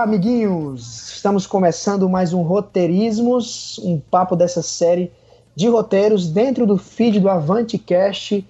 Olá, 0.00 0.08
amiguinhos! 0.08 1.12
Estamos 1.16 1.46
começando 1.46 2.08
mais 2.08 2.32
um 2.32 2.40
Roteirismos, 2.40 3.78
um 3.84 4.00
papo 4.00 4.34
dessa 4.34 4.62
série 4.62 5.12
de 5.54 5.68
roteiros 5.68 6.26
dentro 6.26 6.66
do 6.66 6.78
feed 6.78 7.20
do 7.20 7.28
AvanteCast. 7.28 8.42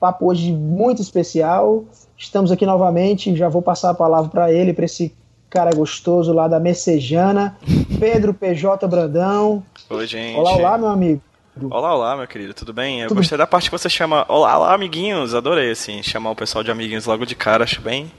Papo 0.00 0.30
hoje 0.30 0.50
muito 0.50 1.02
especial. 1.02 1.84
Estamos 2.16 2.50
aqui 2.50 2.64
novamente, 2.64 3.36
já 3.36 3.50
vou 3.50 3.60
passar 3.60 3.90
a 3.90 3.94
palavra 3.94 4.30
para 4.30 4.50
ele, 4.50 4.72
para 4.72 4.86
esse 4.86 5.14
cara 5.50 5.76
gostoso 5.76 6.32
lá 6.32 6.48
da 6.48 6.58
Messejana, 6.58 7.54
Pedro 8.00 8.32
PJ 8.32 8.88
Brandão. 8.88 9.62
Oi, 9.90 10.06
gente. 10.06 10.38
Olá, 10.38 10.54
olá, 10.54 10.78
meu 10.78 10.88
amigo. 10.88 11.20
Olá, 11.68 11.94
olá, 11.94 12.16
meu 12.16 12.26
querido, 12.26 12.54
tudo 12.54 12.72
bem? 12.72 13.02
Eu 13.02 13.08
tudo 13.08 13.18
gostei 13.18 13.36
da 13.36 13.46
parte 13.46 13.68
que 13.68 13.78
você 13.78 13.90
chama 13.90 14.24
Olá, 14.26 14.56
olá, 14.56 14.74
amiguinhos, 14.74 15.34
adorei, 15.34 15.70
assim, 15.70 16.02
chamar 16.02 16.30
o 16.30 16.34
pessoal 16.34 16.64
de 16.64 16.70
amiguinhos 16.70 17.04
logo 17.04 17.26
de 17.26 17.34
cara, 17.34 17.62
acho 17.62 17.82
bem. 17.82 18.10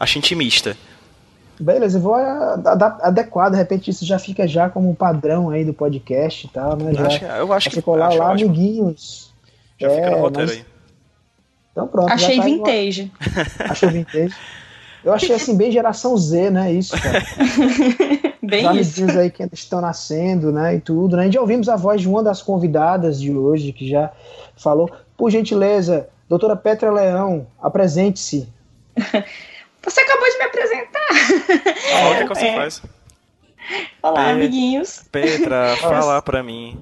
Acho 0.00 0.18
intimista. 0.18 0.76
Beleza, 1.60 1.98
eu 1.98 2.02
vou 2.02 2.14
adequar, 2.14 3.50
de 3.50 3.56
repente 3.56 3.90
isso 3.90 4.06
já 4.06 4.18
fica 4.18 4.48
já 4.48 4.70
como 4.70 4.88
um 4.88 4.94
padrão 4.94 5.50
aí 5.50 5.62
do 5.62 5.74
podcast 5.74 6.46
e 6.46 6.48
tal, 6.48 6.74
né? 6.76 6.94
Já, 6.94 7.06
acho, 7.06 7.24
eu 7.24 7.52
acho 7.52 7.68
que 7.68 7.76
ficou 7.76 7.96
lá, 7.96 8.08
lá 8.08 8.32
amiguinhos. 8.32 9.30
Já 9.78 9.88
é, 9.88 9.94
fica 9.96 10.10
no 10.10 10.18
roteiro 10.22 10.48
mas... 10.48 10.58
aí. 10.58 10.64
Então 11.72 11.86
pronto. 11.86 12.10
Achei 12.10 12.38
tá 12.38 12.44
vintage. 12.44 13.12
Uma... 13.20 13.68
Achei 13.70 13.88
vintage. 13.90 14.34
Eu 15.02 15.14
achei 15.14 15.34
assim, 15.34 15.56
bem 15.56 15.72
geração 15.72 16.14
Z, 16.16 16.50
né? 16.50 16.72
Isso, 16.72 16.94
cara. 17.00 17.22
bem 18.42 18.66
Os 18.66 18.70
amiguinhos 18.70 19.16
aí 19.16 19.30
que 19.30 19.48
estão 19.52 19.80
nascendo, 19.80 20.52
né? 20.52 20.74
E 20.74 20.80
tudo, 20.80 21.16
né? 21.16 21.22
A 21.22 21.24
gente 21.24 21.34
já 21.34 21.40
ouvimos 21.40 21.68
a 21.70 21.76
voz 21.76 22.02
de 22.02 22.08
uma 22.08 22.22
das 22.22 22.42
convidadas 22.42 23.18
de 23.18 23.32
hoje, 23.32 23.72
que 23.72 23.88
já 23.88 24.10
falou. 24.56 24.90
Por 25.16 25.30
gentileza, 25.30 26.06
doutora 26.28 26.54
Petra 26.54 26.90
Leão, 26.90 27.46
apresente-se. 27.62 28.46
Você 29.82 30.00
acabou 30.00 30.30
de 30.30 30.38
me 30.38 30.44
apresentar. 30.44 31.08
Ah, 31.94 32.08
o 32.08 32.14
que, 32.16 32.22
é 32.22 32.22
que 32.22 32.28
você 32.28 32.46
é. 32.46 32.56
faz? 32.56 32.82
Olá, 34.02 34.24
Pe 34.24 34.30
amiguinhos. 34.30 35.04
Petra, 35.12 35.76
fala 35.76 36.20
pra 36.22 36.42
mim. 36.42 36.78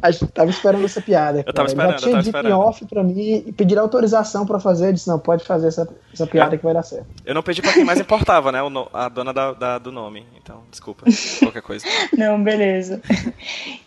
A 0.00 0.10
gente 0.10 0.30
tava 0.32 0.50
esperando 0.50 0.84
essa 0.84 1.00
piada. 1.00 1.42
Eu 1.44 1.52
tava 1.52 1.66
esperando, 1.66 1.92
Já 1.92 1.98
tinha 1.98 2.08
eu 2.08 2.12
tava 2.12 2.22
dito 2.22 2.36
esperando. 2.36 2.52
em 2.52 2.54
off 2.54 2.86
pra 2.86 3.02
mim 3.02 3.44
e 3.46 3.52
pedir 3.52 3.78
autorização 3.78 4.46
pra 4.46 4.60
fazer. 4.60 4.88
Eu 4.88 4.92
disse, 4.92 5.08
não, 5.08 5.18
pode 5.18 5.44
fazer 5.44 5.68
essa, 5.68 5.88
essa 6.12 6.26
piada 6.26 6.56
que 6.56 6.62
vai 6.62 6.74
dar 6.74 6.82
certo. 6.82 7.06
Eu 7.24 7.34
não 7.34 7.42
pedi 7.42 7.60
pra 7.60 7.72
quem 7.72 7.84
mais 7.84 7.98
importava, 7.98 8.52
né? 8.52 8.60
a 8.92 9.08
dona 9.08 9.32
da, 9.32 9.52
da, 9.52 9.78
do 9.78 9.90
nome. 9.90 10.24
Então, 10.40 10.62
desculpa. 10.70 11.04
Qualquer 11.40 11.62
coisa. 11.62 11.84
Não, 12.16 12.42
beleza. 12.42 13.00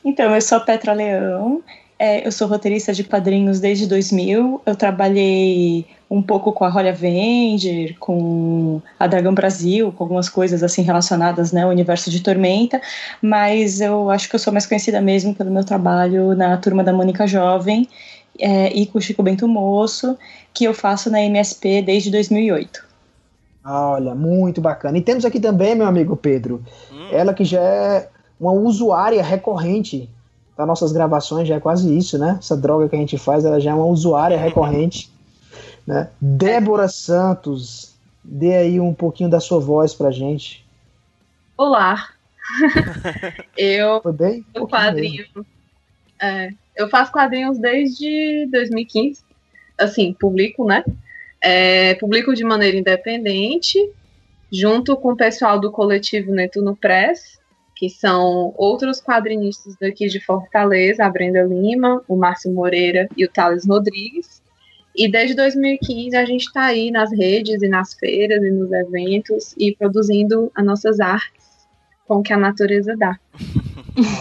Então, 0.03 0.33
eu 0.35 0.41
sou 0.41 0.57
a 0.57 0.61
Petra 0.61 0.93
Leão. 0.93 1.63
É, 2.03 2.25
eu 2.25 2.31
sou 2.31 2.47
roteirista 2.47 2.91
de 2.91 3.03
quadrinhos 3.03 3.59
desde 3.59 3.85
2000. 3.85 4.59
Eu 4.65 4.75
trabalhei 4.75 5.85
um 6.09 6.19
pouco 6.19 6.51
com 6.51 6.65
a 6.65 6.67
Rolia 6.67 6.91
Vender, 6.91 7.95
com 7.99 8.81
a 8.99 9.05
Dragão 9.05 9.35
Brasil, 9.35 9.91
com 9.91 10.05
algumas 10.05 10.27
coisas 10.27 10.63
assim 10.63 10.81
relacionadas 10.81 11.51
né, 11.51 11.61
ao 11.61 11.69
universo 11.69 12.09
de 12.09 12.23
Tormenta, 12.23 12.81
mas 13.21 13.81
eu 13.81 14.09
acho 14.09 14.27
que 14.27 14.33
eu 14.33 14.39
sou 14.39 14.51
mais 14.51 14.65
conhecida 14.65 14.99
mesmo 14.99 15.35
pelo 15.35 15.51
meu 15.51 15.63
trabalho 15.63 16.33
na 16.33 16.57
Turma 16.57 16.83
da 16.83 16.91
Mônica 16.91 17.27
Jovem 17.27 17.87
é, 18.39 18.73
e 18.73 18.87
com 18.87 18.97
o 18.97 19.01
Chico 19.01 19.21
Bento 19.21 19.47
Moço, 19.47 20.17
que 20.55 20.63
eu 20.63 20.73
faço 20.73 21.11
na 21.11 21.21
MSP 21.21 21.83
desde 21.83 22.09
2008. 22.09 22.83
Olha, 23.63 24.15
muito 24.15 24.59
bacana. 24.59 24.97
E 24.97 25.01
temos 25.01 25.23
aqui 25.23 25.39
também, 25.39 25.75
meu 25.75 25.85
amigo 25.85 26.15
Pedro, 26.15 26.63
hum. 26.91 27.09
ela 27.11 27.31
que 27.31 27.45
já 27.45 27.61
é 27.61 28.09
uma 28.39 28.53
usuária 28.53 29.21
recorrente 29.21 30.09
das 30.57 30.67
nossas 30.67 30.91
gravações, 30.91 31.47
já 31.47 31.55
é 31.55 31.59
quase 31.59 31.95
isso, 31.95 32.17
né? 32.17 32.37
Essa 32.39 32.55
droga 32.55 32.89
que 32.89 32.95
a 32.95 32.99
gente 32.99 33.17
faz, 33.17 33.45
ela 33.45 33.59
já 33.59 33.71
é 33.71 33.73
uma 33.73 33.85
usuária 33.85 34.37
recorrente. 34.37 35.11
Né? 35.85 36.09
Débora 36.19 36.87
Santos, 36.87 37.95
dê 38.23 38.55
aí 38.55 38.79
um 38.79 38.93
pouquinho 38.93 39.29
da 39.29 39.39
sua 39.39 39.59
voz 39.59 39.93
pra 39.93 40.11
gente. 40.11 40.65
Olá. 41.57 42.09
eu 43.57 44.01
Foi 44.01 44.13
bem? 44.13 44.45
Um 44.55 44.67
quadrinho. 44.67 45.25
É, 46.21 46.49
eu 46.75 46.89
faço 46.89 47.11
quadrinhos 47.11 47.57
desde 47.57 48.47
2015. 48.51 49.23
Assim, 49.77 50.13
publico, 50.13 50.65
né? 50.65 50.83
É, 51.41 51.95
publico 51.95 52.35
de 52.35 52.43
maneira 52.43 52.77
independente, 52.77 53.79
junto 54.51 54.95
com 54.95 55.13
o 55.13 55.17
pessoal 55.17 55.59
do 55.59 55.71
coletivo 55.71 56.31
Netuno 56.31 56.75
Press, 56.75 57.39
que 57.81 57.89
são 57.89 58.53
outros 58.57 59.01
quadrinistas 59.01 59.75
daqui 59.75 60.07
de 60.07 60.23
Fortaleza, 60.23 61.03
a 61.03 61.09
Brenda 61.09 61.41
Lima, 61.41 61.99
o 62.07 62.15
Márcio 62.15 62.53
Moreira 62.53 63.09
e 63.17 63.25
o 63.25 63.27
Thales 63.27 63.67
Rodrigues. 63.67 64.39
E 64.95 65.09
desde 65.09 65.35
2015 65.35 66.15
a 66.15 66.23
gente 66.23 66.43
está 66.43 66.65
aí 66.65 66.91
nas 66.91 67.11
redes 67.11 67.59
e 67.63 67.67
nas 67.67 67.95
feiras 67.95 68.43
e 68.43 68.51
nos 68.51 68.71
eventos 68.71 69.55
e 69.57 69.75
produzindo 69.75 70.51
as 70.53 70.63
nossas 70.63 70.99
artes 70.99 71.67
com 72.07 72.17
o 72.17 72.21
que 72.21 72.31
a 72.31 72.37
natureza 72.37 72.95
dá. 72.95 73.19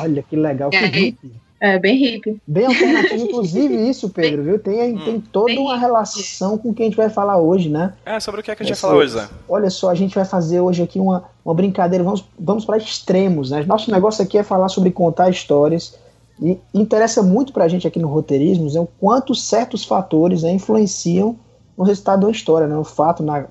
Olha 0.01 0.23
que 0.23 0.37
legal, 0.37 0.71
que 0.71 0.77
é. 0.77 1.13
É, 1.61 1.79
bem 1.79 1.97
hippie. 1.97 2.41
Bem 2.47 2.65
alternativo, 2.67 3.25
inclusive 3.25 3.89
isso, 3.89 4.09
Pedro, 4.09 4.43
viu? 4.43 4.59
Tem, 4.59 4.97
tem 4.97 5.17
hum. 5.17 5.23
toda 5.31 5.53
uma 5.61 5.77
relação 5.77 6.57
com 6.57 6.71
o 6.71 6.75
que 6.75 6.83
a 6.83 6.87
gente 6.87 6.97
vai 6.97 7.11
falar 7.11 7.39
hoje, 7.39 7.69
né? 7.69 7.93
É, 8.05 8.19
sobre 8.19 8.41
o 8.41 8.45
que, 8.45 8.51
é 8.51 8.57
que 8.57 8.63
a 8.63 8.67
gente 8.67 8.73
Esse, 8.73 8.83
vai 8.83 8.91
falar 8.91 9.03
hoje, 9.03 9.13
Zé? 9.13 9.29
Olha 9.49 9.71
só, 9.71 9.91
a 9.91 9.95
gente 9.95 10.15
vai 10.15 10.25
fazer 10.25 10.61
hoje 10.61 10.83
aqui 10.83 10.99
uma, 10.99 11.25
uma 11.45 11.55
brincadeira, 11.55 12.03
vamos, 12.03 12.25
vamos 12.39 12.65
para 12.65 12.79
extremos, 12.79 13.51
né? 13.51 13.63
Nosso 13.65 13.91
negócio 13.91 14.25
aqui 14.25 14.39
é 14.39 14.43
falar 14.43 14.69
sobre 14.69 14.91
contar 14.91 15.29
histórias 15.29 15.99
e 16.41 16.59
interessa 16.73 17.23
muito 17.23 17.53
para 17.53 17.65
a 17.65 17.69
gente 17.69 17.87
aqui 17.87 17.99
no 17.99 18.09
Roteirismos 18.09 18.75
é 18.75 18.81
o 18.81 18.89
quanto 18.99 19.35
certos 19.35 19.85
fatores 19.85 20.43
né, 20.43 20.51
influenciam 20.51 21.37
no 21.77 21.85
resultado 21.85 22.27
da 22.27 22.31
história, 22.31 22.67
né, 22.67 22.77
o 22.77 22.85
fato, 22.85 23.23
na, 23.23 23.47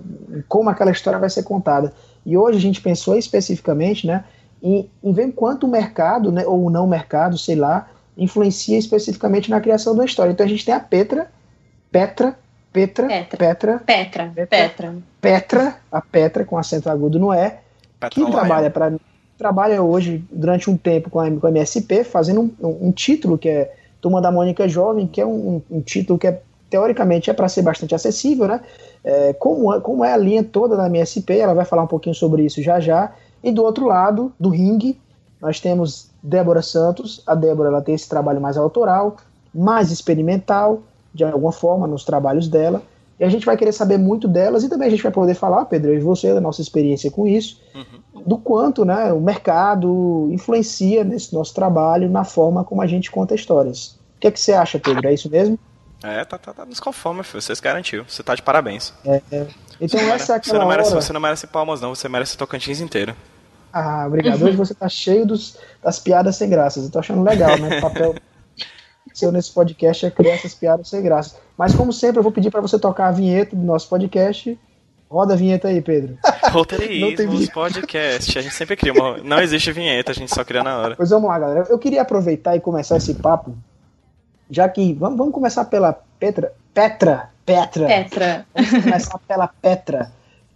como 0.47 0.69
aquela 0.69 0.91
história 0.91 1.19
vai 1.19 1.29
ser 1.29 1.43
contada. 1.43 1.93
E 2.25 2.35
hoje 2.35 2.57
a 2.57 2.61
gente 2.61 2.81
pensou 2.81 3.15
especificamente 3.15 4.07
né, 4.07 4.23
em, 4.61 4.89
em 5.03 5.13
ver 5.13 5.31
quanto 5.33 5.67
o 5.67 5.69
mercado, 5.69 6.31
né, 6.31 6.45
ou 6.47 6.65
o 6.65 6.69
não 6.69 6.87
mercado, 6.87 7.37
sei 7.37 7.55
lá, 7.55 7.87
influencia 8.19 8.77
especificamente 8.77 9.49
na 9.49 9.59
criação 9.59 9.95
da 9.95 10.05
história. 10.05 10.31
Então 10.31 10.45
a 10.45 10.49
gente 10.49 10.65
tem 10.65 10.73
a 10.73 10.79
Petra, 10.79 11.31
Petra, 11.91 12.37
Petra, 12.71 13.07
Petra, 13.07 13.37
Petra, 13.37 13.83
Petra, 13.85 14.47
Petra, 14.47 14.95
Petra, 15.19 15.75
a 15.91 16.01
Petra 16.01 16.45
com 16.45 16.57
acento 16.57 16.89
agudo 16.89 17.17
no 17.17 17.33
E, 17.33 17.53
que 18.11 18.23
trabalha 18.29 18.69
para 18.69 18.93
trabalha 19.39 19.81
hoje, 19.81 20.21
durante 20.29 20.69
um 20.69 20.75
tempo, 20.75 21.09
com 21.09 21.17
a, 21.17 21.31
com 21.31 21.47
a 21.47 21.49
MSP, 21.49 22.03
fazendo 22.03 22.53
um, 22.61 22.87
um, 22.87 22.91
título 22.91 23.37
que 23.37 23.47
é 23.47 23.73
Turma 24.01 24.21
da 24.21 24.29
Mônica 24.29 24.67
Jovem, 24.67 25.07
que 25.07 25.21
é 25.21 25.25
um, 25.25 25.61
um 25.71 25.79
título 25.79 26.19
que 26.19 26.27
é, 26.27 26.41
teoricamente 26.69 27.29
é 27.29 27.33
para 27.33 27.47
ser 27.47 27.61
bastante 27.61 27.95
acessível, 27.95 28.49
né? 28.49 28.59
É, 29.01 29.31
como, 29.31 29.73
é, 29.73 29.79
como 29.79 30.03
é 30.03 30.11
a 30.11 30.17
linha 30.17 30.43
toda 30.43 30.75
da 30.75 30.87
MSP, 30.87 31.37
ela 31.37 31.53
vai 31.53 31.63
falar 31.63 31.83
um 31.83 31.87
pouquinho 31.87 32.13
sobre 32.13 32.43
isso 32.43 32.61
já 32.61 32.81
já. 32.81 33.13
E 33.41 33.49
do 33.49 33.63
outro 33.63 33.87
lado, 33.87 34.33
do 34.37 34.49
ringue, 34.49 34.99
nós 35.41 35.61
temos 35.61 36.08
Débora 36.21 36.61
Santos. 36.61 37.21
A 37.25 37.35
Débora 37.35 37.69
ela 37.69 37.81
tem 37.81 37.95
esse 37.95 38.07
trabalho 38.07 38.41
mais 38.41 38.57
autoral, 38.57 39.17
mais 39.53 39.91
experimental, 39.91 40.81
de 41.13 41.23
alguma 41.23 41.51
forma, 41.51 41.87
nos 41.87 42.03
trabalhos 42.03 42.47
dela. 42.47 42.81
E 43.19 43.23
a 43.23 43.29
gente 43.29 43.45
vai 43.45 43.57
querer 43.57 43.73
saber 43.73 43.97
muito 43.97 44.27
delas 44.27 44.63
e 44.63 44.69
também 44.69 44.87
a 44.87 44.91
gente 44.91 45.03
vai 45.03 45.11
poder 45.11 45.33
falar, 45.33 45.65
Pedro, 45.65 45.93
e 45.93 45.99
você, 45.99 46.33
da 46.33 46.39
nossa 46.39 46.61
experiência 46.61 47.11
com 47.11 47.27
isso, 47.27 47.61
uhum. 47.75 48.23
do 48.25 48.37
quanto 48.37 48.85
né, 48.85 49.11
o 49.11 49.19
mercado 49.19 50.29
influencia 50.31 51.03
nesse 51.03 51.33
nosso 51.33 51.53
trabalho, 51.53 52.09
na 52.09 52.23
forma 52.23 52.63
como 52.63 52.81
a 52.81 52.87
gente 52.87 53.11
conta 53.11 53.35
histórias. 53.35 53.99
O 54.15 54.19
que, 54.21 54.27
é 54.27 54.31
que 54.31 54.39
você 54.39 54.53
acha, 54.53 54.79
Pedro? 54.79 55.05
É 55.05 55.13
isso 55.13 55.29
mesmo? 55.29 55.59
É, 56.01 56.23
tá, 56.23 56.37
tá, 56.37 56.53
tá 56.53 56.65
nos 56.65 56.79
conforme, 56.79 57.23
filho. 57.23 57.41
Vocês 57.41 57.59
garantiu. 57.59 58.05
Você 58.07 58.23
tá 58.23 58.33
de 58.33 58.41
parabéns. 58.41 58.93
É, 59.05 59.21
é. 59.31 59.47
Então 59.81 59.99
você 59.99 60.11
essa 60.11 60.33
é 60.33 60.35
aquela 60.37 60.55
você 60.55 60.59
não, 60.59 60.67
merece, 60.67 60.91
hora... 60.91 61.01
você 61.01 61.13
não 61.13 61.21
merece 61.21 61.47
palmas, 61.47 61.81
não. 61.81 61.93
Você 61.93 62.07
merece 62.07 62.37
Tocantins 62.37 62.79
inteiro. 62.79 63.15
Ah, 63.71 64.05
obrigado. 64.07 64.43
Hoje 64.43 64.57
você 64.57 64.73
tá 64.73 64.89
cheio 64.89 65.25
dos, 65.25 65.57
das 65.83 65.99
piadas 65.99 66.35
sem 66.35 66.49
graças. 66.49 66.85
Eu 66.85 66.91
tô 66.91 66.99
achando 66.99 67.23
legal, 67.23 67.57
né? 67.57 67.77
O 67.77 67.81
papel 67.81 68.15
seu 69.13 69.31
nesse 69.31 69.51
podcast 69.51 70.05
é 70.05 70.11
criar 70.11 70.35
essas 70.35 70.53
piadas 70.53 70.87
sem 70.87 71.01
graças. 71.01 71.37
Mas, 71.57 71.75
como 71.75 71.91
sempre, 71.91 72.19
eu 72.19 72.23
vou 72.23 72.31
pedir 72.31 72.49
para 72.49 72.61
você 72.61 72.79
tocar 72.79 73.07
a 73.07 73.11
vinheta 73.11 73.55
do 73.55 73.63
nosso 73.63 73.87
podcast. 73.89 74.57
Roda 75.09 75.33
a 75.33 75.37
vinheta 75.37 75.67
aí, 75.67 75.81
Pedro. 75.81 76.17
Roteirismos, 76.51 77.49
podcast. 77.49 78.37
A 78.37 78.41
gente 78.41 78.53
sempre 78.53 78.75
cria 78.75 78.93
uma. 78.93 79.17
Não 79.17 79.41
existe 79.41 79.71
vinheta, 79.71 80.11
a 80.11 80.15
gente 80.15 80.33
só 80.33 80.43
cria 80.43 80.63
na 80.63 80.77
hora. 80.77 80.95
Pois 80.95 81.09
vamos 81.09 81.27
lá, 81.27 81.39
galera. 81.39 81.65
Eu 81.69 81.79
queria 81.79 82.01
aproveitar 82.01 82.55
e 82.55 82.59
começar 82.59 82.97
esse 82.97 83.15
papo. 83.15 83.55
Já 84.49 84.69
que. 84.69 84.93
Vamos, 84.93 85.17
vamos 85.17 85.33
começar 85.33 85.65
pela 85.65 85.93
Petra. 86.19 86.53
Petra. 86.73 87.29
Petra. 87.43 87.87
Petra. 87.87 88.45
Vamos 88.53 88.83
começar 88.83 89.19
pela 89.27 89.47
Petra, 89.47 90.11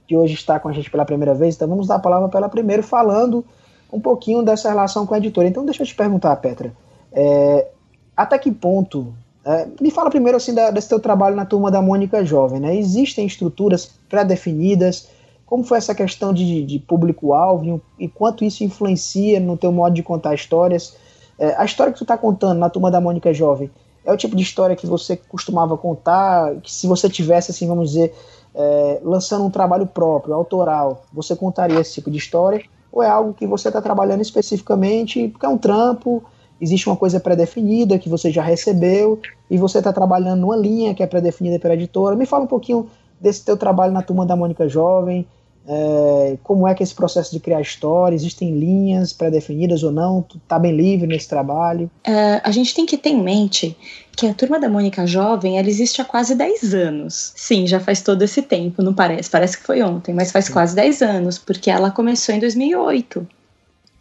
que 0.08 0.16
hoje 0.16 0.34
está 0.34 0.60
com 0.60 0.70
a 0.70 0.74
gente 0.74 0.90
pela 0.90 1.06
primeira 1.06 1.34
vez. 1.34 1.56
Então 1.56 1.68
vamos 1.68 1.88
dar 1.88 1.96
a 1.96 2.00
palavra 2.00 2.30
para 2.30 2.40
ela 2.40 2.50
primeiro, 2.50 2.84
falando 2.84 3.46
um 3.92 4.00
pouquinho 4.00 4.44
dessa 4.44 4.70
relação 4.70 5.06
com 5.06 5.14
a 5.14 5.18
editora. 5.18 5.48
Então 5.48 5.66
deixa 5.66 5.84
eu 5.84 5.88
te 5.88 5.96
perguntar, 5.96 6.36
Petra. 6.38 6.74
É, 7.12 7.68
até 8.16 8.38
que 8.38 8.52
ponto 8.52 9.14
é, 9.46 9.68
me 9.82 9.92
fala 9.92 10.10
primeiro 10.10 10.38
assim 10.38 10.54
da, 10.54 10.72
desse 10.72 10.90
teu 10.90 11.00
trabalho 11.00 11.36
na 11.36 11.46
turma 11.46 11.70
da 11.70 11.82
Mônica 11.82 12.24
Jovem, 12.26 12.60
né? 12.60 12.76
Existem 12.76 13.26
estruturas 13.26 13.92
pré-definidas? 14.10 15.10
Como 15.46 15.64
foi 15.64 15.78
essa 15.78 15.94
questão 15.94 16.34
de, 16.34 16.64
de 16.64 16.80
público-alvo 16.80 17.82
e 18.00 18.08
quanto 18.08 18.44
isso 18.44 18.64
influencia 18.64 19.40
no 19.40 19.58
teu 19.58 19.72
modo 19.72 19.94
de 19.94 20.02
contar 20.02 20.34
histórias? 20.34 20.96
É, 21.38 21.56
a 21.58 21.66
história 21.66 21.92
que 21.92 22.00
tu 22.00 22.04
está 22.04 22.18
contando 22.18 22.58
na 22.58 22.70
turma 22.70 22.90
da 22.90 23.02
Mônica 23.02 23.34
Jovem 23.34 23.70
é 24.06 24.12
o 24.12 24.18
tipo 24.18 24.36
de 24.36 24.44
história 24.44 24.76
que 24.76 24.88
você 24.88 25.16
costumava 25.16 25.78
contar, 25.78 26.56
que 26.58 26.72
se 26.72 26.88
você 26.88 27.10
tivesse, 27.10 27.52
assim, 27.52 27.68
vamos 27.68 27.92
dizer, 27.92 28.14
é, 28.56 29.00
lançando 29.04 29.46
um 29.46 29.50
trabalho 29.50 29.88
próprio, 29.88 30.34
autoral, 30.34 31.04
você 31.12 31.36
contaria 31.36 31.80
esse 31.80 31.94
tipo 31.94 32.12
de 32.12 32.18
história? 32.18 32.64
Ou 32.92 33.02
é 33.02 33.08
algo 33.08 33.34
que 33.34 33.48
você 33.48 33.70
está 33.70 33.82
trabalhando 33.82 34.22
especificamente 34.22 35.28
porque 35.30 35.46
é 35.46 35.50
um 35.50 35.58
trampo, 35.58 36.24
existe 36.62 36.88
uma 36.88 36.96
coisa 36.96 37.20
pré-definida 37.20 37.98
que 37.98 38.08
você 38.08 38.32
já 38.32 38.44
recebeu 38.44 39.20
e 39.50 39.58
você 39.58 39.80
está 39.80 39.92
trabalhando 39.92 40.42
numa 40.42 40.56
linha 40.56 40.94
que 40.94 41.02
é 41.02 41.08
pré-definida 41.08 41.60
pela 41.60 41.74
editora. 41.74 42.16
Me 42.16 42.26
fala 42.26 42.44
um 42.44 42.48
pouquinho 42.48 42.88
desse 43.20 43.44
teu 43.44 43.58
trabalho 43.58 43.92
na 43.92 44.02
turma 44.02 44.26
da 44.26 44.36
Mônica 44.36 44.68
Jovem, 44.68 45.26
é, 45.66 46.38
como 46.44 46.68
é 46.68 46.76
que 46.76 46.84
é 46.84 46.86
esse 46.86 46.94
processo 46.94 47.32
de 47.32 47.40
criar 47.40 47.62
história, 47.62 48.16
existem 48.16 48.58
linhas 48.58 49.14
pré-definidas 49.14 49.82
ou 49.84 49.92
não, 49.92 50.22
tu 50.22 50.38
tá 50.48 50.60
bem 50.60 50.76
livre 50.76 51.08
nesse 51.08 51.28
trabalho? 51.28 51.90
Uh, 52.06 52.42
a 52.44 52.52
gente 52.52 52.76
tem 52.76 52.86
que 52.86 52.98
ter 52.98 53.12
em 53.12 53.22
mente 53.22 53.78
que 54.16 54.28
a 54.28 54.34
turma 54.34 54.60
da 54.60 54.70
Mônica 54.70 55.08
Jovem, 55.08 55.58
ela 55.58 55.68
existe 55.68 56.02
há 56.02 56.06
quase 56.06 56.36
10 56.36 56.74
anos. 56.74 57.32
Sim, 57.36 57.66
já 57.66 57.80
faz 57.80 58.02
todo 58.02 58.22
esse 58.22 58.42
tempo, 58.42 58.84
não 58.84 58.94
parece? 58.94 59.30
Parece 59.30 59.58
que 59.58 59.64
foi 59.64 59.82
ontem, 59.82 60.14
mas 60.14 60.32
faz 60.32 60.46
Sim. 60.46 60.54
quase 60.54 60.76
10 60.76 61.02
anos, 61.02 61.38
porque 61.38 61.72
ela 61.72 61.90
começou 61.90 62.36
em 62.36 62.40
2008. 62.40 63.28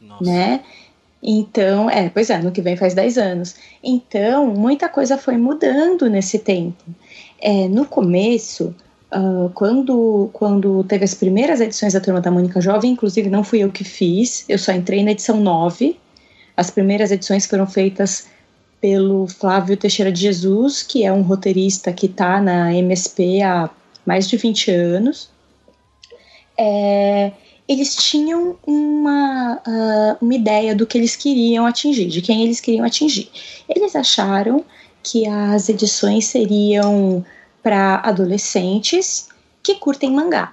Nossa. 0.00 0.24
Né? 0.24 0.60
Então, 1.22 1.88
é, 1.88 2.08
pois 2.08 2.28
é, 2.28 2.38
no 2.38 2.50
que 2.50 2.60
vem 2.60 2.76
faz 2.76 2.92
10 2.94 3.16
anos. 3.16 3.54
Então, 3.82 4.48
muita 4.48 4.88
coisa 4.88 5.16
foi 5.16 5.36
mudando 5.36 6.10
nesse 6.10 6.40
tempo. 6.40 6.82
É, 7.40 7.68
no 7.68 7.86
começo, 7.86 8.74
uh, 9.14 9.50
quando, 9.50 10.30
quando 10.32 10.82
teve 10.84 11.04
as 11.04 11.14
primeiras 11.14 11.60
edições 11.60 11.92
da 11.92 12.00
Turma 12.00 12.20
da 12.20 12.30
Mônica 12.30 12.60
Jovem, 12.60 12.92
inclusive 12.92 13.28
não 13.28 13.44
fui 13.44 13.60
eu 13.60 13.70
que 13.70 13.84
fiz, 13.84 14.44
eu 14.48 14.58
só 14.58 14.72
entrei 14.72 15.02
na 15.04 15.12
edição 15.12 15.40
9. 15.40 15.98
As 16.56 16.70
primeiras 16.70 17.10
edições 17.10 17.46
foram 17.46 17.66
feitas 17.66 18.26
pelo 18.80 19.26
Flávio 19.28 19.76
Teixeira 19.76 20.10
de 20.10 20.20
Jesus, 20.20 20.82
que 20.82 21.04
é 21.04 21.12
um 21.12 21.22
roteirista 21.22 21.92
que 21.92 22.06
está 22.06 22.40
na 22.40 22.74
MSP 22.74 23.40
há 23.42 23.70
mais 24.04 24.28
de 24.28 24.36
20 24.36 24.70
anos. 24.70 25.30
É, 26.58 27.32
eles 27.68 27.94
tinham 27.94 28.56
uma, 28.66 29.62
uh, 29.66 30.16
uma 30.20 30.34
ideia 30.34 30.74
do 30.74 30.86
que 30.86 30.98
eles 30.98 31.14
queriam 31.14 31.64
atingir, 31.64 32.06
de 32.06 32.20
quem 32.20 32.42
eles 32.42 32.60
queriam 32.60 32.84
atingir. 32.84 33.30
Eles 33.68 33.94
acharam 33.94 34.64
que 35.02 35.26
as 35.26 35.68
edições 35.68 36.26
seriam 36.26 37.24
para 37.62 37.96
adolescentes 37.96 39.28
que 39.62 39.76
curtem 39.76 40.10
mangá. 40.12 40.52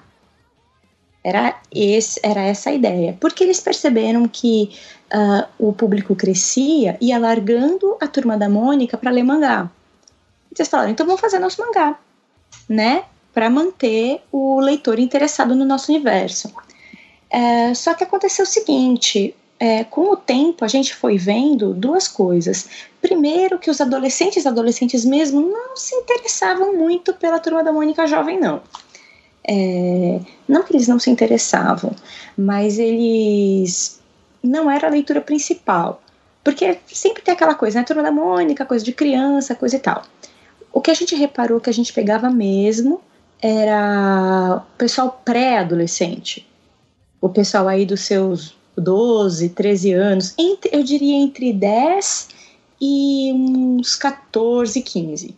Era, 1.23 1.59
esse, 1.71 2.19
era 2.23 2.41
essa 2.41 2.69
a 2.69 2.73
ideia. 2.73 3.17
Porque 3.19 3.43
eles 3.43 3.59
perceberam 3.59 4.27
que 4.27 4.71
uh, 5.13 5.47
o 5.57 5.73
público 5.73 6.15
crescia 6.15 6.97
e 7.01 7.07
ia 7.07 7.17
largando 7.17 7.97
a 7.99 8.07
turma 8.07 8.37
da 8.37 8.47
Mônica 8.47 8.97
para 8.97 9.11
ler 9.11 9.23
mangá. 9.23 9.69
Eles 10.55 10.67
falaram, 10.67 10.91
então 10.91 11.05
vamos 11.05 11.21
fazer 11.21 11.39
nosso 11.39 11.61
mangá, 11.61 11.97
né? 12.67 13.03
Para 13.33 13.49
manter 13.49 14.21
o 14.31 14.59
leitor 14.59 14.99
interessado 14.99 15.55
no 15.55 15.65
nosso 15.65 15.91
universo. 15.91 16.51
É, 17.29 17.73
só 17.73 17.93
que 17.93 18.03
aconteceu 18.03 18.43
o 18.43 18.47
seguinte: 18.47 19.35
é, 19.59 19.83
com 19.83 20.11
o 20.11 20.15
tempo 20.15 20.63
a 20.63 20.67
gente 20.67 20.95
foi 20.95 21.17
vendo 21.17 21.73
duas 21.73 22.07
coisas. 22.07 22.69
Primeiro, 23.01 23.59
que 23.59 23.69
os 23.69 23.81
adolescentes, 23.81 24.45
adolescentes 24.45 25.03
mesmo, 25.03 25.41
não 25.41 25.75
se 25.75 25.93
interessavam 25.95 26.75
muito 26.75 27.13
pela 27.13 27.39
turma 27.39 27.63
da 27.63 27.73
Mônica 27.73 28.07
Jovem, 28.07 28.39
não. 28.39 28.61
É, 29.45 30.19
não 30.47 30.63
que 30.63 30.73
eles 30.73 30.87
não 30.87 30.99
se 30.99 31.09
interessavam, 31.09 31.93
mas 32.37 32.79
eles 32.79 33.99
não 34.41 34.71
era 34.71 34.87
a 34.87 34.91
leitura 34.91 35.19
principal. 35.19 36.01
Porque 36.43 36.79
sempre 36.87 37.21
tem 37.21 37.33
aquela 37.33 37.53
coisa, 37.53 37.79
né? 37.79 37.85
Turma 37.85 38.03
da 38.03 38.11
Mônica, 38.11 38.65
coisa 38.65 38.83
de 38.83 38.93
criança, 38.93 39.55
coisa 39.55 39.75
e 39.75 39.79
tal. 39.79 40.03
O 40.71 40.79
que 40.79 40.91
a 40.91 40.93
gente 40.93 41.15
reparou 41.15 41.59
que 41.59 41.69
a 41.69 41.73
gente 41.73 41.91
pegava 41.91 42.29
mesmo 42.29 43.01
era 43.41 44.63
o 44.63 44.77
pessoal 44.77 45.21
pré-adolescente 45.25 46.49
o 47.21 47.29
pessoal 47.29 47.67
aí 47.67 47.85
dos 47.85 48.01
seus 48.01 48.55
12, 48.79 49.49
13 49.49 49.93
anos, 49.93 50.33
entre, 50.37 50.69
eu 50.73 50.83
diria 50.83 51.15
entre 51.15 51.53
10 51.53 52.29
e 52.81 53.31
uns 53.33 53.95
14, 53.95 54.81
15. 54.81 55.35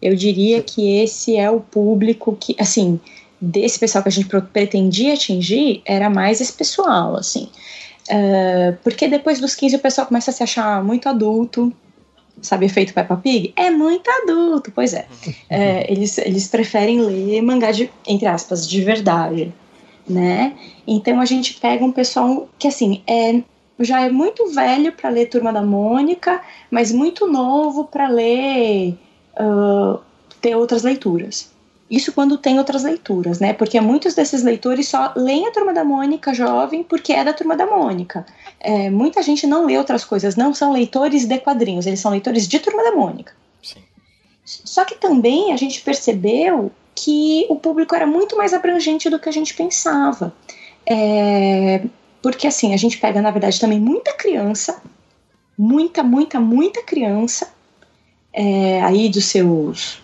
Eu 0.00 0.14
diria 0.16 0.62
que 0.62 0.98
esse 0.98 1.36
é 1.36 1.50
o 1.50 1.60
público 1.60 2.36
que, 2.38 2.56
assim, 2.58 3.00
desse 3.40 3.78
pessoal 3.78 4.02
que 4.02 4.08
a 4.08 4.12
gente 4.12 4.28
pretendia 4.52 5.14
atingir, 5.14 5.82
era 5.84 6.10
mais 6.10 6.40
esse 6.40 6.52
pessoal, 6.52 7.16
assim. 7.16 7.48
Uh, 8.08 8.76
porque 8.82 9.06
depois 9.06 9.40
dos 9.40 9.54
15 9.54 9.76
o 9.76 9.78
pessoal 9.78 10.06
começa 10.06 10.30
a 10.30 10.34
se 10.34 10.42
achar 10.42 10.82
muito 10.82 11.08
adulto, 11.08 11.72
sabe 12.40 12.66
efeito 12.66 12.92
Peppa 12.92 13.16
Pig? 13.16 13.52
É 13.56 13.70
muito 13.70 14.08
adulto, 14.10 14.72
pois 14.72 14.92
é. 14.92 15.06
é 15.48 15.90
eles, 15.90 16.18
eles 16.18 16.48
preferem 16.48 17.00
ler 17.00 17.42
mangá 17.42 17.70
de, 17.70 17.90
entre 18.06 18.26
aspas, 18.26 18.68
de 18.68 18.80
verdade 18.82 19.52
né? 20.08 20.56
Então 20.86 21.20
a 21.20 21.24
gente 21.24 21.54
pega 21.60 21.84
um 21.84 21.92
pessoal 21.92 22.48
que 22.58 22.68
assim 22.68 23.02
é 23.06 23.42
já 23.80 24.02
é 24.02 24.10
muito 24.10 24.48
velho 24.48 24.92
para 24.92 25.10
ler 25.10 25.26
Turma 25.26 25.52
da 25.52 25.62
Mônica, 25.62 26.40
mas 26.70 26.92
muito 26.92 27.26
novo 27.26 27.84
para 27.84 28.06
ler 28.06 28.96
uh, 29.40 29.98
ter 30.40 30.54
outras 30.54 30.82
leituras. 30.82 31.50
Isso 31.90 32.12
quando 32.12 32.38
tem 32.38 32.58
outras 32.58 32.84
leituras, 32.84 33.38
né? 33.38 33.52
Porque 33.52 33.78
muitos 33.80 34.14
desses 34.14 34.42
leitores 34.42 34.88
só 34.88 35.12
leem 35.14 35.46
a 35.46 35.50
Turma 35.50 35.74
da 35.74 35.84
Mônica 35.84 36.32
jovem 36.32 36.82
porque 36.82 37.12
é 37.12 37.22
da 37.22 37.34
Turma 37.34 37.54
da 37.54 37.66
Mônica. 37.66 38.24
É, 38.60 38.88
muita 38.88 39.22
gente 39.22 39.46
não 39.46 39.66
lê 39.66 39.76
outras 39.76 40.04
coisas, 40.04 40.34
não 40.34 40.54
são 40.54 40.72
leitores 40.72 41.26
de 41.26 41.38
quadrinhos, 41.38 41.86
eles 41.86 42.00
são 42.00 42.10
leitores 42.10 42.48
de 42.48 42.58
Turma 42.60 42.82
da 42.82 42.92
Mônica. 42.92 43.34
Sim. 43.62 43.80
Só 44.44 44.84
que 44.86 44.94
também 44.94 45.52
a 45.52 45.56
gente 45.56 45.82
percebeu 45.82 46.72
que 46.94 47.46
o 47.48 47.56
público 47.56 47.94
era 47.94 48.06
muito 48.06 48.36
mais 48.36 48.52
abrangente 48.52 49.08
do 49.08 49.18
que 49.18 49.28
a 49.28 49.32
gente 49.32 49.54
pensava. 49.54 50.34
É, 50.86 51.84
porque 52.22 52.46
assim, 52.46 52.74
a 52.74 52.76
gente 52.76 52.98
pega, 52.98 53.20
na 53.20 53.30
verdade, 53.30 53.60
também 53.60 53.80
muita 53.80 54.12
criança, 54.12 54.82
muita, 55.56 56.02
muita, 56.02 56.40
muita 56.40 56.82
criança, 56.82 57.52
é, 58.32 58.82
aí 58.82 59.08
dos 59.08 59.26
seus 59.26 60.00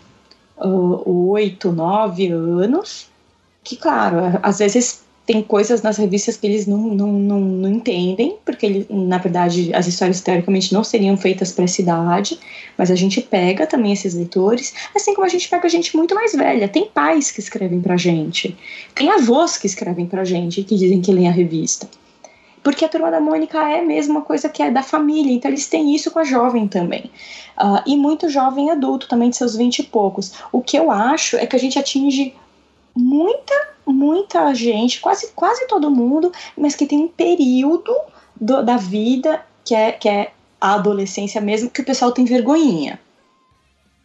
oito, 0.60 1.68
uh, 1.68 1.72
nove 1.72 2.28
anos, 2.28 3.08
que, 3.62 3.76
claro, 3.76 4.38
às 4.42 4.58
vezes 4.58 5.04
tem 5.28 5.42
coisas 5.42 5.82
nas 5.82 5.98
revistas 5.98 6.38
que 6.38 6.46
eles 6.46 6.66
não, 6.66 6.78
não, 6.78 7.12
não, 7.12 7.38
não 7.38 7.70
entendem, 7.70 8.38
porque 8.46 8.64
ele, 8.64 8.86
na 8.88 9.18
verdade 9.18 9.74
as 9.74 9.86
histórias 9.86 10.22
teoricamente 10.22 10.72
não 10.72 10.82
seriam 10.82 11.18
feitas 11.18 11.52
para 11.52 11.64
essa 11.64 11.82
idade, 11.82 12.40
mas 12.78 12.90
a 12.90 12.94
gente 12.94 13.20
pega 13.20 13.66
também 13.66 13.92
esses 13.92 14.14
leitores, 14.14 14.72
assim 14.96 15.12
como 15.14 15.26
a 15.26 15.28
gente 15.28 15.46
pega 15.46 15.68
gente 15.68 15.94
muito 15.94 16.14
mais 16.14 16.32
velha. 16.32 16.66
Tem 16.66 16.86
pais 16.86 17.30
que 17.30 17.40
escrevem 17.40 17.78
pra 17.78 17.98
gente, 17.98 18.56
tem 18.94 19.10
avós 19.10 19.58
que 19.58 19.66
escrevem 19.66 20.06
pra 20.06 20.24
gente 20.24 20.62
que 20.62 20.74
dizem 20.74 21.02
que 21.02 21.12
leem 21.12 21.28
a 21.28 21.30
revista. 21.30 21.86
Porque 22.62 22.86
a 22.86 22.88
turma 22.88 23.10
da 23.10 23.20
Mônica 23.20 23.58
é 23.58 23.82
mesmo 23.82 24.14
uma 24.14 24.22
coisa 24.22 24.48
que 24.48 24.62
é 24.62 24.70
da 24.70 24.82
família, 24.82 25.34
então 25.34 25.50
eles 25.50 25.68
têm 25.68 25.94
isso 25.94 26.10
com 26.10 26.20
a 26.20 26.24
jovem 26.24 26.66
também. 26.66 27.10
Uh, 27.60 27.82
e 27.86 27.98
muito 27.98 28.30
jovem 28.30 28.70
adulto, 28.70 29.06
também 29.06 29.28
de 29.28 29.36
seus 29.36 29.54
vinte 29.54 29.80
e 29.80 29.82
poucos. 29.82 30.32
O 30.50 30.62
que 30.62 30.78
eu 30.78 30.90
acho 30.90 31.36
é 31.36 31.44
que 31.44 31.54
a 31.54 31.58
gente 31.58 31.78
atinge 31.78 32.34
muita, 32.98 33.54
muita 33.86 34.52
gente, 34.54 35.00
quase, 35.00 35.28
quase 35.34 35.66
todo 35.66 35.90
mundo, 35.90 36.32
mas 36.56 36.74
que 36.74 36.86
tem 36.86 36.98
um 36.98 37.08
período 37.08 37.94
do, 38.38 38.62
da 38.62 38.76
vida 38.76 39.44
que 39.64 39.74
é, 39.74 39.92
que 39.92 40.08
é 40.08 40.32
a 40.60 40.74
adolescência 40.74 41.40
mesmo, 41.40 41.70
que 41.70 41.80
o 41.80 41.84
pessoal 41.84 42.10
tem 42.10 42.24
vergonhinha. 42.24 42.98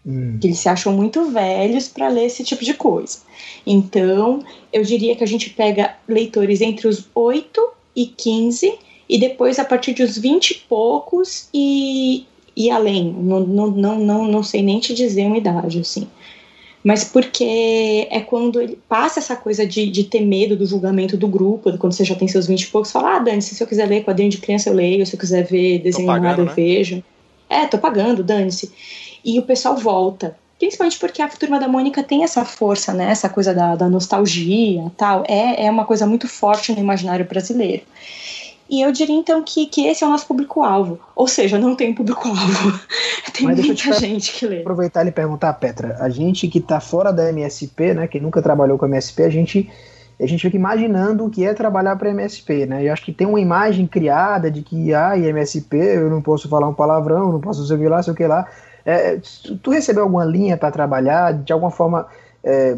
Hum. 0.05 0.37
Que 0.39 0.47
eles 0.47 0.59
se 0.59 0.69
acham 0.69 0.93
muito 0.93 1.25
velhos 1.31 1.87
para 1.87 2.09
ler 2.09 2.25
esse 2.25 2.43
tipo 2.43 2.63
de 2.63 2.73
coisa. 2.73 3.19
Então, 3.65 4.43
eu 4.71 4.83
diria 4.83 5.15
que 5.15 5.23
a 5.23 5.27
gente 5.27 5.49
pega 5.49 5.95
leitores 6.07 6.61
entre 6.61 6.87
os 6.87 7.07
8 7.15 7.69
e 7.95 8.07
15, 8.07 8.77
e 9.09 9.17
depois 9.17 9.59
a 9.59 9.65
partir 9.65 9.93
dos 9.93 10.17
20 10.17 10.51
e 10.51 10.53
poucos 10.67 11.47
e, 11.53 12.25
e 12.55 12.69
além. 12.69 13.11
Não, 13.13 13.39
não, 13.39 13.67
não, 13.67 13.99
não, 13.99 14.27
não 14.27 14.43
sei 14.43 14.61
nem 14.61 14.79
te 14.79 14.93
dizer 14.93 15.25
uma 15.25 15.37
idade, 15.37 15.79
assim. 15.79 16.07
Mas 16.83 17.03
porque 17.05 18.07
é 18.11 18.19
quando 18.19 18.59
ele 18.59 18.77
passa 18.89 19.19
essa 19.19 19.35
coisa 19.35 19.65
de, 19.65 19.89
de 19.89 20.03
ter 20.03 20.19
medo 20.19 20.57
do 20.57 20.65
julgamento 20.65 21.15
do 21.15 21.27
grupo, 21.27 21.75
quando 21.77 21.93
você 21.93 22.03
já 22.03 22.13
tem 22.13 22.27
seus 22.27 22.45
20 22.45 22.63
e 22.63 22.67
poucos, 22.67 22.91
fala, 22.91 23.15
ah, 23.15 23.19
Dani, 23.19 23.41
se 23.41 23.61
eu 23.61 23.67
quiser 23.67 23.87
ler 23.87 24.03
quadrinho 24.03 24.29
de 24.29 24.37
criança 24.37 24.69
eu 24.69 24.73
leio, 24.73 25.05
se 25.05 25.15
eu 25.15 25.19
quiser 25.19 25.43
ver 25.45 25.79
desenho 25.79 26.11
animado 26.11 26.41
eu 26.41 26.45
né? 26.45 26.53
vejo. 26.53 27.01
É, 27.49 27.67
tô 27.67 27.77
pagando, 27.77 28.23
dane-se. 28.23 28.71
E 29.23 29.39
o 29.39 29.43
pessoal 29.43 29.77
volta. 29.77 30.35
Principalmente 30.59 30.99
porque 30.99 31.21
a 31.21 31.27
Turma 31.27 31.59
da 31.59 31.67
Mônica 31.67 32.03
tem 32.03 32.23
essa 32.23 32.43
força, 32.45 32.93
né? 32.93 33.11
Essa 33.11 33.29
coisa 33.29 33.53
da, 33.53 33.75
da 33.75 33.89
nostalgia 33.89 34.91
tal. 34.97 35.23
É, 35.27 35.65
é 35.65 35.71
uma 35.71 35.85
coisa 35.85 36.05
muito 36.05 36.27
forte 36.27 36.71
no 36.71 36.79
imaginário 36.79 37.25
brasileiro. 37.25 37.83
E 38.73 38.81
eu 38.81 38.91
diria 38.91 39.15
então 39.15 39.43
que, 39.43 39.67
que 39.67 39.85
esse 39.85 40.03
é 40.03 40.07
o 40.07 40.09
nosso 40.09 40.25
público-alvo. 40.25 40.99
Ou 41.15 41.27
seja, 41.27 41.59
não 41.59 41.75
tem 41.75 41.93
público-alvo. 41.93 42.79
tem 43.31 43.45
Mas 43.45 43.63
muita 43.63 43.93
gente 43.99 44.33
que 44.33 44.47
lê. 44.47 44.61
Aproveitar 44.61 45.05
e 45.05 45.11
perguntar, 45.11 45.53
Petra, 45.53 45.95
a 45.99 46.09
gente 46.09 46.47
que 46.47 46.57
está 46.57 46.79
fora 46.79 47.13
da 47.13 47.29
MSP, 47.29 47.93
né? 47.93 48.07
Quem 48.07 48.19
nunca 48.19 48.41
trabalhou 48.41 48.75
com 48.79 48.87
MSP, 48.87 49.21
a 49.25 49.29
gente 49.29 49.69
a 50.19 50.25
gente 50.25 50.41
fica 50.41 50.57
imaginando 50.57 51.25
o 51.25 51.29
que 51.29 51.45
é 51.45 51.53
trabalhar 51.53 51.95
para 51.97 52.09
MSP, 52.09 52.65
né? 52.65 52.83
Eu 52.83 52.91
acho 52.91 53.05
que 53.05 53.13
tem 53.13 53.27
uma 53.27 53.39
imagem 53.39 53.85
criada 53.85 54.49
de 54.49 54.63
que, 54.63 54.91
ah, 54.91 55.15
MSP, 55.15 55.77
eu 55.77 56.09
não 56.09 56.21
posso 56.21 56.49
falar 56.49 56.67
um 56.67 56.73
palavrão, 56.73 57.31
não 57.31 57.39
posso 57.39 57.67
sei 57.67 57.77
o 57.77 57.79
que 57.79 57.87
lá, 57.87 58.01
sei 58.01 58.13
o 58.13 58.15
que 58.15 58.25
lá. 58.25 58.47
É, 58.83 59.19
tu 59.61 59.69
recebeu 59.69 60.01
alguma 60.01 60.25
linha 60.25 60.57
para 60.57 60.71
trabalhar? 60.71 61.31
De 61.31 61.53
alguma 61.53 61.69
forma, 61.69 62.07
é, 62.43 62.75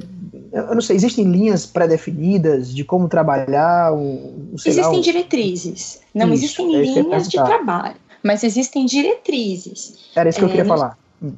eu 0.53 0.75
não 0.75 0.81
sei, 0.81 0.95
existem 0.95 1.25
linhas 1.25 1.65
pré-definidas 1.65 2.73
de 2.73 2.83
como 2.83 3.07
trabalhar? 3.07 3.93
Um, 3.93 4.53
existem 4.53 4.99
um... 4.99 5.01
diretrizes. 5.01 6.01
Não 6.13 6.27
Isso, 6.27 6.45
existem 6.45 6.75
é 6.75 6.81
linhas 6.81 7.27
de 7.27 7.37
trabalho, 7.37 7.95
mas 8.23 8.43
existem 8.43 8.85
diretrizes. 8.85 9.95
Era 10.15 10.29
isso 10.29 10.39
que 10.39 10.45
eu 10.45 10.49
queria 10.49 10.63
é, 10.63 10.67
falar. 10.67 10.97
Hum. 11.21 11.33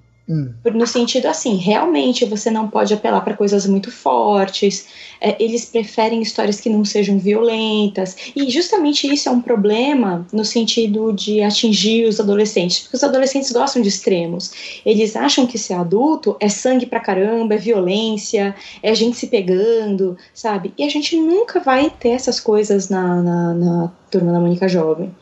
No 0.74 0.86
sentido 0.86 1.28
assim, 1.28 1.56
realmente 1.56 2.26
você 2.26 2.52
não 2.52 2.68
pode 2.68 2.94
apelar 2.94 3.22
para 3.22 3.34
coisas 3.34 3.66
muito 3.66 3.90
fortes, 3.90 4.88
é, 5.22 5.42
eles 5.42 5.66
preferem 5.66 6.22
histórias 6.22 6.60
que 6.60 6.70
não 6.70 6.84
sejam 6.84 7.18
violentas, 7.18 8.18
e 8.36 8.50
justamente 8.50 9.08
isso 9.08 9.30
é 9.30 9.32
um 9.32 9.42
problema 9.42 10.28
no 10.34 10.44
sentido 10.44 11.14
de 11.14 11.42
atingir 11.42 12.06
os 12.08 12.20
adolescentes, 12.20 12.80
porque 12.80 12.98
os 12.98 13.04
adolescentes 13.04 13.52
gostam 13.52 13.82
de 13.82 13.88
extremos. 13.88 14.82
Eles 14.86 15.16
acham 15.16 15.48
que 15.48 15.58
ser 15.58 15.76
adulto 15.76 16.36
é 16.40 16.50
sangue 16.50 16.86
pra 16.86 17.00
caramba, 17.00 17.56
é 17.56 17.58
violência, 17.58 18.54
é 18.84 18.94
gente 18.94 19.16
se 19.16 19.28
pegando, 19.28 20.18
sabe? 20.34 20.74
E 20.78 20.84
a 20.84 20.90
gente 20.90 21.16
nunca 21.16 21.60
vai 21.60 21.90
ter 21.90 22.10
essas 22.10 22.40
coisas 22.40 22.90
na, 22.90 23.22
na, 23.22 23.54
na 23.54 23.92
turma 24.12 24.34
da 24.34 24.40
Mônica 24.40 24.68
Jovem. 24.68 25.14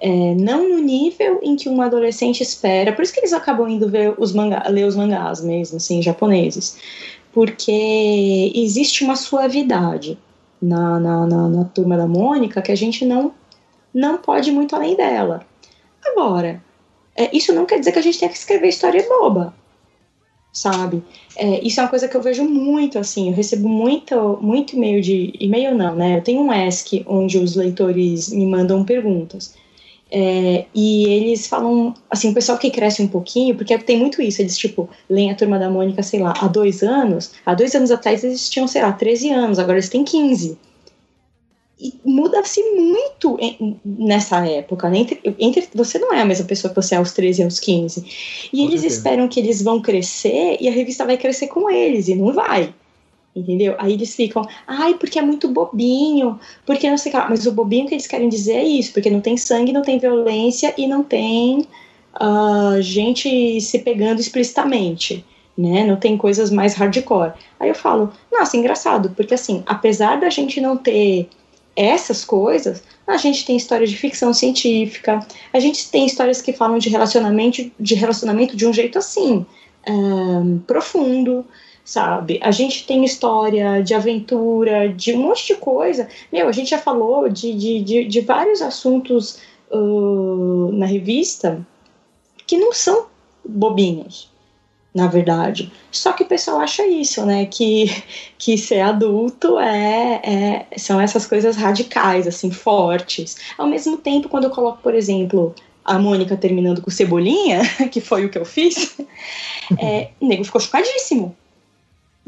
É, 0.00 0.34
não 0.34 0.68
no 0.68 0.78
nível 0.78 1.40
em 1.42 1.56
que 1.56 1.68
um 1.68 1.82
adolescente 1.82 2.40
espera, 2.40 2.92
por 2.92 3.02
isso 3.02 3.12
que 3.12 3.20
eles 3.20 3.32
acabam 3.32 3.68
indo 3.68 3.88
ver 3.88 4.14
os 4.16 4.32
manga, 4.32 4.62
ler 4.68 4.84
os 4.84 4.94
mangás 4.94 5.40
mesmo, 5.40 5.78
assim, 5.78 6.00
japoneses, 6.00 6.78
porque 7.32 8.52
existe 8.54 9.02
uma 9.02 9.16
suavidade 9.16 10.16
na, 10.62 11.00
na, 11.00 11.26
na, 11.26 11.48
na 11.48 11.64
turma 11.64 11.96
da 11.96 12.06
Mônica 12.06 12.62
que 12.62 12.72
a 12.72 12.76
gente 12.76 13.04
não, 13.04 13.32
não 13.92 14.18
pode 14.18 14.52
muito 14.52 14.76
além 14.76 14.96
dela. 14.96 15.44
Agora, 16.04 16.62
é, 17.16 17.36
isso 17.36 17.52
não 17.52 17.66
quer 17.66 17.78
dizer 17.80 17.92
que 17.92 17.98
a 17.98 18.02
gente 18.02 18.18
tenha 18.18 18.30
que 18.30 18.38
escrever 18.38 18.68
história 18.68 19.04
boba, 19.08 19.52
sabe? 20.52 21.02
É, 21.36 21.60
isso 21.66 21.80
é 21.80 21.82
uma 21.82 21.90
coisa 21.90 22.08
que 22.08 22.16
eu 22.16 22.22
vejo 22.22 22.44
muito, 22.44 22.98
assim, 22.98 23.28
eu 23.28 23.34
recebo 23.34 23.68
muito, 23.68 24.38
muito 24.40 24.76
e-mail 24.76 25.00
de... 25.00 25.32
e-mail 25.38 25.74
não, 25.74 25.94
né? 25.94 26.18
Eu 26.18 26.22
tenho 26.22 26.42
um 26.42 26.52
ESC 26.52 27.04
onde 27.06 27.38
os 27.38 27.56
leitores 27.56 28.32
me 28.32 28.46
mandam 28.46 28.84
perguntas. 28.84 29.54
É, 30.10 30.64
e 30.74 31.04
eles 31.04 31.46
falam, 31.46 31.94
assim, 32.10 32.30
o 32.30 32.34
pessoal 32.34 32.56
que 32.56 32.70
cresce 32.70 33.02
um 33.02 33.08
pouquinho, 33.08 33.54
porque 33.54 33.76
tem 33.78 33.98
muito 33.98 34.22
isso, 34.22 34.40
eles, 34.40 34.56
tipo, 34.56 34.88
leem 35.08 35.30
a 35.30 35.34
Turma 35.34 35.58
da 35.58 35.68
Mônica, 35.68 36.02
sei 36.02 36.20
lá, 36.20 36.32
há 36.40 36.48
dois 36.48 36.82
anos, 36.82 37.32
há 37.44 37.54
dois 37.54 37.74
anos 37.74 37.90
atrás 37.90 38.24
eles 38.24 38.48
tinham, 38.48 38.66
sei 38.66 38.82
lá, 38.82 38.92
13 38.92 39.30
anos, 39.30 39.58
agora 39.58 39.76
eles 39.76 39.90
têm 39.90 40.04
15. 40.04 40.56
E 41.80 41.94
muda-se 42.04 42.60
muito 42.74 43.36
em, 43.38 43.78
nessa 43.84 44.44
época, 44.44 44.88
né? 44.88 44.98
Entre, 44.98 45.20
entre, 45.38 45.68
você 45.74 45.98
não 45.98 46.12
é 46.12 46.22
a 46.22 46.24
mesma 46.24 46.44
pessoa 46.44 46.70
que 46.70 46.82
você 46.82 46.96
é 46.96 46.98
aos 46.98 47.12
13 47.12 47.40
e 47.40 47.44
aos 47.44 47.60
15. 47.60 48.00
E 48.00 48.04
com 48.50 48.56
eles 48.56 48.80
certeza. 48.80 48.86
esperam 48.86 49.28
que 49.28 49.38
eles 49.38 49.62
vão 49.62 49.80
crescer 49.80 50.56
e 50.60 50.68
a 50.68 50.72
revista 50.72 51.04
vai 51.04 51.16
crescer 51.16 51.46
com 51.46 51.70
eles, 51.70 52.08
e 52.08 52.16
não 52.16 52.32
vai 52.32 52.74
entendeu? 53.38 53.74
Aí 53.78 53.92
eles 53.92 54.14
ficam, 54.14 54.42
ai, 54.66 54.94
porque 54.94 55.18
é 55.18 55.22
muito 55.22 55.48
bobinho, 55.48 56.38
porque 56.66 56.90
não 56.90 56.98
sei 56.98 57.12
o 57.12 57.14
que 57.14 57.28
Mas 57.28 57.46
o 57.46 57.52
bobinho 57.52 57.86
que 57.86 57.94
eles 57.94 58.06
querem 58.06 58.28
dizer 58.28 58.54
é 58.54 58.64
isso, 58.64 58.92
porque 58.92 59.10
não 59.10 59.20
tem 59.20 59.36
sangue, 59.36 59.72
não 59.72 59.82
tem 59.82 59.98
violência 59.98 60.74
e 60.76 60.86
não 60.86 61.02
tem 61.02 61.66
uh, 62.20 62.80
gente 62.80 63.60
se 63.60 63.78
pegando 63.78 64.20
explicitamente, 64.20 65.24
né? 65.56 65.84
Não 65.84 65.96
tem 65.96 66.16
coisas 66.16 66.50
mais 66.50 66.74
hardcore. 66.74 67.32
Aí 67.58 67.68
eu 67.68 67.74
falo, 67.74 68.12
nossa, 68.30 68.56
engraçado, 68.56 69.10
porque 69.16 69.34
assim, 69.34 69.62
apesar 69.66 70.20
da 70.20 70.30
gente 70.30 70.60
não 70.60 70.76
ter 70.76 71.28
essas 71.76 72.24
coisas, 72.24 72.82
a 73.06 73.16
gente 73.16 73.46
tem 73.46 73.56
histórias 73.56 73.88
de 73.88 73.96
ficção 73.96 74.34
científica, 74.34 75.24
a 75.52 75.60
gente 75.60 75.88
tem 75.90 76.06
histórias 76.06 76.42
que 76.42 76.52
falam 76.52 76.76
de 76.78 76.88
relacionamento, 76.88 77.70
de 77.78 77.94
relacionamento 77.94 78.56
de 78.56 78.66
um 78.66 78.72
jeito 78.72 78.98
assim, 78.98 79.46
um, 79.88 80.56
ah, 80.58 80.60
profundo, 80.66 81.46
sabe? 81.88 82.38
A 82.42 82.50
gente 82.50 82.84
tem 82.86 83.02
história 83.02 83.82
de 83.82 83.94
aventura, 83.94 84.90
de 84.90 85.14
um 85.14 85.22
monte 85.22 85.46
de 85.46 85.54
coisa. 85.54 86.06
Meu, 86.30 86.46
a 86.46 86.52
gente 86.52 86.68
já 86.68 86.76
falou 86.76 87.30
de, 87.30 87.54
de, 87.54 87.80
de, 87.80 88.04
de 88.04 88.20
vários 88.20 88.60
assuntos 88.60 89.38
uh, 89.70 90.70
na 90.70 90.84
revista 90.84 91.66
que 92.46 92.58
não 92.58 92.74
são 92.74 93.06
bobinhos, 93.42 94.30
na 94.94 95.06
verdade. 95.06 95.72
Só 95.90 96.12
que 96.12 96.24
o 96.24 96.26
pessoal 96.26 96.60
acha 96.60 96.86
isso, 96.86 97.24
né? 97.24 97.46
Que, 97.46 97.86
que 98.36 98.58
ser 98.58 98.80
adulto 98.80 99.58
é, 99.58 100.20
é, 100.22 100.66
são 100.76 101.00
essas 101.00 101.24
coisas 101.24 101.56
radicais, 101.56 102.26
assim, 102.26 102.50
fortes. 102.50 103.38
Ao 103.56 103.66
mesmo 103.66 103.96
tempo, 103.96 104.28
quando 104.28 104.44
eu 104.44 104.50
coloco, 104.50 104.82
por 104.82 104.94
exemplo, 104.94 105.54
a 105.82 105.98
Mônica 105.98 106.36
terminando 106.36 106.82
com 106.82 106.90
Cebolinha, 106.90 107.62
que 107.90 108.02
foi 108.02 108.26
o 108.26 108.28
que 108.28 108.36
eu 108.36 108.44
fiz, 108.44 108.94
é, 109.80 110.10
o 110.20 110.28
nego 110.28 110.44
ficou 110.44 110.60
chocadíssimo 110.60 111.34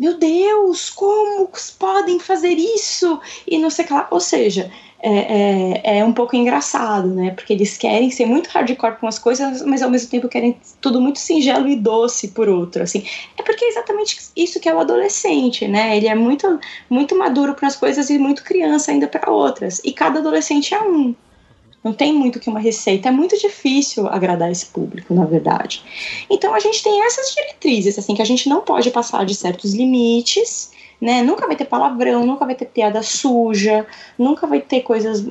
meu 0.00 0.16
Deus, 0.16 0.88
como 0.88 1.50
podem 1.78 2.19
fazer 2.19 2.54
isso? 2.54 3.21
E 3.47 3.59
não 3.59 3.69
sei 3.69 3.85
o 3.85 3.88
que 3.88 3.92
lá. 3.92 4.09
Ou 4.11 4.19
seja, 4.19 4.73
é, 5.02 5.11
é, 5.11 5.99
é, 5.99 6.04
um 6.07 6.12
pouco 6.14 6.35
engraçado, 6.35 7.09
né? 7.09 7.33
Porque 7.33 7.52
eles 7.52 7.76
querem 7.76 8.11
ser 8.11 8.25
muito 8.25 8.49
hardcore 8.49 8.97
com 8.97 9.07
as 9.07 9.19
coisas, 9.19 9.61
mas 9.61 9.83
ao 9.83 9.90
mesmo 9.90 10.11
tempo 10.11 10.26
querem 10.26 10.59
tudo 10.80 11.02
muito 11.02 11.19
singelo 11.19 11.69
e 11.69 11.76
doce 11.76 12.28
por 12.28 12.49
outro, 12.49 12.83
assim. 12.83 13.04
É 13.37 13.42
porque 13.42 13.62
é 13.62 13.69
exatamente 13.69 14.19
isso 14.35 14.59
que 14.59 14.71
é 14.71 14.75
o 14.75 14.80
adolescente, 14.80 15.69
né? 15.69 15.95
Ele 15.95 16.09
é 16.09 16.14
muito, 16.14 16.59
muito 16.88 17.14
maduro 17.14 17.52
para 17.52 17.69
as 17.69 17.76
coisas 17.76 18.09
e 18.09 18.19
muito 18.19 18.42
criança 18.42 18.92
ainda 18.92 19.07
para 19.07 19.30
outras. 19.30 19.83
E 19.85 19.92
cada 19.92 20.21
adolescente 20.21 20.73
é 20.75 20.80
um. 20.80 21.14
Não 21.83 21.93
tem 21.95 22.13
muito 22.13 22.39
que 22.39 22.51
uma 22.51 22.61
receita, 22.61 23.09
é 23.09 23.13
muito 23.13 23.39
difícil 23.39 24.07
agradar 24.07 24.51
esse 24.51 24.67
público, 24.67 25.15
na 25.15 25.25
verdade. 25.25 25.83
Então 26.29 26.55
a 26.55 26.61
gente 26.61 26.83
tem 26.83 27.03
essas 27.05 27.35
diretrizes, 27.35 27.99
assim, 27.99 28.15
que 28.15 28.23
a 28.23 28.27
gente 28.27 28.49
não 28.49 28.61
pode 28.61 28.91
passar 28.91 29.25
de 29.25 29.35
certos 29.35 29.73
limites, 29.73 30.73
né? 31.01 31.23
Nunca 31.23 31.47
vai 31.47 31.57
ter 31.57 31.65
palavrão, 31.65 32.27
nunca 32.27 32.45
vai 32.45 32.55
ter 32.55 32.67
piada 32.67 33.03
suja, 33.03 33.87
nunca 34.19 34.47
vai 34.47 34.61
ter 34.61 34.83
coisas 34.83 35.25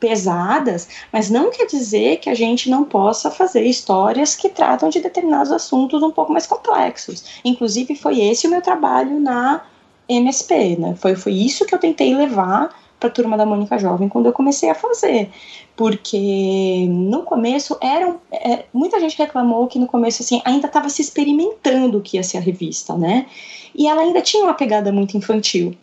pesadas, 0.00 0.88
mas 1.12 1.30
não 1.30 1.50
quer 1.50 1.66
dizer 1.66 2.18
que 2.18 2.28
a 2.28 2.34
gente 2.34 2.68
não 2.68 2.84
possa 2.84 3.30
fazer 3.30 3.62
histórias 3.62 4.36
que 4.36 4.50
tratam 4.50 4.90
de 4.90 5.00
determinados 5.00 5.50
assuntos 5.50 6.02
um 6.02 6.10
pouco 6.10 6.32
mais 6.32 6.46
complexos. 6.46 7.40
Inclusive 7.44 7.94
foi 7.94 8.20
esse 8.20 8.46
o 8.46 8.50
meu 8.50 8.60
trabalho 8.60 9.18
na 9.20 9.62
MSP, 10.08 10.76
né? 10.78 10.94
Foi, 10.96 11.16
foi 11.16 11.32
isso 11.32 11.64
que 11.64 11.74
eu 11.74 11.78
tentei 11.78 12.14
levar 12.14 12.83
para 13.04 13.08
a 13.08 13.12
turma 13.12 13.36
da 13.36 13.44
Mônica 13.44 13.78
Jovem 13.78 14.08
quando 14.08 14.26
eu 14.26 14.32
comecei 14.32 14.70
a 14.70 14.74
fazer 14.74 15.30
porque 15.76 16.86
no 16.88 17.22
começo 17.22 17.76
eram 17.80 18.20
é, 18.32 18.64
muita 18.72 18.98
gente 18.98 19.18
reclamou 19.18 19.66
que 19.66 19.78
no 19.78 19.86
começo 19.86 20.22
assim 20.22 20.40
ainda 20.44 20.66
estava 20.66 20.88
se 20.88 21.02
experimentando 21.02 21.98
o 21.98 22.00
que 22.00 22.16
ia 22.16 22.22
ser 22.22 22.38
a 22.38 22.40
revista, 22.40 22.96
né? 22.96 23.26
E 23.74 23.86
ela 23.88 24.02
ainda 24.02 24.22
tinha 24.22 24.44
uma 24.44 24.54
pegada 24.54 24.92
muito 24.92 25.16
infantil. 25.16 25.76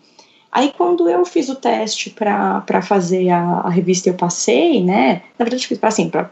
Aí 0.51 0.73
quando 0.75 1.09
eu 1.09 1.25
fiz 1.25 1.49
o 1.49 1.55
teste 1.55 2.09
para 2.09 2.81
fazer 2.81 3.29
a, 3.29 3.61
a, 3.61 3.69
revista 3.69 4.09
eu 4.09 4.13
passei, 4.13 4.83
né? 4.83 5.21
Na 5.37 5.45
verdade 5.45 5.67
fiz 5.67 5.77
para 5.77 5.89
assim 5.89 6.09
para 6.09 6.31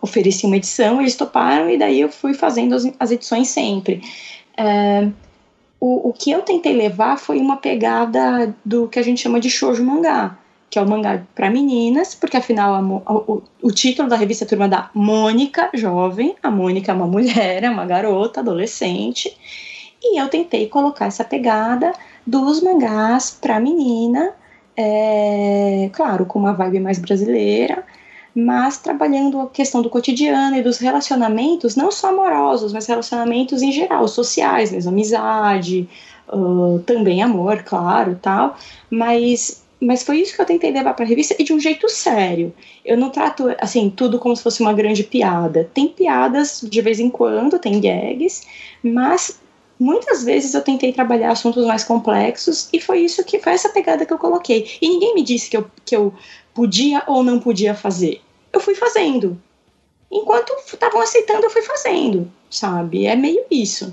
oferecer 0.00 0.46
uma 0.46 0.56
edição, 0.56 1.00
eles 1.00 1.16
toparam 1.16 1.70
e 1.70 1.78
daí 1.78 2.00
eu 2.00 2.10
fui 2.10 2.34
fazendo 2.34 2.74
as, 2.74 2.86
as 3.00 3.10
edições 3.10 3.48
sempre. 3.48 4.02
É, 4.56 5.08
o, 5.84 6.08
o 6.08 6.12
que 6.14 6.30
eu 6.30 6.40
tentei 6.40 6.72
levar 6.72 7.18
foi 7.18 7.38
uma 7.38 7.58
pegada 7.58 8.54
do 8.64 8.88
que 8.88 8.98
a 8.98 9.02
gente 9.02 9.20
chama 9.20 9.38
de 9.38 9.50
shoujo 9.50 9.84
mangá 9.84 10.38
que 10.70 10.78
é 10.78 10.82
o 10.82 10.88
mangá 10.88 11.22
para 11.36 11.48
meninas, 11.50 12.16
porque 12.16 12.36
afinal 12.36 12.74
a, 12.74 13.12
o, 13.12 13.44
o, 13.62 13.70
título 13.70 14.08
da 14.08 14.16
revista 14.16 14.44
é 14.44 14.48
Turma 14.48 14.66
da 14.66 14.90
Mônica 14.92 15.70
Jovem, 15.72 16.34
a 16.42 16.50
Mônica 16.50 16.90
é 16.90 16.94
uma 16.94 17.06
mulher, 17.06 17.62
é 17.62 17.70
uma 17.70 17.86
garota, 17.86 18.40
adolescente, 18.40 19.38
e 20.02 20.20
eu 20.20 20.28
tentei 20.28 20.66
colocar 20.66 21.06
essa 21.06 21.22
pegada 21.22 21.92
dos 22.26 22.60
mangás 22.60 23.38
para 23.40 23.60
menina 23.60 24.34
é, 24.76 25.90
claro, 25.92 26.26
com 26.26 26.40
uma 26.40 26.52
vibe 26.52 26.80
mais 26.80 26.98
brasileira, 26.98 27.84
mas 28.34 28.78
trabalhando 28.78 29.40
a 29.40 29.46
questão 29.46 29.80
do 29.80 29.88
cotidiano 29.88 30.56
e 30.56 30.62
dos 30.62 30.78
relacionamentos, 30.78 31.76
não 31.76 31.90
só 31.90 32.08
amorosos, 32.08 32.72
mas 32.72 32.86
relacionamentos 32.86 33.62
em 33.62 33.70
geral, 33.70 34.08
sociais, 34.08 34.72
mesmo 34.72 34.90
amizade, 34.90 35.88
uh, 36.28 36.80
também 36.80 37.22
amor, 37.22 37.62
claro, 37.62 38.18
tal, 38.20 38.56
mas 38.90 39.62
mas 39.80 40.02
foi 40.02 40.20
isso 40.20 40.34
que 40.34 40.40
eu 40.40 40.46
tentei 40.46 40.70
levar 40.70 40.94
para 40.94 41.04
a 41.04 41.08
revista 41.08 41.36
e 41.38 41.44
de 41.44 41.52
um 41.52 41.60
jeito 41.60 41.88
sério. 41.90 42.54
Eu 42.84 42.96
não 42.96 43.10
trato 43.10 43.54
assim 43.60 43.90
tudo 43.90 44.18
como 44.18 44.34
se 44.34 44.42
fosse 44.42 44.62
uma 44.62 44.72
grande 44.72 45.04
piada. 45.04 45.68
Tem 45.74 45.88
piadas 45.88 46.62
de 46.62 46.80
vez 46.80 46.98
em 46.98 47.10
quando, 47.10 47.58
tem 47.58 47.80
gags, 47.80 48.46
mas 48.82 49.38
muitas 49.78 50.24
vezes 50.24 50.54
eu 50.54 50.62
tentei 50.62 50.92
trabalhar 50.92 51.32
assuntos 51.32 51.66
mais 51.66 51.84
complexos 51.84 52.68
e 52.72 52.80
foi 52.80 53.00
isso 53.00 53.22
que 53.24 53.38
foi 53.38 53.52
essa 53.52 53.68
pegada 53.68 54.06
que 54.06 54.12
eu 54.12 54.18
coloquei. 54.18 54.66
E 54.80 54.88
ninguém 54.88 55.14
me 55.14 55.22
disse 55.22 55.50
que 55.50 55.56
eu, 55.56 55.66
que 55.84 55.94
eu 55.94 56.14
podia 56.54 57.02
ou 57.06 57.22
não 57.22 57.38
podia 57.38 57.74
fazer. 57.74 58.20
Eu 58.54 58.60
fui 58.60 58.74
fazendo. 58.74 59.36
Enquanto 60.10 60.54
estavam 60.64 61.00
aceitando, 61.00 61.44
eu 61.44 61.50
fui 61.50 61.62
fazendo, 61.62 62.30
sabe? 62.48 63.06
É 63.06 63.16
meio 63.16 63.44
isso. 63.50 63.86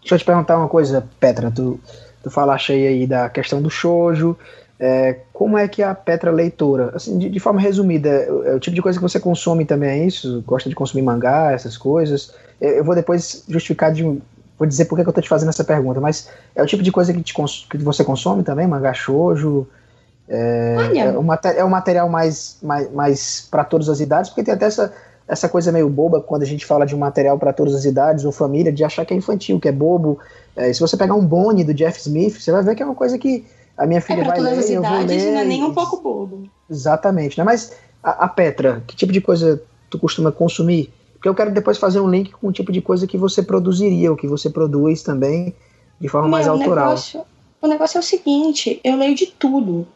Deixa 0.00 0.14
eu 0.14 0.18
te 0.18 0.24
perguntar 0.24 0.56
uma 0.56 0.68
coisa, 0.68 1.06
Petra. 1.20 1.50
Tu, 1.50 1.78
tu 2.22 2.30
falaste 2.30 2.72
aí 2.72 3.06
da 3.06 3.28
questão 3.28 3.60
do 3.60 3.68
shoujo. 3.68 4.36
É, 4.78 5.20
como 5.32 5.58
é 5.58 5.68
que 5.68 5.82
a 5.82 5.94
Petra 5.94 6.30
leitora, 6.30 6.92
assim, 6.94 7.18
de, 7.18 7.28
de, 7.28 7.40
forma 7.40 7.60
resumida, 7.60 8.08
é, 8.08 8.28
é 8.46 8.54
o 8.54 8.60
tipo 8.60 8.74
de 8.74 8.82
coisa 8.82 8.98
que 8.98 9.02
você 9.02 9.20
consome 9.20 9.64
também 9.64 9.88
é 9.88 10.06
isso? 10.06 10.42
Gosta 10.46 10.68
de 10.68 10.74
consumir 10.74 11.02
mangá, 11.02 11.52
essas 11.52 11.76
coisas? 11.76 12.34
Eu 12.60 12.84
vou 12.84 12.94
depois 12.94 13.44
justificar 13.48 13.92
de 13.92 14.02
vou 14.58 14.66
dizer 14.66 14.86
por 14.86 14.96
que 14.96 15.06
eu 15.06 15.12
tô 15.12 15.20
te 15.20 15.28
fazendo 15.28 15.50
essa 15.50 15.64
pergunta, 15.64 16.00
mas 16.00 16.30
é 16.54 16.62
o 16.62 16.66
tipo 16.66 16.82
de 16.82 16.90
coisa 16.90 17.12
que, 17.12 17.22
te, 17.22 17.34
que 17.34 17.78
você 17.78 18.02
consome 18.02 18.42
também, 18.42 18.66
mangá 18.66 18.94
shoujo? 18.94 19.66
É, 20.28 20.76
é, 20.96 21.18
um, 21.18 21.32
é 21.32 21.64
um 21.64 21.68
material 21.68 22.08
mais, 22.08 22.58
mais, 22.62 22.90
mais 22.92 23.48
para 23.50 23.64
todas 23.64 23.88
as 23.88 24.00
idades, 24.00 24.30
porque 24.30 24.42
tem 24.42 24.54
até 24.54 24.66
essa, 24.66 24.92
essa 25.28 25.48
coisa 25.48 25.72
meio 25.72 25.88
boba 25.88 26.20
quando 26.20 26.42
a 26.42 26.46
gente 26.46 26.66
fala 26.66 26.84
de 26.84 26.94
um 26.94 26.98
material 26.98 27.38
para 27.38 27.52
todas 27.52 27.74
as 27.74 27.84
idades 27.84 28.24
ou 28.24 28.32
família, 28.32 28.72
de 28.72 28.84
achar 28.84 29.04
que 29.04 29.14
é 29.14 29.16
infantil, 29.16 29.60
que 29.60 29.68
é 29.68 29.72
bobo. 29.72 30.18
É, 30.54 30.72
se 30.72 30.80
você 30.80 30.96
pegar 30.96 31.14
um 31.14 31.24
Bonnie 31.24 31.64
do 31.64 31.74
Jeff 31.74 31.98
Smith, 32.00 32.40
você 32.40 32.50
vai 32.50 32.62
ver 32.62 32.74
que 32.74 32.82
é 32.82 32.86
uma 32.86 32.94
coisa 32.94 33.18
que 33.18 33.44
a 33.76 33.86
minha 33.86 34.00
filha 34.00 34.22
é 34.22 34.24
vai 34.24 34.40
ler, 34.40 34.70
eu 34.70 34.82
vou 34.82 34.98
ler. 34.98 35.32
Não 35.32 35.40
é 35.40 35.44
nem 35.44 35.64
um 35.64 35.74
pouco 35.74 36.00
bobo. 36.00 36.48
Exatamente, 36.68 37.36
né? 37.38 37.44
Mas 37.44 37.72
a, 38.02 38.24
a, 38.24 38.28
Petra, 38.28 38.82
que 38.86 38.96
tipo 38.96 39.12
de 39.12 39.20
coisa 39.20 39.62
tu 39.90 39.98
costuma 39.98 40.32
consumir? 40.32 40.92
Porque 41.14 41.28
eu 41.28 41.34
quero 41.34 41.52
depois 41.52 41.76
fazer 41.76 42.00
um 42.00 42.08
link 42.08 42.30
com 42.32 42.48
o 42.48 42.52
tipo 42.52 42.72
de 42.72 42.80
coisa 42.80 43.06
que 43.06 43.18
você 43.18 43.42
produziria, 43.42 44.10
ou 44.10 44.16
que 44.16 44.26
você 44.26 44.48
produz 44.48 45.02
também, 45.02 45.54
de 46.00 46.08
forma 46.08 46.28
Meu, 46.28 46.32
mais 46.32 46.48
autoral. 46.48 46.86
O 46.86 46.88
negócio, 46.88 47.22
o 47.60 47.66
negócio 47.66 47.98
é 47.98 48.00
o 48.00 48.02
seguinte, 48.02 48.80
eu 48.82 48.96
leio 48.96 49.14
de 49.14 49.26
tudo. 49.26 49.86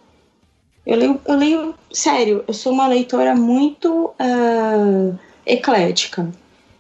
Eu 0.87 0.97
leio, 0.97 1.21
eu 1.27 1.37
leio, 1.37 1.75
sério, 1.93 2.45
eu 2.49 2.55
sou 2.55 2.73
uma 2.73 2.87
leitora 2.87 3.35
muito 3.35 4.07
uh, 4.07 5.19
eclética. 5.45 6.31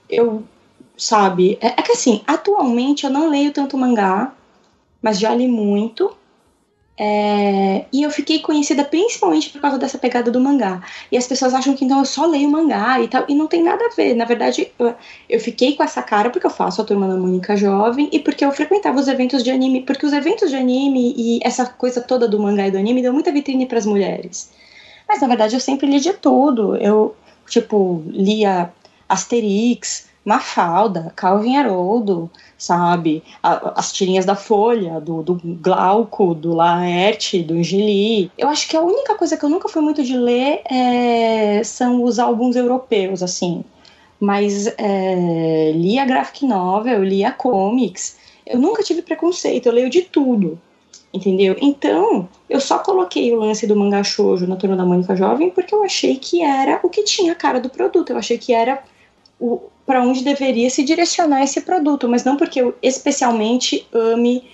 Eu, 0.08 0.42
sabe, 0.96 1.58
é, 1.60 1.68
é 1.68 1.82
que 1.82 1.92
assim, 1.92 2.22
atualmente 2.26 3.04
eu 3.04 3.10
não 3.10 3.28
leio 3.28 3.52
tanto 3.52 3.76
mangá, 3.76 4.34
mas 5.02 5.18
já 5.18 5.34
li 5.34 5.46
muito. 5.46 6.16
É, 7.02 7.86
e 7.90 8.02
eu 8.02 8.10
fiquei 8.10 8.40
conhecida 8.40 8.84
principalmente 8.84 9.48
por 9.48 9.58
causa 9.58 9.78
dessa 9.78 9.96
pegada 9.96 10.30
do 10.30 10.38
mangá. 10.38 10.82
E 11.10 11.16
as 11.16 11.26
pessoas 11.26 11.54
acham 11.54 11.74
que 11.74 11.82
então 11.82 11.98
eu 11.98 12.04
só 12.04 12.26
leio 12.26 12.50
mangá 12.50 13.00
e 13.00 13.08
tal, 13.08 13.24
e 13.26 13.34
não 13.34 13.46
tem 13.46 13.62
nada 13.62 13.82
a 13.86 13.94
ver. 13.96 14.14
Na 14.14 14.26
verdade, 14.26 14.70
eu, 14.78 14.94
eu 15.26 15.40
fiquei 15.40 15.74
com 15.74 15.82
essa 15.82 16.02
cara 16.02 16.28
porque 16.28 16.46
eu 16.46 16.50
faço 16.50 16.82
a 16.82 16.84
turma 16.84 17.08
da 17.08 17.16
Mônica 17.16 17.56
Jovem 17.56 18.10
e 18.12 18.18
porque 18.18 18.44
eu 18.44 18.52
frequentava 18.52 19.00
os 19.00 19.08
eventos 19.08 19.42
de 19.42 19.50
anime, 19.50 19.80
porque 19.80 20.04
os 20.04 20.12
eventos 20.12 20.50
de 20.50 20.56
anime 20.56 21.14
e 21.16 21.40
essa 21.42 21.64
coisa 21.64 22.02
toda 22.02 22.28
do 22.28 22.38
mangá 22.38 22.68
e 22.68 22.70
do 22.70 22.76
anime 22.76 23.00
deu 23.00 23.14
muita 23.14 23.32
vitrine 23.32 23.64
para 23.64 23.78
as 23.78 23.86
mulheres. 23.86 24.52
Mas 25.08 25.22
na 25.22 25.26
verdade 25.26 25.56
eu 25.56 25.60
sempre 25.60 25.86
li 25.86 26.00
de 26.00 26.12
tudo. 26.12 26.76
Eu, 26.76 27.16
tipo, 27.48 28.04
lia 28.08 28.70
Asterix, 29.08 30.10
Mafalda, 30.22 31.14
Calvin 31.16 31.56
Haroldo, 31.56 32.30
sabe? 32.60 33.24
A, 33.42 33.80
as 33.80 33.90
tirinhas 33.90 34.26
da 34.26 34.36
Folha, 34.36 35.00
do, 35.00 35.22
do 35.22 35.40
Glauco, 35.42 36.34
do 36.34 36.54
Laerte, 36.54 37.42
do 37.42 37.54
Angeli. 37.54 38.30
Eu 38.36 38.48
acho 38.48 38.68
que 38.68 38.76
a 38.76 38.82
única 38.82 39.14
coisa 39.14 39.36
que 39.36 39.44
eu 39.44 39.48
nunca 39.48 39.68
fui 39.68 39.80
muito 39.80 40.04
de 40.04 40.14
ler 40.14 40.60
é, 40.70 41.64
são 41.64 42.04
os 42.04 42.18
álbuns 42.18 42.54
europeus, 42.54 43.22
assim. 43.22 43.64
Mas 44.20 44.66
é, 44.76 45.72
lia 45.74 46.04
graphic 46.04 46.44
novel, 46.44 47.02
lia 47.02 47.32
comics. 47.32 48.18
Eu 48.46 48.58
nunca 48.58 48.82
tive 48.82 49.00
preconceito, 49.00 49.66
eu 49.66 49.72
leio 49.72 49.88
de 49.88 50.02
tudo 50.02 50.60
entendeu? 51.12 51.56
Então, 51.60 52.28
eu 52.48 52.60
só 52.60 52.78
coloquei 52.78 53.32
o 53.32 53.36
lance 53.40 53.66
do 53.66 53.74
mangá 53.74 54.00
shoujo 54.04 54.46
na 54.46 54.54
Turma 54.54 54.76
da 54.76 54.84
Mônica 54.84 55.16
Jovem 55.16 55.50
porque 55.50 55.74
eu 55.74 55.82
achei 55.82 56.16
que 56.16 56.40
era 56.40 56.78
o 56.84 56.88
que 56.88 57.02
tinha 57.02 57.32
a 57.32 57.34
cara 57.34 57.58
do 57.58 57.68
produto, 57.68 58.10
eu 58.10 58.16
achei 58.16 58.38
que 58.38 58.52
era 58.52 58.80
para 59.86 60.02
onde 60.02 60.22
deveria 60.22 60.70
se 60.70 60.82
direcionar 60.82 61.42
esse 61.42 61.60
produto, 61.62 62.08
mas 62.08 62.24
não 62.24 62.36
porque 62.36 62.60
eu 62.60 62.74
especialmente 62.82 63.86
ame 63.92 64.44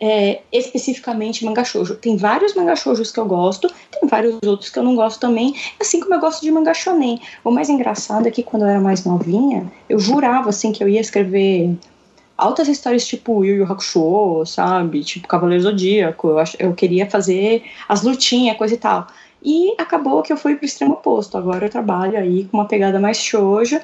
é, 0.00 0.40
especificamente 0.52 1.44
manga 1.44 1.62
shoujo. 1.62 1.94
Tem 1.94 2.16
vários 2.16 2.54
manga 2.54 2.74
shoujos 2.74 3.12
que 3.12 3.20
eu 3.20 3.24
gosto, 3.24 3.72
tem 3.92 4.08
vários 4.08 4.36
outros 4.44 4.68
que 4.68 4.78
eu 4.78 4.82
não 4.82 4.96
gosto 4.96 5.20
também, 5.20 5.54
assim 5.80 6.00
como 6.00 6.14
eu 6.14 6.20
gosto 6.20 6.42
de 6.42 6.50
manga 6.50 6.74
shonen. 6.74 7.20
O 7.44 7.52
mais 7.52 7.68
engraçado 7.68 8.26
é 8.26 8.30
que 8.30 8.42
quando 8.42 8.62
eu 8.62 8.68
era 8.68 8.80
mais 8.80 9.04
novinha, 9.04 9.70
eu 9.88 10.00
jurava 10.00 10.48
assim 10.50 10.72
que 10.72 10.82
eu 10.82 10.88
ia 10.88 11.00
escrever 11.00 11.76
altas 12.36 12.66
histórias 12.66 13.06
tipo 13.06 13.44
Yu 13.44 13.58
Yu 13.58 13.64
Hakusho, 13.64 14.44
sabe? 14.44 15.04
Tipo 15.04 15.28
Cavaleiro 15.28 15.62
Zodíaco. 15.62 16.28
Eu, 16.30 16.38
ach, 16.40 16.56
eu 16.58 16.74
queria 16.74 17.08
fazer 17.08 17.62
as 17.88 18.02
lutinhas, 18.02 18.56
coisa 18.56 18.74
e 18.74 18.78
tal. 18.78 19.06
E 19.40 19.74
acabou 19.78 20.22
que 20.22 20.32
eu 20.32 20.36
fui 20.36 20.56
pro 20.56 20.66
extremo 20.66 20.94
oposto. 20.94 21.38
Agora 21.38 21.66
eu 21.66 21.70
trabalho 21.70 22.18
aí 22.18 22.44
com 22.44 22.56
uma 22.56 22.66
pegada 22.66 22.98
mais 22.98 23.18
shoujo 23.18 23.80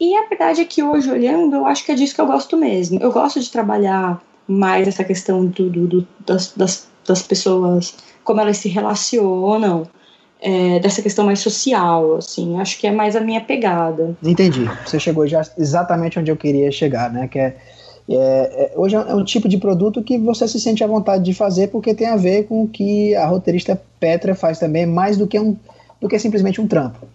e 0.00 0.16
a 0.16 0.26
verdade 0.26 0.62
é 0.62 0.64
que 0.64 0.82
hoje, 0.82 1.10
olhando, 1.10 1.56
eu 1.56 1.66
acho 1.66 1.84
que 1.84 1.92
é 1.92 1.94
disso 1.94 2.14
que 2.14 2.20
eu 2.20 2.26
gosto 2.26 2.56
mesmo. 2.56 2.98
Eu 3.02 3.12
gosto 3.12 3.38
de 3.38 3.50
trabalhar 3.50 4.18
mais 4.48 4.88
essa 4.88 5.04
questão 5.04 5.44
do, 5.44 5.68
do, 5.68 5.86
do 5.86 6.08
das, 6.26 6.54
das, 6.56 6.88
das, 7.06 7.20
pessoas, 7.22 7.94
como 8.24 8.40
elas 8.40 8.56
se 8.56 8.68
relacionam, 8.68 9.86
é, 10.40 10.78
dessa 10.80 11.02
questão 11.02 11.26
mais 11.26 11.40
social, 11.40 12.16
assim. 12.16 12.58
Acho 12.58 12.78
que 12.78 12.86
é 12.86 12.90
mais 12.90 13.14
a 13.14 13.20
minha 13.20 13.42
pegada. 13.42 14.16
Entendi. 14.22 14.64
Você 14.86 14.98
chegou 14.98 15.26
já 15.26 15.42
exatamente 15.58 16.18
onde 16.18 16.30
eu 16.30 16.36
queria 16.36 16.72
chegar, 16.72 17.12
né? 17.12 17.28
Que 17.28 17.38
é, 17.38 17.56
é, 18.08 18.16
é, 18.16 18.72
hoje 18.76 18.96
é 18.96 19.14
um 19.14 19.22
tipo 19.22 19.48
de 19.48 19.58
produto 19.58 20.02
que 20.02 20.16
você 20.16 20.48
se 20.48 20.58
sente 20.58 20.82
à 20.82 20.86
vontade 20.86 21.22
de 21.22 21.34
fazer 21.34 21.68
porque 21.68 21.94
tem 21.94 22.08
a 22.08 22.16
ver 22.16 22.44
com 22.44 22.62
o 22.62 22.68
que 22.68 23.14
a 23.14 23.26
roteirista 23.26 23.80
Petra 24.00 24.34
faz 24.34 24.58
também, 24.58 24.86
mais 24.86 25.18
do 25.18 25.26
que, 25.26 25.38
um, 25.38 25.54
do 26.00 26.08
que 26.08 26.18
simplesmente 26.18 26.58
um 26.58 26.66
trampo. 26.66 27.06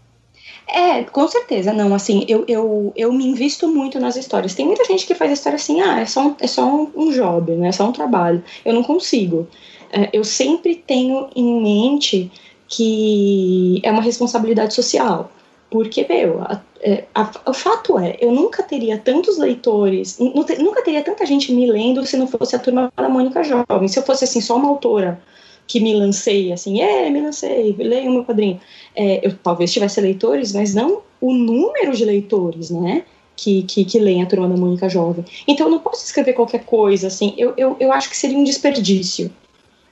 É, 0.67 1.03
com 1.03 1.27
certeza, 1.27 1.71
não, 1.71 1.93
assim, 1.93 2.25
eu, 2.27 2.43
eu, 2.47 2.91
eu 2.95 3.13
me 3.13 3.25
invisto 3.25 3.67
muito 3.67 3.99
nas 3.99 4.15
histórias. 4.15 4.55
Tem 4.55 4.65
muita 4.65 4.83
gente 4.85 5.05
que 5.05 5.13
faz 5.13 5.29
a 5.29 5.33
história 5.33 5.55
assim, 5.55 5.81
ah, 5.81 5.99
é 5.99 6.05
só 6.05 6.27
um, 6.27 6.35
é 6.39 6.47
só 6.47 6.65
um, 6.65 6.91
um 6.95 7.11
job, 7.11 7.51
né, 7.53 7.69
é 7.69 7.71
só 7.71 7.87
um 7.87 7.91
trabalho. 7.91 8.43
Eu 8.63 8.73
não 8.73 8.83
consigo. 8.83 9.47
É, 9.91 10.09
eu 10.11 10.23
sempre 10.23 10.75
tenho 10.75 11.29
em 11.35 11.61
mente 11.61 12.31
que 12.67 13.79
é 13.83 13.91
uma 13.91 14.01
responsabilidade 14.01 14.73
social. 14.73 15.31
Porque, 15.69 16.05
meu, 16.07 16.41
a, 16.41 16.61
é, 16.81 17.05
a, 17.13 17.29
o 17.47 17.53
fato 17.53 17.97
é, 17.99 18.17
eu 18.19 18.31
nunca 18.31 18.63
teria 18.63 18.97
tantos 18.97 19.37
leitores, 19.37 20.17
nunca 20.19 20.81
teria 20.83 21.03
tanta 21.03 21.25
gente 21.25 21.51
me 21.51 21.69
lendo 21.69 22.05
se 22.05 22.15
não 22.15 22.27
fosse 22.27 22.55
a 22.55 22.59
turma 22.59 22.91
da 22.95 23.09
Mônica 23.09 23.43
Jovem. 23.43 23.87
Se 23.87 23.99
eu 23.99 24.03
fosse, 24.03 24.23
assim, 24.23 24.41
só 24.41 24.55
uma 24.55 24.69
autora 24.69 25.21
que 25.67 25.79
me 25.79 25.93
lancei, 25.93 26.51
assim, 26.51 26.81
é, 26.81 27.09
me 27.09 27.21
lancei, 27.21 27.75
leio 27.77 28.11
meu 28.11 28.23
quadrinho. 28.23 28.59
É, 28.95 29.25
eu 29.25 29.35
talvez 29.37 29.71
tivesse 29.73 29.99
leitores, 29.99 30.53
mas 30.53 30.73
não 30.73 31.01
o 31.19 31.33
número 31.33 31.93
de 31.95 32.05
leitores, 32.05 32.69
né? 32.69 33.03
Que, 33.35 33.63
que, 33.63 33.83
que 33.83 33.99
leem 33.99 34.23
a 34.23 34.25
Turma 34.25 34.47
da 34.47 34.55
Mônica 34.55 34.87
Jovem. 34.87 35.25
Então 35.47 35.67
eu 35.67 35.71
não 35.71 35.79
posso 35.79 36.05
escrever 36.05 36.33
qualquer 36.33 36.63
coisa, 36.63 37.07
assim, 37.07 37.33
eu, 37.37 37.53
eu, 37.57 37.75
eu 37.79 37.91
acho 37.91 38.09
que 38.09 38.15
seria 38.15 38.37
um 38.37 38.45
desperdício, 38.45 39.29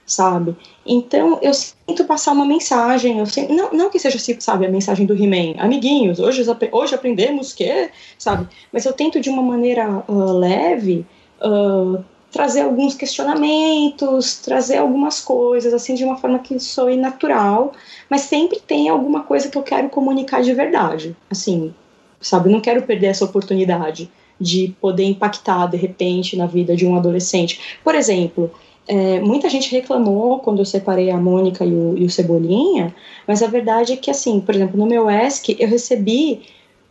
sabe? 0.06 0.56
Então 0.86 1.40
eu 1.42 1.54
sinto 1.54 2.06
passar 2.06 2.32
uma 2.32 2.46
mensagem, 2.46 3.20
eu 3.20 3.26
sinto, 3.26 3.54
não, 3.54 3.74
não 3.74 3.90
que 3.90 4.00
seja, 4.00 4.18
sabe, 4.40 4.66
a 4.66 4.70
mensagem 4.70 5.06
do 5.06 5.14
He-Man, 5.14 5.56
amiguinhos, 5.58 6.20
hoje, 6.20 6.42
hoje 6.72 6.96
aprendemos 6.96 7.54
que, 7.54 7.90
sabe? 8.18 8.48
Mas 8.72 8.86
eu 8.86 8.94
tento 8.94 9.20
de 9.20 9.30
uma 9.30 9.42
maneira 9.42 10.06
uh, 10.08 10.32
leve 10.38 11.06
uh, 11.42 12.02
trazer 12.34 12.62
alguns 12.62 12.96
questionamentos, 12.96 14.40
trazer 14.40 14.78
algumas 14.78 15.22
coisas, 15.22 15.72
assim, 15.72 15.94
de 15.94 16.04
uma 16.04 16.18
forma 16.18 16.40
que 16.40 16.60
soe 16.60 16.98
natural, 16.98 17.74
mas 18.10 18.22
sempre 18.22 18.60
tem 18.60 18.90
alguma 18.90 19.22
coisa 19.22 19.48
que 19.48 19.58
eu 19.58 19.62
quero 19.62 19.88
comunicar 19.88 20.42
de 20.42 20.52
verdade, 20.52 21.16
assim, 21.30 21.72
sabe? 22.20 22.50
Não 22.50 22.60
quero 22.60 22.82
perder 22.82 23.08
essa 23.08 23.24
oportunidade 23.24 24.10
de 24.42 24.76
poder 24.82 25.04
impactar, 25.04 25.68
de 25.68 25.78
repente, 25.78 26.36
na 26.36 26.48
vida 26.48 26.76
de 26.76 26.88
um 26.88 26.96
adolescente. 26.96 27.78
Por 27.84 27.94
exemplo, 27.94 28.50
é, 28.88 29.20
muita 29.20 29.48
gente 29.48 29.72
reclamou 29.72 30.40
quando 30.40 30.58
eu 30.58 30.66
separei 30.66 31.12
a 31.12 31.18
Mônica 31.18 31.64
e 31.64 31.72
o, 31.72 31.96
e 31.96 32.04
o 32.04 32.10
Cebolinha, 32.10 32.96
mas 33.28 33.44
a 33.44 33.48
verdade 33.48 33.94
é 33.94 33.96
que, 33.96 34.10
assim, 34.10 34.42
por 34.42 34.56
exemplo, 34.56 34.80
no 34.80 34.88
meu 34.88 35.08
ESC, 35.08 35.56
eu 35.60 35.68
recebi 35.68 36.42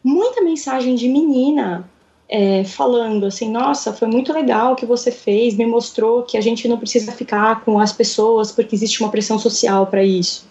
muita 0.04 0.40
mensagem 0.40 0.94
de 0.94 1.08
menina 1.08 1.90
é, 2.34 2.64
falando 2.64 3.26
assim, 3.26 3.50
nossa, 3.50 3.92
foi 3.92 4.08
muito 4.08 4.32
legal 4.32 4.72
o 4.72 4.74
que 4.74 4.86
você 4.86 5.12
fez, 5.12 5.54
me 5.54 5.66
mostrou 5.66 6.22
que 6.22 6.38
a 6.38 6.40
gente 6.40 6.66
não 6.66 6.78
precisa 6.78 7.12
ficar 7.12 7.62
com 7.62 7.78
as 7.78 7.92
pessoas 7.92 8.50
porque 8.50 8.74
existe 8.74 9.02
uma 9.02 9.10
pressão 9.10 9.38
social 9.38 9.86
para 9.86 10.02
isso, 10.02 10.48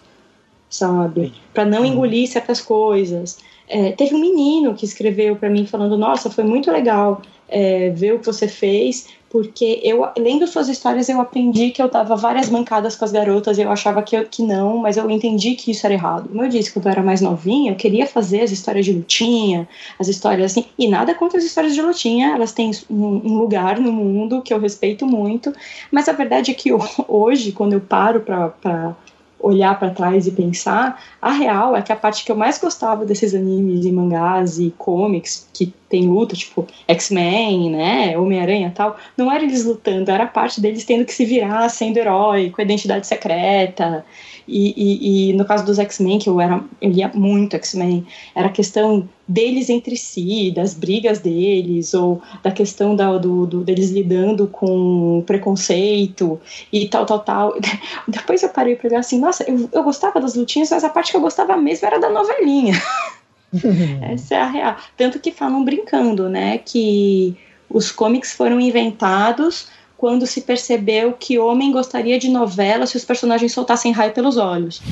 sabe? 0.70 1.32
Para 1.52 1.64
não 1.64 1.84
engolir 1.84 2.28
certas 2.28 2.60
coisas. 2.60 3.38
É, 3.66 3.90
teve 3.90 4.14
um 4.14 4.20
menino 4.20 4.74
que 4.74 4.84
escreveu 4.84 5.34
para 5.34 5.50
mim 5.50 5.66
falando, 5.66 5.98
nossa, 5.98 6.30
foi 6.30 6.44
muito 6.44 6.70
legal 6.70 7.20
é, 7.48 7.90
ver 7.90 8.14
o 8.14 8.20
que 8.20 8.26
você 8.26 8.46
fez, 8.46 9.08
porque 9.32 9.80
eu, 9.82 10.06
lendo 10.18 10.46
suas 10.46 10.68
histórias, 10.68 11.08
eu 11.08 11.18
aprendi 11.18 11.70
que 11.70 11.80
eu 11.80 11.88
dava 11.88 12.14
várias 12.14 12.50
mancadas 12.50 12.94
com 12.94 13.06
as 13.06 13.10
garotas, 13.10 13.58
eu 13.58 13.72
achava 13.72 14.02
que, 14.02 14.14
eu, 14.14 14.26
que 14.26 14.42
não, 14.42 14.76
mas 14.76 14.98
eu 14.98 15.10
entendi 15.10 15.54
que 15.54 15.70
isso 15.70 15.86
era 15.86 15.94
errado. 15.94 16.28
Como 16.28 16.44
eu 16.44 16.50
disse, 16.50 16.70
quando 16.70 16.84
eu 16.84 16.92
era 16.92 17.02
mais 17.02 17.22
novinha, 17.22 17.72
eu 17.72 17.76
queria 17.76 18.06
fazer 18.06 18.42
as 18.42 18.50
histórias 18.50 18.84
de 18.84 18.92
lutinha, 18.92 19.66
as 19.98 20.06
histórias 20.06 20.52
assim, 20.52 20.66
e 20.78 20.86
nada 20.86 21.14
contra 21.14 21.38
as 21.38 21.44
histórias 21.44 21.74
de 21.74 21.80
lutinha, 21.80 22.34
elas 22.34 22.52
têm 22.52 22.72
um, 22.90 23.22
um 23.24 23.38
lugar 23.38 23.80
no 23.80 23.90
mundo 23.90 24.42
que 24.42 24.52
eu 24.52 24.60
respeito 24.60 25.06
muito, 25.06 25.50
mas 25.90 26.10
a 26.10 26.12
verdade 26.12 26.50
é 26.50 26.54
que 26.54 26.68
hoje, 27.08 27.52
quando 27.52 27.72
eu 27.72 27.80
paro 27.80 28.20
para 28.20 28.94
olhar 29.40 29.78
para 29.78 29.90
trás 29.90 30.26
e 30.26 30.30
pensar, 30.30 31.02
a 31.20 31.32
real 31.32 31.74
é 31.74 31.80
que 31.80 31.90
a 31.90 31.96
parte 31.96 32.22
que 32.22 32.30
eu 32.30 32.36
mais 32.36 32.58
gostava 32.58 33.06
desses 33.06 33.34
animes 33.34 33.86
e 33.86 33.90
mangás 33.90 34.58
e 34.58 34.72
comics 34.76 35.48
que 35.54 35.72
tem 35.92 36.08
luta, 36.08 36.34
tipo 36.34 36.66
X-Men, 36.88 37.70
né, 37.70 38.18
Homem-Aranha 38.18 38.72
tal, 38.74 38.96
não 39.14 39.30
era 39.30 39.44
eles 39.44 39.66
lutando, 39.66 40.10
era 40.10 40.26
parte 40.26 40.58
deles 40.58 40.86
tendo 40.86 41.04
que 41.04 41.12
se 41.12 41.26
virar 41.26 41.68
sendo 41.68 41.98
herói, 41.98 42.48
com 42.48 42.62
a 42.62 42.64
identidade 42.64 43.06
secreta. 43.06 44.02
E, 44.48 44.74
e, 44.74 45.30
e 45.30 45.32
no 45.34 45.44
caso 45.44 45.64
dos 45.66 45.78
X-Men, 45.78 46.18
que 46.18 46.28
eu 46.28 46.40
era 46.40 46.64
eu 46.80 46.90
lia 46.90 47.10
muito 47.14 47.54
X-Men, 47.56 48.06
era 48.34 48.48
a 48.48 48.50
questão 48.50 49.06
deles 49.28 49.68
entre 49.68 49.96
si, 49.96 50.50
das 50.50 50.72
brigas 50.74 51.20
deles, 51.20 51.92
ou 51.92 52.22
da 52.42 52.50
questão 52.50 52.96
da, 52.96 53.18
do, 53.18 53.46
do, 53.46 53.62
deles 53.62 53.90
lidando 53.90 54.46
com 54.48 55.22
preconceito 55.26 56.40
e 56.72 56.88
tal, 56.88 57.04
tal, 57.04 57.20
tal. 57.20 57.54
Depois 58.08 58.42
eu 58.42 58.48
parei 58.48 58.76
pra 58.76 58.88
olhar 58.88 59.00
assim, 59.00 59.18
nossa, 59.20 59.44
eu, 59.48 59.68
eu 59.70 59.82
gostava 59.82 60.20
das 60.20 60.34
lutinhas, 60.34 60.70
mas 60.70 60.84
a 60.84 60.88
parte 60.88 61.10
que 61.10 61.16
eu 61.18 61.20
gostava 61.20 61.54
mesmo 61.56 61.86
era 61.86 62.00
da 62.00 62.08
novelinha. 62.08 62.74
Essa 64.02 64.34
é 64.34 64.40
a 64.40 64.46
real. 64.46 64.76
Tanto 64.96 65.18
que 65.18 65.30
falam 65.30 65.64
brincando, 65.64 66.28
né, 66.28 66.58
que 66.58 67.36
os 67.68 67.90
comics 67.90 68.32
foram 68.32 68.60
inventados 68.60 69.68
quando 69.96 70.26
se 70.26 70.40
percebeu 70.40 71.12
que 71.12 71.38
homem 71.38 71.70
gostaria 71.70 72.18
de 72.18 72.28
novela 72.28 72.86
se 72.86 72.96
os 72.96 73.04
personagens 73.04 73.52
soltassem 73.52 73.92
raio 73.92 74.12
pelos 74.12 74.36
olhos. 74.36 74.82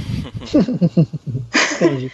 Entendi. 1.75 2.12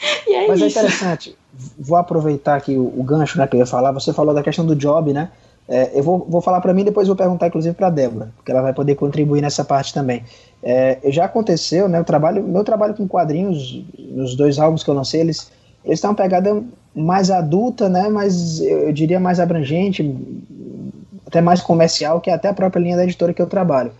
é 0.26 0.48
Mas 0.48 0.62
é 0.62 0.66
isso. 0.66 0.78
é 0.78 0.82
interessante. 0.82 1.36
Vou 1.78 1.98
aproveitar 1.98 2.56
aqui 2.56 2.76
o, 2.76 2.98
o, 2.98 3.02
gancho 3.02 3.36
né, 3.36 3.46
que 3.46 3.56
eu 3.56 3.60
ia 3.60 3.66
falar. 3.66 3.92
Você 3.92 4.12
falou 4.14 4.34
da 4.34 4.42
questão 4.42 4.64
do 4.64 4.74
job, 4.74 5.12
né? 5.12 5.28
É, 5.68 5.90
eu 5.98 6.02
vou, 6.02 6.26
vou 6.28 6.40
falar 6.40 6.60
para 6.60 6.72
mim 6.72 6.82
depois 6.82 7.06
vou 7.06 7.14
perguntar 7.14 7.46
inclusive 7.46 7.74
para 7.76 7.90
Débora, 7.90 8.32
porque 8.36 8.50
ela 8.50 8.62
vai 8.62 8.72
poder 8.72 8.96
contribuir 8.96 9.40
nessa 9.40 9.62
parte 9.62 9.92
também. 9.94 10.24
É, 10.62 10.98
já 11.04 11.26
aconteceu, 11.26 11.88
né? 11.88 12.00
O 12.00 12.04
trabalho, 12.04 12.42
meu 12.42 12.64
trabalho 12.64 12.94
com 12.94 13.06
quadrinhos, 13.06 13.84
nos 13.98 14.34
dois 14.34 14.58
álbuns 14.58 14.82
que 14.82 14.90
eu 14.90 14.94
lancei, 14.94 15.20
eles 15.20 15.52
eles 15.90 16.00
têm 16.00 16.08
uma 16.08 16.16
pegada 16.16 16.62
mais 16.94 17.32
adulta, 17.32 17.88
né? 17.88 18.08
Mas 18.08 18.60
eu 18.60 18.92
diria 18.92 19.18
mais 19.18 19.40
abrangente, 19.40 20.08
até 21.26 21.40
mais 21.40 21.60
comercial, 21.60 22.20
que 22.20 22.30
até 22.30 22.46
a 22.46 22.54
própria 22.54 22.80
linha 22.80 22.96
da 22.96 23.02
editora 23.02 23.34
que 23.34 23.42
eu 23.42 23.48
trabalho. 23.48 23.90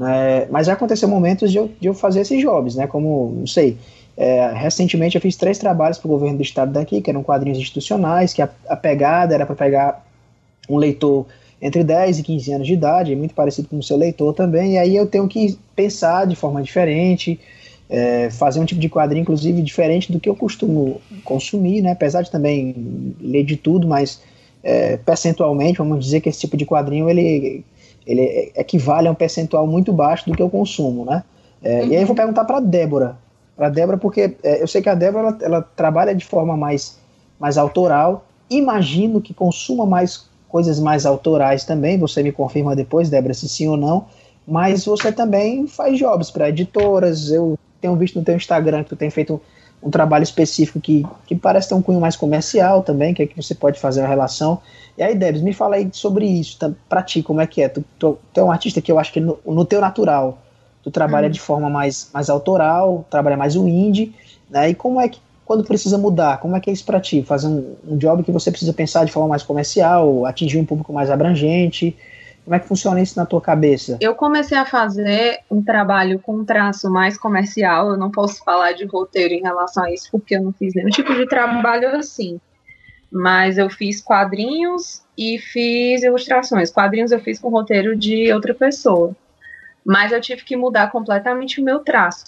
É, 0.00 0.48
mas 0.50 0.66
já 0.66 0.72
aconteceu 0.72 1.08
momentos 1.08 1.52
de 1.52 1.58
eu, 1.58 1.70
de 1.80 1.86
eu 1.86 1.94
fazer 1.94 2.22
esses 2.22 2.40
jobs, 2.40 2.74
né? 2.74 2.88
Como, 2.88 3.32
não 3.38 3.46
sei, 3.46 3.78
é, 4.16 4.52
recentemente 4.52 5.14
eu 5.14 5.20
fiz 5.20 5.36
três 5.36 5.56
trabalhos 5.56 5.98
para 5.98 6.08
o 6.08 6.10
governo 6.10 6.38
do 6.38 6.42
estado 6.42 6.72
daqui, 6.72 7.00
que 7.00 7.10
eram 7.10 7.22
quadrinhos 7.22 7.58
institucionais, 7.58 8.32
que 8.32 8.42
a, 8.42 8.48
a 8.68 8.74
pegada 8.74 9.32
era 9.32 9.46
para 9.46 9.54
pegar 9.54 10.04
um 10.68 10.78
leitor 10.78 11.26
entre 11.62 11.84
10 11.84 12.18
e 12.18 12.22
15 12.24 12.52
anos 12.54 12.66
de 12.66 12.72
idade, 12.72 13.14
muito 13.14 13.34
parecido 13.34 13.68
com 13.68 13.78
o 13.78 13.82
seu 13.84 13.96
leitor 13.96 14.34
também, 14.34 14.72
e 14.72 14.78
aí 14.78 14.96
eu 14.96 15.06
tenho 15.06 15.28
que 15.28 15.56
pensar 15.76 16.26
de 16.26 16.34
forma 16.34 16.60
diferente, 16.60 17.38
é, 17.90 18.30
fazer 18.30 18.60
um 18.60 18.64
tipo 18.64 18.80
de 18.80 18.88
quadrinho, 18.88 19.22
inclusive, 19.22 19.60
diferente 19.60 20.12
do 20.12 20.20
que 20.20 20.28
eu 20.28 20.36
costumo 20.36 21.00
consumir, 21.24 21.82
né? 21.82 21.90
apesar 21.90 22.22
de 22.22 22.30
também 22.30 23.14
ler 23.20 23.42
de 23.42 23.56
tudo, 23.56 23.88
mas 23.88 24.22
é, 24.62 24.96
percentualmente, 24.96 25.78
vamos 25.78 26.04
dizer 26.04 26.20
que 26.20 26.28
esse 26.28 26.38
tipo 26.38 26.56
de 26.56 26.64
quadrinho 26.64 27.10
ele, 27.10 27.64
ele 28.06 28.52
equivale 28.54 29.08
a 29.08 29.10
um 29.10 29.14
percentual 29.14 29.66
muito 29.66 29.92
baixo 29.92 30.30
do 30.30 30.36
que 30.36 30.42
eu 30.42 30.48
consumo, 30.48 31.04
né? 31.04 31.24
É, 31.62 31.82
uhum. 31.82 31.88
E 31.88 31.96
aí 31.96 32.02
eu 32.02 32.06
vou 32.06 32.14
perguntar 32.14 32.44
para 32.44 32.60
Débora, 32.60 33.18
para 33.56 33.68
Débora 33.68 33.98
porque 33.98 34.36
é, 34.42 34.62
eu 34.62 34.68
sei 34.68 34.80
que 34.80 34.88
a 34.88 34.94
Débora 34.94 35.28
ela, 35.28 35.38
ela, 35.42 35.62
trabalha 35.62 36.14
de 36.14 36.24
forma 36.24 36.56
mais, 36.56 36.98
mais 37.40 37.58
autoral, 37.58 38.24
imagino 38.48 39.20
que 39.20 39.34
consuma 39.34 39.84
mais 39.84 40.28
coisas 40.48 40.78
mais 40.78 41.04
autorais 41.04 41.64
também, 41.64 41.98
você 41.98 42.22
me 42.22 42.32
confirma 42.32 42.76
depois, 42.76 43.10
Débora, 43.10 43.34
se 43.34 43.48
sim 43.48 43.66
ou 43.68 43.76
não, 43.76 44.06
mas 44.50 44.84
você 44.84 45.12
também 45.12 45.68
faz 45.68 45.96
jobs 45.96 46.28
para 46.28 46.48
editoras, 46.48 47.30
eu 47.30 47.56
tenho 47.80 47.94
visto 47.94 48.18
no 48.18 48.24
teu 48.24 48.34
Instagram 48.34 48.82
que 48.82 48.90
tu 48.90 48.96
tem 48.96 49.08
feito 49.08 49.40
um, 49.82 49.86
um 49.86 49.90
trabalho 49.90 50.24
específico 50.24 50.80
que, 50.80 51.06
que 51.24 51.36
parece 51.36 51.68
ter 51.68 51.74
um 51.76 51.80
cunho 51.80 52.00
mais 52.00 52.16
comercial 52.16 52.82
também, 52.82 53.14
que 53.14 53.22
é 53.22 53.26
que 53.28 53.40
você 53.40 53.54
pode 53.54 53.78
fazer 53.78 54.00
a 54.00 54.08
relação. 54.08 54.60
E 54.98 55.04
aí, 55.04 55.14
Debs, 55.14 55.40
me 55.40 55.52
fala 55.52 55.76
aí 55.76 55.88
sobre 55.92 56.26
isso, 56.26 56.58
tá, 56.58 56.72
pra 56.88 57.00
ti, 57.00 57.22
como 57.22 57.40
é 57.40 57.46
que 57.46 57.62
é? 57.62 57.68
Tu, 57.68 57.84
tu, 57.96 58.18
tu 58.34 58.40
é 58.40 58.42
um 58.42 58.50
artista 58.50 58.80
que 58.80 58.90
eu 58.90 58.98
acho 58.98 59.12
que 59.12 59.20
no, 59.20 59.38
no 59.46 59.64
teu 59.64 59.80
natural, 59.80 60.36
tu 60.82 60.90
trabalha 60.90 61.28
hum. 61.28 61.30
de 61.30 61.40
forma 61.40 61.70
mais, 61.70 62.10
mais 62.12 62.28
autoral, 62.28 63.06
trabalha 63.08 63.36
mais 63.36 63.54
o 63.54 63.68
indie, 63.68 64.12
né? 64.50 64.70
E 64.70 64.74
como 64.74 65.00
é 65.00 65.08
que, 65.08 65.20
quando 65.44 65.62
precisa 65.62 65.96
mudar, 65.96 66.40
como 66.40 66.56
é 66.56 66.60
que 66.60 66.70
é 66.70 66.72
isso 66.72 66.84
pra 66.84 67.00
ti? 67.00 67.22
Fazer 67.22 67.46
um, 67.46 67.76
um 67.86 67.96
job 67.96 68.24
que 68.24 68.32
você 68.32 68.50
precisa 68.50 68.72
pensar 68.72 69.04
de 69.04 69.12
forma 69.12 69.28
mais 69.28 69.44
comercial, 69.44 70.26
atingir 70.26 70.58
um 70.58 70.64
público 70.64 70.92
mais 70.92 71.08
abrangente, 71.08 71.96
como 72.50 72.56
é 72.56 72.58
que 72.58 72.66
funciona 72.66 73.00
isso 73.00 73.16
na 73.16 73.24
tua 73.24 73.40
cabeça? 73.40 73.96
Eu 74.00 74.12
comecei 74.12 74.58
a 74.58 74.66
fazer 74.66 75.38
um 75.48 75.62
trabalho 75.62 76.18
com 76.18 76.44
traço 76.44 76.90
mais 76.90 77.16
comercial. 77.16 77.90
Eu 77.90 77.96
não 77.96 78.10
posso 78.10 78.42
falar 78.42 78.72
de 78.72 78.84
roteiro 78.86 79.34
em 79.34 79.40
relação 79.40 79.84
a 79.84 79.92
isso, 79.92 80.08
porque 80.10 80.34
eu 80.34 80.42
não 80.42 80.52
fiz 80.52 80.74
nenhum 80.74 80.88
tipo 80.88 81.14
de 81.14 81.28
trabalho 81.28 81.94
assim. 81.94 82.40
Mas 83.08 83.56
eu 83.56 83.70
fiz 83.70 84.00
quadrinhos 84.00 85.00
e 85.16 85.38
fiz 85.38 86.02
ilustrações. 86.02 86.72
Quadrinhos 86.72 87.12
eu 87.12 87.20
fiz 87.20 87.38
com 87.38 87.50
roteiro 87.50 87.96
de 87.96 88.32
outra 88.32 88.52
pessoa. 88.52 89.14
Mas 89.86 90.10
eu 90.10 90.20
tive 90.20 90.42
que 90.42 90.56
mudar 90.56 90.90
completamente 90.90 91.60
o 91.60 91.64
meu 91.64 91.78
traço. 91.78 92.24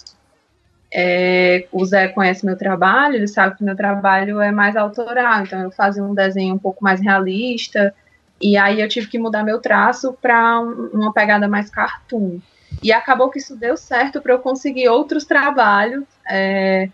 É, 0.89 1.67
o 1.69 1.83
Zé 1.83 2.07
conhece 2.07 2.45
meu 2.45 2.55
trabalho, 2.55 3.15
ele 3.15 3.27
sabe 3.27 3.57
que 3.57 3.63
meu 3.63 3.75
trabalho 3.75 4.39
é 4.39 4.53
mais 4.53 4.77
autoral, 4.77 5.41
então 5.41 5.59
eu 5.59 5.71
fazia 5.71 6.01
um 6.01 6.13
desenho 6.13 6.55
um 6.55 6.59
pouco 6.59 6.81
mais 6.81 7.01
realista, 7.01 7.93
e 8.43 8.57
aí 8.57 8.81
eu 8.81 8.89
tive 8.89 9.07
que 9.07 9.17
mudar 9.17 9.41
meu 9.41 9.59
traço 9.59 10.11
para 10.21 10.59
uma 10.59 11.13
pegada 11.13 11.47
mais 11.47 11.69
cartoon. 11.69 12.39
E 12.83 12.91
acabou 12.91 13.29
que 13.29 13.39
isso 13.39 13.55
deu 13.55 13.77
certo 13.77 14.21
para 14.21 14.33
eu 14.33 14.39
conseguir 14.39 14.89
outros 14.89 15.23
trabalhos 15.23 16.03
é, 16.29 16.89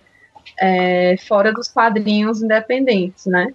é, 0.59 1.15
fora 1.17 1.51
dos 1.51 1.67
quadrinhos 1.67 2.43
independentes, 2.43 3.25
né? 3.25 3.51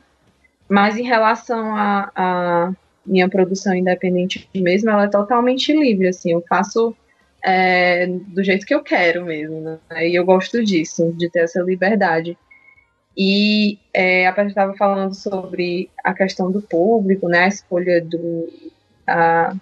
Mas 0.69 0.97
em 0.97 1.05
relação 1.05 1.77
a, 1.77 2.73
minha 3.07 3.29
produção 3.29 3.75
independente 3.75 4.49
mesmo, 4.55 4.91
ela 4.91 5.05
é 5.05 5.09
totalmente 5.09 5.73
livre, 5.73 6.09
assim, 6.09 6.33
eu 6.33 6.43
faço 6.49 6.97
é, 7.45 8.07
do 8.07 8.43
jeito 8.43 8.67
que 8.67 8.75
eu 8.75 8.83
quero 8.83 9.25
mesmo, 9.25 9.61
né? 9.61 9.79
E 10.09 10.19
eu 10.19 10.25
gosto 10.25 10.65
disso, 10.65 11.13
de 11.13 11.31
ter 11.31 11.41
essa 11.41 11.61
liberdade. 11.61 12.37
E 13.17 13.79
é, 13.93 14.27
a 14.27 14.33
Paty 14.33 14.49
estava 14.49 14.75
falando 14.75 15.15
sobre 15.15 15.89
a 16.03 16.13
questão 16.13 16.51
do 16.51 16.61
público, 16.61 17.29
né, 17.29 17.45
a 17.45 17.49
escolha 17.49 18.05
do, 18.05 18.49
a, 19.07 19.55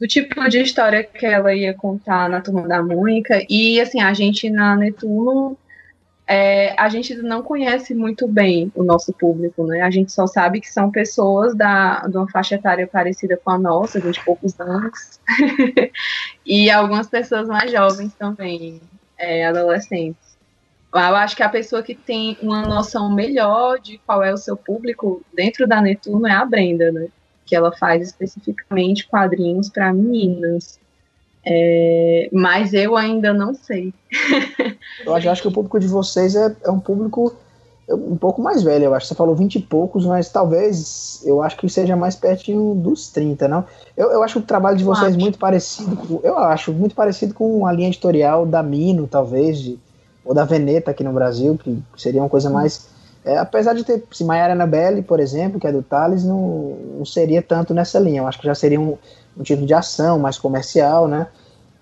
do 0.00 0.06
tipo 0.06 0.48
de 0.48 0.62
história 0.62 1.02
que 1.02 1.26
ela 1.26 1.54
ia 1.54 1.74
contar 1.74 2.28
na 2.28 2.40
Turma 2.40 2.66
da 2.66 2.82
Mônica. 2.82 3.44
E, 3.48 3.80
assim, 3.80 4.00
a 4.00 4.14
gente 4.14 4.48
na 4.48 4.76
Netuno, 4.76 5.58
é, 6.26 6.80
a 6.80 6.88
gente 6.88 7.12
não 7.16 7.42
conhece 7.42 7.92
muito 7.92 8.28
bem 8.28 8.70
o 8.76 8.84
nosso 8.84 9.12
público, 9.12 9.66
né? 9.66 9.82
A 9.82 9.90
gente 9.90 10.12
só 10.12 10.28
sabe 10.28 10.60
que 10.60 10.70
são 10.70 10.88
pessoas 10.88 11.56
da, 11.56 12.06
de 12.06 12.16
uma 12.16 12.30
faixa 12.30 12.54
etária 12.54 12.86
parecida 12.86 13.36
com 13.36 13.50
a 13.50 13.58
nossa, 13.58 14.00
de 14.00 14.24
poucos 14.24 14.58
anos. 14.60 15.20
e 16.46 16.70
algumas 16.70 17.08
pessoas 17.08 17.48
mais 17.48 17.72
jovens 17.72 18.14
também, 18.14 18.80
é, 19.18 19.44
adolescentes. 19.44 20.29
Eu 20.92 21.16
acho 21.16 21.36
que 21.36 21.42
a 21.42 21.48
pessoa 21.48 21.82
que 21.82 21.94
tem 21.94 22.36
uma 22.42 22.62
noção 22.62 23.12
melhor 23.12 23.78
de 23.78 23.98
qual 23.98 24.24
é 24.24 24.32
o 24.32 24.36
seu 24.36 24.56
público 24.56 25.22
dentro 25.32 25.66
da 25.66 25.80
Netuno 25.80 26.26
é 26.26 26.32
a 26.32 26.44
Brenda, 26.44 26.90
né? 26.90 27.06
Que 27.46 27.54
ela 27.54 27.70
faz 27.70 28.08
especificamente 28.08 29.06
quadrinhos 29.06 29.68
para 29.68 29.92
meninas. 29.92 30.80
É, 31.46 32.28
mas 32.32 32.74
eu 32.74 32.96
ainda 32.96 33.32
não 33.32 33.54
sei. 33.54 33.94
eu 35.06 35.14
acho 35.14 35.42
que 35.42 35.48
o 35.48 35.52
público 35.52 35.78
de 35.78 35.86
vocês 35.86 36.34
é, 36.34 36.54
é, 36.64 36.70
um 36.70 36.80
público 36.80 37.34
um 37.88 38.16
pouco 38.16 38.40
mais 38.40 38.62
velho, 38.62 38.84
eu 38.84 38.94
acho. 38.94 39.06
Você 39.06 39.14
falou 39.14 39.34
20 39.34 39.56
e 39.56 39.62
poucos, 39.62 40.04
mas 40.06 40.28
talvez 40.28 41.22
eu 41.24 41.42
acho 41.42 41.56
que 41.56 41.68
seja 41.68 41.96
mais 41.96 42.14
pertinho 42.14 42.74
dos 42.74 43.08
30, 43.08 43.48
não? 43.48 43.64
Eu, 43.96 44.10
eu 44.12 44.22
acho 44.22 44.38
o 44.38 44.42
trabalho 44.42 44.76
de 44.76 44.84
vocês 44.84 45.16
muito 45.16 45.38
parecido 45.38 45.96
com, 45.96 46.20
eu 46.22 46.38
acho 46.38 46.72
muito 46.72 46.94
parecido 46.94 47.34
com 47.34 47.66
a 47.66 47.72
linha 47.72 47.88
editorial 47.88 48.46
da 48.46 48.62
Mino, 48.62 49.08
talvez, 49.08 49.58
de 49.58 49.78
ou 50.24 50.34
da 50.34 50.44
Veneta 50.44 50.90
aqui 50.90 51.02
no 51.02 51.12
Brasil, 51.12 51.58
que 51.62 51.82
seria 51.96 52.22
uma 52.22 52.28
coisa 52.28 52.50
mais, 52.50 52.88
É, 53.24 53.36
apesar 53.36 53.74
de 53.74 53.84
ter, 53.84 54.02
se 54.10 54.24
Maiara 54.24 54.54
Anabelle, 54.54 55.02
por 55.02 55.20
exemplo, 55.20 55.60
que 55.60 55.66
é 55.66 55.72
do 55.72 55.82
Thales, 55.82 56.24
não, 56.24 56.76
não 56.98 57.04
seria 57.04 57.42
tanto 57.42 57.74
nessa 57.74 57.98
linha. 57.98 58.22
Eu 58.22 58.26
acho 58.26 58.38
que 58.38 58.46
já 58.46 58.54
seria 58.54 58.80
um, 58.80 58.96
um 59.36 59.42
tipo 59.42 59.66
de 59.66 59.74
ação 59.74 60.18
mais 60.18 60.38
comercial, 60.38 61.06
né? 61.06 61.26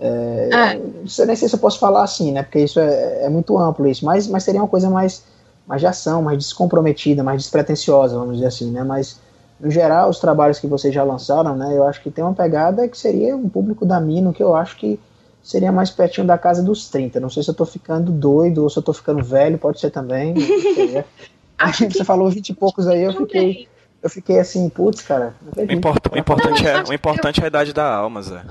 É, 0.01 0.48
é. 0.53 0.74
Não 0.74 1.27
nem 1.27 1.37
sei 1.37 1.48
se 1.48 1.55
eu 1.55 1.59
posso 1.59 1.79
falar 1.79 2.05
assim, 2.05 2.33
né? 2.33 2.42
Porque 2.42 2.61
isso 2.61 2.81
é, 2.81 3.24
é, 3.24 3.29
muito 3.29 3.57
amplo 3.57 3.87
isso, 3.87 4.05
mas, 4.05 4.27
mas 4.27 4.42
seria 4.42 4.61
uma 4.61 4.68
coisa 4.68 4.90
mais, 4.90 5.22
mais 5.66 5.81
de 5.81 5.87
ação, 5.87 6.22
mais 6.22 6.38
descomprometida, 6.38 7.22
mais 7.22 7.42
despretensiosa, 7.42 8.18
vamos 8.18 8.35
dizer 8.35 8.46
assim, 8.46 8.70
né? 8.70 8.83
Mas 8.83 9.20
no 9.61 9.70
geral, 9.70 10.09
os 10.09 10.20
trabalhos 10.20 10.59
que 10.59 10.66
vocês 10.66 10.94
já 10.94 11.03
lançaram, 11.03 11.57
né? 11.57 11.77
Eu 11.77 11.85
acho 11.85 12.01
que 12.03 12.11
tem 12.11 12.22
uma 12.22 12.35
pegada 12.35 12.87
que 12.88 12.96
seria 12.96 13.37
um 13.37 13.48
público 13.48 13.85
da 13.85 14.01
Mino, 14.01 14.33
que 14.33 14.42
eu 14.42 14.55
acho 14.55 14.77
que 14.77 15.01
seria 15.42 15.72
mais 15.72 15.90
pertinho 15.90 16.27
da 16.27 16.37
casa 16.37 16.62
dos 16.62 16.88
30. 16.88 17.20
Não 17.20 17.31
sei 17.31 17.42
se 17.42 17.51
eu 17.51 17.55
tô 17.55 17.64
ficando 17.64 18.12
doido 18.12 18.62
ou 18.62 18.70
se 18.70 18.79
eu 18.79 18.83
tô 18.83 18.92
ficando 18.92 19.22
velho, 19.22 19.59
pode 19.59 19.81
ser 19.81 19.90
também. 19.90 20.35
Acho 21.59 21.87
que 21.87 21.94
você 21.94 22.05
falou 22.05 22.31
20 22.31 22.51
e 22.51 22.55
poucos 22.55 22.87
aí, 22.87 23.03
eu 23.03 23.12
fiquei. 23.12 23.68
Eu 24.01 24.09
fiquei 24.09 24.38
assim, 24.38 24.68
putz, 24.68 25.03
cara. 25.03 25.35
O, 25.57 25.72
import, 25.72 26.07
o, 26.12 26.16
importante 26.16 26.64
é, 26.64 26.83
o 26.85 26.92
importante 26.92 27.40
é 27.40 27.44
a 27.44 27.46
idade 27.48 27.72
da 27.72 27.96
alma, 27.96 28.22
Zé. 28.22 28.44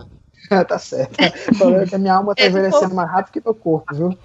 tá 0.68 0.78
certo. 0.78 1.16
O 1.54 1.58
problema 1.58 1.84
é 1.84 1.88
que 1.88 1.96
a 1.96 1.98
minha 1.98 2.14
alma 2.14 2.36
tá 2.36 2.46
envelhecendo 2.46 2.94
mais 2.94 3.10
rápido 3.10 3.32
que 3.32 3.42
meu 3.44 3.56
corpo, 3.56 3.96
viu? 3.96 4.18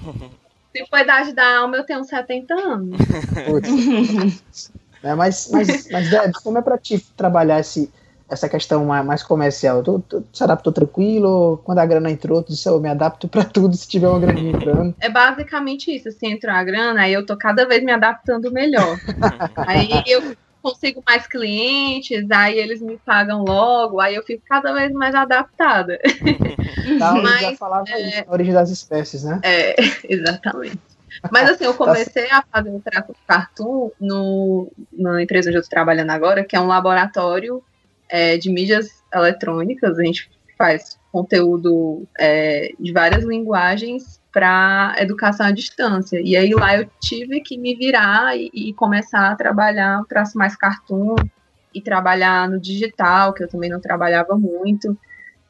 Se 0.75 0.87
for 0.87 0.96
a 0.96 1.03
idade 1.03 1.33
da 1.33 1.59
alma, 1.59 1.77
eu 1.77 1.85
tenho 1.85 2.03
70 2.03 2.55
anos. 2.55 2.98
Putz. 3.46 4.72
É, 5.03 5.16
mas, 5.16 5.51
mas, 5.51 5.90
mas 5.90 6.11
Debs, 6.11 6.38
como 6.38 6.59
é 6.59 6.62
pra 6.62 6.79
ti 6.79 7.05
trabalhar 7.16 7.59
esse, 7.59 7.90
essa 8.33 8.49
questão 8.49 8.85
mais 8.87 9.23
comercial? 9.23 9.83
Tu, 9.83 10.05
tu, 10.09 10.25
se 10.33 10.42
adaptou 10.42 10.73
tranquilo? 10.73 11.61
Quando 11.64 11.79
a 11.79 11.87
grana 11.87 12.11
entrou, 12.11 12.42
tu 12.42 12.53
disse, 12.53 12.68
eu 12.68 12.81
me 12.81 12.88
adapto 12.88 13.29
para 13.29 13.45
tudo 13.45 13.77
se 13.77 13.87
tiver 13.87 14.09
uma 14.09 14.18
grana 14.18 14.40
entrando. 14.40 14.95
É 14.99 15.11
basicamente 15.11 15.95
isso. 15.95 16.11
Se 16.11 16.27
entrou 16.27 16.55
a 16.55 16.64
grana, 16.64 17.03
aí 17.03 17.12
eu 17.12 17.27
tô 17.27 17.37
cada 17.37 17.66
vez 17.66 17.85
me 17.85 17.92
adaptando 17.92 18.51
melhor. 18.51 18.99
aí 19.57 20.03
eu 20.07 20.35
consigo 20.62 21.03
mais 21.07 21.27
clientes, 21.27 22.31
aí 22.31 22.59
eles 22.59 22.81
me 22.81 22.97
pagam 23.05 23.45
logo, 23.45 24.01
aí 24.01 24.14
eu 24.14 24.23
fico 24.23 24.42
cada 24.49 24.73
vez 24.73 24.92
mais 24.92 25.14
adaptada. 25.14 25.99
Tá, 26.99 27.14
Mas, 27.14 27.40
já 27.40 27.57
falava 27.57 27.85
é, 27.88 28.09
isso, 28.09 28.25
a 28.27 28.33
origem 28.33 28.53
das 28.53 28.68
espécies, 28.68 29.23
né? 29.23 29.40
É, 29.45 29.77
exatamente. 30.09 30.81
Mas 31.31 31.51
assim, 31.51 31.64
eu 31.64 31.73
tá 31.73 31.79
comecei 31.79 32.29
a 32.29 32.42
fazer 32.42 32.71
o 32.71 32.81
trato 32.81 33.14
cartoon 33.27 33.90
no, 34.01 34.73
na 34.92 35.23
empresa 35.23 35.49
onde 35.49 35.59
eu 35.59 35.61
estou 35.61 35.71
trabalhando 35.71 36.11
agora, 36.11 36.42
que 36.42 36.57
é 36.57 36.61
um 36.61 36.66
laboratório 36.66 37.62
é, 38.12 38.37
de 38.37 38.51
mídias 38.51 39.03
eletrônicas. 39.12 39.98
A 39.98 40.05
gente 40.05 40.31
faz 40.59 40.98
conteúdo 41.11 42.07
é, 42.18 42.72
de 42.79 42.92
várias 42.92 43.25
linguagens 43.25 44.20
para 44.31 44.94
educação 44.98 45.46
à 45.46 45.51
distância. 45.51 46.20
E 46.22 46.37
aí 46.37 46.55
lá 46.55 46.77
eu 46.77 46.87
tive 47.01 47.40
que 47.40 47.57
me 47.57 47.75
virar 47.75 48.37
e, 48.37 48.51
e 48.53 48.75
começar 48.75 49.31
a 49.31 49.37
trabalhar 49.37 50.05
traço 50.09 50.37
mais 50.37 50.55
cartoon 50.55 51.16
e 51.75 51.81
trabalhar 51.81 52.48
no 52.48 52.61
digital, 52.61 53.33
que 53.33 53.42
eu 53.42 53.48
também 53.48 53.70
não 53.70 53.81
trabalhava 53.81 54.37
muito. 54.37 54.96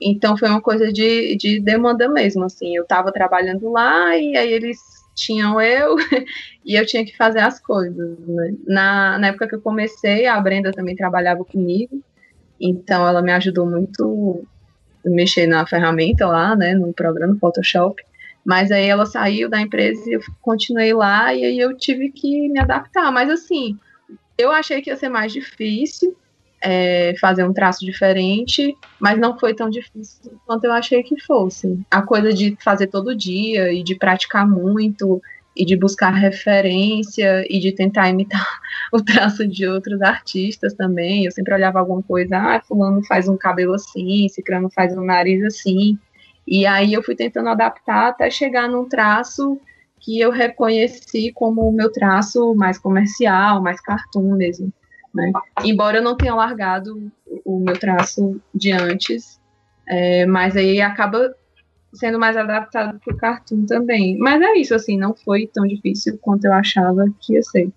Então 0.01 0.37
foi 0.37 0.49
uma 0.49 0.61
coisa 0.61 0.93
de, 0.93 1.37
de 1.37 1.61
demanda 1.61 2.09
mesmo, 2.09 2.45
assim. 2.45 2.77
Eu 2.77 2.85
estava 2.85 3.13
trabalhando 3.13 3.71
lá 3.71 4.17
e 4.17 4.37
aí 4.37 4.53
eles 4.53 4.79
tinham 5.15 5.61
eu 5.61 5.97
e 6.65 6.75
eu 6.75 6.87
tinha 6.87 7.05
que 7.05 7.17
fazer 7.17 7.41
as 7.41 7.61
coisas. 7.61 8.19
Né? 8.21 8.55
Na, 8.67 9.19
na 9.19 9.27
época 9.29 9.49
que 9.49 9.55
eu 9.57 9.61
comecei, 9.61 10.27
a 10.27 10.41
Brenda 10.41 10.71
também 10.73 10.97
trabalhava 10.97 11.45
comigo, 11.45 12.03
então 12.63 13.07
ela 13.07 13.21
me 13.21 13.33
ajudou 13.33 13.67
muito 13.67 14.45
a 15.05 15.11
mexer 15.11 15.47
na 15.47 15.67
ferramenta 15.67 16.27
lá, 16.27 16.55
né, 16.55 16.75
no 16.75 16.93
programa 16.93 17.37
Photoshop. 17.41 18.03
Mas 18.45 18.71
aí 18.71 18.87
ela 18.87 19.07
saiu 19.07 19.49
da 19.49 19.61
empresa 19.61 20.09
e 20.09 20.15
eu 20.15 20.21
continuei 20.41 20.93
lá 20.93 21.35
e 21.35 21.45
aí 21.45 21.59
eu 21.59 21.77
tive 21.77 22.11
que 22.11 22.49
me 22.49 22.59
adaptar. 22.59 23.11
Mas 23.13 23.31
assim, 23.31 23.79
eu 24.37 24.51
achei 24.51 24.83
que 24.83 24.91
ia 24.91 24.97
ser 24.97 25.09
mais 25.09 25.33
difícil 25.33 26.17
é, 26.63 27.15
fazer 27.21 27.45
um 27.45 27.53
traço 27.53 27.85
diferente, 27.85 28.77
mas 29.01 29.19
não 29.19 29.39
foi 29.39 29.53
tão 29.53 29.69
difícil 29.69 30.39
quanto 30.47 30.65
eu 30.65 30.73
achei 30.73 31.03
que 31.03 31.21
fosse. 31.21 31.79
A 31.91 32.03
coisa 32.03 32.33
de 32.33 32.57
fazer 32.63 32.87
todo 32.87 33.17
dia 33.17 33.73
e 33.73 33.83
de 33.83 33.97
praticar 33.97 34.49
muito 34.49 35.21
e 35.57 35.65
de 35.65 35.77
buscar 35.77 36.11
referência 36.11 37.45
e 37.49 37.59
de 37.59 37.73
tentar 37.73 38.09
imitar 38.09 38.61
o 38.93 39.03
traço 39.03 39.47
de 39.47 39.67
outros 39.67 40.01
artistas 40.01 40.75
também. 40.75 41.25
Eu 41.25 41.31
sempre 41.31 41.55
olhava 41.55 41.79
alguma 41.79 42.03
coisa, 42.03 42.37
ah, 42.37 42.61
fulano 42.61 43.05
faz 43.05 43.29
um 43.29 43.37
cabelo 43.37 43.75
assim, 43.75 44.29
ciclano 44.29 44.71
faz 44.71 44.97
um 44.97 45.05
nariz 45.05 45.45
assim. 45.45 45.99
E 46.47 46.67
aí 46.67 46.93
eu 46.93 47.03
fui 47.03 47.15
tentando 47.15 47.49
adaptar 47.49 48.09
até 48.09 48.31
chegar 48.31 48.69
num 48.69 48.89
traço 48.89 49.61
que 50.01 50.19
eu 50.19 50.31
reconheci 50.31 51.31
como 51.33 51.69
o 51.69 51.73
meu 51.73 51.91
traço 51.91 52.55
mais 52.55 52.77
comercial, 52.77 53.63
mais 53.63 53.81
cartoon 53.81 54.35
mesmo. 54.35 54.73
Né? 55.15 55.31
Embora 55.63 55.99
eu 55.99 56.03
não 56.03 56.17
tenha 56.17 56.35
largado 56.35 57.11
o 57.45 57.61
meu 57.61 57.79
traço 57.79 58.41
de 58.53 58.73
antes, 58.73 59.41
é, 59.87 60.27
mas 60.27 60.57
aí 60.57 60.81
acaba 60.81 61.33
sendo 61.93 62.19
mais 62.19 62.37
adaptado 62.37 62.99
para 62.99 63.15
o 63.15 63.17
cartoon 63.17 63.67
também. 63.67 64.17
Mas 64.19 64.41
é 64.41 64.55
isso, 64.55 64.75
assim, 64.75 64.99
não 64.99 65.15
foi 65.15 65.47
tão 65.47 65.67
difícil 65.67 66.19
quanto 66.21 66.45
eu 66.45 66.53
achava 66.53 67.05
que 67.21 67.35
ia 67.35 67.43
ser. 67.43 67.71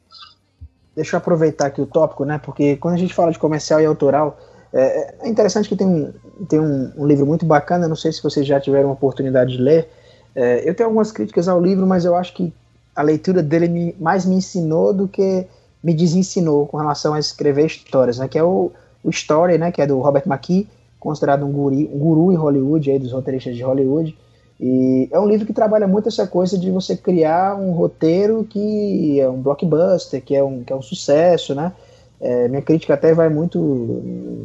Deixa 0.96 1.16
eu 1.16 1.18
aproveitar 1.18 1.68
aqui 1.68 1.82
o 1.82 1.86
tópico, 1.86 2.24
né? 2.24 2.40
Porque 2.40 2.78
quando 2.78 2.94
a 2.94 2.98
gente 2.98 3.14
fala 3.14 3.32
de 3.32 3.40
comercial 3.40 3.82
e 3.82 3.86
autoral, 3.86 4.40
é, 4.72 5.16
é 5.26 5.30
interessante 5.30 5.68
que 5.68 5.76
tem, 5.76 5.88
um, 5.88 6.14
tem 6.48 6.60
um, 6.60 6.92
um, 6.98 7.06
livro 7.06 7.26
muito 7.26 7.46
bacana, 7.46 7.88
não 7.88 7.96
sei 7.96 8.12
se 8.12 8.24
vocês 8.24 8.46
já 8.48 8.60
tiveram 8.60 8.90
a 8.90 8.94
oportunidade 8.94 9.58
de 9.58 9.62
ler. 9.62 9.90
É, 10.34 10.68
eu 10.68 10.74
tenho 10.74 10.88
algumas 10.88 11.12
críticas 11.12 11.48
ao 11.48 11.62
livro, 11.62 11.86
mas 11.86 12.06
eu 12.06 12.16
acho 12.16 12.34
que 12.34 12.54
a 12.96 13.02
leitura 13.02 13.44
dele 13.44 13.68
me, 13.68 13.96
mais 14.00 14.26
me 14.26 14.36
ensinou 14.36 14.94
do 14.94 15.08
que 15.08 15.46
me 15.84 15.94
desensinou 15.94 16.66
com 16.66 16.78
relação 16.78 17.14
a 17.14 17.20
escrever 17.20 17.66
histórias, 17.66 18.18
né? 18.18 18.28
Que 18.28 18.38
é 18.38 18.44
o, 18.44 18.72
o 19.04 19.10
Story, 19.10 19.58
né? 19.58 19.72
Que 19.72 19.82
é 19.82 19.88
do 19.88 20.00
Robert 20.00 20.24
McKee, 20.26 20.68
considerado 21.06 21.46
um, 21.46 21.52
guri, 21.52 21.90
um 21.94 22.00
guru 22.00 22.32
em 22.32 22.36
Hollywood, 22.36 22.90
aí 22.90 22.98
dos 22.98 23.12
roteiristas 23.12 23.56
de 23.56 23.62
Hollywood. 23.62 24.18
E 24.60 25.08
é 25.12 25.20
um 25.20 25.28
livro 25.28 25.46
que 25.46 25.54
trabalha 25.54 25.88
muito 25.88 26.10
essa 26.10 26.26
coisa 26.26 26.58
de 26.58 26.72
você 26.72 26.98
criar 26.98 27.56
um 27.56 27.74
roteiro 27.74 28.44
que 28.44 29.20
é 29.20 29.30
um 29.30 29.40
blockbuster, 29.40 30.24
que 30.24 30.36
é 30.36 30.44
um, 30.44 30.64
que 30.64 30.74
é 30.74 30.76
um 30.76 30.82
sucesso, 30.82 31.54
né? 31.54 31.72
É, 32.20 32.48
minha 32.48 32.62
crítica 32.62 32.96
até 32.96 33.14
vai 33.14 33.30
muito 33.30 34.42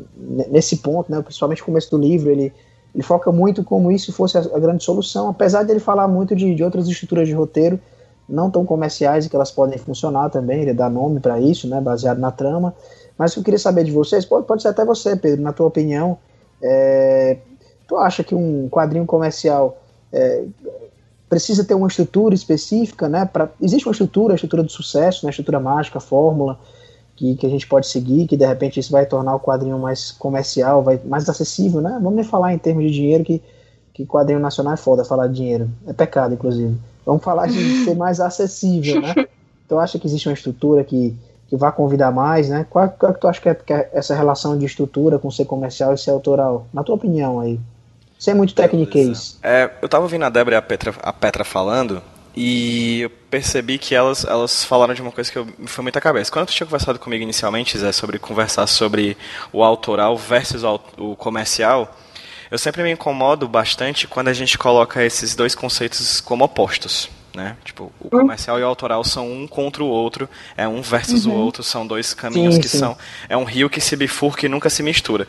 nesse 0.50 0.76
ponto, 0.78 1.10
né? 1.10 1.22
Principalmente 1.22 1.60
no 1.60 1.66
começo 1.66 1.90
do 1.90 1.96
livro, 1.96 2.30
ele, 2.30 2.52
ele 2.94 3.02
foca 3.02 3.32
muito 3.32 3.64
como 3.64 3.90
isso 3.90 4.12
fosse 4.12 4.36
a, 4.36 4.40
a 4.40 4.58
grande 4.58 4.84
solução, 4.84 5.30
apesar 5.30 5.62
de 5.62 5.70
ele 5.70 5.80
falar 5.80 6.08
muito 6.08 6.36
de, 6.36 6.54
de 6.54 6.62
outras 6.62 6.86
estruturas 6.88 7.26
de 7.26 7.32
roteiro 7.32 7.80
não 8.28 8.50
tão 8.50 8.64
comerciais 8.66 9.26
e 9.26 9.30
que 9.30 9.34
elas 9.34 9.50
podem 9.50 9.78
funcionar 9.78 10.28
também, 10.28 10.62
ele 10.62 10.74
dá 10.74 10.88
nome 10.88 11.20
para 11.20 11.40
isso, 11.40 11.66
né, 11.68 11.80
baseado 11.80 12.18
na 12.18 12.30
trama. 12.30 12.74
Mas 13.18 13.34
eu 13.34 13.42
queria 13.42 13.58
saber 13.58 13.84
de 13.84 13.92
vocês, 13.92 14.24
pode, 14.24 14.46
pode 14.46 14.62
ser 14.62 14.68
até 14.68 14.84
você, 14.84 15.16
Pedro, 15.16 15.42
na 15.42 15.52
tua 15.52 15.66
opinião, 15.66 16.16
é, 16.62 17.38
tu 17.86 17.96
acha 17.96 18.22
que 18.22 18.34
um 18.34 18.68
quadrinho 18.68 19.06
comercial 19.06 19.80
é, 20.12 20.44
precisa 21.28 21.64
ter 21.64 21.74
uma 21.74 21.88
estrutura 21.88 22.34
específica, 22.34 23.08
né? 23.08 23.24
Pra, 23.24 23.48
existe 23.60 23.86
uma 23.86 23.92
estrutura, 23.92 24.34
a 24.34 24.36
estrutura 24.36 24.62
do 24.62 24.70
sucesso, 24.70 25.24
né, 25.24 25.28
a 25.28 25.30
estrutura 25.30 25.60
mágica, 25.60 25.98
a 25.98 26.00
fórmula 26.00 26.58
que, 27.16 27.36
que 27.36 27.46
a 27.46 27.50
gente 27.50 27.66
pode 27.66 27.86
seguir, 27.86 28.26
que 28.26 28.36
de 28.36 28.46
repente 28.46 28.80
isso 28.80 28.90
vai 28.90 29.06
tornar 29.06 29.34
o 29.34 29.40
quadrinho 29.40 29.78
mais 29.78 30.10
comercial, 30.10 30.82
vai 30.82 31.00
mais 31.04 31.28
acessível, 31.28 31.80
né? 31.80 31.98
Vamos 32.02 32.14
nem 32.14 32.24
falar 32.24 32.52
em 32.52 32.58
termos 32.58 32.84
de 32.84 32.90
dinheiro 32.90 33.24
que 33.24 33.42
que 34.00 34.06
quadrinho 34.06 34.40
nacional 34.40 34.74
é 34.74 34.76
foda 34.76 35.04
falar 35.04 35.26
de 35.26 35.34
dinheiro, 35.34 35.70
é 35.86 35.92
pecado 35.92 36.32
inclusive. 36.32 36.76
Vamos 37.04 37.22
falar 37.22 37.48
de 37.48 37.84
ser 37.84 37.94
mais 37.94 38.20
acessível, 38.20 39.00
né? 39.00 39.14
Então 39.66 39.78
acha 39.78 40.00
que 40.00 40.06
existe 40.08 40.28
uma 40.28 40.34
estrutura 40.34 40.82
que, 40.82 41.16
que 41.50 41.56
vai 41.56 41.72
convidar 41.72 42.12
mais, 42.12 42.48
né? 42.48 42.64
Qual, 42.70 42.88
qual 42.90 43.10
é 43.10 43.14
que 43.14 43.20
tu 43.20 43.26
acha 43.26 43.40
que 43.40 43.48
é, 43.48 43.54
que 43.54 43.72
é, 43.72 43.90
essa 43.92 44.14
relação 44.14 44.56
de 44.56 44.64
estrutura 44.64 45.18
com 45.18 45.30
ser 45.32 45.44
comercial 45.44 45.92
e 45.92 45.98
ser 45.98 46.12
autoral? 46.12 46.68
Na 46.72 46.84
tua 46.84 46.94
opinião 46.94 47.40
aí. 47.40 47.58
Sem 48.16 48.34
muito 48.34 48.54
tecniquez. 48.54 49.38
É, 49.42 49.68
eu 49.82 49.88
tava 49.88 50.04
ouvindo 50.04 50.24
a 50.24 50.28
Débora 50.28 50.54
e 50.54 50.58
a 50.58 50.62
Petra, 50.62 50.94
a 51.02 51.12
Petra 51.12 51.42
falando 51.42 52.00
e 52.36 53.00
eu 53.00 53.10
percebi 53.10 53.78
que 53.78 53.94
elas, 53.94 54.24
elas 54.24 54.62
falaram 54.62 54.94
de 54.94 55.02
uma 55.02 55.10
coisa 55.10 55.32
que 55.32 55.38
eu, 55.38 55.46
me 55.58 55.66
foi 55.66 55.82
muito 55.82 55.96
à 55.96 56.00
cabeça. 56.00 56.30
Quando 56.30 56.46
tu 56.46 56.52
tinha 56.52 56.66
conversado 56.66 56.98
comigo 56.98 57.22
inicialmente, 57.22 57.76
Zé, 57.76 57.90
sobre 57.90 58.18
conversar 58.18 58.66
sobre 58.68 59.16
o 59.52 59.64
autoral 59.64 60.16
versus 60.16 60.62
o 60.62 61.16
comercial, 61.16 61.96
eu 62.48 62.58
sempre 62.58 62.82
me 62.84 62.92
incomodo 62.92 63.48
bastante 63.48 64.06
quando 64.06 64.28
a 64.28 64.32
gente 64.32 64.56
coloca 64.56 65.04
esses 65.04 65.34
dois 65.34 65.54
conceitos 65.54 66.20
como 66.20 66.44
opostos. 66.44 67.10
Né? 67.34 67.56
Tipo, 67.64 67.92
o 68.00 68.10
comercial 68.10 68.58
e 68.58 68.62
o 68.62 68.66
autoral 68.66 69.04
são 69.04 69.30
um 69.30 69.46
contra 69.46 69.84
o 69.84 69.86
outro, 69.86 70.28
é 70.56 70.66
um 70.66 70.82
versus 70.82 71.26
uhum. 71.26 71.32
o 71.32 71.36
outro, 71.36 71.62
são 71.62 71.86
dois 71.86 72.12
caminhos 72.12 72.56
sim, 72.56 72.60
que 72.60 72.68
sim. 72.68 72.78
são. 72.78 72.98
É 73.28 73.36
um 73.36 73.44
rio 73.44 73.70
que 73.70 73.80
se 73.80 73.94
bifurca 73.94 74.46
e 74.46 74.48
nunca 74.48 74.68
se 74.68 74.82
mistura. 74.82 75.28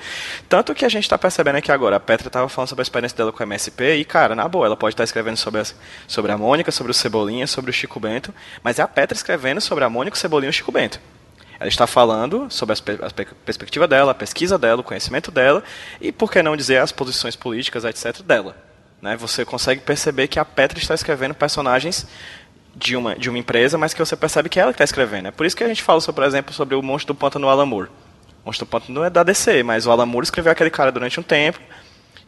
Tanto 0.49 0.73
que 0.73 0.83
a 0.83 0.89
gente 0.89 1.03
está 1.03 1.17
percebendo 1.17 1.57
aqui 1.57 1.71
agora, 1.71 1.97
a 1.97 1.99
Petra 1.99 2.27
estava 2.27 2.49
falando 2.49 2.69
sobre 2.69 2.81
a 2.81 2.83
experiência 2.83 3.15
dela 3.15 3.31
com 3.31 3.43
a 3.43 3.45
MSP, 3.45 3.97
e 3.97 4.05
cara, 4.05 4.33
na 4.33 4.47
boa, 4.47 4.65
ela 4.65 4.75
pode 4.75 4.93
estar 4.93 5.01
tá 5.01 5.05
escrevendo 5.05 5.37
sobre 5.37 5.61
a, 5.61 5.65
sobre 6.07 6.31
a 6.31 6.37
Mônica, 6.37 6.71
sobre 6.71 6.91
o 6.91 6.95
Cebolinha, 6.95 7.45
sobre 7.45 7.69
o 7.69 7.73
Chico 7.73 7.99
Bento, 7.99 8.33
mas 8.63 8.79
é 8.79 8.81
a 8.81 8.87
Petra 8.87 9.15
escrevendo 9.15 9.61
sobre 9.61 9.83
a 9.83 9.89
Mônica, 9.89 10.15
o 10.15 10.19
Cebolinha 10.19 10.49
e 10.49 10.51
o 10.51 10.53
Chico 10.53 10.71
Bento. 10.71 10.99
Ela 11.59 11.69
está 11.69 11.85
falando 11.85 12.47
sobre 12.49 12.75
a 12.75 13.25
perspectiva 13.45 13.87
dela, 13.87 14.13
a 14.13 14.15
pesquisa 14.15 14.57
dela, 14.57 14.81
o 14.81 14.83
conhecimento 14.83 15.29
dela 15.29 15.63
e, 16.01 16.11
por 16.11 16.31
que 16.31 16.41
não 16.41 16.57
dizer, 16.57 16.77
as 16.77 16.91
posições 16.91 17.35
políticas, 17.35 17.85
etc., 17.85 18.23
dela. 18.23 18.70
Né? 19.01 19.17
Você 19.17 19.43
consegue 19.43 19.81
perceber 19.81 20.27
que 20.27 20.39
a 20.39 20.45
Petra 20.45 20.77
está 20.77 20.93
escrevendo 20.93 21.33
personagens 21.33 22.05
de 22.75 22.95
uma, 22.95 23.15
de 23.15 23.29
uma 23.29 23.37
empresa, 23.37 23.77
mas 23.77 23.93
que 23.93 23.99
você 23.99 24.15
percebe 24.15 24.49
que 24.49 24.59
é 24.59 24.63
ela 24.63 24.71
que 24.71 24.75
está 24.75 24.83
escrevendo. 24.83 25.27
É 25.27 25.31
por 25.31 25.45
isso 25.45 25.55
que 25.55 25.63
a 25.63 25.67
gente 25.67 25.83
fala, 25.83 26.01
por 26.01 26.23
exemplo, 26.23 26.53
sobre 26.53 26.75
o 26.75 26.81
Monstro 26.81 27.13
do 27.13 27.17
Pântano 27.17 27.49
Alan 27.49 27.65
Moore. 27.65 27.89
O 28.43 28.45
Monstro 28.45 28.65
do 28.65 28.69
Pântano 28.69 28.93
não 28.99 29.05
é 29.05 29.09
da 29.09 29.23
DC, 29.23 29.63
mas 29.63 29.85
o 29.85 29.91
Alan 29.91 30.05
Moore 30.05 30.25
escreveu 30.25 30.51
aquele 30.51 30.69
cara 30.69 30.91
durante 30.91 31.19
um 31.19 31.23
tempo, 31.23 31.59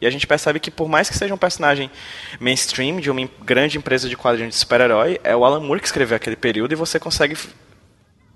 e 0.00 0.06
a 0.06 0.10
gente 0.10 0.26
percebe 0.26 0.60
que 0.60 0.70
por 0.70 0.88
mais 0.88 1.08
que 1.08 1.16
seja 1.16 1.32
um 1.32 1.38
personagem 1.38 1.90
mainstream 2.38 3.00
de 3.00 3.10
uma 3.10 3.28
grande 3.42 3.78
empresa 3.78 4.08
de 4.08 4.16
quadrinhos 4.16 4.54
de 4.54 4.60
super-herói, 4.60 5.20
é 5.24 5.34
o 5.34 5.44
Alan 5.44 5.60
Moore 5.60 5.80
que 5.80 5.86
escreveu 5.86 6.16
aquele 6.16 6.36
período 6.36 6.72
e 6.72 6.74
você 6.74 6.98
consegue 7.00 7.36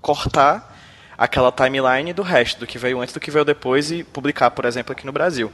cortar 0.01 0.77
aquela 1.17 1.51
timeline 1.51 2.13
do 2.13 2.23
resto, 2.23 2.59
do 2.59 2.65
que 2.65 2.77
veio 2.77 2.99
antes 3.01 3.13
do 3.13 3.19
que 3.19 3.29
veio 3.29 3.43
depois 3.43 3.91
e 3.91 4.03
publicar, 4.03 4.49
por 4.51 4.65
exemplo, 4.65 4.93
aqui 4.93 5.05
no 5.05 5.11
Brasil. 5.11 5.51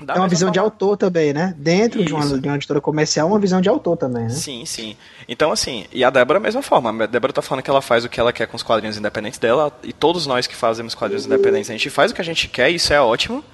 Da 0.00 0.14
é 0.14 0.18
uma 0.18 0.28
visão 0.28 0.48
forma... 0.48 0.52
de 0.52 0.58
autor 0.58 0.96
também, 0.96 1.32
né? 1.32 1.54
Dentro 1.56 2.04
de 2.04 2.12
uma, 2.12 2.38
de 2.38 2.48
uma, 2.48 2.56
editora 2.56 2.80
comercial, 2.80 3.28
uma 3.28 3.38
visão 3.38 3.60
de 3.60 3.68
autor 3.68 3.96
também, 3.96 4.24
né? 4.24 4.30
Sim, 4.30 4.64
sim. 4.64 4.96
Então, 5.28 5.52
assim, 5.52 5.86
e 5.92 6.02
a 6.02 6.10
Débora, 6.10 6.38
a 6.38 6.42
mesma 6.42 6.62
forma. 6.62 7.04
A 7.04 7.06
Débora 7.06 7.32
tá 7.32 7.42
falando 7.42 7.62
que 7.62 7.70
ela 7.70 7.80
faz 7.80 8.04
o 8.04 8.08
que 8.08 8.18
ela 8.18 8.32
quer 8.32 8.46
com 8.46 8.56
os 8.56 8.62
quadrinhos 8.62 8.96
independentes 8.96 9.38
dela, 9.38 9.72
e 9.82 9.92
todos 9.92 10.26
nós 10.26 10.46
que 10.46 10.56
fazemos 10.56 10.94
quadrinhos 10.94 11.26
independentes, 11.26 11.70
a 11.70 11.72
gente 11.72 11.90
faz 11.90 12.10
o 12.10 12.14
que 12.14 12.20
a 12.20 12.24
gente 12.24 12.48
quer, 12.48 12.70
e 12.70 12.74
isso 12.76 12.92
é 12.92 13.00
ótimo. 13.00 13.44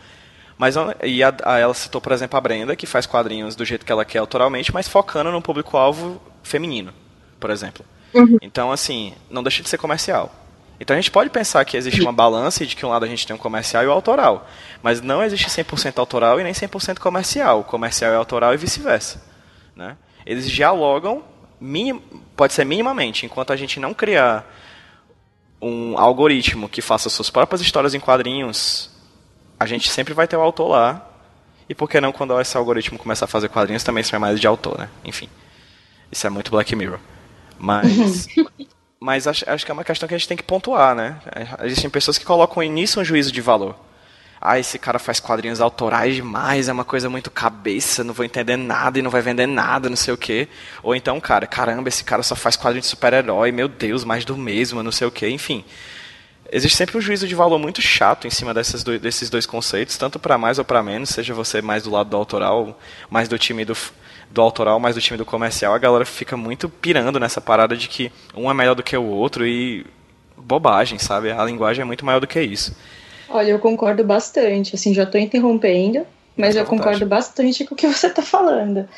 Mas 0.56 0.74
e 1.02 1.22
a, 1.22 1.34
a, 1.44 1.58
ela 1.58 1.72
citou, 1.72 2.00
por 2.00 2.12
exemplo, 2.12 2.36
a 2.36 2.40
Brenda, 2.40 2.76
que 2.76 2.86
faz 2.86 3.06
quadrinhos 3.06 3.56
do 3.56 3.64
jeito 3.64 3.84
que 3.84 3.92
ela 3.92 4.04
quer 4.04 4.18
autoralmente, 4.18 4.72
mas 4.74 4.86
focando 4.86 5.30
no 5.32 5.40
público-alvo 5.40 6.20
feminino, 6.42 6.92
por 7.38 7.50
exemplo. 7.50 7.84
Uhum. 8.12 8.36
Então, 8.42 8.70
assim, 8.70 9.14
não 9.30 9.42
deixa 9.42 9.62
de 9.62 9.68
ser 9.68 9.78
comercial. 9.78 10.39
Então 10.80 10.96
a 10.96 10.98
gente 10.98 11.10
pode 11.10 11.28
pensar 11.28 11.62
que 11.66 11.76
existe 11.76 12.00
uma 12.00 12.12
balança 12.12 12.64
e 12.64 12.66
de 12.66 12.74
que 12.74 12.86
um 12.86 12.88
lado 12.88 13.04
a 13.04 13.08
gente 13.08 13.26
tem 13.26 13.36
o 13.36 13.38
um 13.38 13.42
comercial 13.42 13.84
e 13.84 13.86
o 13.86 13.92
autoral. 13.92 14.48
Mas 14.82 15.02
não 15.02 15.22
existe 15.22 15.46
100% 15.46 15.98
autoral 15.98 16.40
e 16.40 16.42
nem 16.42 16.54
100% 16.54 16.98
comercial. 16.98 17.60
O 17.60 17.64
comercial 17.64 18.14
é 18.14 18.16
autoral 18.16 18.54
e 18.54 18.56
vice-versa. 18.56 19.22
Né? 19.76 19.94
Eles 20.24 20.50
dialogam, 20.50 21.22
minim, 21.60 22.00
pode 22.34 22.54
ser 22.54 22.64
minimamente, 22.64 23.26
enquanto 23.26 23.52
a 23.52 23.56
gente 23.56 23.78
não 23.78 23.92
criar 23.92 24.50
um 25.60 25.98
algoritmo 25.98 26.66
que 26.66 26.80
faça 26.80 27.10
suas 27.10 27.28
próprias 27.28 27.60
histórias 27.60 27.92
em 27.92 28.00
quadrinhos, 28.00 28.90
a 29.58 29.66
gente 29.66 29.90
sempre 29.90 30.14
vai 30.14 30.26
ter 30.26 30.36
o 30.36 30.40
autor 30.40 30.68
lá. 30.68 31.06
E 31.68 31.74
por 31.74 31.90
que 31.90 32.00
não, 32.00 32.10
quando 32.10 32.40
esse 32.40 32.56
algoritmo 32.56 32.98
começar 32.98 33.26
a 33.26 33.28
fazer 33.28 33.50
quadrinhos, 33.50 33.84
também 33.84 34.02
ser 34.02 34.18
mais 34.18 34.40
de 34.40 34.46
autor, 34.46 34.78
né? 34.78 34.88
Enfim. 35.04 35.28
Isso 36.10 36.26
é 36.26 36.30
muito 36.30 36.50
Black 36.50 36.74
Mirror. 36.74 36.98
Mas. 37.58 38.26
Mas 39.02 39.26
acho, 39.26 39.48
acho 39.48 39.64
que 39.64 39.70
é 39.70 39.74
uma 39.74 39.82
questão 39.82 40.06
que 40.06 40.14
a 40.14 40.18
gente 40.18 40.28
tem 40.28 40.36
que 40.36 40.42
pontuar, 40.42 40.94
né? 40.94 41.18
Existem 41.62 41.88
pessoas 41.88 42.18
que 42.18 42.24
colocam 42.24 42.62
nisso 42.64 43.00
um 43.00 43.04
juízo 43.04 43.32
de 43.32 43.40
valor. 43.40 43.74
Ah, 44.38 44.58
esse 44.58 44.78
cara 44.78 44.98
faz 44.98 45.18
quadrinhos 45.18 45.58
autorais 45.58 46.14
demais, 46.14 46.68
é 46.68 46.72
uma 46.72 46.84
coisa 46.84 47.08
muito 47.08 47.30
cabeça, 47.30 48.04
não 48.04 48.12
vou 48.12 48.26
entender 48.26 48.58
nada 48.58 48.98
e 48.98 49.02
não 49.02 49.10
vai 49.10 49.22
vender 49.22 49.46
nada, 49.46 49.88
não 49.88 49.96
sei 49.96 50.12
o 50.12 50.18
quê. 50.18 50.48
Ou 50.82 50.94
então, 50.94 51.18
cara, 51.18 51.46
caramba, 51.46 51.88
esse 51.88 52.04
cara 52.04 52.22
só 52.22 52.36
faz 52.36 52.56
quadrinhos 52.56 52.84
de 52.84 52.90
super-herói, 52.90 53.50
meu 53.52 53.68
Deus, 53.68 54.04
mais 54.04 54.26
do 54.26 54.36
mesmo, 54.36 54.82
não 54.82 54.92
sei 54.92 55.06
o 55.06 55.10
quê, 55.10 55.30
enfim. 55.30 55.64
Existe 56.52 56.76
sempre 56.76 56.98
um 56.98 57.00
juízo 57.00 57.26
de 57.26 57.34
valor 57.34 57.58
muito 57.58 57.80
chato 57.80 58.26
em 58.26 58.30
cima 58.30 58.52
desses 58.52 58.82
dois, 58.82 59.00
desses 59.00 59.30
dois 59.30 59.46
conceitos, 59.46 59.96
tanto 59.96 60.18
para 60.18 60.36
mais 60.36 60.58
ou 60.58 60.64
para 60.64 60.82
menos, 60.82 61.08
seja 61.08 61.32
você 61.32 61.62
mais 61.62 61.84
do 61.84 61.90
lado 61.90 62.10
do 62.10 62.16
autoral, 62.16 62.78
mais 63.08 63.28
do 63.28 63.38
time 63.38 63.64
do, 63.64 63.74
do 64.30 64.40
autoral, 64.40 64.78
mais 64.78 64.94
do 64.94 65.00
time 65.00 65.18
do 65.18 65.24
comercial, 65.24 65.74
a 65.74 65.78
galera 65.78 66.04
fica 66.04 66.36
muito 66.36 66.68
pirando 66.68 67.18
nessa 67.18 67.40
parada 67.40 67.76
de 67.76 67.88
que 67.88 68.12
um 68.34 68.50
é 68.50 68.54
melhor 68.54 68.74
do 68.74 68.82
que 68.82 68.96
o 68.96 69.04
outro 69.04 69.46
e 69.46 69.84
bobagem, 70.36 70.98
sabe? 70.98 71.30
A 71.30 71.44
linguagem 71.44 71.82
é 71.82 71.84
muito 71.84 72.04
maior 72.04 72.20
do 72.20 72.26
que 72.26 72.40
isso. 72.40 72.74
Olha, 73.28 73.50
eu 73.50 73.58
concordo 73.58 74.02
bastante. 74.04 74.74
Assim, 74.74 74.94
já 74.94 75.04
estou 75.04 75.20
interrompendo, 75.20 76.06
mas 76.36 76.56
eu 76.56 76.64
concordo 76.64 77.06
bastante 77.06 77.64
com 77.64 77.74
o 77.74 77.76
que 77.76 77.86
você 77.86 78.08
está 78.08 78.22
falando. 78.22 78.88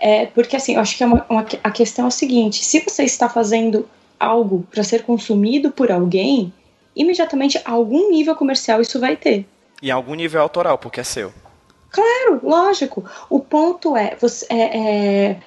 É, 0.00 0.26
porque, 0.26 0.56
assim, 0.56 0.74
eu 0.74 0.80
acho 0.80 0.96
que 0.96 1.02
é 1.02 1.06
uma, 1.06 1.24
uma, 1.28 1.46
a 1.62 1.70
questão 1.70 2.06
é 2.06 2.08
o 2.08 2.10
seguinte: 2.10 2.64
se 2.64 2.80
você 2.80 3.04
está 3.04 3.28
fazendo 3.28 3.88
algo 4.18 4.66
para 4.70 4.82
ser 4.82 5.02
consumido 5.02 5.70
por 5.70 5.90
alguém, 5.90 6.52
imediatamente 6.94 7.60
algum 7.64 8.10
nível 8.10 8.34
comercial 8.34 8.80
isso 8.80 8.98
vai 8.98 9.16
ter. 9.16 9.46
E 9.82 9.90
algum 9.90 10.14
nível 10.14 10.40
autoral, 10.40 10.78
porque 10.78 11.00
é 11.00 11.04
seu. 11.04 11.32
Claro, 11.92 12.40
lógico. 12.42 13.04
O 13.28 13.38
ponto 13.38 13.94
é, 13.96 14.16
você, 14.18 14.46
é, 14.48 14.78
é, 14.78 15.40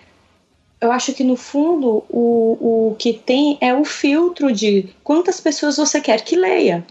eu 0.80 0.92
acho 0.92 1.12
que 1.14 1.24
no 1.24 1.36
fundo 1.36 2.04
o, 2.08 2.92
o 2.92 2.96
que 2.98 3.14
tem 3.14 3.58
é 3.60 3.74
o 3.74 3.84
filtro 3.84 4.52
de 4.54 4.90
quantas 5.04 5.42
pessoas 5.42 5.78
você 5.78 6.00
quer 6.00 6.22
que 6.22 6.36
leia. 6.36 6.86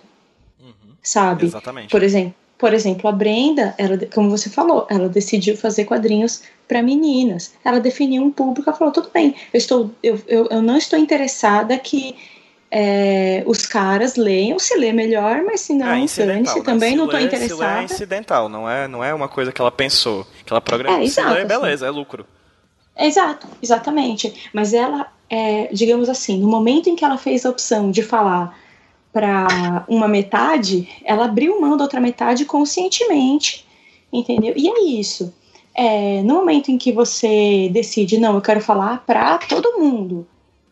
Uhum, 0.61 0.95
sabe? 1.01 1.47
Exatamente. 1.47 1.89
Por 1.89 2.03
exemplo, 2.03 2.35
por 2.59 2.73
exemplo, 2.73 3.09
a 3.09 3.13
Brenda, 3.13 3.75
ela, 3.79 3.97
como 4.13 4.31
você 4.31 4.51
falou, 4.51 4.87
ela 4.91 5.09
decidiu 5.09 5.57
fazer 5.57 5.85
quadrinhos 5.85 6.43
para 6.67 6.83
meninas. 6.83 7.53
Ela 7.65 7.79
definiu 7.79 8.23
um 8.23 8.31
público, 8.31 8.69
ela 8.69 8.77
falou: 8.77 8.93
tudo 8.93 9.11
bem, 9.13 9.35
eu, 9.53 9.59
estou, 9.59 9.91
eu, 10.03 10.21
eu, 10.27 10.49
eu 10.51 10.63
não 10.63 10.77
estou 10.77 10.99
interessada 10.99 11.79
que 11.79 12.17
é, 12.77 13.45
os 13.47 13.67
caras 13.67 14.17
leiam, 14.17 14.59
se 14.59 14.77
lê 14.77 14.93
melhor, 14.93 15.45
mas 15.45 15.61
se 15.61 15.73
não, 15.73 15.87
ah, 15.87 16.09
se 16.09 16.25
né? 16.25 16.43
também 16.65 16.91
se 16.91 16.97
não 16.97 17.05
estou 17.05 17.21
interessada. 17.21 17.55
Se 17.55 17.61
lê 17.61 17.81
é 17.81 17.85
incidental, 17.85 18.49
não 18.49 18.69
é, 18.69 18.89
não 18.89 19.05
é 19.05 19.15
uma 19.15 19.29
coisa 19.29 19.53
que 19.53 19.61
ela 19.61 19.71
pensou, 19.71 20.27
que 20.45 20.53
ela 20.53 20.61
programou. 20.61 21.01
É, 21.01 21.05
exato, 21.05 21.29
se 21.29 21.35
lê, 21.35 21.45
beleza, 21.45 21.87
assim. 21.87 21.95
é 21.95 21.97
lucro. 21.97 22.27
Exato, 22.99 23.47
exatamente. 23.63 24.51
Mas 24.53 24.75
ela, 24.75 25.07
é, 25.31 25.69
digamos 25.73 26.09
assim, 26.09 26.37
no 26.41 26.49
momento 26.49 26.91
em 26.91 26.97
que 26.97 27.05
ela 27.05 27.17
fez 27.17 27.47
a 27.47 27.51
opção 27.51 27.93
de 27.93 28.03
falar 28.03 28.59
para 29.13 29.85
uma 29.87 30.09
metade, 30.09 30.89
ela 31.05 31.27
abriu 31.27 31.61
mão 31.61 31.77
da 31.77 31.85
outra 31.85 32.01
metade 32.01 32.45
conscientemente, 32.45 33.65
entendeu? 34.13 34.53
E 34.57 34.69
é 34.69 34.83
isso. 35.01 35.33
É, 35.73 36.23
no 36.23 36.35
momento 36.35 36.73
em 36.73 36.79
que 36.79 36.91
você 36.91 37.71
decide, 37.73 38.19
não, 38.19 38.35
eu 38.35 38.41
quero 38.41 38.61
falar 38.61 39.05
para 39.07 39.39
todo 39.39 39.79
mundo, 39.79 40.27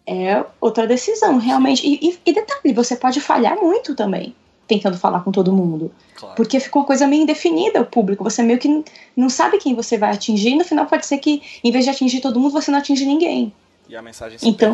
é 0.06 0.44
outra 0.60 0.86
decisão, 0.86 1.38
realmente. 1.38 1.86
E, 1.86 2.10
e, 2.10 2.18
e, 2.26 2.32
detalhe, 2.32 2.72
você 2.72 2.96
pode 2.96 3.20
falhar 3.20 3.56
muito 3.56 3.94
também, 3.94 4.34
tentando 4.66 4.96
falar 4.96 5.20
com 5.20 5.30
todo 5.30 5.52
mundo. 5.52 5.92
Claro. 6.16 6.34
Porque 6.34 6.60
ficou 6.60 6.82
uma 6.82 6.86
coisa 6.86 7.06
meio 7.06 7.22
indefinida 7.22 7.80
o 7.80 7.86
público. 7.86 8.24
Você 8.24 8.42
meio 8.42 8.58
que 8.58 8.84
não 9.16 9.28
sabe 9.28 9.58
quem 9.58 9.74
você 9.74 9.96
vai 9.96 10.10
atingir, 10.10 10.50
e 10.50 10.56
no 10.56 10.64
final 10.64 10.86
pode 10.86 11.06
ser 11.06 11.18
que, 11.18 11.42
em 11.62 11.70
vez 11.70 11.84
de 11.84 11.90
atingir 11.90 12.20
todo 12.20 12.40
mundo, 12.40 12.52
você 12.52 12.70
não 12.70 12.78
atinge 12.78 13.04
ninguém. 13.04 13.52
E 13.88 13.96
a 13.96 14.02
mensagem 14.02 14.38
se 14.38 14.48
então, 14.48 14.72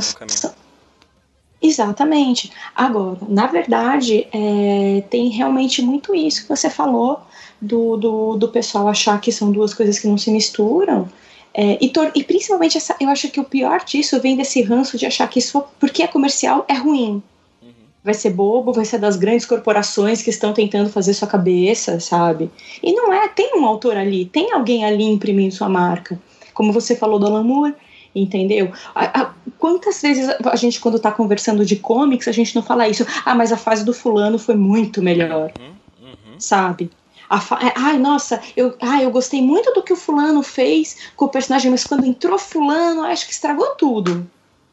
Exatamente. 1.61 2.53
Agora, 2.75 3.19
na 3.29 3.47
verdade, 3.47 4.29
é, 4.33 5.03
tem 5.11 5.29
realmente 5.29 5.83
muito 5.83 6.14
isso 6.14 6.43
que 6.43 6.49
você 6.49 6.71
falou 6.71 7.21
do, 7.61 7.97
do, 7.97 8.37
do 8.37 8.49
pessoal 8.49 8.87
achar 8.87 9.21
que 9.21 9.33
são 9.33 9.51
duas 9.51 9.75
coisas 9.75 9.99
que 9.99 10.07
não 10.07 10.17
se 10.17 10.31
misturam. 10.31 11.09
É, 11.54 11.78
e, 11.80 11.92
e, 12.14 12.24
principalmente, 12.24 12.76
essa, 12.76 12.94
eu 13.00 13.08
acho 13.08 13.28
que 13.30 13.40
o 13.40 13.44
pior 13.44 13.84
disso 13.84 14.20
vem 14.20 14.37
desse 14.37 14.62
ranço 14.62 14.96
de 14.96 15.06
achar 15.06 15.28
que 15.28 15.38
isso, 15.38 15.64
porque 15.80 16.02
é 16.02 16.06
comercial, 16.06 16.64
é 16.68 16.74
ruim. 16.74 17.22
Uhum. 17.62 17.72
Vai 18.04 18.14
ser 18.14 18.30
bobo, 18.30 18.72
vai 18.72 18.84
ser 18.84 18.98
das 18.98 19.16
grandes 19.16 19.46
corporações 19.46 20.22
que 20.22 20.30
estão 20.30 20.52
tentando 20.52 20.90
fazer 20.90 21.14
sua 21.14 21.28
cabeça, 21.28 21.98
sabe? 22.00 22.50
E 22.82 22.92
não 22.92 23.12
é, 23.12 23.28
tem 23.28 23.58
um 23.58 23.64
autor 23.64 23.96
ali, 23.96 24.26
tem 24.26 24.52
alguém 24.52 24.84
ali 24.84 25.04
imprimindo 25.04 25.54
sua 25.54 25.68
marca. 25.68 26.20
Como 26.54 26.72
você 26.72 26.94
falou 26.94 27.18
do 27.18 27.26
Alan 27.26 27.44
Moore, 27.44 27.74
entendeu? 28.14 28.72
A, 28.94 29.22
a, 29.22 29.34
quantas 29.58 30.00
vezes 30.00 30.28
a 30.28 30.56
gente, 30.56 30.80
quando 30.80 30.98
tá 30.98 31.11
conversando 31.11 31.64
de 31.64 31.76
comics, 31.76 32.28
a 32.28 32.32
gente 32.32 32.54
não 32.54 32.62
fala 32.62 32.88
isso? 32.88 33.06
Ah, 33.24 33.34
mas 33.34 33.52
a 33.52 33.56
fase 33.56 33.84
do 33.84 33.92
fulano 33.92 34.38
foi 34.38 34.54
muito 34.54 35.02
melhor, 35.02 35.52
uhum, 35.58 36.08
uhum. 36.08 36.38
sabe? 36.38 36.90
É, 37.31 37.73
ai, 37.77 37.99
nossa, 37.99 38.41
eu, 38.57 38.75
ai, 38.81 39.05
eu 39.05 39.11
gostei 39.11 39.43
muito 39.43 39.73
do 39.75 39.83
que 39.83 39.93
o 39.93 39.97
fulano 39.97 40.43
fez 40.43 40.97
com 41.14 41.27
o 41.27 41.29
personagem, 41.29 41.71
mas 41.71 41.85
quando 41.85 42.07
entrou 42.07 42.38
fulano, 42.38 43.03
acho 43.03 43.27
que 43.27 43.33
estragou 43.33 43.75
tudo. 43.75 44.27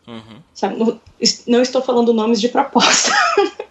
Uhum. 0.07 0.37
Sabe? 0.53 0.79
Não, 0.79 0.99
não, 1.47 1.61
estou 1.61 1.81
falando 1.81 2.13
nomes 2.13 2.39
de 2.39 2.47
proposta. 2.47 3.11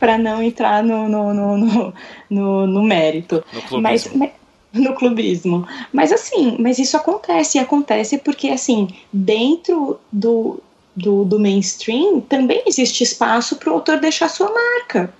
para 0.00 0.18
não 0.18 0.42
entrar 0.42 0.82
no, 0.82 1.08
no, 1.08 1.32
no, 1.32 1.94
no, 2.28 2.66
no 2.66 2.82
mérito. 2.82 3.44
No 3.70 3.80
mas, 3.80 4.12
mas, 4.12 4.32
no 4.72 4.94
clubismo. 4.94 5.66
Mas 5.92 6.10
assim, 6.10 6.56
mas 6.58 6.80
isso 6.80 6.96
acontece, 6.96 7.58
e 7.58 7.60
acontece 7.60 8.18
porque 8.18 8.48
assim, 8.48 8.88
dentro 9.12 10.00
do, 10.10 10.60
do, 10.96 11.24
do 11.24 11.38
mainstream 11.38 12.20
também 12.20 12.64
existe 12.66 13.04
espaço 13.04 13.56
para 13.56 13.70
o 13.70 13.74
autor 13.74 14.00
deixar 14.00 14.28
sua 14.28 14.52
marca 14.52 15.12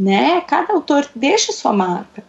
né? 0.00 0.40
Cada 0.40 0.72
autor 0.72 1.06
deixa 1.14 1.52
sua 1.52 1.74
marca. 1.74 2.24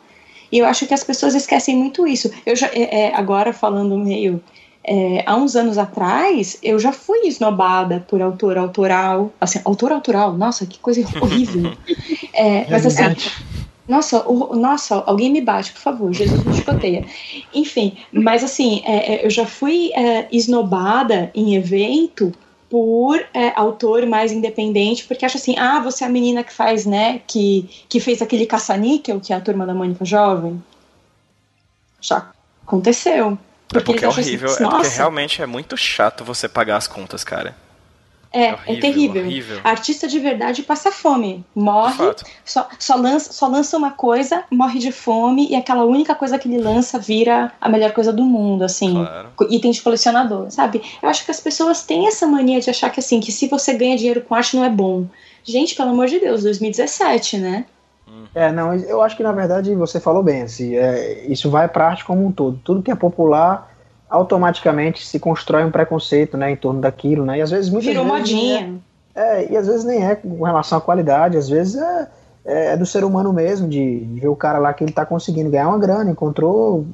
E 0.51 0.59
eu 0.59 0.65
acho 0.65 0.85
que 0.85 0.93
as 0.93 1.03
pessoas 1.05 1.33
esquecem 1.33 1.77
muito 1.77 2.05
isso. 2.05 2.29
Eu 2.45 2.53
já, 2.53 2.67
é, 2.67 3.05
é, 3.05 3.15
agora 3.15 3.53
falando 3.53 3.97
meio. 3.97 4.43
É, 4.83 5.23
há 5.25 5.35
uns 5.37 5.55
anos 5.55 5.77
atrás, 5.77 6.57
eu 6.61 6.77
já 6.79 6.91
fui 6.91 7.19
esnobada 7.27 8.05
por 8.09 8.21
autor 8.21 8.57
autoral. 8.57 9.31
Assim, 9.39 9.61
autor 9.63 9.93
autoral, 9.93 10.33
nossa, 10.33 10.65
que 10.65 10.79
coisa 10.79 11.01
horrível. 11.21 11.71
É, 12.33 12.69
mas 12.69 12.85
assim. 12.85 13.03
Nossa, 13.87 14.27
o, 14.29 14.55
nossa, 14.55 14.95
alguém 15.05 15.31
me 15.31 15.41
bate, 15.41 15.71
por 15.71 15.81
favor, 15.81 16.13
Jesus 16.13 16.43
me 16.43 16.53
chicoteia. 16.53 17.05
Enfim, 17.53 17.97
mas 18.11 18.43
assim, 18.43 18.81
é, 18.85 19.15
é, 19.15 19.25
eu 19.25 19.29
já 19.29 19.45
fui 19.45 19.91
esnobada 20.31 21.31
em 21.33 21.55
evento 21.55 22.31
por 22.71 23.21
é, 23.33 23.51
autor 23.53 24.05
mais 24.05 24.31
independente, 24.31 25.03
porque 25.03 25.25
acha 25.25 25.37
assim, 25.37 25.59
ah, 25.59 25.81
você 25.81 26.05
é 26.05 26.07
a 26.07 26.09
menina 26.09 26.41
que 26.41 26.53
faz, 26.53 26.85
né, 26.85 27.19
que, 27.27 27.69
que 27.89 27.99
fez 27.99 28.21
aquele 28.21 28.45
caça-níquel, 28.45 29.19
que 29.19 29.33
é 29.33 29.35
a 29.35 29.41
turma 29.41 29.65
da 29.65 29.73
Mônica 29.73 30.05
Jovem. 30.05 30.63
Já 31.99 32.31
aconteceu. 32.65 33.37
Porque 33.67 33.77
é 33.77 33.93
porque 33.93 34.05
é 34.05 34.07
horrível, 34.07 34.49
assim, 34.49 34.63
é 34.63 34.69
porque 34.69 34.87
realmente 34.87 35.41
é 35.41 35.45
muito 35.45 35.75
chato 35.75 36.23
você 36.23 36.47
pagar 36.47 36.77
as 36.77 36.87
contas, 36.87 37.25
cara. 37.25 37.53
É, 38.33 38.45
é, 38.45 38.53
horrível, 38.53 38.73
é 38.73 38.79
terrível. 38.79 39.23
Horrível. 39.23 39.59
Artista 39.63 40.07
de 40.07 40.19
verdade 40.19 40.63
passa 40.63 40.91
fome, 40.91 41.43
morre, 41.53 42.13
só, 42.45 42.67
só, 42.79 42.95
lança, 42.95 43.33
só 43.33 43.47
lança 43.47 43.77
uma 43.77 43.91
coisa, 43.91 44.45
morre 44.49 44.79
de 44.79 44.91
fome 44.91 45.49
e 45.49 45.55
aquela 45.55 45.83
única 45.83 46.15
coisa 46.15 46.39
que 46.39 46.47
ele 46.47 46.57
lança 46.57 46.97
vira 46.97 47.51
a 47.59 47.67
melhor 47.67 47.91
coisa 47.91 48.13
do 48.13 48.23
mundo, 48.23 48.63
assim. 48.63 48.93
Claro. 48.93 49.29
Item 49.49 49.71
de 49.71 49.81
colecionador, 49.81 50.49
sabe? 50.49 50.81
Eu 51.01 51.09
acho 51.09 51.25
que 51.25 51.31
as 51.31 51.41
pessoas 51.41 51.83
têm 51.83 52.07
essa 52.07 52.25
mania 52.25 52.61
de 52.61 52.69
achar 52.69 52.89
que 52.89 53.01
assim, 53.01 53.19
que 53.19 53.31
se 53.31 53.47
você 53.47 53.73
ganha 53.73 53.97
dinheiro 53.97 54.21
com 54.21 54.33
arte 54.33 54.55
não 54.55 54.63
é 54.63 54.69
bom. 54.69 55.05
Gente, 55.43 55.75
pelo 55.75 55.89
amor 55.89 56.07
de 56.07 56.19
Deus, 56.19 56.43
2017, 56.43 57.37
né? 57.37 57.65
É, 58.33 58.51
não, 58.51 58.73
eu 58.73 59.01
acho 59.01 59.17
que 59.17 59.23
na 59.23 59.31
verdade 59.31 59.73
você 59.75 59.99
falou 59.99 60.23
bem, 60.23 60.43
assim, 60.43 60.75
é, 60.75 61.25
isso 61.27 61.49
vai 61.49 61.67
para 61.67 61.87
arte 61.87 62.05
como 62.05 62.25
um 62.25 62.31
todo. 62.31 62.59
Tudo 62.63 62.81
que 62.81 62.91
é 62.91 62.95
popular 62.95 63.70
automaticamente 64.11 65.07
se 65.07 65.17
constrói 65.17 65.63
um 65.63 65.71
preconceito, 65.71 66.35
né, 66.35 66.51
em 66.51 66.55
torno 66.57 66.81
daquilo, 66.81 67.25
né? 67.25 67.37
E 67.37 67.41
às 67.41 67.49
vezes 67.49 67.71
muitas 67.71 67.87
Virou 67.87 68.03
vezes 68.03 68.19
modinha. 68.19 68.81
É, 69.15 69.43
é, 69.43 69.51
e 69.53 69.57
às 69.57 69.65
vezes 69.65 69.85
nem 69.85 70.05
é 70.05 70.15
com 70.15 70.43
relação 70.43 70.77
à 70.77 70.81
qualidade, 70.81 71.37
às 71.37 71.47
vezes 71.47 71.81
é, 71.81 72.07
é, 72.43 72.65
é 72.73 72.77
do 72.77 72.85
ser 72.85 73.05
humano 73.05 73.31
mesmo, 73.31 73.69
de, 73.69 74.01
de 74.01 74.19
ver 74.19 74.27
o 74.27 74.35
cara 74.35 74.59
lá 74.59 74.73
que 74.73 74.83
ele 74.83 74.91
está 74.91 75.05
conseguindo 75.05 75.49
ganhar 75.49 75.69
uma 75.69 75.79
grana, 75.79 76.11
encontrou 76.11 76.85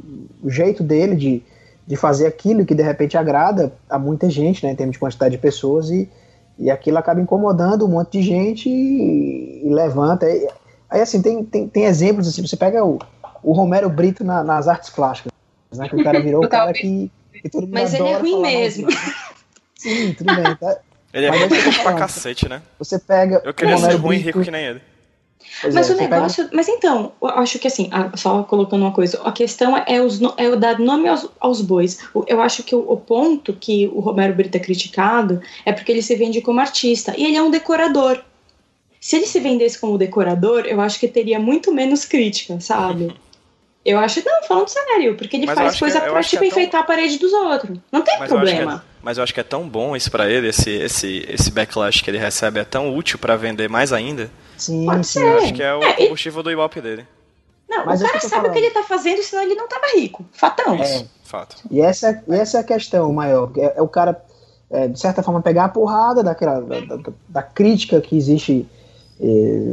o 0.44 0.50
jeito 0.50 0.84
dele 0.84 1.16
de, 1.16 1.44
de 1.88 1.96
fazer 1.96 2.28
aquilo 2.28 2.64
que 2.64 2.76
de 2.76 2.84
repente 2.84 3.18
agrada 3.18 3.74
a 3.90 3.98
muita 3.98 4.30
gente, 4.30 4.64
né, 4.64 4.72
em 4.72 4.76
termos 4.76 4.94
de 4.94 5.00
quantidade 5.00 5.32
de 5.32 5.42
pessoas, 5.42 5.90
e, 5.90 6.08
e 6.60 6.70
aquilo 6.70 7.00
acaba 7.00 7.20
incomodando 7.20 7.84
um 7.84 7.90
monte 7.90 8.12
de 8.12 8.22
gente 8.22 8.70
e, 8.70 9.64
e 9.66 9.70
levanta. 9.74 10.30
E, 10.30 10.48
aí 10.88 11.02
assim, 11.02 11.20
tem, 11.20 11.44
tem, 11.44 11.68
tem 11.68 11.86
exemplos, 11.86 12.28
assim, 12.28 12.46
você 12.46 12.56
pega 12.56 12.86
o, 12.86 13.00
o 13.42 13.54
Romero 13.54 13.90
Brito 13.90 14.24
na, 14.24 14.44
nas 14.44 14.68
artes 14.68 14.92
plásticas 14.92 15.36
né? 15.74 15.90
Que 15.90 15.96
o 15.96 16.04
cara 16.04 16.20
virou 16.20 16.44
o 16.44 16.50
cara 16.50 16.74
que, 16.74 17.12
que 17.42 17.50
todo 17.50 17.62
mundo 17.62 17.74
Mas 17.74 17.94
ele 17.94 18.08
é 18.08 18.18
ruim 18.18 18.42
mesmo. 18.42 18.88
Sim, 19.76 20.14
tudo 20.14 20.36
bem. 20.36 20.56
Tá? 20.56 20.78
Ele 21.14 21.26
é 21.26 21.30
ruim 21.30 21.48
pra 21.82 21.94
cacete, 21.94 22.50
né? 22.50 22.62
Você 22.78 23.00
pega. 23.00 23.42
Eu 23.44 23.54
queria 23.54 23.78
ser 23.78 23.96
ruim 23.96 24.18
e 24.18 24.20
rico 24.20 24.42
que 24.44 24.52
nem 24.52 24.66
ele. 24.66 24.82
Pois 25.62 25.74
mas 25.74 25.90
é, 25.90 25.94
o 25.94 25.98
negócio. 25.98 26.44
Pega... 26.44 26.56
Mas 26.56 26.68
então, 26.68 27.14
eu 27.22 27.30
acho 27.30 27.58
que 27.58 27.68
assim, 27.68 27.90
só 28.16 28.44
colocando 28.44 28.82
uma 28.82 28.92
coisa, 28.92 29.22
a 29.24 29.32
questão 29.32 29.76
é, 29.78 30.02
os, 30.02 30.20
é 30.38 30.50
o 30.50 30.56
dar 30.56 30.78
nome 30.78 31.08
aos, 31.08 31.28
aos 31.40 31.62
bois. 31.62 32.00
Eu 32.28 32.42
acho 32.42 32.62
que 32.64 32.76
o, 32.76 32.80
o, 32.80 32.98
ponto 32.98 33.54
que 33.54 33.88
o 33.88 34.00
Romero 34.00 34.34
Brito 34.36 34.58
é 34.58 34.60
criticado 34.60 35.42
é 35.66 35.72
porque 35.72 35.92
ele 35.92 36.02
se 36.02 36.16
vende 36.16 36.42
como 36.42 36.60
artista. 36.60 37.14
E 37.18 37.26
ele 37.26 37.38
é 37.38 37.42
um 37.42 37.50
decorador. 37.50 38.22
Se 39.00 39.16
ele 39.16 39.26
se 39.26 39.40
vendesse 39.40 39.80
como 39.80 39.98
decorador, 39.98 40.66
eu 40.66 40.82
acho 40.82 41.00
que 41.00 41.08
teria 41.08 41.40
muito 41.40 41.74
menos 41.74 42.04
crítica, 42.06 42.60
sabe? 42.60 43.16
Eu 43.88 43.98
acho, 44.00 44.22
não, 44.26 44.44
falando 44.44 44.68
sério, 44.68 45.16
porque 45.16 45.38
ele 45.38 45.46
mas 45.46 45.56
faz 45.58 45.80
coisa 45.80 46.02
que, 46.02 46.10
pra, 46.10 46.22
tipo, 46.22 46.44
é 46.44 46.48
enfeitar 46.48 46.72
tão... 46.72 46.82
a 46.82 46.84
parede 46.84 47.18
dos 47.18 47.32
outros. 47.32 47.80
Não 47.90 48.02
tem 48.02 48.20
mas 48.20 48.28
problema. 48.28 48.72
Eu 48.74 48.78
é, 48.78 48.82
mas 49.02 49.18
eu 49.18 49.24
acho 49.24 49.34
que 49.34 49.40
é 49.40 49.44
tão 49.44 49.66
bom 49.66 49.96
isso 49.96 50.12
pra 50.12 50.30
ele, 50.30 50.50
esse, 50.50 50.70
esse, 50.70 51.26
esse 51.30 51.50
backlash 51.50 52.04
que 52.04 52.10
ele 52.12 52.18
recebe 52.18 52.60
é 52.60 52.66
tão 52.66 52.94
útil 52.94 53.18
pra 53.18 53.38
vender 53.38 53.70
mais 53.70 53.94
ainda. 53.94 54.30
Sim, 54.58 54.86
Pode 54.86 55.08
sim. 55.08 55.24
Eu 55.24 55.38
acho 55.38 55.54
que 55.54 55.64
é 55.64 55.74
o 55.74 55.82
é, 55.82 55.94
combustível 55.94 56.42
e... 56.42 56.44
do 56.44 56.52
Ibope 56.52 56.82
dele. 56.82 57.08
Não, 57.70 57.86
mas 57.86 58.02
o 58.02 58.06
cara 58.06 58.20
sabe 58.20 58.30
falando. 58.30 58.50
o 58.50 58.52
que 58.52 58.60
ele 58.60 58.72
tá 58.72 58.84
fazendo, 58.84 59.24
senão 59.24 59.44
ele 59.44 59.56
não 59.56 59.70
tava 59.70 59.88
rico. 59.96 60.26
Fatão. 60.34 60.76
É, 60.84 61.06
fato. 61.24 61.56
E 61.72 61.80
essa, 61.80 62.22
e 62.28 62.36
essa 62.36 62.58
é 62.58 62.60
a 62.60 62.66
questão 62.66 63.14
maior. 63.14 63.50
É, 63.56 63.76
é 63.78 63.82
o 63.82 63.88
cara, 63.88 64.22
é, 64.70 64.90
de 64.90 65.00
certa 65.00 65.24
forma, 65.24 65.42
pegar 65.42 65.64
a 65.64 65.70
porrada 65.70 66.22
daquela, 66.22 66.60
da, 66.60 66.82
da, 66.82 67.12
da 67.30 67.42
crítica 67.42 68.02
que 68.02 68.18
existe 68.18 68.68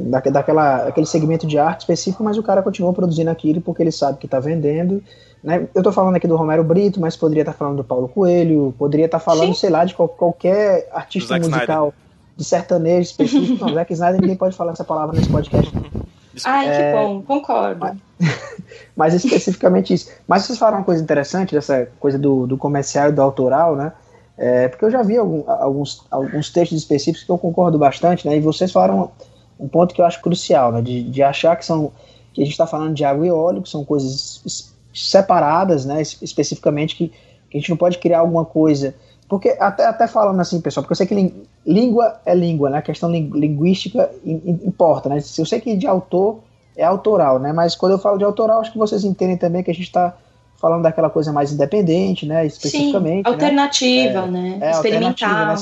da, 0.07 0.21
daquela, 0.21 0.89
aquele 0.89 1.07
segmento 1.07 1.47
de 1.47 1.59
arte 1.59 1.81
específico, 1.81 2.25
mas 2.25 2.39
o 2.39 2.43
cara 2.43 2.63
continua 2.63 2.93
produzindo 2.93 3.31
aquilo 3.31 3.61
porque 3.61 3.83
ele 3.83 3.93
sabe 3.93 4.19
que 4.19 4.27
está 4.27 4.41
vendendo. 4.41 5.03
Né? 5.43 5.69
Eu 5.75 5.81
estou 5.81 5.93
falando 5.93 6.17
aqui 6.17 6.27
do 6.27 6.37
Romero 6.37 6.65
Brito, 6.65 6.99
mas 6.99 7.17
poderia 7.17 7.43
estar 7.43 7.53
tá 7.53 7.59
falando 7.59 7.77
do 7.77 7.85
Paulo 7.85 8.09
Coelho, 8.09 8.75
poderia 8.79 9.05
estar 9.05 9.19
tá 9.19 9.25
falando, 9.25 9.55
Sim. 9.55 9.61
sei 9.61 9.71
lá, 9.71 9.85
de 9.85 9.95
qual, 9.95 10.09
qualquer 10.09 10.89
artista 10.91 11.37
musical 11.37 11.89
Snyder. 11.89 11.95
de 12.37 12.45
sertanejo 12.45 13.11
específico. 13.11 13.65
Não, 13.65 13.75
Zack 13.75 13.93
Snyder 13.93 14.21
ninguém 14.23 14.37
pode 14.37 14.57
falar 14.57 14.73
essa 14.73 14.85
palavra 14.85 15.15
nesse 15.15 15.29
podcast. 15.29 15.71
Ai, 16.45 16.69
é, 16.69 16.93
que 16.93 16.99
bom, 16.99 17.23
concordo. 17.23 17.79
Mas, 17.79 17.97
mas, 18.97 19.15
especificamente 19.15 19.93
isso. 19.93 20.11
Mas 20.27 20.43
vocês 20.43 20.59
falaram 20.59 20.79
uma 20.79 20.85
coisa 20.85 21.03
interessante 21.03 21.55
dessa 21.55 21.89
coisa 22.01 22.19
do, 22.19 22.47
do 22.47 22.57
comercial 22.57 23.11
e 23.11 23.13
do 23.13 23.23
autoral, 23.23 23.77
né? 23.77 23.93
É, 24.37 24.67
porque 24.67 24.85
eu 24.85 24.91
já 24.91 25.03
vi 25.03 25.17
algum, 25.17 25.45
alguns, 25.47 26.05
alguns 26.11 26.51
textos 26.51 26.79
específicos 26.79 27.23
que 27.23 27.31
eu 27.31 27.39
concordo 27.39 27.79
bastante, 27.79 28.27
né? 28.27 28.37
E 28.37 28.41
vocês 28.41 28.73
falaram 28.73 29.13
um 29.59 29.69
ponto 29.69 29.95
que 29.95 30.01
eu 30.01 30.05
acho 30.05 30.21
crucial, 30.21 30.73
né, 30.73 30.83
de, 30.83 31.03
de 31.03 31.23
achar 31.23 31.57
que 31.57 31.65
são 31.65 31.93
que 32.33 32.43
a 32.43 32.45
gente 32.45 32.53
está 32.53 32.67
falando 32.67 32.95
de 32.95 33.05
água 33.05 33.25
e 33.25 33.31
óleo, 33.31 33.63
que 33.63 33.69
são 33.69 33.85
coisas 33.85 34.73
separadas, 34.93 35.85
né, 35.85 36.03
especificamente 36.03 36.97
que, 36.97 37.09
que, 37.49 37.57
a 37.57 37.61
gente 37.61 37.71
não 37.71 37.77
pode 37.77 37.99
criar 37.99 38.19
alguma 38.19 38.45
coisa, 38.45 38.95
porque 39.29 39.57
até, 39.61 39.87
até 39.87 40.09
falando 40.09 40.41
assim, 40.41 40.61
pessoal, 40.61 40.83
porque 40.83 40.93
eu 40.93 40.97
sei 40.97 41.07
que 41.07 41.35
língua 41.65 42.21
é 42.27 42.35
língua, 42.35 42.71
né, 42.71 42.79
a 42.79 42.83
questão 42.83 43.11
linguística 43.11 44.11
importa, 44.25 45.09
né, 45.09 45.19
eu 45.39 45.47
sei 45.47 45.61
que 45.61 45.77
de 45.77 45.87
autor 45.87 46.41
é 46.77 46.85
autoral, 46.85 47.39
né, 47.39 47.53
mas 47.53 47.77
quando 47.77 47.93
eu 47.93 47.99
falo 47.99 48.19
de 48.19 48.25
autoral, 48.25 48.61
acho 48.61 48.73
que 48.73 48.79
vocês 48.79 49.05
entendem 49.05 49.37
também 49.37 49.63
que 49.63 49.71
a 49.71 49.75
gente 49.75 49.87
está 49.87 50.17
falando 50.57 50.83
daquela 50.83 51.11
coisa 51.11 51.33
mais 51.33 51.53
independente, 51.53 52.27
né, 52.27 52.45
especificamente. 52.47 53.29
Sim, 53.29 53.33
alternativa, 53.33 54.27
né, 54.27 54.57
né? 54.59 54.69
É, 54.69 54.71
experimental. 54.71 55.47
Né? 55.49 55.57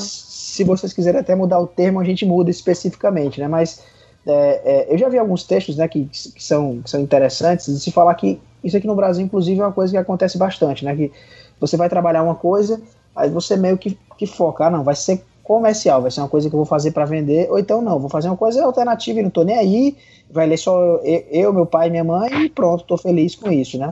Se 0.53 0.63
vocês 0.63 0.93
quiserem 0.93 1.19
até 1.19 1.33
mudar 1.33 1.59
o 1.59 1.65
termo, 1.65 1.99
a 1.99 2.03
gente 2.03 2.25
muda 2.25 2.51
especificamente, 2.51 3.39
né, 3.39 3.47
mas 3.47 3.81
é, 4.25 4.61
é, 4.63 4.93
eu 4.93 4.97
já 4.99 5.09
vi 5.09 5.17
alguns 5.17 5.43
textos 5.43 5.77
né, 5.77 5.87
que, 5.87 6.05
que, 6.05 6.43
são, 6.43 6.79
que 6.81 6.89
são 6.89 7.01
interessantes 7.01 7.73
de 7.73 7.79
se 7.79 7.91
falar 7.91 8.13
que 8.13 8.39
isso 8.63 8.77
aqui 8.77 8.85
no 8.85 8.95
Brasil, 8.95 9.25
inclusive, 9.25 9.59
é 9.59 9.63
uma 9.63 9.73
coisa 9.73 9.91
que 9.91 9.97
acontece 9.97 10.37
bastante, 10.37 10.85
né? 10.85 10.95
Que 10.95 11.11
você 11.59 11.75
vai 11.75 11.89
trabalhar 11.89 12.21
uma 12.21 12.35
coisa, 12.35 12.79
aí 13.15 13.29
você 13.29 13.57
meio 13.57 13.79
que, 13.79 13.97
que 14.15 14.27
foca, 14.27 14.67
ah, 14.67 14.69
não, 14.69 14.83
vai 14.83 14.95
ser 14.95 15.23
comercial, 15.43 16.01
vai 16.03 16.11
ser 16.11 16.21
uma 16.21 16.29
coisa 16.29 16.47
que 16.47 16.55
eu 16.55 16.57
vou 16.57 16.65
fazer 16.65 16.91
para 16.91 17.03
vender, 17.03 17.49
ou 17.49 17.57
então 17.57 17.81
não, 17.81 17.99
vou 17.99 18.09
fazer 18.09 18.29
uma 18.29 18.37
coisa 18.37 18.63
alternativa 18.63 19.19
e 19.19 19.23
não 19.23 19.29
tô 19.31 19.43
nem 19.43 19.57
aí, 19.57 19.97
vai 20.29 20.45
ler 20.45 20.57
só 20.57 20.79
eu, 21.03 21.25
eu 21.31 21.53
meu 21.53 21.65
pai 21.65 21.87
e 21.87 21.91
minha 21.91 22.03
mãe 22.03 22.45
e 22.45 22.49
pronto, 22.49 22.85
tô 22.85 22.95
feliz 22.95 23.35
com 23.35 23.51
isso, 23.51 23.77
né? 23.77 23.91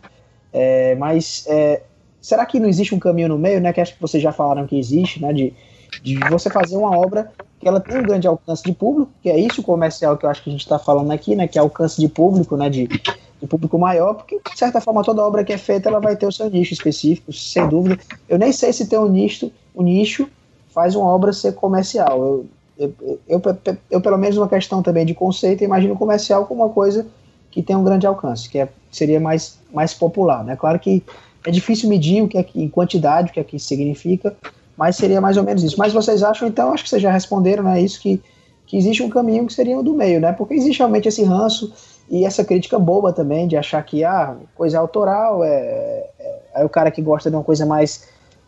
É, 0.53 0.95
mas 0.95 1.43
é, 1.49 1.81
será 2.21 2.45
que 2.45 2.59
não 2.59 2.69
existe 2.69 2.93
um 2.93 2.99
caminho 2.99 3.29
no 3.29 3.37
meio, 3.37 3.59
né? 3.59 3.73
Que 3.73 3.81
acho 3.81 3.95
que 3.95 4.01
vocês 4.01 4.21
já 4.21 4.31
falaram 4.31 4.67
que 4.67 4.77
existe, 4.77 5.21
né? 5.21 5.33
De, 5.33 5.53
de 6.01 6.17
você 6.29 6.49
fazer 6.49 6.77
uma 6.77 6.97
obra 6.97 7.31
que 7.59 7.67
ela 7.67 7.79
tem 7.79 7.99
um 7.99 8.03
grande 8.03 8.27
alcance 8.27 8.63
de 8.63 8.71
público, 8.73 9.11
que 9.21 9.29
é 9.29 9.39
isso 9.39 9.61
comercial 9.61 10.17
que 10.17 10.25
eu 10.25 10.29
acho 10.29 10.43
que 10.43 10.49
a 10.49 10.53
gente 10.53 10.61
está 10.61 10.79
falando 10.79 11.11
aqui, 11.11 11.35
né, 11.35 11.47
que 11.47 11.57
é 11.57 11.61
alcance 11.61 11.99
de 12.01 12.07
público, 12.07 12.57
né, 12.57 12.69
de, 12.69 12.87
de, 12.87 13.47
público 13.47 13.77
maior, 13.77 14.15
porque 14.15 14.39
de 14.39 14.57
certa 14.57 14.81
forma 14.81 15.03
toda 15.03 15.21
obra 15.21 15.43
que 15.43 15.53
é 15.53 15.57
feita 15.57 15.89
ela 15.89 15.99
vai 15.99 16.15
ter 16.15 16.25
o 16.25 16.31
seu 16.31 16.49
nicho 16.49 16.73
específico, 16.73 17.31
sem 17.31 17.67
dúvida. 17.67 17.99
Eu 18.27 18.39
nem 18.39 18.51
sei 18.51 18.73
se 18.73 18.87
ter 18.87 18.97
um 18.97 19.07
nicho, 19.07 19.51
um 19.75 19.83
nicho 19.83 20.27
faz 20.73 20.95
uma 20.95 21.07
obra 21.07 21.33
ser 21.33 21.53
comercial. 21.53 22.19
Eu, 22.19 22.45
eu, 22.77 22.95
eu, 23.27 23.41
eu, 23.43 23.77
eu 23.91 24.01
pelo 24.01 24.17
menos 24.17 24.37
uma 24.37 24.47
questão 24.47 24.81
também 24.81 25.05
de 25.05 25.13
conceito, 25.13 25.63
imagino 25.63 25.95
comercial 25.95 26.45
como 26.45 26.63
uma 26.63 26.69
coisa 26.69 27.05
que 27.51 27.61
tem 27.61 27.75
um 27.75 27.83
grande 27.83 28.07
alcance, 28.07 28.49
que 28.49 28.57
é, 28.57 28.69
seria 28.91 29.19
mais, 29.19 29.59
mais 29.71 29.93
popular. 29.93 30.43
Né? 30.43 30.55
Claro 30.55 30.79
que 30.79 31.03
é 31.45 31.51
difícil 31.51 31.89
medir 31.89 32.23
o 32.23 32.27
que 32.27 32.37
é 32.37 32.45
em 32.55 32.69
quantidade, 32.69 33.29
o 33.29 33.33
que 33.33 33.39
é 33.39 33.43
que 33.43 33.59
significa, 33.59 34.35
mas 34.81 34.95
seria 34.95 35.21
mais 35.21 35.37
ou 35.37 35.43
menos 35.43 35.61
isso. 35.61 35.75
Mas 35.77 35.93
vocês 35.93 36.23
acham, 36.23 36.47
então, 36.47 36.73
acho 36.73 36.83
que 36.83 36.89
vocês 36.89 37.03
já 37.03 37.11
responderam, 37.11 37.63
né? 37.63 37.79
Isso 37.79 38.01
que, 38.01 38.19
que 38.65 38.75
existe 38.75 39.03
um 39.03 39.11
caminho 39.11 39.45
que 39.45 39.53
seria 39.53 39.77
o 39.77 39.83
do 39.83 39.93
meio, 39.93 40.19
né? 40.19 40.33
Porque 40.33 40.55
existe 40.55 40.79
realmente 40.79 41.07
esse 41.07 41.23
ranço 41.23 41.71
e 42.09 42.25
essa 42.25 42.43
crítica 42.43 42.79
boba 42.79 43.13
também 43.13 43.47
de 43.47 43.55
achar 43.55 43.83
que, 43.83 44.03
ah, 44.03 44.35
coisa 44.55 44.79
autoral, 44.79 45.43
é, 45.43 46.09
é, 46.19 46.39
é 46.55 46.65
o 46.65 46.69
cara 46.69 46.89
que 46.89 46.99
gosta 46.99 47.29
de 47.29 47.35
uma 47.35 47.43
coisa 47.43 47.63
mais, 47.63 48.07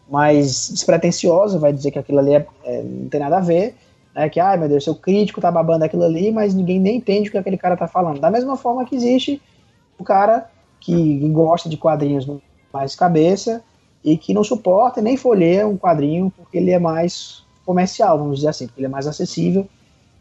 mais 0.09 0.71
despretensiosa 0.71 1.59
vai 1.59 1.71
dizer 1.71 1.91
que 1.91 1.99
aquilo 1.99 2.17
ali 2.17 2.33
é, 2.33 2.47
é, 2.63 2.81
não 2.81 3.09
tem 3.09 3.19
nada 3.19 3.37
a 3.37 3.41
ver, 3.41 3.75
né? 4.15 4.27
Que, 4.27 4.39
ai 4.39 4.57
meu 4.57 4.67
Deus, 4.67 4.83
seu 4.83 4.95
crítico 4.95 5.39
tá 5.39 5.51
babando 5.51 5.85
aquilo 5.85 6.03
ali, 6.03 6.31
mas 6.31 6.55
ninguém 6.55 6.79
nem 6.79 6.97
entende 6.97 7.29
o 7.29 7.31
que 7.31 7.37
aquele 7.37 7.59
cara 7.59 7.77
tá 7.77 7.87
falando. 7.87 8.19
Da 8.19 8.31
mesma 8.31 8.57
forma 8.57 8.85
que 8.85 8.95
existe 8.95 9.39
o 9.99 10.03
cara 10.03 10.49
que 10.79 11.29
gosta 11.29 11.69
de 11.69 11.77
quadrinhos 11.77 12.27
mais 12.73 12.95
cabeça 12.95 13.63
e 14.03 14.17
que 14.17 14.33
não 14.33 14.43
suporta 14.43 15.01
nem 15.01 15.15
folheia 15.15 15.67
um 15.67 15.77
quadrinho 15.77 16.31
porque 16.35 16.57
ele 16.57 16.71
é 16.71 16.79
mais 16.79 17.43
comercial, 17.65 18.17
vamos 18.17 18.37
dizer 18.37 18.49
assim, 18.49 18.67
porque 18.67 18.81
ele 18.81 18.87
é 18.87 18.89
mais 18.89 19.07
acessível 19.07 19.67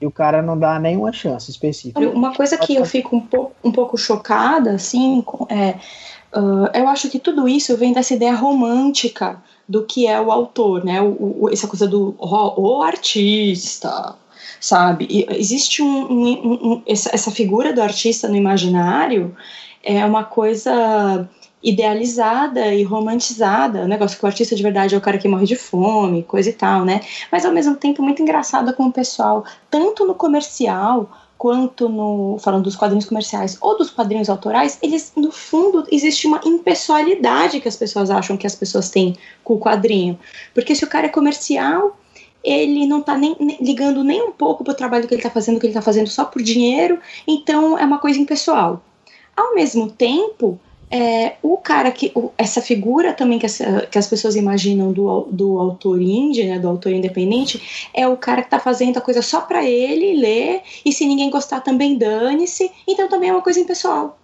e 0.00 0.06
o 0.06 0.10
cara 0.10 0.42
não 0.42 0.58
dá 0.58 0.78
nenhuma 0.78 1.12
chance 1.12 1.50
específica. 1.50 2.00
Uma 2.00 2.34
coisa 2.34 2.58
que 2.58 2.74
eu 2.74 2.84
fico 2.84 3.14
um 3.14 3.20
pouco, 3.20 3.52
um 3.62 3.70
pouco 3.70 3.96
chocada, 3.96 4.72
assim, 4.72 5.24
é, 5.48 5.76
uh, 6.36 6.66
eu 6.74 6.88
acho 6.88 7.08
que 7.08 7.20
tudo 7.20 7.48
isso 7.48 7.76
vem 7.76 7.92
dessa 7.92 8.14
ideia 8.14 8.34
romântica 8.34 9.40
do 9.68 9.84
que 9.84 10.08
é 10.08 10.20
o 10.20 10.32
autor, 10.32 10.84
né? 10.84 11.00
O, 11.00 11.44
o, 11.44 11.50
essa 11.52 11.68
coisa 11.68 11.86
do 11.86 12.16
o 12.18 12.82
artista, 12.82 14.16
sabe? 14.60 15.06
E 15.08 15.26
existe 15.38 15.82
um, 15.82 16.10
um, 16.10 16.72
um, 16.72 16.82
essa, 16.84 17.10
essa 17.14 17.30
figura 17.30 17.72
do 17.72 17.80
artista 17.80 18.28
no 18.28 18.36
imaginário 18.36 19.36
é 19.84 20.04
uma 20.04 20.24
coisa 20.24 21.28
idealizada 21.62 22.74
e 22.74 22.82
romantizada, 22.82 23.82
o 23.82 23.88
negócio 23.88 24.18
que 24.18 24.24
o 24.24 24.26
artista 24.26 24.56
de 24.56 24.62
verdade 24.62 24.94
é 24.94 24.98
o 24.98 25.00
cara 25.00 25.18
que 25.18 25.28
morre 25.28 25.46
de 25.46 25.56
fome, 25.56 26.22
coisa 26.24 26.50
e 26.50 26.52
tal, 26.52 26.84
né? 26.84 27.00
Mas 27.30 27.44
ao 27.44 27.52
mesmo 27.52 27.76
tempo 27.76 28.02
muito 28.02 28.20
engraçada 28.20 28.72
com 28.72 28.86
o 28.86 28.92
pessoal, 28.92 29.44
tanto 29.70 30.04
no 30.06 30.14
comercial 30.14 31.10
quanto 31.38 31.88
no 31.88 32.38
falando 32.38 32.64
dos 32.64 32.76
quadrinhos 32.76 33.04
comerciais 33.04 33.58
ou 33.60 33.76
dos 33.76 33.90
quadrinhos 33.90 34.28
autorais, 34.28 34.78
eles 34.82 35.12
no 35.16 35.32
fundo 35.32 35.84
existe 35.90 36.26
uma 36.26 36.40
impessoalidade 36.44 37.60
que 37.60 37.68
as 37.68 37.76
pessoas 37.76 38.10
acham 38.10 38.36
que 38.36 38.46
as 38.46 38.54
pessoas 38.54 38.90
têm 38.90 39.16
com 39.42 39.54
o 39.54 39.58
quadrinho, 39.58 40.18
porque 40.54 40.74
se 40.74 40.84
o 40.84 40.88
cara 40.88 41.06
é 41.06 41.10
comercial 41.10 41.96
ele 42.44 42.86
não 42.86 43.00
está 43.00 43.16
nem, 43.16 43.36
nem, 43.38 43.56
ligando 43.60 44.02
nem 44.02 44.20
um 44.22 44.32
pouco 44.32 44.64
para 44.64 44.72
o 44.72 44.76
trabalho 44.76 45.06
que 45.06 45.14
ele 45.14 45.20
está 45.20 45.30
fazendo, 45.30 45.60
que 45.60 45.66
ele 45.66 45.70
está 45.70 45.82
fazendo 45.82 46.08
só 46.08 46.24
por 46.24 46.42
dinheiro, 46.42 46.98
então 47.26 47.78
é 47.78 47.84
uma 47.84 47.98
coisa 47.98 48.18
impessoal. 48.18 48.82
Ao 49.36 49.54
mesmo 49.54 49.90
tempo, 49.90 50.60
é, 50.92 51.36
o 51.42 51.56
cara 51.56 51.90
que. 51.90 52.12
O, 52.14 52.30
essa 52.36 52.60
figura 52.60 53.14
também 53.14 53.38
que, 53.38 53.46
essa, 53.46 53.86
que 53.90 53.96
as 53.96 54.06
pessoas 54.06 54.36
imaginam 54.36 54.92
do, 54.92 55.22
do 55.30 55.58
autor 55.58 55.98
indie, 56.02 56.44
né, 56.44 56.58
do 56.58 56.68
autor 56.68 56.92
independente, 56.92 57.88
é 57.94 58.06
o 58.06 58.14
cara 58.14 58.42
que 58.42 58.48
está 58.48 58.60
fazendo 58.60 58.98
a 58.98 59.00
coisa 59.00 59.22
só 59.22 59.40
para 59.40 59.64
ele 59.64 60.20
ler, 60.20 60.60
e 60.84 60.92
se 60.92 61.06
ninguém 61.06 61.30
gostar 61.30 61.62
também 61.62 61.96
dane-se. 61.96 62.70
Então 62.86 63.08
também 63.08 63.30
é 63.30 63.32
uma 63.32 63.40
coisa 63.40 63.58
impessoal. 63.58 64.18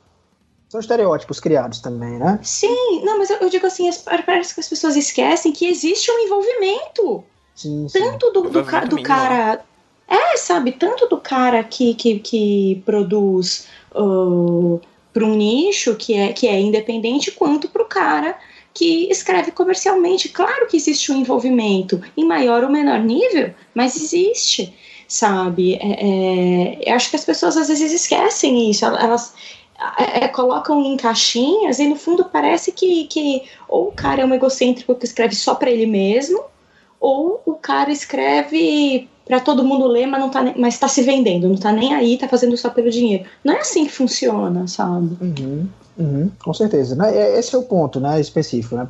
São 0.68 0.78
estereótipos 0.78 1.40
criados 1.40 1.80
também, 1.80 2.18
né? 2.18 2.38
Sim, 2.42 3.02
não, 3.02 3.16
mas 3.16 3.30
eu, 3.30 3.38
eu 3.38 3.48
digo 3.48 3.66
assim, 3.66 3.88
parece 4.26 4.52
que 4.52 4.60
as 4.60 4.68
pessoas 4.68 4.94
esquecem 4.94 5.50
que 5.50 5.66
existe 5.66 6.10
um 6.10 6.18
envolvimento. 6.18 7.24
Sim, 7.54 7.88
sim. 7.88 7.98
Tanto 7.98 8.30
do, 8.30 8.42
do, 8.42 8.50
do, 8.50 8.88
do 8.88 9.02
cara. 9.02 9.64
É, 10.06 10.36
sabe, 10.36 10.72
tanto 10.72 11.06
do 11.06 11.18
cara 11.18 11.64
que, 11.64 11.94
que, 11.94 12.18
que 12.18 12.82
produz. 12.84 13.66
Uh, 13.94 14.80
para 15.12 15.24
um 15.24 15.34
nicho 15.34 15.94
que 15.96 16.14
é, 16.14 16.32
que 16.32 16.46
é 16.46 16.60
independente, 16.60 17.30
quanto 17.30 17.68
para 17.68 17.82
o 17.82 17.86
cara 17.86 18.38
que 18.74 19.08
escreve 19.10 19.50
comercialmente. 19.50 20.28
Claro 20.28 20.66
que 20.68 20.76
existe 20.76 21.10
um 21.10 21.16
envolvimento, 21.16 22.00
em 22.16 22.24
maior 22.24 22.62
ou 22.62 22.70
menor 22.70 23.00
nível, 23.00 23.52
mas 23.74 23.96
existe, 23.96 24.74
sabe? 25.08 25.74
É, 25.74 25.78
é, 25.80 26.90
eu 26.90 26.94
acho 26.94 27.10
que 27.10 27.16
as 27.16 27.24
pessoas 27.24 27.56
às 27.56 27.68
vezes 27.68 27.92
esquecem 27.92 28.70
isso, 28.70 28.84
elas 28.84 29.34
é, 29.98 30.24
é, 30.24 30.28
colocam 30.28 30.84
em 30.84 30.96
caixinhas 30.96 31.78
e 31.78 31.86
no 31.86 31.96
fundo 31.96 32.24
parece 32.24 32.72
que, 32.72 33.04
que 33.04 33.42
ou 33.68 33.88
o 33.88 33.92
cara 33.92 34.22
é 34.22 34.24
um 34.24 34.34
egocêntrico 34.34 34.94
que 34.94 35.04
escreve 35.04 35.34
só 35.34 35.54
para 35.54 35.70
ele 35.70 35.86
mesmo, 35.86 36.42
ou 37.00 37.40
o 37.46 37.54
cara 37.54 37.90
escreve 37.90 39.08
para 39.28 39.40
todo 39.40 39.62
mundo 39.62 39.86
ler, 39.86 40.06
mas 40.06 40.20
não 40.20 40.30
tá, 40.30 40.42
mas 40.56 40.74
está 40.74 40.88
se 40.88 41.02
vendendo, 41.02 41.46
não 41.46 41.54
está 41.54 41.70
nem 41.70 41.94
aí, 41.94 42.14
está 42.14 42.26
fazendo 42.26 42.56
só 42.56 42.70
pelo 42.70 42.90
dinheiro. 42.90 43.24
Não 43.44 43.54
é 43.54 43.58
assim 43.60 43.84
que 43.84 43.92
funciona, 43.92 44.66
sabe? 44.66 45.16
Uhum, 45.20 45.68
uhum, 45.98 46.30
com 46.42 46.54
certeza, 46.54 46.96
né? 46.96 47.14
É, 47.14 47.38
esse 47.38 47.54
é 47.54 47.58
o 47.58 47.62
ponto, 47.62 48.00
né, 48.00 48.18
específico, 48.18 48.74
né? 48.74 48.88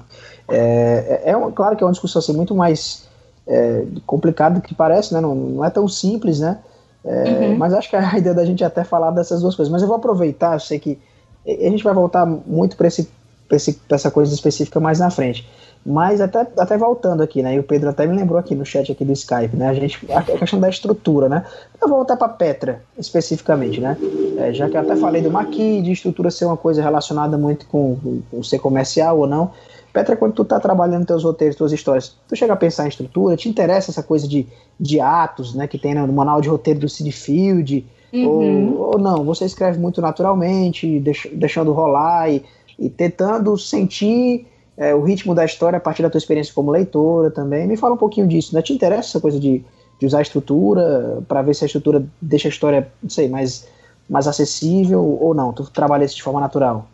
É, 0.49 1.23
é, 1.25 1.31
é 1.31 1.51
claro 1.53 1.77
que 1.77 1.83
é 1.83 1.87
uma 1.87 1.93
discussão 1.93 2.21
assim, 2.21 2.33
muito 2.33 2.55
mais 2.55 3.09
é, 3.49 3.85
complicada 4.07 4.55
do 4.55 4.61
que 4.61 4.77
parece, 4.77 5.13
né? 5.13 5.21
Não, 5.21 5.35
não 5.35 5.65
é 5.65 5.71
tão 5.71 5.89
simples, 5.89 6.39
né? 6.39 6.59
É, 7.05 7.49
uhum. 7.49 7.57
Mas 7.57 7.75
acho 7.75 7.91
que 7.91 7.97
a 7.97 8.15
ideia 8.17 8.35
da 8.35 8.45
gente 8.45 8.63
é 8.63 8.67
até 8.67 8.85
falar 8.85 9.11
dessas 9.11 9.41
duas 9.41 9.57
coisas. 9.57 9.73
Mas 9.73 9.83
eu 9.83 9.89
vou 9.89 9.97
aproveitar, 9.97 10.55
eu 10.55 10.61
sei 10.61 10.79
que 10.79 10.99
a 11.45 11.71
gente 11.71 11.83
vai 11.83 11.95
voltar 11.95 12.27
muito 12.27 12.77
para 12.77 12.87
esse, 12.87 13.09
esse, 13.51 13.81
essa 13.89 14.11
coisa 14.11 14.33
específica 14.33 14.79
mais 14.79 15.01
na 15.01 15.11
frente. 15.11 15.49
Mas 15.85 16.21
até, 16.21 16.41
até 16.41 16.77
voltando 16.77 17.23
aqui, 17.23 17.43
né? 17.43 17.55
E 17.55 17.59
o 17.59 17.63
Pedro 17.63 17.89
até 17.89 18.07
me 18.07 18.15
lembrou 18.15 18.39
aqui 18.39 18.55
no 18.55 18.65
chat 18.65 18.93
aqui 18.93 19.05
do 19.05 19.13
Skype, 19.13 19.57
né? 19.57 19.69
A 19.69 19.75
gente 19.75 19.99
a 20.13 20.23
questão 20.23 20.61
da 20.61 20.69
estrutura, 20.69 21.29
né? 21.29 21.45
Eu 21.81 21.89
vou 21.89 21.99
voltar 21.99 22.17
para 22.17 22.29
Petra 22.29 22.83
especificamente, 22.99 23.81
né? 23.81 23.97
É, 24.37 24.53
já 24.53 24.69
que 24.69 24.77
eu 24.77 24.81
até 24.81 24.97
falei 24.97 25.23
do 25.23 25.31
Maqui, 25.31 25.81
de 25.81 25.93
estrutura 25.93 26.31
ser 26.31 26.45
uma 26.45 26.57
coisa 26.57 26.83
relacionada 26.83 27.39
muito 27.39 27.67
com, 27.67 27.97
com, 27.97 28.21
com 28.31 28.43
ser 28.43 28.59
comercial 28.59 29.19
ou 29.19 29.27
não. 29.27 29.53
Petra, 29.93 30.17
quando 30.17 30.35
tu 30.35 30.45
tá 30.45 30.61
trabalhando 30.61 31.07
teus 31.07 31.25
roteiros, 31.25 31.57
tuas 31.57 31.73
histórias, 31.73 32.15
tu 32.29 32.37
chega 32.37 32.53
a 32.53 32.57
pensar 32.57 32.85
em 32.85 32.89
estrutura? 32.89 33.37
Te 33.37 33.49
interessa 33.49 33.91
essa 33.91 34.03
coisa 34.03 34.29
de, 34.29 34.47
de 34.79 35.01
atos, 35.01 35.55
né? 35.55 35.67
Que 35.67 35.79
tem 35.79 35.95
no 35.95 36.13
manual 36.13 36.41
de 36.41 36.49
roteiro 36.49 36.81
do 36.81 36.89
Sid 36.89 37.11
Field? 37.13 37.87
Uhum. 38.13 38.75
Ou, 38.77 38.93
ou 38.93 38.99
não? 38.99 39.25
Você 39.25 39.45
escreve 39.45 39.79
muito 39.79 40.01
naturalmente, 40.01 41.01
deix, 41.01 41.27
deixando 41.33 41.73
rolar 41.73 42.31
e, 42.31 42.45
e 42.79 42.89
tentando 42.91 43.57
sentir 43.57 44.47
é, 44.79 44.95
o 44.95 45.03
ritmo 45.03 45.35
da 45.35 45.45
história 45.45 45.77
a 45.77 45.81
partir 45.81 46.03
da 46.03 46.09
tua 46.09 46.19
experiência 46.19 46.55
como 46.55 46.71
leitora 46.71 47.31
também. 47.31 47.67
Me 47.67 47.77
fala 47.77 47.95
um 47.95 47.99
pouquinho 47.99 48.29
disso, 48.29 48.55
né? 48.55 48.63
Te 48.63 48.73
interessa 48.73 49.09
essa 49.09 49.21
coisa 49.21 49.39
de, 49.39 49.65
de 49.99 50.07
usar 50.07 50.19
a 50.19 50.23
estrutura 50.23 51.23
para 51.27 51.43
ver 51.43 51.55
se 51.55 51.65
a 51.65 51.67
estrutura 51.67 52.07
deixa 52.23 52.47
a 52.47 52.51
história, 52.51 52.91
não 53.03 53.11
sei, 53.11 53.29
mais, 53.29 53.67
mais 54.09 54.29
acessível 54.29 55.19
ou 55.21 55.35
não? 55.35 55.53
Tu 55.53 55.69
trabalha 55.71 56.05
isso 56.05 56.15
de 56.15 56.23
forma 56.23 56.41
natural? 56.41 56.87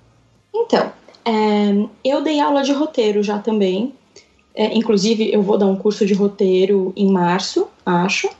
Então, 0.55 0.91
é, 1.26 1.87
eu 2.03 2.22
dei 2.22 2.41
aula 2.41 2.62
de 2.62 2.72
roteiro 2.72 3.22
já 3.22 3.39
também. 3.39 3.95
É, 4.55 4.74
inclusive, 4.74 5.30
eu 5.32 5.43
vou 5.43 5.59
dar 5.59 5.66
um 5.66 5.76
curso 5.76 6.07
de 6.07 6.14
roteiro 6.14 6.93
em 6.97 7.12
março, 7.12 7.68
acho. 7.85 8.30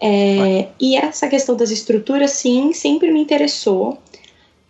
É, 0.00 0.68
e 0.80 0.96
essa 0.96 1.28
questão 1.28 1.54
das 1.54 1.70
estruturas, 1.70 2.32
sim, 2.32 2.72
sempre 2.72 3.12
me 3.12 3.20
interessou 3.20 3.98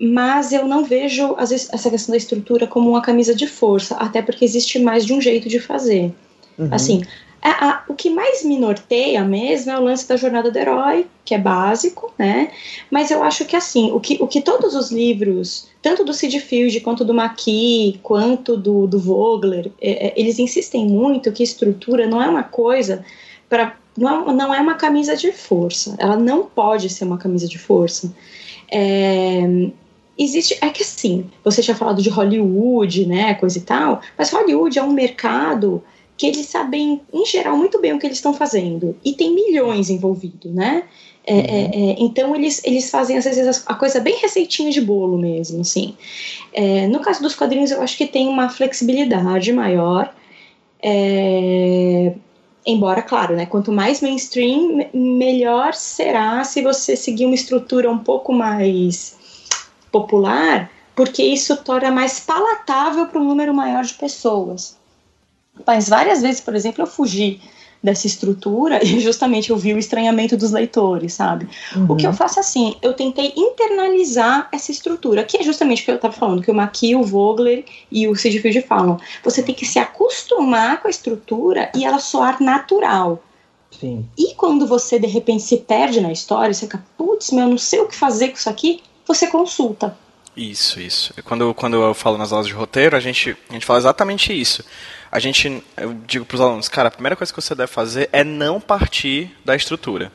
mas 0.05 0.53
eu 0.53 0.67
não 0.67 0.83
vejo 0.83 1.37
vezes, 1.37 1.69
essa 1.73 1.89
questão 1.89 2.13
da 2.13 2.17
estrutura 2.17 2.67
como 2.67 2.91
uma 2.91 3.01
camisa 3.01 3.33
de 3.33 3.47
força, 3.47 3.95
até 3.95 4.21
porque 4.21 4.45
existe 4.45 4.81
mais 4.81 5.07
de 5.07 5.13
um 5.13 5.21
jeito 5.21 5.49
de 5.49 5.61
fazer. 5.61 6.13
Uhum. 6.59 6.69
Assim, 6.73 7.03
a, 7.41 7.69
a, 7.69 7.83
o 7.87 7.95
que 7.95 8.11
mais 8.11 8.45
me 8.45 8.59
norteia 8.59 9.23
mesmo 9.25 9.71
é 9.71 9.79
o 9.79 9.83
lance 9.85 10.09
da 10.09 10.17
jornada 10.17 10.51
do 10.51 10.59
herói, 10.59 11.07
que 11.25 11.37
é 11.37 11.39
básico, 11.39 12.13
né? 12.19 12.51
Mas 12.91 13.13
eu 13.13 13.23
acho 13.23 13.45
que 13.45 13.55
assim, 13.55 13.93
o 13.93 14.01
que, 14.01 14.17
o 14.21 14.27
que 14.27 14.41
todos 14.41 14.75
os 14.75 14.91
livros, 14.91 15.69
tanto 15.81 16.05
do 16.05 16.13
Sid 16.13 16.41
Field, 16.41 16.81
quanto 16.81 17.05
do 17.05 17.15
Maqui, 17.15 18.01
quanto 18.03 18.57
do, 18.57 18.89
do 18.89 18.99
Vogler, 18.99 19.71
é, 19.81 20.09
é, 20.09 20.15
eles 20.17 20.41
insistem 20.41 20.85
muito 20.85 21.31
que 21.31 21.45
estrutura 21.45 22.09
não 22.09 22.21
é 22.21 22.29
uma 22.29 22.43
coisa 22.43 23.05
para 23.49 23.77
não, 23.97 24.31
é, 24.31 24.35
não 24.35 24.53
é 24.53 24.61
uma 24.61 24.75
camisa 24.75 25.17
de 25.17 25.31
força. 25.31 25.95
Ela 25.99 26.17
não 26.17 26.45
pode 26.45 26.89
ser 26.89 27.05
uma 27.05 27.19
camisa 27.19 27.47
de 27.47 27.59
força. 27.59 28.13
É, 28.69 29.71
existe. 30.19 30.57
É 30.61 30.69
que 30.69 30.83
assim, 30.83 31.31
você 31.45 31.63
tinha 31.63 31.77
falado 31.77 32.03
de 32.03 32.09
Hollywood, 32.09 33.07
né, 33.07 33.35
coisa 33.35 33.59
e 33.59 33.63
tal, 33.63 34.01
mas 34.17 34.31
Hollywood 34.31 34.79
é 34.79 34.83
um 34.83 34.93
mercado 34.93 35.83
que 36.17 36.27
eles 36.27 36.47
sabem, 36.47 37.01
em 37.13 37.27
geral, 37.27 37.57
muito 37.57 37.81
bem 37.81 37.93
o 37.93 37.99
que 37.99 38.07
eles 38.07 38.19
estão 38.19 38.35
fazendo. 38.35 38.97
E 39.05 39.13
tem 39.13 39.35
milhões 39.35 39.91
envolvidos, 39.91 40.53
né? 40.53 40.85
É, 41.25 41.35
uhum. 41.35 41.41
é, 41.41 41.65
é, 41.65 41.97
então 42.01 42.35
eles, 42.35 42.61
eles 42.65 42.91
fazem 42.91 43.17
às 43.17 43.25
vezes 43.25 43.63
a 43.67 43.75
coisa 43.75 44.01
bem 44.01 44.17
receitinha 44.17 44.71
de 44.71 44.81
bolo 44.81 45.17
mesmo, 45.17 45.61
assim. 45.61 45.97
É, 46.53 46.87
no 46.89 47.01
caso 47.01 47.23
dos 47.23 47.35
quadrinhos 47.35 47.71
eu 47.71 47.81
acho 47.81 47.97
que 47.97 48.07
tem 48.07 48.29
uma 48.29 48.49
flexibilidade 48.49 49.53
maior, 49.53 50.13
é, 50.83 52.13
embora 52.67 53.03
claro, 53.03 53.37
né? 53.37 53.47
Quanto 53.47 53.71
mais 53.73 54.01
mainstream, 54.01 54.87
melhor 54.93 55.75
será 55.75 56.43
se 56.45 56.61
você 56.61 56.97
seguir 56.97 57.27
uma 57.27 57.35
estrutura 57.35 57.91
um 57.91 57.99
pouco 57.99 58.33
mais 58.33 59.17
popular, 59.93 60.71
porque 60.97 61.23
isso 61.23 61.57
torna 61.59 61.91
mais 61.91 62.19
palatável 62.19 63.07
para 63.07 63.21
um 63.21 63.25
número 63.25 63.55
maior 63.55 63.85
de 63.85 63.95
pessoas. 63.95 64.77
Mas 65.67 65.89
várias 65.89 66.23
vezes, 66.23 66.41
por 66.41 66.55
exemplo, 66.55 66.83
eu 66.83 66.87
fugi 66.87 67.41
dessa 67.83 68.07
estrutura 68.07 68.81
e 68.85 69.01
justamente 69.01 69.51
eu 69.51 69.57
vi 69.57 69.75
o 69.75 69.79
estranhamento 69.79 70.37
dos 70.37 70.53
leitores, 70.53 71.15
sabe? 71.15 71.49
Uhum. 71.75 71.87
O 71.91 71.97
que 71.97 72.07
eu 72.07 72.11
uhum. 72.11 72.17
faço 72.17 72.39
assim, 72.41 72.77
eu 72.81 72.95
tentei 72.95 73.33
internalizar 73.37 74.49
essa 74.53 74.71
estrutura, 74.71 75.25
que 75.25 75.37
é 75.37 75.43
justamente 75.43 75.83
o 75.83 75.85
que 75.85 75.91
eu 75.91 75.97
estava 75.97 76.15
falando, 76.15 76.43
que 76.43 76.51
o 76.51 76.55
Maqui, 76.55 76.95
o 76.95 77.03
Vogler 77.03 77.65
e 77.91 78.07
o 78.09 78.15
Sid 78.15 78.39
Field 78.39 78.63
falam. 78.63 78.99
Você 79.25 79.43
tem 79.43 79.55
que 79.55 79.67
se 79.67 79.79
acostumar 79.79 80.81
com 80.81 80.89
a 80.89 80.91
estrutura 80.91 81.71
e 81.75 81.85
ela 81.85 81.99
soar 81.99 82.43
natural. 82.43 83.23
Sim. 83.79 84.07
E 84.17 84.35
quando 84.35 84.67
você 84.67 84.99
de 84.99 85.07
repente 85.07 85.43
se 85.43 85.57
perde 85.57 86.01
na 86.01 86.13
história, 86.13 86.53
você 86.53 86.67
fica, 86.67 86.85
putz, 86.97 87.31
meu, 87.31 87.45
eu 87.45 87.51
não 87.51 87.59
sei 87.59 87.81
o 87.81 87.89
que 87.89 87.97
fazer 87.97 88.29
com 88.29 88.37
isso 88.37 88.49
aqui, 88.49 88.83
você 89.13 89.27
consulta. 89.27 89.97
Isso, 90.37 90.81
isso. 90.81 91.13
Quando, 91.25 91.53
quando 91.55 91.77
eu 91.77 91.95
falo 91.95 92.17
nas 92.17 92.33
aulas 92.33 92.47
de 92.47 92.55
roteiro, 92.55 92.97
a 92.97 93.01
gente, 93.01 93.37
a 93.51 93.53
gente 93.53 93.67
fala 93.67 93.79
exatamente 93.79 94.33
isso. 94.33 94.65
A 95.11 95.19
gente, 95.19 95.63
eu 95.77 95.93
digo 96.07 96.25
para 96.25 96.35
os 96.35 96.41
alunos, 96.41 96.69
cara, 96.69 96.89
a 96.89 96.91
primeira 96.91 97.15
coisa 97.15 97.33
que 97.33 97.41
você 97.41 97.55
deve 97.55 97.71
fazer 97.71 98.09
é 98.13 98.25
não 98.25 98.61
partir 98.61 99.37
da 99.45 99.55
estrutura. 99.55 100.11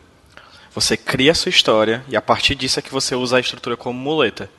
Você 0.73 0.97
cria 0.97 1.31
a 1.31 1.35
sua 1.35 1.49
história 1.49 2.03
e 2.07 2.15
a 2.15 2.21
partir 2.21 2.55
disso 2.55 2.79
é 2.79 2.81
que 2.81 2.91
você 2.91 3.15
usa 3.15 3.37
a 3.37 3.39
estrutura 3.39 3.77
como 3.77 3.99
muleta. 3.99 4.49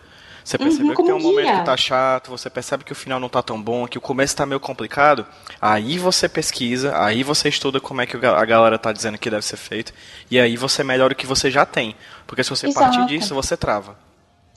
Você 0.44 0.56
uhum, 0.56 0.64
percebeu 0.64 0.88
uhum, 0.88 0.94
que 0.94 1.02
tem 1.02 1.12
um 1.12 1.20
momento 1.20 1.58
que 1.58 1.64
tá 1.66 1.76
chato, 1.76 2.30
você 2.30 2.48
percebe 2.48 2.82
que 2.82 2.92
o 2.92 2.94
final 2.94 3.20
não 3.20 3.28
tá 3.28 3.42
tão 3.42 3.60
bom, 3.60 3.86
que 3.86 3.98
o 3.98 4.00
começo 4.00 4.34
tá 4.34 4.46
meio 4.46 4.58
complicado, 4.58 5.26
aí 5.60 5.98
você 5.98 6.28
pesquisa, 6.28 6.96
aí 6.98 7.22
você 7.22 7.50
estuda 7.50 7.80
como 7.80 8.00
é 8.00 8.06
que 8.06 8.16
a 8.16 8.44
galera 8.44 8.78
tá 8.78 8.90
dizendo 8.90 9.18
que 9.18 9.28
deve 9.28 9.44
ser 9.44 9.58
feito, 9.58 9.92
e 10.30 10.40
aí 10.40 10.56
você 10.56 10.82
melhora 10.82 11.12
o 11.12 11.16
que 11.16 11.26
você 11.26 11.50
já 11.50 11.66
tem. 11.66 11.94
Porque 12.26 12.42
se 12.42 12.50
você 12.50 12.66
Exato. 12.66 12.96
partir 12.96 13.06
disso, 13.06 13.34
você 13.34 13.58
trava. 13.58 14.07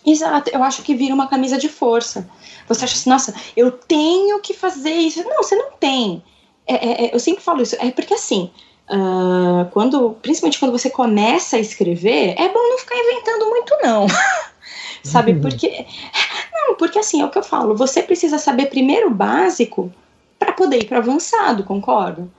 Exato, 0.06 0.50
eu 0.52 0.64
acho 0.64 0.82
que 0.82 0.96
vira 0.96 1.14
uma 1.14 1.28
camisa 1.28 1.58
de 1.58 1.70
força. 1.70 2.28
Você 2.68 2.86
acha 2.86 2.96
assim, 2.96 3.10
nossa, 3.10 3.34
eu 3.56 3.72
tenho 3.72 4.40
que 4.40 4.54
fazer 4.54 4.94
isso. 4.94 5.24
Não, 5.24 5.44
você 5.44 5.56
não 5.56 5.72
tem. 5.80 6.24
É, 6.68 6.76
é, 6.76 7.06
é 7.06 7.16
eu 7.16 7.20
sempre 7.20 7.44
falo 7.44 7.62
isso, 7.62 7.76
é 7.80 7.92
porque 7.92 8.14
assim, 8.14 8.50
uh, 8.90 9.70
quando, 9.72 10.12
principalmente 10.22 10.60
quando 10.60 10.72
você 10.72 10.90
começa 10.90 11.58
a 11.58 11.60
escrever, 11.60 12.36
é 12.38 12.50
bom 12.50 12.60
não 12.60 12.78
ficar 12.80 12.96
inventando 12.98 13.50
muito, 13.50 13.78
não. 13.84 14.08
Sabe, 15.04 15.34
uhum. 15.34 15.42
porque. 15.42 15.86
Não, 16.54 16.76
porque 16.76 17.00
assim, 17.00 17.22
é 17.22 17.26
o 17.26 17.30
que 17.30 17.38
eu 17.38 17.44
falo, 17.44 17.76
você 17.76 18.04
precisa 18.04 18.38
saber 18.38 18.68
primeiro 18.68 19.08
o 19.08 19.14
básico 19.14 19.92
para 20.38 20.54
poder 20.54 20.80
ir 20.80 20.86
para 20.86 21.00
avançado, 21.00 21.64
concordo? 21.64 22.32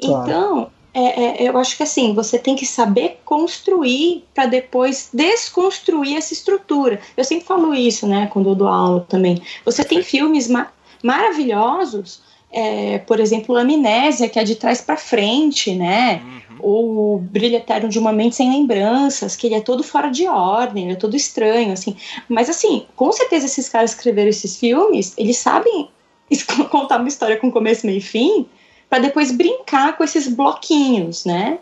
Claro. 0.00 0.22
Então, 0.22 0.70
é, 0.92 1.44
é, 1.44 1.48
eu 1.48 1.56
acho 1.56 1.76
que 1.76 1.82
assim, 1.82 2.14
você 2.14 2.38
tem 2.38 2.56
que 2.56 2.66
saber 2.66 3.20
construir 3.24 4.24
para 4.34 4.46
depois 4.46 5.10
desconstruir 5.12 6.16
essa 6.16 6.32
estrutura. 6.32 7.00
Eu 7.16 7.24
sempre 7.24 7.46
falo 7.46 7.74
isso, 7.74 8.06
né, 8.06 8.28
quando 8.32 8.48
eu 8.48 8.54
dou 8.54 8.68
aula 8.68 9.06
também. 9.08 9.40
Você 9.64 9.84
tem 9.84 10.02
filmes 10.02 10.48
ma 10.48 10.68
maravilhosos, 11.02 12.20
é, 12.52 12.98
por 12.98 13.20
exemplo, 13.20 13.56
Amnésia, 13.56 14.28
que 14.28 14.38
é 14.38 14.44
de 14.44 14.54
trás 14.54 14.82
para 14.82 14.96
frente, 14.96 15.74
né? 15.74 16.20
Uhum. 16.22 16.56
Ou 16.60 17.18
Brilho 17.18 17.56
Eterno 17.56 17.88
de 17.88 17.98
uma 17.98 18.12
Mente 18.12 18.36
Sem 18.36 18.50
Lembranças, 18.52 19.34
que 19.34 19.46
ele 19.46 19.54
é 19.54 19.60
todo 19.60 19.82
fora 19.82 20.10
de 20.10 20.26
ordem, 20.26 20.84
ele 20.84 20.92
é 20.92 20.96
todo 20.96 21.16
estranho, 21.16 21.72
assim. 21.72 21.96
Mas, 22.28 22.50
assim, 22.50 22.86
com 22.94 23.10
certeza 23.12 23.46
esses 23.46 23.66
caras 23.66 23.92
escreveram 23.92 24.28
esses 24.28 24.58
filmes, 24.58 25.14
eles 25.16 25.38
sabem 25.38 25.88
contar 26.70 26.98
uma 26.98 27.08
história 27.08 27.38
com 27.38 27.50
começo, 27.50 27.86
meio 27.86 27.98
e 27.98 28.02
fim, 28.02 28.46
para 28.90 28.98
depois 28.98 29.30
brincar 29.30 29.96
com 29.96 30.02
esses 30.02 30.26
bloquinhos, 30.26 31.24
né? 31.24 31.60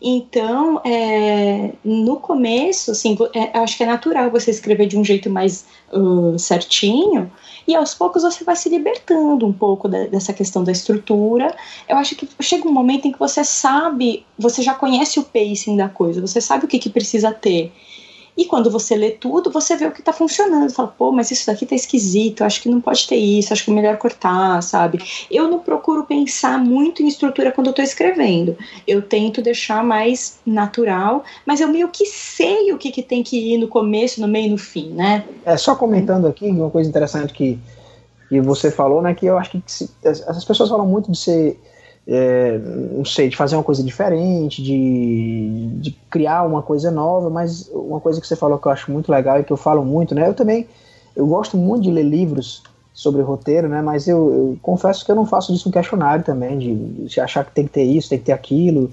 Então, 0.00 0.80
é, 0.82 1.72
no 1.84 2.16
começo, 2.16 2.92
assim, 2.92 3.18
é, 3.34 3.58
acho 3.58 3.76
que 3.76 3.82
é 3.82 3.86
natural 3.86 4.30
você 4.30 4.50
escrever 4.50 4.86
de 4.86 4.96
um 4.96 5.04
jeito 5.04 5.28
mais 5.28 5.66
uh, 5.92 6.38
certinho, 6.38 7.30
e 7.68 7.74
aos 7.74 7.92
poucos 7.92 8.22
você 8.22 8.42
vai 8.42 8.56
se 8.56 8.70
libertando 8.70 9.46
um 9.46 9.52
pouco 9.52 9.86
da, 9.88 10.06
dessa 10.06 10.32
questão 10.32 10.64
da 10.64 10.72
estrutura. 10.72 11.54
Eu 11.86 11.98
acho 11.98 12.16
que 12.16 12.26
chega 12.40 12.66
um 12.66 12.72
momento 12.72 13.06
em 13.06 13.12
que 13.12 13.18
você 13.18 13.44
sabe, 13.44 14.24
você 14.38 14.62
já 14.62 14.72
conhece 14.72 15.20
o 15.20 15.24
pacing 15.24 15.76
da 15.76 15.88
coisa, 15.88 16.20
você 16.20 16.40
sabe 16.40 16.64
o 16.64 16.68
que, 16.68 16.78
que 16.78 16.88
precisa 16.88 17.30
ter. 17.30 17.70
E 18.40 18.46
quando 18.46 18.70
você 18.70 18.96
lê 18.96 19.10
tudo, 19.10 19.50
você 19.50 19.76
vê 19.76 19.84
o 19.84 19.92
que 19.92 20.00
está 20.00 20.14
funcionando. 20.14 20.72
Fala, 20.72 20.88
pô, 20.88 21.12
mas 21.12 21.30
isso 21.30 21.46
daqui 21.46 21.66
tá 21.66 21.74
esquisito, 21.74 22.42
acho 22.42 22.62
que 22.62 22.70
não 22.70 22.80
pode 22.80 23.06
ter 23.06 23.16
isso, 23.16 23.52
acho 23.52 23.62
que 23.62 23.70
é 23.70 23.74
melhor 23.74 23.98
cortar, 23.98 24.62
sabe? 24.62 24.98
Eu 25.30 25.46
não 25.46 25.58
procuro 25.58 26.04
pensar 26.04 26.58
muito 26.58 27.02
em 27.02 27.06
estrutura 27.06 27.52
quando 27.52 27.66
eu 27.66 27.72
estou 27.72 27.84
escrevendo. 27.84 28.56
Eu 28.86 29.02
tento 29.02 29.42
deixar 29.42 29.84
mais 29.84 30.38
natural, 30.46 31.22
mas 31.44 31.60
eu 31.60 31.68
meio 31.68 31.88
que 31.88 32.06
sei 32.06 32.72
o 32.72 32.78
que, 32.78 32.90
que 32.90 33.02
tem 33.02 33.22
que 33.22 33.36
ir 33.52 33.58
no 33.58 33.68
começo, 33.68 34.22
no 34.22 34.26
meio 34.26 34.46
e 34.46 34.50
no 34.52 34.58
fim, 34.58 34.88
né? 34.88 35.22
É, 35.44 35.58
só 35.58 35.74
comentando 35.74 36.26
aqui, 36.26 36.46
uma 36.46 36.70
coisa 36.70 36.88
interessante 36.88 37.34
que, 37.34 37.58
que 38.30 38.40
você 38.40 38.70
falou, 38.70 39.02
né, 39.02 39.12
que 39.12 39.26
eu 39.26 39.36
acho 39.36 39.50
que 39.50 39.62
se, 39.66 39.90
as 40.02 40.46
pessoas 40.46 40.70
falam 40.70 40.86
muito 40.86 41.12
de 41.12 41.18
ser 41.18 41.60
é, 42.06 42.58
não 42.58 43.04
sei, 43.04 43.28
de 43.28 43.36
fazer 43.36 43.56
uma 43.56 43.62
coisa 43.62 43.82
diferente, 43.82 44.62
de, 44.62 45.68
de 45.80 45.90
criar 46.10 46.44
uma 46.44 46.62
coisa 46.62 46.90
nova, 46.90 47.30
mas 47.30 47.68
uma 47.72 48.00
coisa 48.00 48.20
que 48.20 48.26
você 48.26 48.36
falou 48.36 48.58
que 48.58 48.66
eu 48.66 48.72
acho 48.72 48.90
muito 48.90 49.10
legal 49.10 49.38
e 49.38 49.44
que 49.44 49.52
eu 49.52 49.56
falo 49.56 49.84
muito, 49.84 50.14
né? 50.14 50.26
Eu 50.28 50.34
também, 50.34 50.66
eu 51.14 51.26
gosto 51.26 51.56
muito 51.56 51.84
de 51.84 51.90
ler 51.90 52.04
livros 52.04 52.62
sobre 52.92 53.22
roteiro, 53.22 53.68
né? 53.68 53.80
Mas 53.80 54.08
eu, 54.08 54.18
eu 54.18 54.58
confesso 54.60 55.04
que 55.04 55.10
eu 55.10 55.16
não 55.16 55.26
faço 55.26 55.52
disso 55.52 55.68
um 55.68 55.72
questionário 55.72 56.24
também, 56.24 56.58
de, 56.58 56.74
de 56.74 57.20
achar 57.20 57.44
que 57.44 57.52
tem 57.52 57.64
que 57.64 57.72
ter 57.72 57.84
isso, 57.84 58.08
tem 58.08 58.18
que 58.18 58.24
ter 58.24 58.32
aquilo, 58.32 58.90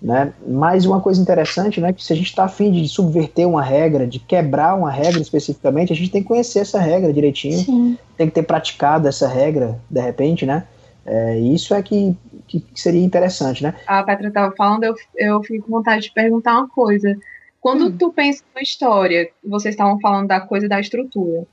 né? 0.00 0.32
Mas 0.46 0.84
uma 0.84 1.00
coisa 1.00 1.20
interessante, 1.20 1.80
né? 1.80 1.92
Que 1.92 2.02
se 2.02 2.12
a 2.12 2.16
gente 2.16 2.26
está 2.26 2.44
afim 2.44 2.70
de 2.70 2.86
subverter 2.88 3.48
uma 3.48 3.62
regra, 3.62 4.06
de 4.06 4.18
quebrar 4.18 4.74
uma 4.74 4.90
regra 4.90 5.20
especificamente, 5.20 5.92
a 5.92 5.96
gente 5.96 6.10
tem 6.10 6.22
que 6.22 6.28
conhecer 6.28 6.60
essa 6.60 6.78
regra 6.78 7.12
direitinho, 7.12 7.58
Sim. 7.58 7.98
tem 8.16 8.26
que 8.26 8.34
ter 8.34 8.42
praticado 8.42 9.06
essa 9.06 9.28
regra, 9.28 9.78
de 9.88 10.00
repente, 10.00 10.46
né? 10.46 10.64
É, 11.06 11.38
isso 11.38 11.74
é 11.74 11.82
que, 11.82 12.16
que, 12.46 12.64
seria 12.74 13.02
interessante, 13.02 13.62
né? 13.62 13.74
A 13.86 14.02
Petra 14.02 14.28
estava 14.28 14.54
falando, 14.54 14.84
eu, 14.84 14.94
eu 15.16 15.42
fiquei 15.42 15.60
com 15.60 15.70
vontade 15.70 16.02
de 16.02 16.12
perguntar 16.12 16.58
uma 16.58 16.68
coisa. 16.68 17.16
Quando 17.60 17.86
hum. 17.86 17.96
tu 17.96 18.12
pensa 18.12 18.44
numa 18.52 18.62
história, 18.62 19.30
vocês 19.42 19.74
estavam 19.74 19.98
falando 20.00 20.28
da 20.28 20.40
coisa 20.40 20.68
da 20.68 20.80
estrutura. 20.80 21.46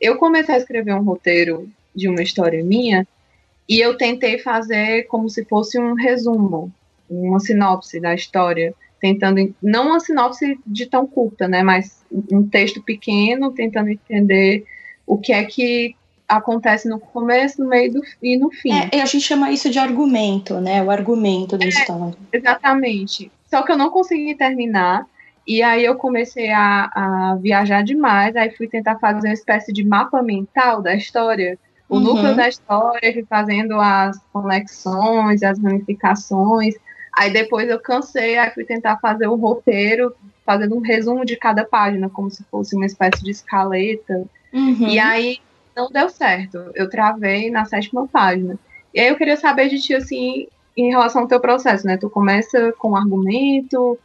Eu 0.00 0.16
comecei 0.16 0.54
a 0.54 0.58
escrever 0.58 0.94
um 0.94 1.02
roteiro 1.02 1.68
de 1.94 2.08
uma 2.08 2.22
história 2.22 2.62
minha 2.64 3.06
e 3.68 3.80
eu 3.80 3.96
tentei 3.96 4.38
fazer 4.38 5.04
como 5.04 5.28
se 5.28 5.44
fosse 5.44 5.78
um 5.78 5.94
resumo, 5.94 6.72
uma 7.10 7.40
sinopse 7.40 8.00
da 8.00 8.14
história, 8.14 8.74
tentando 9.00 9.54
não 9.62 9.88
uma 9.88 10.00
sinopse 10.00 10.58
de 10.66 10.86
tão 10.86 11.06
curta, 11.06 11.46
né, 11.46 11.62
mas 11.62 12.04
um 12.32 12.48
texto 12.48 12.82
pequeno, 12.82 13.52
tentando 13.52 13.90
entender 13.90 14.64
o 15.06 15.18
que 15.18 15.32
é 15.32 15.44
que 15.44 15.94
acontece 16.28 16.88
no 16.88 17.00
começo, 17.00 17.62
no 17.62 17.68
meio 17.68 17.94
do, 17.94 18.02
e 18.22 18.36
no 18.36 18.50
fim. 18.50 18.72
É, 18.92 19.00
a 19.00 19.06
gente 19.06 19.22
chama 19.22 19.50
isso 19.50 19.70
de 19.70 19.78
argumento, 19.78 20.60
né? 20.60 20.82
O 20.82 20.90
argumento 20.90 21.56
da 21.56 21.64
é, 21.64 21.68
história. 21.68 22.14
Exatamente. 22.32 23.32
Só 23.46 23.62
que 23.62 23.72
eu 23.72 23.78
não 23.78 23.90
consegui 23.90 24.34
terminar. 24.34 25.06
E 25.46 25.62
aí 25.62 25.82
eu 25.82 25.96
comecei 25.96 26.50
a, 26.50 26.90
a, 26.94 27.38
viajar 27.40 27.82
demais, 27.82 28.36
aí 28.36 28.50
fui 28.50 28.68
tentar 28.68 28.98
fazer 28.98 29.28
uma 29.28 29.32
espécie 29.32 29.72
de 29.72 29.82
mapa 29.82 30.22
mental 30.22 30.82
da 30.82 30.94
história, 30.94 31.58
o 31.88 31.96
uhum. 31.96 32.02
núcleo 32.02 32.36
da 32.36 32.46
história, 32.46 33.14
fui 33.14 33.24
fazendo 33.24 33.80
as 33.80 34.18
conexões, 34.30 35.42
as 35.42 35.58
ramificações. 35.58 36.74
Aí 37.16 37.32
depois 37.32 37.66
eu 37.70 37.80
cansei, 37.80 38.36
aí 38.36 38.50
fui 38.50 38.64
tentar 38.64 38.98
fazer 38.98 39.26
o 39.26 39.36
roteiro, 39.36 40.14
fazendo 40.44 40.76
um 40.76 40.80
resumo 40.80 41.24
de 41.24 41.34
cada 41.34 41.64
página, 41.64 42.10
como 42.10 42.30
se 42.30 42.44
fosse 42.50 42.76
uma 42.76 42.84
espécie 42.84 43.24
de 43.24 43.30
escaleta. 43.30 44.24
Uhum. 44.52 44.86
E 44.86 44.98
aí 44.98 45.38
não 45.78 45.88
deu 45.88 46.08
certo. 46.08 46.70
Eu 46.74 46.90
travei 46.90 47.50
na 47.50 47.64
sétima 47.64 48.08
página. 48.08 48.58
E 48.92 49.00
aí 49.00 49.08
eu 49.08 49.16
queria 49.16 49.36
saber 49.36 49.68
de 49.68 49.80
ti, 49.80 49.94
assim, 49.94 50.48
em 50.76 50.90
relação 50.90 51.22
ao 51.22 51.28
teu 51.28 51.40
processo, 51.40 51.86
né? 51.86 51.96
Tu 51.96 52.10
começa 52.10 52.72
com 52.72 52.90
um 52.90 52.96
argumento, 52.96 53.96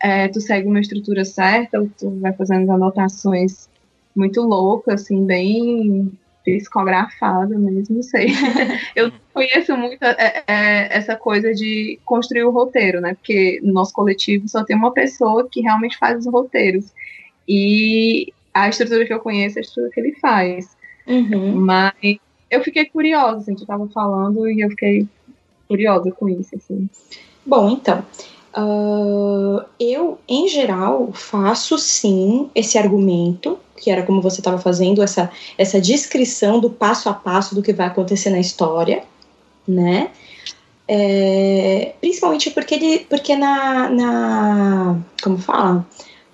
é, 0.00 0.26
tu 0.28 0.40
segue 0.40 0.66
uma 0.66 0.80
estrutura 0.80 1.24
certa, 1.24 1.80
ou 1.80 1.88
tu 1.96 2.10
vai 2.20 2.32
fazendo 2.32 2.70
anotações 2.72 3.68
muito 4.14 4.42
loucas, 4.42 5.02
assim, 5.02 5.24
bem 5.24 6.10
psicografada 6.44 7.56
mesmo, 7.56 7.96
não 7.96 8.02
sei. 8.02 8.28
eu 8.96 9.12
conheço 9.32 9.76
muito 9.76 10.02
é, 10.02 10.42
é, 10.48 10.96
essa 10.96 11.14
coisa 11.14 11.54
de 11.54 12.00
construir 12.04 12.44
o 12.44 12.50
roteiro, 12.50 13.00
né? 13.00 13.14
Porque 13.14 13.60
no 13.62 13.72
nosso 13.72 13.92
coletivo 13.92 14.48
só 14.48 14.64
tem 14.64 14.74
uma 14.74 14.92
pessoa 14.92 15.48
que 15.48 15.60
realmente 15.60 15.96
faz 15.96 16.26
os 16.26 16.32
roteiros. 16.32 16.92
E 17.46 18.32
a 18.52 18.68
estrutura 18.68 19.06
que 19.06 19.12
eu 19.12 19.20
conheço 19.20 19.58
é 19.58 19.60
a 19.60 19.62
estrutura 19.62 19.92
que 19.92 20.00
ele 20.00 20.14
faz. 20.18 20.79
Uhum. 21.10 21.56
Mas 21.56 21.92
eu 22.48 22.62
fiquei 22.62 22.86
curiosa, 22.86 23.38
assim, 23.38 23.54
tu 23.54 23.66
tava 23.66 23.88
falando 23.88 24.48
e 24.48 24.60
eu 24.60 24.70
fiquei 24.70 25.06
curiosa 25.66 26.10
com 26.12 26.28
isso, 26.28 26.54
assim. 26.54 26.88
Bom, 27.44 27.70
então, 27.70 28.04
uh, 28.56 29.64
eu, 29.78 30.18
em 30.28 30.48
geral, 30.48 31.10
faço 31.12 31.76
sim 31.76 32.48
esse 32.54 32.78
argumento, 32.78 33.58
que 33.76 33.90
era 33.90 34.04
como 34.04 34.22
você 34.22 34.40
estava 34.40 34.58
fazendo, 34.58 35.02
essa, 35.02 35.30
essa 35.58 35.80
descrição 35.80 36.60
do 36.60 36.70
passo 36.70 37.08
a 37.08 37.14
passo 37.14 37.54
do 37.54 37.62
que 37.62 37.72
vai 37.72 37.88
acontecer 37.88 38.30
na 38.30 38.38
história, 38.38 39.02
né? 39.66 40.10
É, 40.86 41.94
principalmente 42.00 42.50
porque 42.50 42.74
ele, 42.74 42.98
porque 43.08 43.36
na, 43.36 43.88
na 43.88 44.98
como 45.22 45.38
fala, 45.38 45.86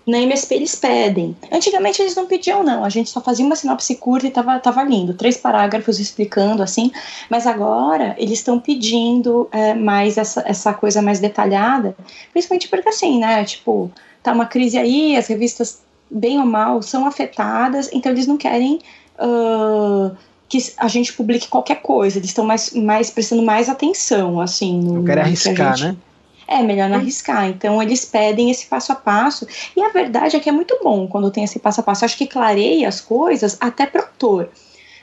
na 0.06 0.18
MSP 0.20 0.54
eles 0.54 0.76
pedem. 0.76 1.36
Antigamente 1.50 2.00
eles 2.00 2.14
não 2.14 2.26
pediam, 2.26 2.62
não. 2.62 2.84
A 2.84 2.88
gente 2.88 3.10
só 3.10 3.20
fazia 3.20 3.44
uma 3.44 3.56
sinopse 3.56 3.96
curta 3.96 4.28
e 4.28 4.30
tava, 4.30 4.58
tava 4.60 4.84
lindo. 4.84 5.14
Três 5.14 5.36
parágrafos 5.36 5.98
explicando, 5.98 6.62
assim. 6.62 6.92
Mas 7.28 7.44
agora 7.44 8.14
eles 8.16 8.38
estão 8.38 8.60
pedindo 8.60 9.48
é, 9.50 9.74
mais 9.74 10.16
essa, 10.16 10.44
essa 10.46 10.72
coisa 10.72 11.02
mais 11.02 11.18
detalhada. 11.18 11.96
Principalmente 12.32 12.68
porque, 12.68 12.88
assim, 12.88 13.18
né? 13.18 13.44
Tipo, 13.44 13.90
tá 14.22 14.32
uma 14.32 14.46
crise 14.46 14.78
aí, 14.78 15.16
as 15.16 15.26
revistas, 15.26 15.80
bem 16.08 16.38
ou 16.38 16.46
mal, 16.46 16.80
são 16.82 17.04
afetadas. 17.04 17.90
Então 17.92 18.12
eles 18.12 18.28
não 18.28 18.36
querem. 18.36 18.78
Uh, 19.18 20.14
que 20.48 20.58
a 20.76 20.86
gente 20.86 21.12
publique 21.12 21.48
qualquer 21.48 21.82
coisa, 21.82 22.18
eles 22.18 22.30
estão 22.30 22.44
mais, 22.44 22.72
mais 22.72 23.10
prestando 23.10 23.42
mais 23.42 23.68
atenção, 23.68 24.40
assim. 24.40 24.80
No, 24.80 24.94
não 24.94 25.04
querem 25.04 25.24
arriscar, 25.24 25.72
que 25.72 25.78
gente... 25.80 25.92
né? 25.92 25.96
É 26.46 26.62
melhor 26.62 26.88
não 26.88 26.96
arriscar. 26.96 27.48
Então 27.48 27.82
eles 27.82 28.04
pedem 28.04 28.50
esse 28.50 28.66
passo 28.66 28.92
a 28.92 28.94
passo. 28.94 29.46
E 29.76 29.82
a 29.82 29.88
verdade 29.88 30.36
é 30.36 30.40
que 30.40 30.48
é 30.48 30.52
muito 30.52 30.78
bom 30.82 31.06
quando 31.06 31.30
tem 31.30 31.44
esse 31.44 31.58
passo 31.58 31.80
a 31.80 31.82
passo. 31.82 32.04
acho 32.04 32.16
que 32.16 32.26
clareia 32.26 32.88
as 32.88 33.00
coisas 33.00 33.56
até 33.60 33.86
pro 33.86 34.02
autor. 34.02 34.50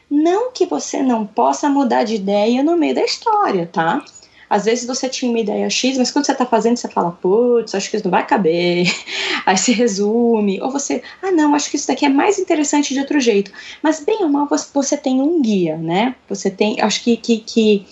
Não 0.09 0.51
que 0.51 0.65
você 0.65 1.01
não 1.01 1.25
possa 1.25 1.69
mudar 1.69 2.03
de 2.03 2.15
ideia 2.15 2.61
no 2.63 2.77
meio 2.77 2.95
da 2.95 3.03
história, 3.03 3.67
tá? 3.71 4.03
Às 4.49 4.65
vezes 4.65 4.85
você 4.85 5.09
tinha 5.09 5.31
uma 5.31 5.39
ideia 5.39 5.67
X, 5.67 5.97
mas 5.97 6.11
quando 6.11 6.25
você 6.25 6.35
tá 6.35 6.45
fazendo, 6.45 6.77
você 6.77 6.87
fala, 6.87 7.11
putz, 7.11 7.73
acho 7.73 7.89
que 7.89 7.95
isso 7.95 8.05
não 8.05 8.11
vai 8.11 8.25
caber. 8.27 8.85
Aí 9.47 9.57
se 9.57 9.71
resume. 9.71 10.61
Ou 10.61 10.69
você, 10.69 11.01
ah, 11.23 11.31
não, 11.31 11.55
acho 11.55 11.71
que 11.71 11.75
isso 11.75 11.87
daqui 11.87 12.05
é 12.05 12.09
mais 12.09 12.37
interessante 12.37 12.93
de 12.93 12.99
outro 12.99 13.19
jeito. 13.19 13.51
Mas 13.81 13.99
bem 13.99 14.19
ou 14.21 14.29
mal, 14.29 14.47
você, 14.47 14.95
tem 14.95 15.19
um 15.19 15.41
guia, 15.41 15.75
né? 15.77 16.15
Você 16.29 16.51
tem, 16.51 16.79
acho 16.79 17.03
que, 17.03 17.17
que, 17.17 17.37
que 17.39 17.85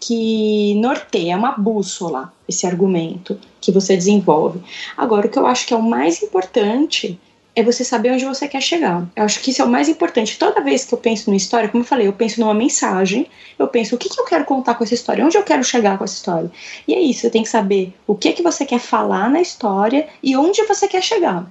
que 0.00 0.76
norteia, 0.76 1.32
é 1.32 1.36
uma 1.36 1.52
bússola 1.52 2.32
esse 2.48 2.66
argumento 2.66 3.38
que 3.60 3.70
você 3.70 3.96
desenvolve. 3.96 4.60
Agora, 4.96 5.26
o 5.26 5.30
que 5.30 5.38
eu 5.38 5.46
acho 5.46 5.66
que 5.66 5.74
é 5.74 5.76
o 5.76 5.82
mais 5.82 6.22
importante 6.22 7.20
é 7.54 7.62
você 7.62 7.82
saber 7.82 8.12
onde 8.12 8.24
você 8.24 8.46
quer 8.46 8.62
chegar. 8.62 9.04
Eu 9.16 9.24
acho 9.24 9.40
que 9.40 9.50
isso 9.50 9.60
é 9.60 9.64
o 9.64 9.68
mais 9.68 9.88
importante. 9.88 10.38
Toda 10.38 10.62
vez 10.62 10.84
que 10.84 10.94
eu 10.94 10.98
penso 10.98 11.28
numa 11.28 11.36
história, 11.36 11.68
como 11.68 11.82
eu 11.82 11.86
falei, 11.86 12.06
eu 12.06 12.12
penso 12.12 12.40
numa 12.40 12.54
mensagem, 12.54 13.28
eu 13.58 13.66
penso 13.66 13.96
o 13.96 13.98
que, 13.98 14.08
que 14.08 14.20
eu 14.20 14.24
quero 14.24 14.44
contar 14.44 14.76
com 14.76 14.84
essa 14.84 14.94
história, 14.94 15.24
onde 15.24 15.36
eu 15.36 15.42
quero 15.42 15.64
chegar 15.64 15.98
com 15.98 16.04
essa 16.04 16.14
história. 16.14 16.50
E 16.86 16.94
é 16.94 17.00
isso, 17.00 17.22
você 17.22 17.30
tem 17.30 17.42
que 17.42 17.48
saber 17.48 17.92
o 18.06 18.14
que, 18.14 18.32
que 18.32 18.42
você 18.42 18.64
quer 18.64 18.78
falar 18.78 19.28
na 19.28 19.40
história 19.40 20.06
e 20.22 20.36
onde 20.36 20.62
você 20.66 20.86
quer 20.86 21.02
chegar. 21.02 21.50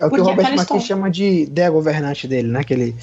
É 0.00 0.06
o 0.06 0.08
que 0.10 0.16
Porque 0.16 0.20
o 0.22 0.24
Robert 0.24 0.46
McKee 0.46 0.62
história... 0.62 0.86
chama 0.86 1.10
de 1.10 1.42
ideia 1.42 1.70
governante 1.70 2.26
dele, 2.26 2.48
né? 2.48 2.64
Que 2.64 2.72
ele 2.72 2.96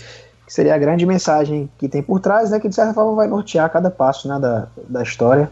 que 0.49 0.53
seria 0.53 0.73
a 0.73 0.79
grande 0.79 1.05
mensagem 1.05 1.69
que 1.77 1.87
tem 1.87 2.01
por 2.01 2.19
trás, 2.19 2.49
né, 2.49 2.59
que 2.59 2.67
de 2.67 2.73
certa 2.73 2.91
forma 2.91 3.13
vai 3.13 3.27
nortear 3.27 3.69
cada 3.71 3.91
passo 3.91 4.27
né, 4.27 4.39
da, 4.39 4.67
da 4.89 5.03
história. 5.03 5.51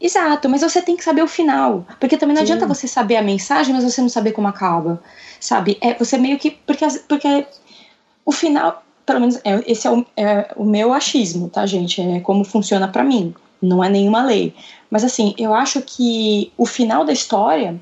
Exato, 0.00 0.48
mas 0.48 0.62
você 0.62 0.80
tem 0.80 0.96
que 0.96 1.04
saber 1.04 1.22
o 1.22 1.28
final. 1.28 1.86
Porque 1.98 2.16
também 2.16 2.34
não 2.34 2.44
Sim. 2.44 2.52
adianta 2.52 2.66
você 2.66 2.88
saber 2.88 3.16
a 3.16 3.22
mensagem, 3.22 3.74
mas 3.74 3.84
você 3.84 4.00
não 4.00 4.08
saber 4.08 4.32
como 4.32 4.48
acaba. 4.48 5.02
Sabe? 5.38 5.76
É, 5.80 5.94
você 5.94 6.16
meio 6.16 6.38
que. 6.38 6.50
Porque, 6.50 6.86
porque 7.06 7.46
o 8.24 8.32
final, 8.32 8.82
pelo 9.04 9.20
menos, 9.20 9.36
é, 9.44 9.62
esse 9.66 9.86
é 9.86 9.90
o, 9.90 10.06
é 10.16 10.52
o 10.56 10.64
meu 10.64 10.92
achismo, 10.92 11.50
tá, 11.50 11.66
gente? 11.66 12.00
É 12.00 12.20
como 12.20 12.44
funciona 12.44 12.88
para 12.88 13.04
mim. 13.04 13.34
Não 13.60 13.84
é 13.84 13.90
nenhuma 13.90 14.24
lei. 14.24 14.54
Mas 14.90 15.04
assim, 15.04 15.34
eu 15.36 15.54
acho 15.54 15.82
que 15.82 16.50
o 16.56 16.64
final 16.64 17.04
da 17.04 17.12
história 17.12 17.78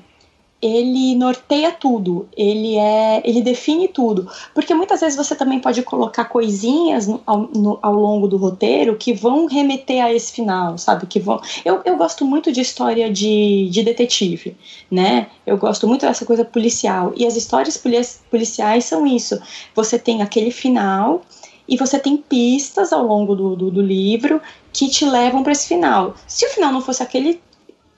ele 0.61 1.15
norteia 1.15 1.71
tudo, 1.71 2.27
ele 2.35 2.75
é, 2.75 3.21
ele 3.23 3.41
define 3.41 3.87
tudo, 3.87 4.29
porque 4.53 4.73
muitas 4.73 4.99
vezes 4.99 5.15
você 5.15 5.33
também 5.33 5.59
pode 5.59 5.81
colocar 5.83 6.25
coisinhas 6.25 7.07
no, 7.07 7.21
ao, 7.25 7.41
no, 7.55 7.79
ao, 7.81 7.93
longo 7.93 8.27
do 8.27 8.35
roteiro 8.35 8.97
que 8.97 9.13
vão 9.13 9.45
remeter 9.45 10.03
a 10.03 10.13
esse 10.13 10.33
final, 10.33 10.77
sabe? 10.77 11.05
Que 11.05 11.19
vão. 11.19 11.41
Eu, 11.63 11.81
eu 11.85 11.95
gosto 11.95 12.25
muito 12.25 12.51
de 12.51 12.59
história 12.59 13.09
de, 13.11 13.69
de 13.69 13.83
detetive, 13.83 14.57
né? 14.91 15.27
Eu 15.45 15.57
gosto 15.57 15.87
muito 15.87 16.05
dessa 16.05 16.25
coisa 16.25 16.43
policial 16.43 17.13
e 17.15 17.25
as 17.25 17.37
histórias 17.37 17.81
policiais 18.29 18.83
são 18.83 19.07
isso. 19.07 19.41
Você 19.73 19.97
tem 19.97 20.21
aquele 20.21 20.51
final 20.51 21.21
e 21.69 21.77
você 21.77 21.97
tem 21.97 22.17
pistas 22.17 22.91
ao 22.91 23.05
longo 23.05 23.35
do, 23.35 23.55
do, 23.55 23.71
do 23.71 23.81
livro 23.81 24.41
que 24.73 24.89
te 24.89 25.05
levam 25.05 25.41
para 25.41 25.53
esse 25.53 25.67
final. 25.67 26.15
Se 26.27 26.45
o 26.45 26.49
final 26.49 26.73
não 26.73 26.81
fosse 26.81 27.01
aquele 27.01 27.39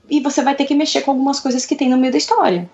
e 0.08 0.20
você 0.20 0.42
vai 0.42 0.54
ter 0.54 0.64
que 0.64 0.74
mexer 0.74 1.02
com 1.02 1.12
algumas 1.12 1.40
coisas 1.40 1.64
que 1.64 1.76
tem 1.76 1.88
no 1.88 1.98
meio 1.98 2.12
da 2.12 2.18
história. 2.18 2.68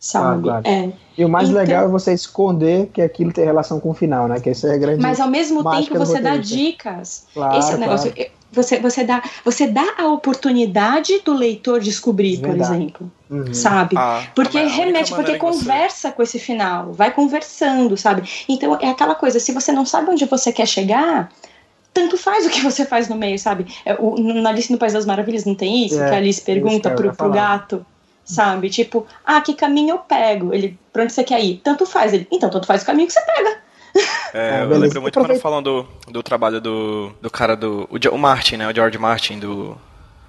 Sabe? 0.00 0.48
Ah, 0.48 0.62
claro. 0.62 0.66
é. 0.66 0.92
E 1.18 1.24
o 1.24 1.28
mais 1.28 1.50
então, 1.50 1.60
legal 1.60 1.84
é 1.84 1.88
você 1.88 2.14
esconder 2.14 2.86
que 2.86 3.02
aquilo 3.02 3.30
tem 3.32 3.44
relação 3.44 3.78
com 3.78 3.90
o 3.90 3.94
final, 3.94 4.26
né? 4.26 4.40
Que 4.40 4.48
essa 4.48 4.68
é 4.68 4.74
a 4.74 4.78
grande 4.78 5.02
Mas 5.02 5.20
ao 5.20 5.28
mesmo 5.28 5.62
tempo 5.70 5.98
você 5.98 6.20
dá 6.20 6.38
dicas. 6.38 7.26
Claro, 7.34 7.58
Esse 7.58 7.72
é 7.72 7.74
o 7.74 7.78
negócio. 7.78 8.12
Claro. 8.12 8.30
Você, 8.52 8.80
você, 8.80 9.04
dá, 9.04 9.22
você 9.44 9.66
dá 9.68 9.94
a 9.96 10.08
oportunidade 10.08 11.20
do 11.20 11.32
leitor 11.32 11.78
descobrir, 11.80 12.36
Verdade. 12.36 12.58
por 12.58 12.74
exemplo. 12.74 13.12
Uhum. 13.30 13.54
Sabe? 13.54 13.96
Ah, 13.96 14.24
porque 14.34 14.58
remete, 14.58 15.14
porque 15.14 15.36
conversa 15.36 16.08
você... 16.08 16.14
com 16.14 16.22
esse 16.22 16.38
final, 16.38 16.92
vai 16.92 17.12
conversando, 17.12 17.96
sabe? 17.96 18.28
Então 18.48 18.76
é 18.80 18.88
aquela 18.88 19.14
coisa, 19.14 19.38
se 19.38 19.52
você 19.52 19.70
não 19.70 19.86
sabe 19.86 20.10
onde 20.10 20.24
você 20.24 20.50
quer 20.52 20.66
chegar, 20.66 21.30
tanto 21.92 22.16
faz 22.16 22.46
o 22.46 22.50
que 22.50 22.60
você 22.60 22.84
faz 22.84 23.08
no 23.08 23.16
meio, 23.16 23.38
sabe? 23.38 23.66
É, 23.84 23.94
o, 23.98 24.16
na 24.18 24.50
Alice 24.50 24.70
no 24.70 24.78
País 24.78 24.92
das 24.92 25.06
Maravilhas 25.06 25.44
não 25.44 25.54
tem 25.54 25.86
isso? 25.86 26.00
É, 26.00 26.08
que 26.08 26.14
a 26.14 26.18
Alice 26.18 26.40
pergunta 26.40 26.90
pro, 26.90 27.14
pro 27.14 27.30
gato, 27.30 27.84
sabe? 28.24 28.70
Tipo, 28.70 29.06
ah, 29.24 29.40
que 29.40 29.54
caminho 29.54 29.90
eu 29.90 29.98
pego? 29.98 30.54
Ele, 30.54 30.78
pra 30.92 31.02
onde 31.02 31.12
você 31.12 31.24
quer 31.24 31.40
ir? 31.40 31.60
Tanto 31.62 31.84
faz. 31.86 32.12
Ele, 32.12 32.26
então, 32.30 32.48
tanto 32.48 32.66
faz 32.66 32.82
o 32.82 32.86
caminho 32.86 33.06
que 33.06 33.12
você 33.12 33.20
pega. 33.22 33.58
É, 34.32 34.60
ah, 34.60 34.60
eu 34.60 34.78
lembro 34.78 35.02
muito 35.02 35.18
quando 35.18 35.40
falam 35.40 35.60
do, 35.60 35.84
do 36.06 36.22
trabalho 36.22 36.60
do, 36.60 37.10
do 37.20 37.28
cara 37.28 37.56
do. 37.56 37.88
O, 37.90 38.14
o 38.14 38.18
Martin, 38.18 38.58
né? 38.58 38.70
O 38.70 38.72
George 38.72 38.96
Martin, 38.96 39.40
do. 39.40 39.76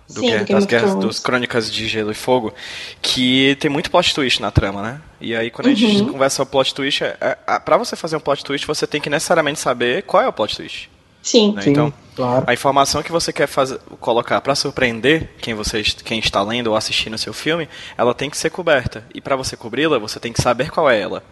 Do 0.10 0.20
Sim, 0.20 0.28
guerra, 0.32 0.46
das 0.46 0.66
guerras, 0.66 0.96
dos 0.96 1.20
Crônicas 1.20 1.72
de 1.72 1.88
Gelo 1.88 2.12
e 2.12 2.16
Fogo, 2.16 2.52
que 3.00 3.56
tem 3.60 3.70
muito 3.70 3.92
plot 3.92 4.14
twist 4.14 4.42
na 4.42 4.50
trama, 4.50 4.82
né? 4.82 5.02
E 5.22 5.36
aí, 5.36 5.52
quando 5.52 5.68
uhum. 5.68 5.74
a 5.74 5.76
gente 5.76 6.02
uhum. 6.02 6.14
conversa 6.14 6.42
o 6.42 6.46
plot 6.48 6.74
twist, 6.74 7.04
é, 7.04 7.16
é, 7.22 7.60
pra 7.60 7.78
você 7.78 7.96
fazer 7.96 8.18
um 8.18 8.20
plot 8.20 8.44
twist, 8.44 8.66
você 8.66 8.88
tem 8.88 9.00
que 9.00 9.10
necessariamente 9.10 9.60
saber 9.60 10.02
qual 10.02 10.24
é 10.24 10.28
o 10.28 10.34
plot 10.34 10.58
twist. 10.58 10.90
Sim. 11.22 11.54
Né? 11.54 11.62
Sim 11.62 11.70
então, 11.72 11.94
claro. 12.16 12.44
a 12.48 12.54
informação 12.54 13.04
que 13.04 13.12
você 13.12 13.32
quer 13.32 13.48
fazer, 13.48 13.80
colocar 14.00 14.42
para 14.42 14.56
surpreender 14.56 15.30
quem 15.40 15.54
você 15.54 15.84
quem 16.04 16.20
está 16.20 16.42
lendo 16.42 16.68
ou 16.68 16.76
assistindo 16.76 17.14
o 17.14 17.18
seu 17.18 17.34
filme, 17.34 17.70
ela 17.98 18.14
tem 18.14 18.30
que 18.30 18.38
ser 18.38 18.50
coberta. 18.50 19.04
E 19.14 19.22
para 19.22 19.36
você 19.36 19.56
cobri-la, 19.56 19.98
você 20.00 20.20
tem 20.20 20.34
que 20.34 20.42
saber 20.42 20.72
qual 20.72 20.90
é 20.90 21.00
ela. 21.00 21.24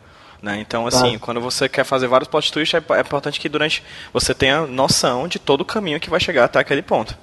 Né? 0.42 0.60
Então, 0.62 0.88
assim, 0.88 1.00
claro. 1.00 1.20
quando 1.20 1.42
você 1.42 1.68
quer 1.68 1.84
fazer 1.84 2.08
vários 2.08 2.30
plot 2.30 2.52
twists, 2.52 2.82
é, 2.82 2.94
é 2.94 3.02
importante 3.02 3.40
que 3.40 3.50
durante 3.50 3.84
você 4.14 4.34
tenha 4.34 4.66
noção 4.66 5.28
de 5.28 5.38
todo 5.38 5.62
o 5.62 5.66
caminho 5.66 6.00
que 6.00 6.10
vai 6.10 6.20
chegar 6.20 6.46
até 6.46 6.60
aquele 6.60 6.82
ponto. 6.82 7.18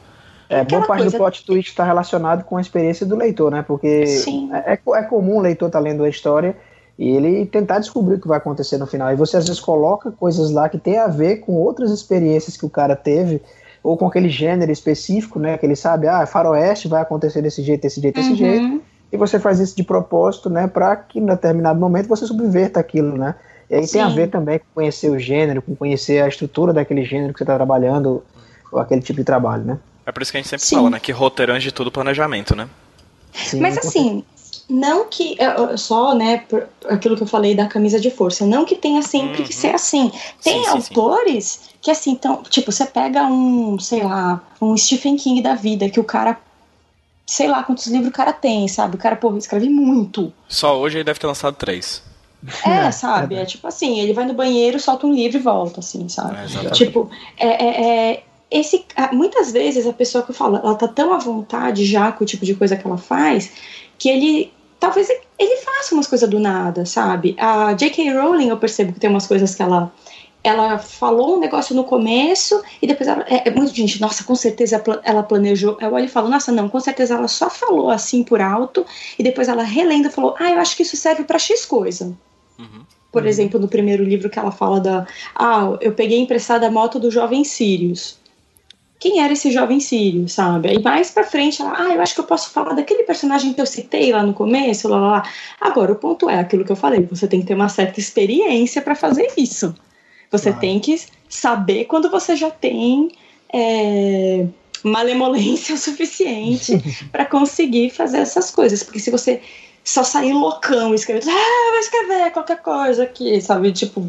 É, 0.48 0.62
boa 0.62 0.86
parte 0.86 1.02
coisa... 1.02 1.16
do 1.16 1.22
plot 1.22 1.44
twist 1.44 1.70
está 1.70 1.82
relacionado 1.82 2.44
com 2.44 2.56
a 2.56 2.60
experiência 2.60 3.04
do 3.04 3.16
leitor, 3.16 3.50
né? 3.50 3.64
Porque 3.66 4.04
é, 4.52 4.74
é, 4.74 4.80
é 4.94 5.02
comum 5.02 5.38
o 5.38 5.40
leitor 5.40 5.66
estar 5.68 5.78
tá 5.78 5.82
lendo 5.82 6.04
a 6.04 6.08
história 6.08 6.56
e 6.98 7.10
ele 7.10 7.46
tentar 7.46 7.78
descobrir 7.78 8.14
o 8.14 8.20
que 8.20 8.28
vai 8.28 8.38
acontecer 8.38 8.78
no 8.78 8.86
final. 8.86 9.12
E 9.12 9.16
você 9.16 9.36
às 9.36 9.46
vezes 9.46 9.60
coloca 9.60 10.10
coisas 10.10 10.50
lá 10.50 10.68
que 10.68 10.78
tem 10.78 10.98
a 10.98 11.06
ver 11.06 11.38
com 11.38 11.52
outras 11.52 11.90
experiências 11.90 12.56
que 12.56 12.64
o 12.64 12.70
cara 12.70 12.96
teve, 12.96 13.42
ou 13.82 13.96
com 13.96 14.06
aquele 14.06 14.28
gênero 14.28 14.72
específico, 14.72 15.38
né? 15.38 15.58
Que 15.58 15.66
ele 15.66 15.76
sabe, 15.76 16.08
ah, 16.08 16.26
faroeste 16.26 16.88
vai 16.88 17.02
acontecer 17.02 17.42
desse 17.42 17.62
jeito, 17.62 17.82
desse 17.82 18.00
jeito, 18.00 18.14
desse 18.14 18.30
uhum. 18.30 18.36
jeito. 18.36 18.82
E 19.12 19.16
você 19.16 19.38
faz 19.38 19.60
isso 19.60 19.76
de 19.76 19.84
propósito, 19.84 20.50
né? 20.50 20.66
Para 20.66 20.96
que 20.96 21.18
em 21.18 21.26
determinado 21.26 21.78
momento 21.78 22.08
você 22.08 22.26
subverta 22.26 22.80
aquilo, 22.80 23.16
né? 23.16 23.34
E 23.68 23.74
aí 23.74 23.86
Sim. 23.86 23.94
tem 23.94 24.02
a 24.02 24.08
ver 24.08 24.30
também 24.30 24.58
com 24.58 24.64
conhecer 24.74 25.10
o 25.10 25.18
gênero, 25.18 25.60
com 25.60 25.76
conhecer 25.76 26.22
a 26.22 26.28
estrutura 26.28 26.72
daquele 26.72 27.04
gênero 27.04 27.32
que 27.32 27.38
você 27.38 27.44
está 27.44 27.54
trabalhando, 27.54 28.22
ou 28.72 28.80
aquele 28.80 29.02
tipo 29.02 29.18
de 29.18 29.24
trabalho, 29.24 29.64
né? 29.64 29.78
É 30.04 30.12
por 30.12 30.22
isso 30.22 30.30
que 30.30 30.38
a 30.38 30.40
gente 30.40 30.48
sempre 30.48 30.66
Sim. 30.66 30.76
fala, 30.76 30.90
né? 30.90 31.00
Que 31.00 31.12
roteiro 31.12 31.52
antes 31.52 31.64
de 31.64 31.72
tudo 31.72 31.90
planejamento, 31.90 32.56
né? 32.56 32.68
Sim, 33.32 33.60
Mas 33.60 33.76
assim, 33.76 34.24
não 34.68 35.06
que 35.08 35.36
só 35.76 36.14
né 36.14 36.38
por 36.38 36.68
aquilo 36.88 37.16
que 37.16 37.22
eu 37.22 37.26
falei 37.26 37.54
da 37.54 37.66
camisa 37.66 38.00
de 38.00 38.10
força 38.10 38.44
não 38.44 38.64
que 38.64 38.74
tenha 38.74 39.00
sempre 39.02 39.40
uhum. 39.40 39.46
que 39.46 39.54
ser 39.54 39.74
assim 39.74 40.10
tem 40.42 40.64
sim, 40.64 40.68
autores 40.68 41.44
sim, 41.44 41.60
sim. 41.60 41.70
que 41.80 41.90
assim 41.90 42.10
então 42.12 42.42
tipo 42.48 42.72
você 42.72 42.84
pega 42.84 43.24
um 43.26 43.78
sei 43.78 44.02
lá 44.02 44.42
um 44.60 44.76
Stephen 44.76 45.16
King 45.16 45.40
da 45.40 45.54
vida 45.54 45.88
que 45.88 46.00
o 46.00 46.04
cara 46.04 46.36
sei 47.24 47.46
lá 47.48 47.62
quantos 47.62 47.86
livros 47.86 48.08
o 48.08 48.12
cara 48.12 48.32
tem 48.32 48.66
sabe 48.66 48.96
o 48.96 48.98
cara 48.98 49.14
pô 49.14 49.36
escreve 49.36 49.68
muito 49.68 50.32
só 50.48 50.78
hoje 50.78 50.96
ele 50.96 51.04
deve 51.04 51.20
ter 51.20 51.26
lançado 51.26 51.54
três 51.54 52.02
é, 52.64 52.90
sabe? 52.92 53.34
É 53.34 53.44
tipo 53.44 53.66
assim, 53.66 53.98
ele 53.98 54.12
vai 54.12 54.24
no 54.24 54.34
banheiro, 54.34 54.78
solta 54.78 55.06
um 55.06 55.12
livro 55.12 55.38
e 55.38 55.40
volta, 55.40 55.80
assim, 55.80 56.08
sabe? 56.08 56.36
É, 56.64 56.70
tipo, 56.70 57.10
é, 57.36 57.46
é, 57.48 58.10
é 58.12 58.22
esse, 58.50 58.84
muitas 59.12 59.52
vezes 59.52 59.86
a 59.86 59.92
pessoa 59.92 60.22
que 60.22 60.30
eu 60.30 60.34
falo, 60.34 60.56
ela 60.56 60.74
tá 60.74 60.86
tão 60.86 61.12
à 61.12 61.18
vontade 61.18 61.84
já 61.84 62.12
com 62.12 62.22
o 62.22 62.26
tipo 62.26 62.44
de 62.44 62.54
coisa 62.54 62.76
que 62.76 62.86
ela 62.86 62.98
faz, 62.98 63.52
que 63.98 64.08
ele 64.08 64.52
talvez 64.86 65.08
ele 65.10 65.56
faça 65.56 65.94
umas 65.94 66.06
coisas 66.06 66.28
do 66.30 66.38
nada, 66.38 66.86
sabe? 66.86 67.34
A 67.38 67.72
J.K. 67.74 68.12
Rowling, 68.12 68.50
eu 68.50 68.56
percebo 68.56 68.92
que 68.92 69.00
tem 69.00 69.10
umas 69.10 69.26
coisas 69.26 69.54
que 69.54 69.62
ela 69.62 69.92
ela 70.44 70.78
falou 70.78 71.36
um 71.36 71.40
negócio 71.40 71.74
no 71.74 71.82
começo 71.82 72.62
e 72.80 72.86
depois 72.86 73.08
ela. 73.08 73.24
É, 73.28 73.48
é 73.48 73.50
muito 73.50 73.74
gente, 73.74 74.00
nossa, 74.00 74.22
com 74.22 74.36
certeza 74.36 74.80
ela 75.02 75.24
planejou. 75.24 75.76
Eu 75.80 75.92
olho 75.92 76.04
e 76.04 76.08
falo, 76.08 76.28
nossa, 76.28 76.52
não, 76.52 76.68
com 76.68 76.78
certeza 76.78 77.14
ela 77.14 77.26
só 77.26 77.50
falou 77.50 77.90
assim 77.90 78.22
por 78.22 78.40
alto 78.40 78.86
e 79.18 79.24
depois 79.24 79.48
ela 79.48 79.64
relendo 79.64 80.06
e 80.06 80.10
falou, 80.10 80.36
ah, 80.38 80.52
eu 80.52 80.60
acho 80.60 80.76
que 80.76 80.82
isso 80.82 80.96
serve 80.96 81.24
para 81.24 81.36
X 81.36 81.66
coisa. 81.66 82.16
Uhum. 82.56 82.86
Por 83.10 83.22
uhum. 83.22 83.28
exemplo, 83.28 83.58
no 83.58 83.66
primeiro 83.66 84.04
livro 84.04 84.30
que 84.30 84.38
ela 84.38 84.52
fala 84.52 84.78
da. 84.78 85.04
Ah, 85.34 85.76
eu 85.80 85.92
peguei 85.92 86.20
emprestada 86.20 86.68
a 86.68 86.70
moto 86.70 87.00
do 87.00 87.10
jovem 87.10 87.42
Sirius 87.42 88.20
quem 88.98 89.20
era 89.20 89.32
esse 89.32 89.50
jovem 89.50 89.78
sírio, 89.78 90.28
sabe? 90.28 90.70
Aí 90.70 90.82
mais 90.82 91.10
pra 91.10 91.24
frente, 91.24 91.60
ela, 91.60 91.74
ah, 91.76 91.94
eu 91.94 92.00
acho 92.00 92.14
que 92.14 92.20
eu 92.20 92.24
posso 92.24 92.50
falar 92.50 92.72
daquele 92.72 93.02
personagem 93.02 93.52
que 93.52 93.60
eu 93.60 93.66
citei 93.66 94.12
lá 94.12 94.22
no 94.22 94.32
começo, 94.32 94.88
lá, 94.88 94.98
lá, 94.98 95.10
lá. 95.10 95.30
Agora, 95.60 95.92
o 95.92 95.96
ponto 95.96 96.30
é 96.30 96.38
aquilo 96.38 96.64
que 96.64 96.72
eu 96.72 96.76
falei, 96.76 97.02
você 97.02 97.28
tem 97.28 97.40
que 97.40 97.46
ter 97.46 97.54
uma 97.54 97.68
certa 97.68 98.00
experiência 98.00 98.80
para 98.80 98.94
fazer 98.94 99.32
isso. 99.36 99.74
Você 100.30 100.52
tem 100.52 100.80
que 100.80 100.98
saber 101.28 101.84
quando 101.84 102.10
você 102.10 102.34
já 102.34 102.50
tem 102.50 103.10
é, 103.52 104.46
malemolência 104.82 105.74
o 105.76 105.78
suficiente 105.78 106.72
para 107.12 107.26
conseguir 107.26 107.90
fazer 107.90 108.18
essas 108.18 108.50
coisas. 108.50 108.82
Porque 108.82 108.98
se 108.98 109.10
você 109.10 109.40
só 109.86 110.02
sair 110.02 110.32
loucão 110.32 110.92
escrevendo, 110.92 111.30
ah, 111.30 111.70
vai 111.70 111.78
escrever 111.78 112.32
qualquer 112.32 112.60
coisa 112.60 113.04
aqui, 113.04 113.40
sabe? 113.40 113.70
Tipo, 113.70 114.04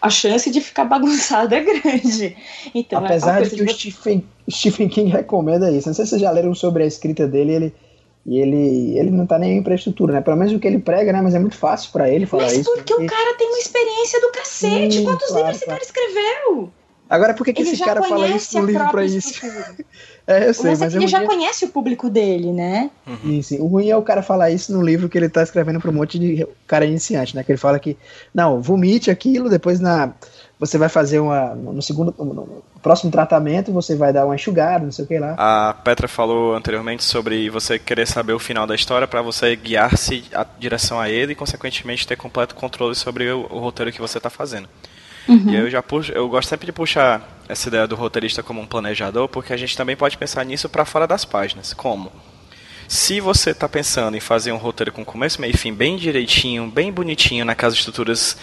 a 0.00 0.08
chance 0.08 0.50
de 0.50 0.58
ficar 0.58 0.86
bagunçado 0.88 1.54
é 1.54 1.60
grande. 1.60 2.34
Então, 2.74 3.02
é 3.02 3.04
Apesar 3.04 3.42
é 3.42 3.44
de 3.44 3.50
que 3.50 3.62
o 3.62 3.68
Stephen, 3.68 4.24
Stephen 4.50 4.88
King 4.88 5.10
recomenda 5.10 5.70
isso. 5.70 5.86
Não 5.86 5.94
sei 5.94 6.06
se 6.06 6.10
vocês 6.10 6.22
já 6.22 6.30
leram 6.30 6.54
sobre 6.54 6.82
a 6.82 6.86
escrita 6.86 7.28
dele, 7.28 7.52
ele. 7.52 7.74
E 8.28 8.40
ele, 8.40 8.98
ele 8.98 9.10
não 9.12 9.24
tá 9.24 9.38
nem 9.38 9.62
pra 9.62 9.76
estrutura, 9.76 10.14
né? 10.14 10.20
Pelo 10.20 10.36
menos 10.36 10.52
o 10.52 10.58
que 10.58 10.66
ele 10.66 10.80
prega, 10.80 11.12
né? 11.12 11.20
Mas 11.22 11.34
é 11.34 11.38
muito 11.38 11.56
fácil 11.56 11.92
para 11.92 12.10
ele 12.10 12.26
falar 12.26 12.46
isso. 12.46 12.56
Mas 12.56 12.66
porque, 12.66 12.94
porque, 12.94 13.04
o 13.04 13.08
cara 13.08 13.36
tem 13.36 13.46
uma 13.46 13.58
experiência 13.58 14.20
do 14.20 14.32
cacete. 14.32 14.96
Sim, 14.96 15.04
Quantos 15.04 15.28
claro, 15.28 15.46
livros 15.46 15.56
esse 15.58 15.66
cara 15.66 15.82
escreveu? 15.82 16.72
Agora, 17.08 17.34
por 17.34 17.44
que, 17.44 17.52
que 17.52 17.62
esse 17.62 17.78
cara 17.78 18.02
fala 18.02 18.26
isso 18.26 18.58
no 18.58 18.66
livro 18.66 18.90
pra 18.90 19.04
isso? 19.04 19.40
é, 20.26 20.48
eu 20.48 20.54
sei, 20.54 20.70
mas, 20.70 20.80
mas 20.80 20.94
ele 20.94 21.06
já 21.06 21.24
conhece 21.24 21.64
o 21.64 21.68
público 21.68 22.10
dele, 22.10 22.52
né? 22.52 22.90
Uhum. 23.06 23.40
Sim, 23.42 23.60
O 23.60 23.66
ruim 23.66 23.88
é 23.88 23.96
o 23.96 24.02
cara 24.02 24.22
falar 24.22 24.50
isso 24.50 24.72
no 24.72 24.82
livro 24.82 25.08
que 25.08 25.16
ele 25.16 25.28
tá 25.28 25.42
escrevendo 25.42 25.80
pra 25.80 25.90
um 25.90 25.94
monte 25.94 26.18
de 26.18 26.44
cara 26.66 26.84
iniciante, 26.84 27.36
né? 27.36 27.44
Que 27.44 27.52
ele 27.52 27.58
fala 27.58 27.78
que, 27.78 27.96
não, 28.34 28.60
vomite 28.60 29.10
aquilo, 29.10 29.48
depois 29.48 29.78
na 29.78 30.12
você 30.58 30.78
vai 30.78 30.88
fazer 30.88 31.20
uma 31.20 31.54
no 31.54 31.82
segundo 31.82 32.14
no 32.18 32.62
próximo 32.82 33.10
tratamento 33.10 33.70
você 33.72 33.94
vai 33.94 34.10
dar 34.10 34.24
uma 34.24 34.34
enxugada 34.34 34.86
não 34.86 34.90
sei 34.92 35.04
o 35.04 35.08
que 35.08 35.18
lá 35.18 35.34
a 35.36 35.74
Petra 35.74 36.08
falou 36.08 36.54
anteriormente 36.54 37.04
sobre 37.04 37.50
você 37.50 37.78
querer 37.78 38.06
saber 38.06 38.32
o 38.32 38.38
final 38.38 38.66
da 38.66 38.74
história 38.74 39.06
para 39.06 39.20
você 39.20 39.54
guiar-se 39.54 40.24
a 40.32 40.46
direção 40.58 40.98
a 40.98 41.10
ele 41.10 41.32
e 41.32 41.34
consequentemente 41.36 42.06
ter 42.06 42.16
completo 42.16 42.54
controle 42.54 42.94
sobre 42.94 43.30
o, 43.30 43.40
o 43.50 43.58
roteiro 43.58 43.92
que 43.92 44.00
você 44.00 44.16
está 44.16 44.30
fazendo 44.30 44.66
Uhum. 45.28 45.50
E 45.50 45.56
eu 45.56 45.70
já 45.70 45.82
puxo, 45.82 46.12
eu 46.12 46.28
gosto 46.28 46.48
sempre 46.48 46.66
de 46.66 46.72
puxar 46.72 47.36
essa 47.48 47.68
ideia 47.68 47.86
do 47.86 47.96
roteirista 47.96 48.42
como 48.42 48.60
um 48.60 48.66
planejador, 48.66 49.28
porque 49.28 49.52
a 49.52 49.56
gente 49.56 49.76
também 49.76 49.96
pode 49.96 50.16
pensar 50.16 50.44
nisso 50.44 50.68
para 50.68 50.84
fora 50.84 51.06
das 51.06 51.24
páginas. 51.24 51.72
Como? 51.74 52.12
Se 52.88 53.20
você 53.20 53.50
está 53.50 53.68
pensando 53.68 54.16
em 54.16 54.20
fazer 54.20 54.52
um 54.52 54.56
roteiro 54.56 54.92
com 54.92 55.04
começo, 55.04 55.40
meio 55.40 55.54
e 55.54 55.56
fim 55.56 55.72
bem 55.72 55.96
direitinho, 55.96 56.70
bem 56.70 56.92
bonitinho, 56.92 57.44
naquelas 57.44 57.74
estruturas 57.74 58.36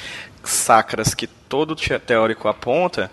sacras 0.44 1.14
que 1.14 1.28
todo 1.28 1.76
teórico 1.76 2.50
aponta, 2.50 3.10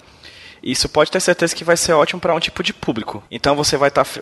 isso 0.63 0.89
pode 0.89 1.11
ter 1.11 1.21
certeza 1.21 1.55
que 1.55 1.65
vai 1.65 1.77
ser 1.77 1.93
ótimo 1.93 2.21
para 2.21 2.35
um 2.35 2.41
tipo 2.41 2.63
de 2.63 2.73
público. 2.73 3.23
Então 3.31 3.55
você 3.55 3.77
vai 3.77 3.89
estar 3.89 4.05
tá 4.05 4.21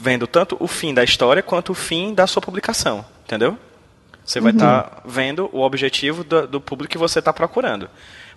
vendo 0.00 0.26
tanto 0.26 0.56
o 0.58 0.66
fim 0.66 0.92
da 0.92 1.04
história 1.04 1.42
quanto 1.42 1.70
o 1.70 1.74
fim 1.74 2.12
da 2.12 2.26
sua 2.26 2.42
publicação, 2.42 3.04
entendeu? 3.24 3.56
Você 4.24 4.40
vai 4.40 4.52
estar 4.52 4.84
uhum. 4.84 4.90
tá 4.90 5.02
vendo 5.06 5.48
o 5.52 5.62
objetivo 5.62 6.22
do, 6.22 6.46
do 6.46 6.60
público 6.60 6.92
que 6.92 6.98
você 6.98 7.20
está 7.20 7.32
procurando. 7.32 7.88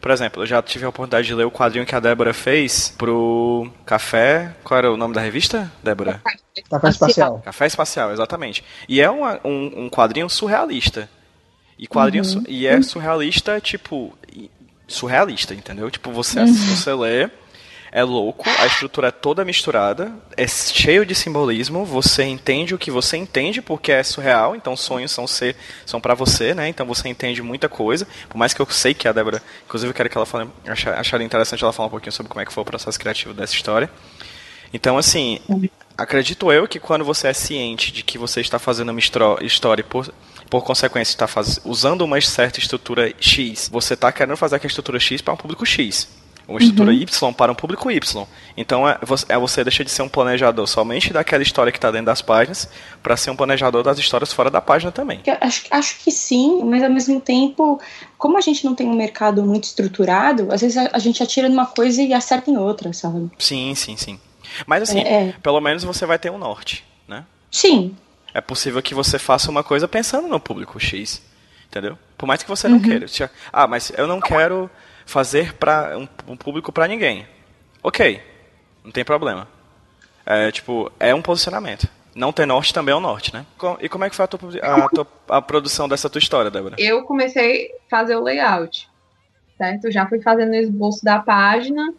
Por 0.02 0.10
exemplo, 0.10 0.42
eu 0.42 0.48
já 0.48 0.62
tive 0.64 0.84
a 0.84 0.90
oportunidade 0.90 1.28
de 1.28 1.36
ler 1.36 1.46
o 1.46 1.52
quadrinho 1.52 1.86
que 1.86 1.94
a 1.94 2.00
Débora 2.00 2.34
fez 2.34 2.92
pro 2.98 3.72
Café. 3.86 4.52
Qual 4.64 4.78
era 4.78 4.92
o 4.92 4.98
nome 4.98 5.14
da 5.14 5.22
revista, 5.22 5.72
Débora? 5.84 6.20
Café 6.70 6.90
Espacial. 6.90 7.40
Café 7.46 7.68
Espacial, 7.68 8.12
exatamente. 8.12 8.64
E 8.90 9.00
é 9.00 9.10
uma, 9.10 9.40
um, 9.46 9.84
um 9.86 9.90
quadrinho 9.90 10.28
surrealista. 10.28 11.08
E 11.78 11.86
quadrinho 11.86 12.24
uhum. 12.24 12.44
e 12.48 12.66
é 12.66 12.82
surrealista, 12.82 13.62
tipo. 13.62 14.18
Surrealista, 14.88 15.54
entendeu? 15.54 15.90
Tipo, 15.92 16.12
você, 16.12 16.40
uhum. 16.40 16.54
você 16.54 16.94
lê 16.94 17.30
é 17.92 18.04
louco, 18.04 18.50
a 18.50 18.66
estrutura 18.66 19.10
é 19.10 19.12
toda 19.12 19.44
misturada, 19.44 20.14
é 20.38 20.48
cheio 20.48 21.06
de 21.06 21.14
simbolismo, 21.14 21.84
você 21.84 22.24
entende 22.24 22.74
o 22.74 22.78
que 22.78 22.90
você 22.90 23.18
entende 23.18 23.62
porque 23.62 23.92
é 23.92 24.02
surreal, 24.02 24.56
então 24.56 24.78
sonhos 24.78 25.12
são 25.12 25.26
são 25.86 26.00
para 26.00 26.14
você, 26.14 26.54
né? 26.54 26.70
Então 26.70 26.86
você 26.86 27.10
entende 27.10 27.42
muita 27.42 27.68
coisa, 27.68 28.08
por 28.30 28.38
mais 28.38 28.54
que 28.54 28.62
eu 28.62 28.70
sei 28.70 28.94
que 28.94 29.10
a 29.10 29.12
Débora, 29.12 29.44
inclusive 29.66 29.90
eu 29.90 29.94
quero 29.94 30.10
que 30.10 30.18
ela 30.18 30.26
fale, 30.26 30.50
achar, 30.66 31.22
interessante 31.22 31.64
ela 31.64 31.74
falar 31.74 31.88
um 31.88 31.92
pouquinho 31.92 32.14
sobre 32.14 32.30
como 32.30 32.42
é 32.42 32.46
que 32.46 32.54
foi 32.54 32.62
o 32.64 32.66
processo 32.66 32.98
criativo 32.98 33.34
dessa 33.34 33.54
história. 33.54 33.90
Então, 34.74 34.98
assim, 34.98 35.40
acredito 35.98 36.50
eu 36.50 36.66
que 36.70 36.80
quando 36.80 37.04
você 37.04 37.28
é 37.28 37.34
ciente 37.34 37.92
de 37.92 38.04
que 38.04 38.18
você 38.18 38.40
está 38.40 38.58
fazendo 38.58 38.90
uma 38.90 39.02
história 39.42 39.84
por, 39.84 40.14
por 40.50 40.64
consequência 40.64 41.12
está 41.12 41.28
usando 41.66 42.04
uma 42.04 42.22
certa 42.22 42.58
estrutura 42.58 43.14
X, 43.20 43.68
você 43.70 43.96
está 43.96 44.14
querendo 44.14 44.38
fazer 44.38 44.56
aquela 44.56 44.70
estrutura 44.70 44.98
X 44.98 45.22
para 45.22 45.34
um 45.34 45.38
público 45.38 45.66
X 45.66 46.21
uma 46.52 46.60
estrutura 46.60 46.92
uhum. 46.92 46.98
Y 46.98 47.34
para 47.34 47.52
um 47.52 47.56
público 47.56 47.90
Y. 47.90 48.28
Então 48.56 48.88
é 48.88 48.98
você, 49.02 49.26
é 49.30 49.38
você 49.38 49.64
deixa 49.64 49.84
de 49.84 49.92
ser 49.92 50.02
um 50.02 50.10
planejador 50.10 50.68
somente 50.68 51.12
daquela 51.12 51.44
história 51.44 51.72
que 51.72 51.78
está 51.78 51.90
dentro 51.92 52.08
das 52.08 52.22
páginas 52.22 52.70
para 53.02 53.18
ser 53.18 53.32
um 53.32 53.36
planejador 53.36 53.84
das 53.84 53.98
histórias 53.98 54.32
fora 54.32 54.50
da 54.50 54.62
página 54.62 54.92
também. 54.92 55.22
Acho, 55.42 55.66
acho 55.72 56.00
que 56.04 56.12
sim, 56.12 56.64
mas 56.64 56.84
ao 56.84 56.90
mesmo 56.90 57.20
tempo, 57.20 57.80
como 58.18 58.38
a 58.38 58.42
gente 58.42 58.64
não 58.66 58.76
tem 58.76 58.88
um 58.88 58.96
mercado 58.96 59.44
muito 59.44 59.64
estruturado, 59.66 60.52
às 60.52 60.62
vezes 60.62 60.78
a, 60.78 60.90
a 60.94 61.00
gente 61.00 61.24
atira 61.24 61.50
numa 61.50 61.66
coisa 61.66 62.02
e 62.02 62.14
acerta 62.14 62.50
em 62.52 62.58
outra, 62.58 62.94
sabe? 62.94 63.30
Sim, 63.40 63.74
sim, 63.76 63.98
sim. 63.98 64.20
Mas 64.66 64.84
assim, 64.84 65.00
é, 65.00 65.30
é. 65.30 65.36
pelo 65.42 65.62
menos 65.62 65.84
você 65.84 66.06
vai 66.06 66.20
ter 66.20 66.30
um 66.30 66.38
norte, 66.38 66.84
né? 67.08 67.26
Sim. 67.50 67.96
É 68.34 68.42
possível 68.42 68.82
que 68.82 68.94
você 68.94 69.20
faça 69.20 69.50
uma 69.52 69.64
coisa 69.64 69.88
pensando 69.88 70.28
no 70.28 70.40
público 70.40 70.80
X, 70.80 71.22
entendeu? 71.68 71.98
Por 72.18 72.26
mais 72.26 72.44
que 72.44 72.50
você 72.50 72.68
não 72.68 72.78
uhum. 72.78 72.84
queira. 72.84 73.06
Ah, 73.52 73.68
mas 73.68 73.92
eu 73.98 74.08
não 74.08 74.20
quero 74.20 74.70
fazer 75.12 75.54
para 75.56 75.98
um, 75.98 76.08
um, 76.32 76.38
público 76.38 76.72
para 76.72 76.88
ninguém. 76.88 77.28
Ok, 77.84 78.22
não 78.84 78.92
tem 78.92 79.04
problema. 79.04 79.48
É, 80.26 80.50
tipo, 80.52 80.92
é 81.00 81.14
um 81.14 81.22
posicionamento. 81.22 81.88
Não 82.16 82.32
ter 82.32 82.46
norte 82.46 82.74
também 82.74 82.94
é 82.94 82.96
um 82.96 83.02
norte, 83.02 83.34
né? 83.34 83.46
E 83.80 83.90
como 83.90 84.04
é 84.04 84.10
que 84.10 84.16
foi 84.16 84.26
a, 84.26 84.28
tua, 84.28 84.40
a, 84.62 84.90
tua, 84.90 85.08
a 85.30 85.42
produção 85.42 85.88
dessa 85.88 86.10
tua 86.10 86.20
história, 86.20 86.50
Débora? 86.50 86.76
Eu 86.78 87.04
comecei 87.04 87.68
a 87.68 87.90
fazer 87.90 88.16
o 88.16 88.24
layout, 88.24 88.90
certo? 89.58 89.92
Já 89.92 90.08
fui 90.08 90.22
fazendo 90.22 90.52
o 90.52 90.56
esboço 90.56 91.04
da 91.04 91.20
página 91.20 91.94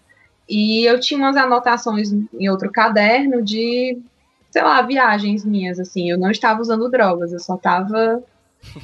e 0.48 0.84
eu 0.84 0.98
tinha 0.98 1.20
umas 1.20 1.36
anotações 1.36 2.10
em 2.12 2.48
outro 2.48 2.70
caderno 2.70 3.42
de, 3.42 3.98
sei 4.50 4.62
lá, 4.62 4.82
viagens 4.82 5.44
minhas, 5.44 5.78
assim. 5.78 6.10
Eu 6.10 6.18
não 6.18 6.30
estava 6.30 6.60
usando 6.60 6.90
drogas, 6.90 7.32
eu 7.32 7.40
só 7.40 7.56
estava 7.56 8.22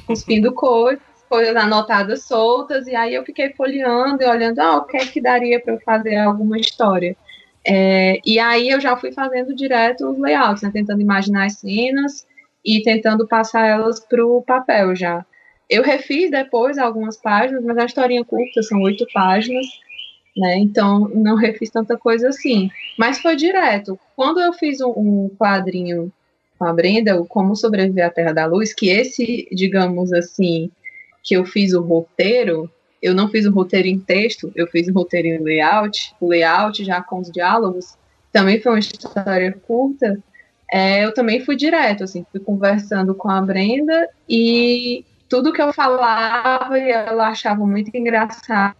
cuspindo 0.07 0.51
coisas 0.53 1.08
coisas 1.29 1.55
anotadas 1.55 2.23
soltas, 2.23 2.87
e 2.87 2.95
aí 2.95 3.13
eu 3.13 3.23
fiquei 3.23 3.51
folheando 3.51 4.23
e 4.23 4.25
olhando, 4.25 4.59
ah, 4.59 4.77
o 4.77 4.85
que 4.85 4.97
é 4.97 5.05
que 5.05 5.21
daria 5.21 5.59
para 5.59 5.75
eu 5.75 5.79
fazer 5.79 6.17
alguma 6.17 6.57
história. 6.57 7.15
É, 7.65 8.19
e 8.25 8.39
aí 8.39 8.69
eu 8.69 8.81
já 8.81 8.97
fui 8.97 9.11
fazendo 9.11 9.55
direto 9.55 10.09
os 10.09 10.17
layouts, 10.17 10.63
né, 10.63 10.71
tentando 10.73 11.01
imaginar 11.01 11.45
as 11.45 11.59
cenas 11.59 12.25
e 12.65 12.81
tentando 12.81 13.27
passar 13.27 13.67
elas 13.67 13.99
para 13.99 14.25
o 14.25 14.41
papel 14.41 14.95
já. 14.95 15.25
Eu 15.69 15.83
refiz 15.83 16.31
depois 16.31 16.79
algumas 16.79 17.15
páginas, 17.15 17.63
mas 17.63 17.77
a 17.77 17.85
historinha 17.85 18.25
curta, 18.25 18.63
são 18.63 18.81
oito 18.81 19.05
páginas, 19.13 19.67
né? 20.35 20.57
Então 20.57 21.07
não 21.09 21.35
refiz 21.35 21.69
tanta 21.69 21.95
coisa 21.95 22.29
assim. 22.29 22.71
Mas 22.97 23.19
foi 23.19 23.35
direto. 23.35 23.99
Quando 24.15 24.39
eu 24.39 24.51
fiz 24.53 24.81
um, 24.81 24.89
um 24.89 25.29
quadrinho 25.37 26.11
com 26.57 26.65
a 26.65 26.73
Brenda, 26.73 27.21
o 27.21 27.25
Como 27.25 27.55
Sobreviver 27.55 28.07
à 28.07 28.09
Terra 28.09 28.33
da 28.33 28.45
Luz, 28.47 28.73
que 28.73 28.89
esse, 28.89 29.47
digamos 29.51 30.11
assim, 30.11 30.71
que 31.29 31.35
eu 31.35 31.45
fiz 31.45 31.73
o 31.73 31.81
roteiro, 31.83 32.67
eu 32.99 33.13
não 33.13 33.29
fiz 33.29 33.45
o 33.45 33.51
roteiro 33.51 33.87
em 33.87 33.99
texto, 33.99 34.51
eu 34.55 34.65
fiz 34.65 34.87
o 34.87 34.93
roteiro 34.93 35.27
em 35.27 35.37
layout, 35.37 36.15
o 36.19 36.27
layout 36.27 36.83
já 36.83 37.03
com 37.03 37.19
os 37.19 37.31
diálogos, 37.31 37.95
também 38.31 38.59
foi 38.59 38.71
uma 38.71 38.79
história 38.79 39.51
curta, 39.67 40.17
é, 40.73 41.05
eu 41.05 41.13
também 41.13 41.39
fui 41.45 41.55
direto, 41.55 42.03
assim, 42.03 42.25
fui 42.31 42.39
conversando 42.39 43.13
com 43.13 43.29
a 43.29 43.39
Brenda 43.43 44.09
e 44.27 45.05
tudo 45.29 45.53
que 45.53 45.61
eu 45.61 45.71
falava 45.71 46.79
e 46.79 46.89
ela 46.89 47.27
achava 47.27 47.63
muito 47.63 47.95
engraçada, 47.95 48.75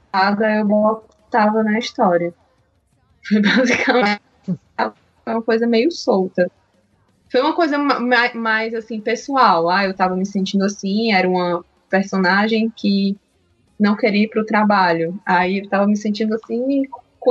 eu 0.58 0.66
botava 0.66 1.62
na 1.62 1.78
história. 1.78 2.34
Foi 3.28 3.41
basicamente 3.45 4.22
uma 5.28 5.43
coisa 5.43 5.68
meio 5.68 5.91
solta. 5.91 6.50
Foi 7.32 7.41
uma 7.41 7.54
coisa 7.54 7.78
mais, 7.78 8.34
mais 8.34 8.74
assim, 8.74 9.00
pessoal. 9.00 9.70
Ah, 9.70 9.86
eu 9.86 9.93
tava 9.93 10.16
me 10.16 10.26
sentindo 10.26 10.66
assim, 10.66 11.14
era 11.14 11.30
uma 11.30 11.64
personagem 11.90 12.72
que 12.76 13.18
não 13.80 13.96
queria 13.96 14.24
ir 14.24 14.30
para 14.30 14.42
o 14.42 14.46
trabalho. 14.46 15.20
Aí 15.26 15.60
eu 15.60 15.64
estava 15.64 15.88
me 15.88 15.96
sentindo 15.96 16.36
assim 16.36 16.84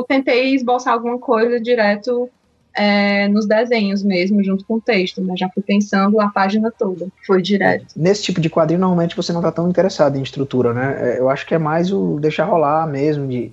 tentei 0.04 0.54
esboçar 0.54 0.94
alguma 0.94 1.18
coisa 1.18 1.60
direto 1.60 2.28
é, 2.76 3.26
nos 3.28 3.46
desenhos 3.46 4.02
mesmo, 4.02 4.42
junto 4.44 4.64
com 4.64 4.74
o 4.74 4.80
texto, 4.80 5.20
mas 5.22 5.40
já 5.40 5.48
fui 5.48 5.62
pensando 5.62 6.20
a 6.20 6.28
página 6.28 6.70
toda, 6.70 7.08
foi 7.26 7.42
direto. 7.42 7.86
Nesse 7.96 8.22
tipo 8.22 8.40
de 8.40 8.48
quadrinho, 8.48 8.80
normalmente 8.80 9.16
você 9.16 9.32
não 9.32 9.40
está 9.40 9.50
tão 9.50 9.68
interessado 9.68 10.16
em 10.16 10.22
estrutura, 10.22 10.72
né? 10.72 10.96
É, 11.00 11.18
eu 11.18 11.28
acho 11.28 11.44
que 11.46 11.54
é 11.54 11.58
mais 11.58 11.92
o 11.92 12.18
deixar 12.20 12.44
rolar 12.44 12.86
mesmo, 12.86 13.26
de, 13.26 13.50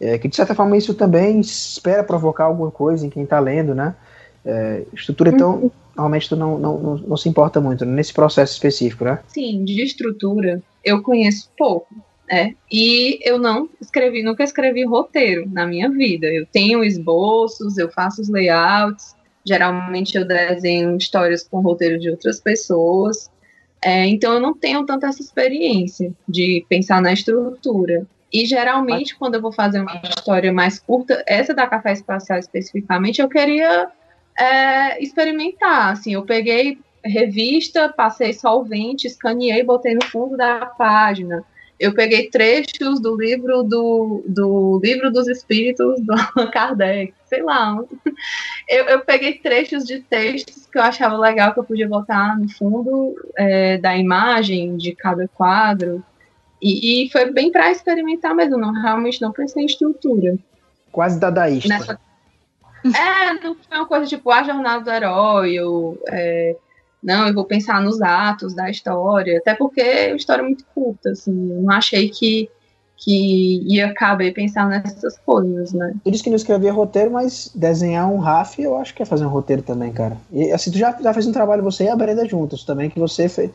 é, 0.00 0.18
que 0.18 0.26
de 0.26 0.34
certa 0.34 0.54
forma 0.54 0.76
isso 0.76 0.92
também 0.94 1.38
espera 1.38 2.02
provocar 2.02 2.44
alguma 2.44 2.70
coisa 2.70 3.06
em 3.06 3.10
quem 3.10 3.22
está 3.22 3.38
lendo, 3.38 3.74
né? 3.74 3.94
É, 4.44 4.84
estrutura, 4.92 5.30
então, 5.30 5.54
uhum 5.54 5.70
normalmente 5.96 6.28
tu 6.28 6.36
não, 6.36 6.58
não, 6.58 6.78
não, 6.78 6.96
não 6.96 7.16
se 7.16 7.28
importa 7.28 7.60
muito 7.60 7.84
nesse 7.84 8.12
processo 8.12 8.52
específico, 8.52 9.04
né? 9.04 9.20
Sim, 9.28 9.64
de 9.64 9.82
estrutura 9.82 10.62
eu 10.84 11.02
conheço 11.02 11.50
pouco. 11.56 11.94
né? 12.28 12.54
e 12.70 13.18
eu 13.22 13.38
não 13.38 13.68
escrevi, 13.80 14.22
nunca 14.22 14.42
escrevi 14.42 14.84
roteiro 14.84 15.48
na 15.48 15.66
minha 15.66 15.88
vida. 15.88 16.26
Eu 16.26 16.46
tenho 16.46 16.82
esboços, 16.82 17.78
eu 17.78 17.90
faço 17.90 18.20
os 18.20 18.28
layouts, 18.28 19.14
geralmente 19.44 20.16
eu 20.16 20.26
desenho 20.26 20.96
histórias 20.96 21.46
com 21.46 21.60
roteiro 21.60 21.98
de 21.98 22.10
outras 22.10 22.40
pessoas. 22.40 23.30
É, 23.82 24.06
então 24.06 24.32
eu 24.32 24.40
não 24.40 24.54
tenho 24.54 24.84
tanta 24.84 25.06
essa 25.06 25.20
experiência 25.20 26.12
de 26.28 26.64
pensar 26.68 27.00
na 27.00 27.12
estrutura. 27.12 28.06
E 28.32 28.46
geralmente, 28.46 29.14
quando 29.16 29.36
eu 29.36 29.40
vou 29.40 29.52
fazer 29.52 29.80
uma 29.80 30.00
história 30.02 30.52
mais 30.52 30.80
curta, 30.80 31.22
essa 31.24 31.54
da 31.54 31.68
Café 31.68 31.92
Espacial 31.92 32.38
especificamente, 32.38 33.20
eu 33.20 33.28
queria 33.28 33.88
é, 34.38 35.02
experimentar. 35.02 35.92
Assim, 35.92 36.14
eu 36.14 36.22
peguei 36.22 36.78
revista, 37.04 37.88
passei 37.88 38.32
solvente, 38.32 39.06
escaneei, 39.06 39.62
botei 39.62 39.94
no 39.94 40.04
fundo 40.04 40.36
da 40.36 40.66
página. 40.66 41.44
Eu 41.78 41.92
peguei 41.92 42.30
trechos 42.30 43.00
do 43.00 43.16
livro 43.16 43.62
do, 43.62 44.24
do 44.26 44.80
livro 44.82 45.10
dos 45.10 45.26
espíritos 45.26 46.00
do 46.00 46.12
Allan 46.12 46.50
Kardec, 46.50 47.12
sei 47.26 47.42
lá. 47.42 47.76
Eu, 48.68 48.84
eu 48.84 49.00
peguei 49.00 49.34
trechos 49.34 49.84
de 49.84 50.00
textos 50.00 50.66
que 50.66 50.78
eu 50.78 50.82
achava 50.82 51.18
legal 51.18 51.52
que 51.52 51.58
eu 51.58 51.64
podia 51.64 51.88
botar 51.88 52.38
no 52.38 52.48
fundo 52.48 53.14
é, 53.36 53.76
da 53.78 53.96
imagem 53.96 54.76
de 54.76 54.94
cada 54.94 55.26
quadro. 55.28 56.02
E, 56.62 57.04
e 57.04 57.10
foi 57.10 57.30
bem 57.30 57.50
para 57.50 57.70
experimentar 57.70 58.34
mesmo, 58.34 58.56
não 58.56 58.72
realmente 58.72 59.20
não 59.20 59.32
pensei 59.32 59.64
em 59.64 59.66
estrutura. 59.66 60.38
Quase 60.90 61.18
dadaísta. 61.18 61.68
Nessa, 61.68 62.00
é, 62.84 63.32
não 63.42 63.54
foi 63.54 63.78
uma 63.78 63.86
coisa 63.86 64.06
tipo 64.06 64.30
a 64.30 64.42
jornada 64.42 64.84
do 64.84 64.90
herói, 64.90 65.58
ou, 65.60 65.98
é, 66.08 66.56
não, 67.02 67.28
eu 67.28 67.34
vou 67.34 67.44
pensar 67.44 67.80
nos 67.80 68.00
atos 68.02 68.54
da 68.54 68.70
história, 68.70 69.38
até 69.38 69.54
porque 69.54 69.80
é 69.80 70.08
uma 70.08 70.16
história 70.16 70.42
muito 70.42 70.64
curta, 70.74 71.10
assim, 71.10 71.32
não 71.32 71.70
achei 71.70 72.08
que, 72.08 72.48
que 72.96 73.62
ia 73.66 73.92
caber 73.94 74.32
pensar 74.34 74.68
nessas 74.68 75.18
coisas, 75.18 75.72
né? 75.72 75.94
Tu 76.04 76.10
disse 76.10 76.24
que 76.24 76.30
não 76.30 76.36
escrevia 76.36 76.72
roteiro, 76.72 77.10
mas 77.10 77.50
desenhar 77.54 78.10
um 78.10 78.18
RAF 78.18 78.60
eu 78.60 78.76
acho 78.76 78.94
que 78.94 79.02
é 79.02 79.06
fazer 79.06 79.24
um 79.24 79.30
roteiro 79.30 79.62
também, 79.62 79.92
cara. 79.92 80.16
E 80.32 80.52
assim, 80.52 80.70
tu 80.70 80.78
já, 80.78 80.96
já 81.00 81.12
fez 81.12 81.26
um 81.26 81.32
trabalho, 81.32 81.62
você 81.62 81.84
e 81.84 81.88
a 81.88 81.96
Brenda 81.96 82.26
juntos 82.26 82.64
também, 82.64 82.90
que 82.90 82.98
você 82.98 83.28
fez, 83.28 83.50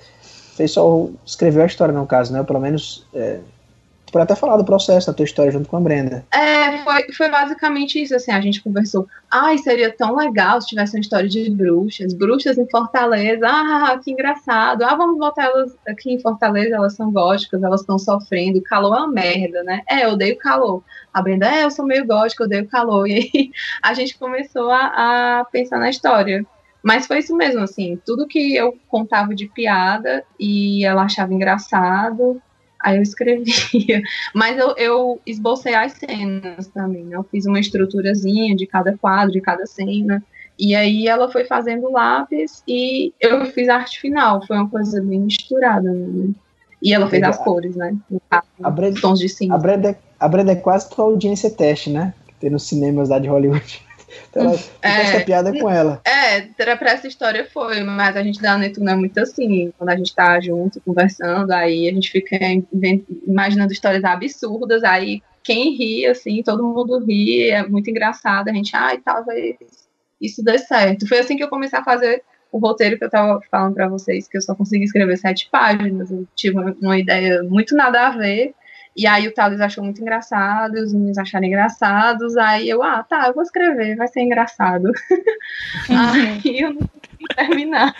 fez 0.56 0.72
só, 0.72 1.08
escreveu 1.26 1.64
a 1.64 1.68
história 1.68 1.94
no 1.94 2.06
caso, 2.06 2.34
né? 2.34 2.44
Pelo 2.44 2.60
menos 2.60 3.06
é, 3.14 3.40
para 4.12 4.24
até 4.24 4.36
falar 4.36 4.58
do 4.58 4.66
processo, 4.66 5.08
da 5.08 5.14
tua 5.14 5.24
história 5.24 5.52
junto 5.52 5.70
com 5.70 5.78
a 5.78 5.82
Brenda. 5.82 6.26
É, 6.32 6.78
foi, 6.80 7.14
foi 7.14 7.30
basicamente 7.30 8.02
isso, 8.02 8.16
assim, 8.16 8.32
a 8.32 8.42
gente 8.42 8.62
conversou, 8.62 9.08
ai, 9.32 9.58
seria 9.58 9.92
tão 9.92 10.16
legal 10.16 10.62
se 10.62 10.68
tivesse 10.68 10.96
uma 10.96 11.02
história 11.02 11.30
de 11.30 11.50
bruxas, 11.50 12.14
bruxas 12.14 12.58
em 12.58 12.70
Fortaleza, 12.70 13.48
ah, 13.48 14.00
que 14.04 14.12
engraçado, 14.12 14.84
ah, 14.84 14.96
vamos 14.96 15.18
botar 15.18 15.46
elas 15.46 15.76
aqui 15.88 16.14
em 16.14 16.20
Fortaleza, 16.20 16.76
elas 16.76 16.96
são 16.96 17.12
góticas, 17.12 17.64
elas 17.64 17.82
estão 17.82 17.98
sofrendo, 17.98 18.62
calor 18.62 18.96
é 18.96 19.00
uma 19.00 19.08
merda, 19.08 19.64
né? 19.64 19.82
É, 19.90 20.06
eu 20.06 20.12
odeio 20.12 20.38
calor. 20.38 20.84
A 21.14 21.22
Brenda, 21.22 21.48
é, 21.48 21.64
eu 21.64 21.72
sou 21.72 21.86
meio 21.86 22.06
gótica, 22.06 22.44
eu 22.44 22.48
odeio 22.48 22.68
calor. 22.68 23.08
E 23.10 23.14
aí 23.14 23.52
a 23.82 23.94
gente 23.94 24.18
começou 24.18 24.70
a, 24.70 25.40
a 25.40 25.46
pensar 25.46 25.80
na 25.80 25.90
história. 25.90 26.46
Mas 26.82 27.08
foi 27.08 27.20
isso 27.20 27.36
mesmo, 27.36 27.62
assim, 27.62 28.00
tudo 28.06 28.28
que 28.28 28.56
eu 28.56 28.78
contava 28.88 29.36
de 29.36 29.48
piada 29.48 30.24
e 30.40 30.86
ela 30.86 31.04
achava 31.04 31.34
engraçado, 31.34 32.42
aí 32.82 32.98
eu 32.98 33.02
escrevia. 33.02 34.02
Mas 34.34 34.58
eu, 34.58 34.74
eu 34.78 35.22
esbocei 35.26 35.74
as 35.74 35.94
cenas 35.94 36.68
também, 36.68 37.04
né? 37.04 37.16
Eu 37.16 37.24
fiz 37.24 37.46
uma 37.46 37.60
estruturazinha 37.60 38.56
de 38.56 38.66
cada 38.66 38.98
quadro, 38.98 39.32
de 39.32 39.42
cada 39.42 39.66
cena. 39.66 40.24
E 40.58 40.76
aí 40.76 41.08
ela 41.08 41.32
foi 41.32 41.46
fazendo 41.46 41.92
lápis 41.92 42.64
e 42.68 43.14
eu 43.20 43.46
fiz 43.46 43.70
a 43.70 43.76
arte 43.76 44.00
final. 44.00 44.46
Foi 44.46 44.58
uma 44.58 44.70
coisa 44.70 45.02
bem 45.02 45.22
misturada, 45.22 45.92
né? 45.92 46.34
E 46.82 46.94
ela 46.94 47.10
fez 47.10 47.24
as 47.24 47.38
cores, 47.38 47.76
né? 47.76 47.96
A 48.64 48.70
Brenda, 48.70 49.02
tons 49.02 49.20
de 49.20 49.28
cinza. 49.28 49.54
A 49.54 49.58
Brenda, 49.58 50.00
a 50.20 50.28
Brenda 50.28 50.54
é 50.54 50.56
quase 50.56 50.90
tua 50.90 51.06
audiência 51.06 51.50
teste, 51.50 51.90
né? 51.90 52.14
Tem 52.40 52.50
nos 52.50 52.64
cinemas 52.64 53.10
lá 53.10 53.20
de 53.20 53.28
Hollywood. 53.28 53.82
Então 54.30 54.44
ela 54.44 54.60
é, 54.82 55.20
piada 55.22 55.58
com 55.58 55.70
ela. 55.70 56.02
É, 56.06 56.42
pra 56.76 56.92
essa 56.92 57.08
história 57.08 57.46
foi, 57.52 57.82
mas 57.84 58.16
a 58.16 58.24
gente 58.24 58.42
da 58.42 58.58
Netuno 58.58 58.90
é 58.90 58.96
muito 58.96 59.18
assim, 59.20 59.74
quando 59.78 59.90
a 59.90 59.96
gente 59.96 60.14
tá 60.14 60.40
junto, 60.40 60.82
conversando, 60.82 61.52
aí 61.52 61.88
a 61.88 61.94
gente 61.94 62.12
fica 62.12 62.38
imaginando 63.28 63.74
histórias 63.74 64.04
absurdas, 64.04 64.84
aí 64.84 65.22
quem 65.44 65.76
ri, 65.76 66.06
assim, 66.06 66.44
todo 66.44 66.64
mundo 66.64 67.04
ri, 67.06 67.50
é 67.50 67.68
muito 67.68 67.90
engraçado, 67.90 68.50
a 68.50 68.54
gente, 68.54 68.76
ai, 68.76 69.00
talvez 69.00 69.58
isso 70.22 70.44
dê 70.44 70.58
certo. 70.58 71.08
Foi 71.08 71.20
assim 71.20 71.38
que 71.38 71.44
eu 71.44 71.50
comecei 71.50 71.80
a 71.80 71.84
fazer 71.84 72.24
o 72.52 72.60
roteiro 72.60 72.98
que 72.98 73.06
eu 73.06 73.10
tava 73.10 73.40
falando 73.50 73.76
para 73.76 73.88
vocês, 73.88 74.28
que 74.28 74.38
eu 74.38 74.42
só 74.42 74.56
consegui 74.56 74.84
escrever 74.84 75.18
sete 75.18 75.50
páginas, 75.52 76.12
eu 76.12 76.28
tive 76.36 76.58
uma 76.82 76.98
ideia 76.98 77.44
muito 77.44 77.76
nada 77.76 78.08
a 78.08 78.12
ver, 78.12 78.54
e 79.00 79.08
aí 79.08 79.30
o 79.30 79.34
Thales 79.34 79.62
achou 79.62 79.82
muito 79.82 80.02
engraçado, 80.02 80.74
os 80.74 80.92
meninos 80.92 81.18
acharam 81.18 81.46
engraçados, 81.46 82.36
aí 82.36 82.68
eu, 82.68 82.84
ah, 82.84 83.02
tá, 83.02 83.28
eu 83.28 83.34
vou 83.34 83.44
escrever, 83.44 83.96
vai 83.96 84.10
ser 84.10 84.20
engraçado. 84.20 84.92
aí 85.88 86.60
eu 86.60 86.74
não 86.74 86.82
consegui 86.82 87.34
terminar. 87.34 87.96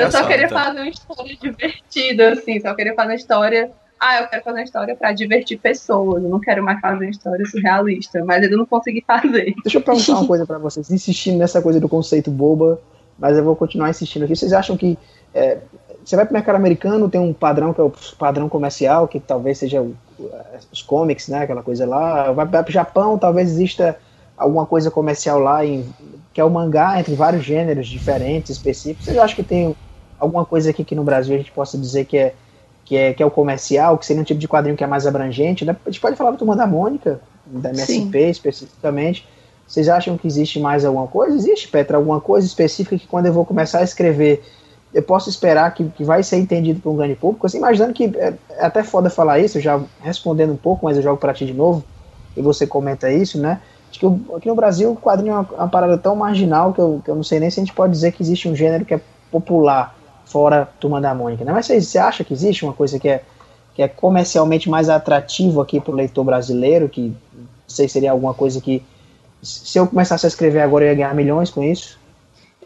eu 0.00 0.10
só 0.10 0.26
queria 0.26 0.48
tá? 0.48 0.64
fazer 0.64 0.80
uma 0.80 0.88
história 0.88 1.36
divertida, 1.40 2.32
assim, 2.32 2.58
só 2.58 2.74
queria 2.74 2.92
fazer 2.96 3.10
uma 3.10 3.14
história. 3.14 3.70
Ah, 4.00 4.20
eu 4.20 4.26
quero 4.26 4.42
fazer 4.42 4.58
uma 4.58 4.64
história 4.64 4.96
para 4.96 5.12
divertir 5.12 5.60
pessoas, 5.60 6.20
eu 6.20 6.28
não 6.28 6.40
quero 6.40 6.60
mais 6.60 6.80
fazer 6.80 7.04
uma 7.04 7.10
história 7.10 7.46
surrealista, 7.46 8.24
mas 8.24 8.42
eu 8.42 8.58
não 8.58 8.66
consegui 8.66 9.04
fazer. 9.06 9.54
Deixa 9.62 9.78
eu 9.78 9.82
perguntar 9.82 10.12
uma 10.14 10.26
coisa 10.26 10.44
para 10.44 10.58
vocês, 10.58 10.90
insistindo 10.90 11.38
nessa 11.38 11.62
coisa 11.62 11.78
do 11.78 11.88
conceito 11.88 12.32
boba, 12.32 12.80
mas 13.16 13.38
eu 13.38 13.44
vou 13.44 13.54
continuar 13.54 13.90
insistindo 13.90 14.24
aqui. 14.24 14.34
Vocês 14.34 14.52
acham 14.52 14.76
que 14.76 14.98
é, 15.32 15.58
você 16.06 16.14
vai 16.14 16.24
para 16.24 16.30
o 16.30 16.34
mercado 16.34 16.54
americano, 16.54 17.10
tem 17.10 17.20
um 17.20 17.32
padrão 17.32 17.74
que 17.74 17.80
é 17.80 17.84
o 17.84 17.92
padrão 18.16 18.48
comercial, 18.48 19.08
que 19.08 19.18
talvez 19.18 19.58
seja 19.58 19.82
o, 19.82 19.96
os 20.72 20.80
comics, 20.80 21.26
né, 21.26 21.40
aquela 21.40 21.64
coisa 21.64 21.84
lá. 21.84 22.30
Vai 22.30 22.46
para 22.46 22.68
o 22.68 22.72
Japão, 22.72 23.18
talvez 23.18 23.50
exista 23.50 23.98
alguma 24.36 24.64
coisa 24.64 24.88
comercial 24.88 25.40
lá, 25.40 25.66
em, 25.66 25.84
que 26.32 26.40
é 26.40 26.44
o 26.44 26.50
mangá, 26.50 27.00
entre 27.00 27.16
vários 27.16 27.44
gêneros 27.44 27.88
diferentes, 27.88 28.50
específicos. 28.50 29.04
Vocês 29.04 29.18
acham 29.18 29.34
que 29.34 29.42
tem 29.42 29.74
alguma 30.16 30.44
coisa 30.44 30.70
aqui 30.70 30.84
que 30.84 30.94
no 30.94 31.02
Brasil 31.02 31.34
a 31.34 31.38
gente 31.38 31.50
possa 31.50 31.76
dizer 31.76 32.04
que 32.04 32.16
é, 32.16 32.34
que 32.84 32.96
é, 32.96 33.12
que 33.12 33.20
é 33.20 33.26
o 33.26 33.30
comercial, 33.30 33.98
que 33.98 34.06
seria 34.06 34.22
um 34.22 34.24
tipo 34.24 34.38
de 34.38 34.46
quadrinho 34.46 34.76
que 34.76 34.84
é 34.84 34.86
mais 34.86 35.08
abrangente? 35.08 35.64
Né? 35.64 35.74
A 35.84 35.90
gente 35.90 36.00
pode 36.00 36.14
falar 36.14 36.30
do 36.30 36.36
Turma 36.36 36.54
da 36.54 36.68
Mônica, 36.68 37.20
da 37.44 37.70
MSP 37.70 38.12
Sim. 38.12 38.30
especificamente. 38.30 39.26
Vocês 39.66 39.88
acham 39.88 40.16
que 40.16 40.28
existe 40.28 40.60
mais 40.60 40.84
alguma 40.84 41.08
coisa? 41.08 41.36
Existe, 41.36 41.66
Petra, 41.66 41.96
alguma 41.96 42.20
coisa 42.20 42.46
específica 42.46 42.96
que 42.96 43.08
quando 43.08 43.26
eu 43.26 43.32
vou 43.32 43.44
começar 43.44 43.80
a 43.80 43.82
escrever 43.82 44.44
eu 44.94 45.02
posso 45.02 45.28
esperar 45.28 45.72
que, 45.74 45.84
que 45.90 46.04
vai 46.04 46.22
ser 46.22 46.38
entendido 46.38 46.80
por 46.80 46.90
um 46.90 46.96
grande 46.96 47.14
público, 47.14 47.46
assim, 47.46 47.58
imaginando 47.58 47.92
que 47.92 48.04
é, 48.16 48.34
é 48.50 48.64
até 48.64 48.82
foda 48.82 49.10
falar 49.10 49.38
isso, 49.38 49.60
já 49.60 49.80
respondendo 50.00 50.52
um 50.52 50.56
pouco, 50.56 50.86
mas 50.86 50.96
eu 50.96 51.02
jogo 51.02 51.18
para 51.18 51.34
ti 51.34 51.44
de 51.44 51.52
novo, 51.52 51.84
e 52.36 52.42
você 52.42 52.66
comenta 52.66 53.10
isso, 53.10 53.38
né? 53.38 53.60
Acho 53.90 54.00
que 54.00 54.06
eu, 54.06 54.20
aqui 54.36 54.48
no 54.48 54.54
Brasil 54.54 54.92
o 54.92 54.96
quadrinho 54.96 55.32
é 55.32 55.38
uma, 55.38 55.48
uma, 55.50 55.68
parada 55.68 55.96
tão 55.96 56.14
marginal 56.16 56.72
que 56.72 56.80
eu, 56.80 57.00
que 57.04 57.10
eu 57.10 57.14
não 57.14 57.22
sei 57.22 57.40
nem 57.40 57.50
se 57.50 57.60
a 57.60 57.64
gente 57.64 57.74
pode 57.74 57.92
dizer 57.92 58.12
que 58.12 58.22
existe 58.22 58.48
um 58.48 58.54
gênero 58.54 58.84
que 58.84 58.94
é 58.94 59.00
popular 59.30 59.96
fora 60.24 60.68
Turma 60.80 61.00
da 61.00 61.14
Mônica, 61.14 61.44
né? 61.44 61.52
Mas 61.52 61.66
você, 61.66 61.80
você 61.80 61.98
acha 61.98 62.24
que 62.24 62.32
existe 62.32 62.64
uma 62.64 62.72
coisa 62.72 62.98
que 62.98 63.08
é, 63.08 63.22
que 63.74 63.82
é 63.82 63.88
comercialmente 63.88 64.68
mais 64.68 64.88
atrativo 64.88 65.60
aqui 65.60 65.80
para 65.80 65.92
o 65.92 65.94
leitor 65.94 66.24
brasileiro, 66.24 66.88
que 66.88 67.14
não 67.32 67.46
sei 67.66 67.88
seria 67.88 68.10
alguma 68.10 68.34
coisa 68.34 68.60
que 68.60 68.82
se 69.42 69.78
eu 69.78 69.86
começasse 69.86 70.26
a 70.26 70.28
escrever 70.28 70.60
agora 70.60 70.84
eu 70.84 70.88
ia 70.88 70.94
ganhar 70.94 71.14
milhões 71.14 71.50
com 71.50 71.62
isso? 71.62 71.98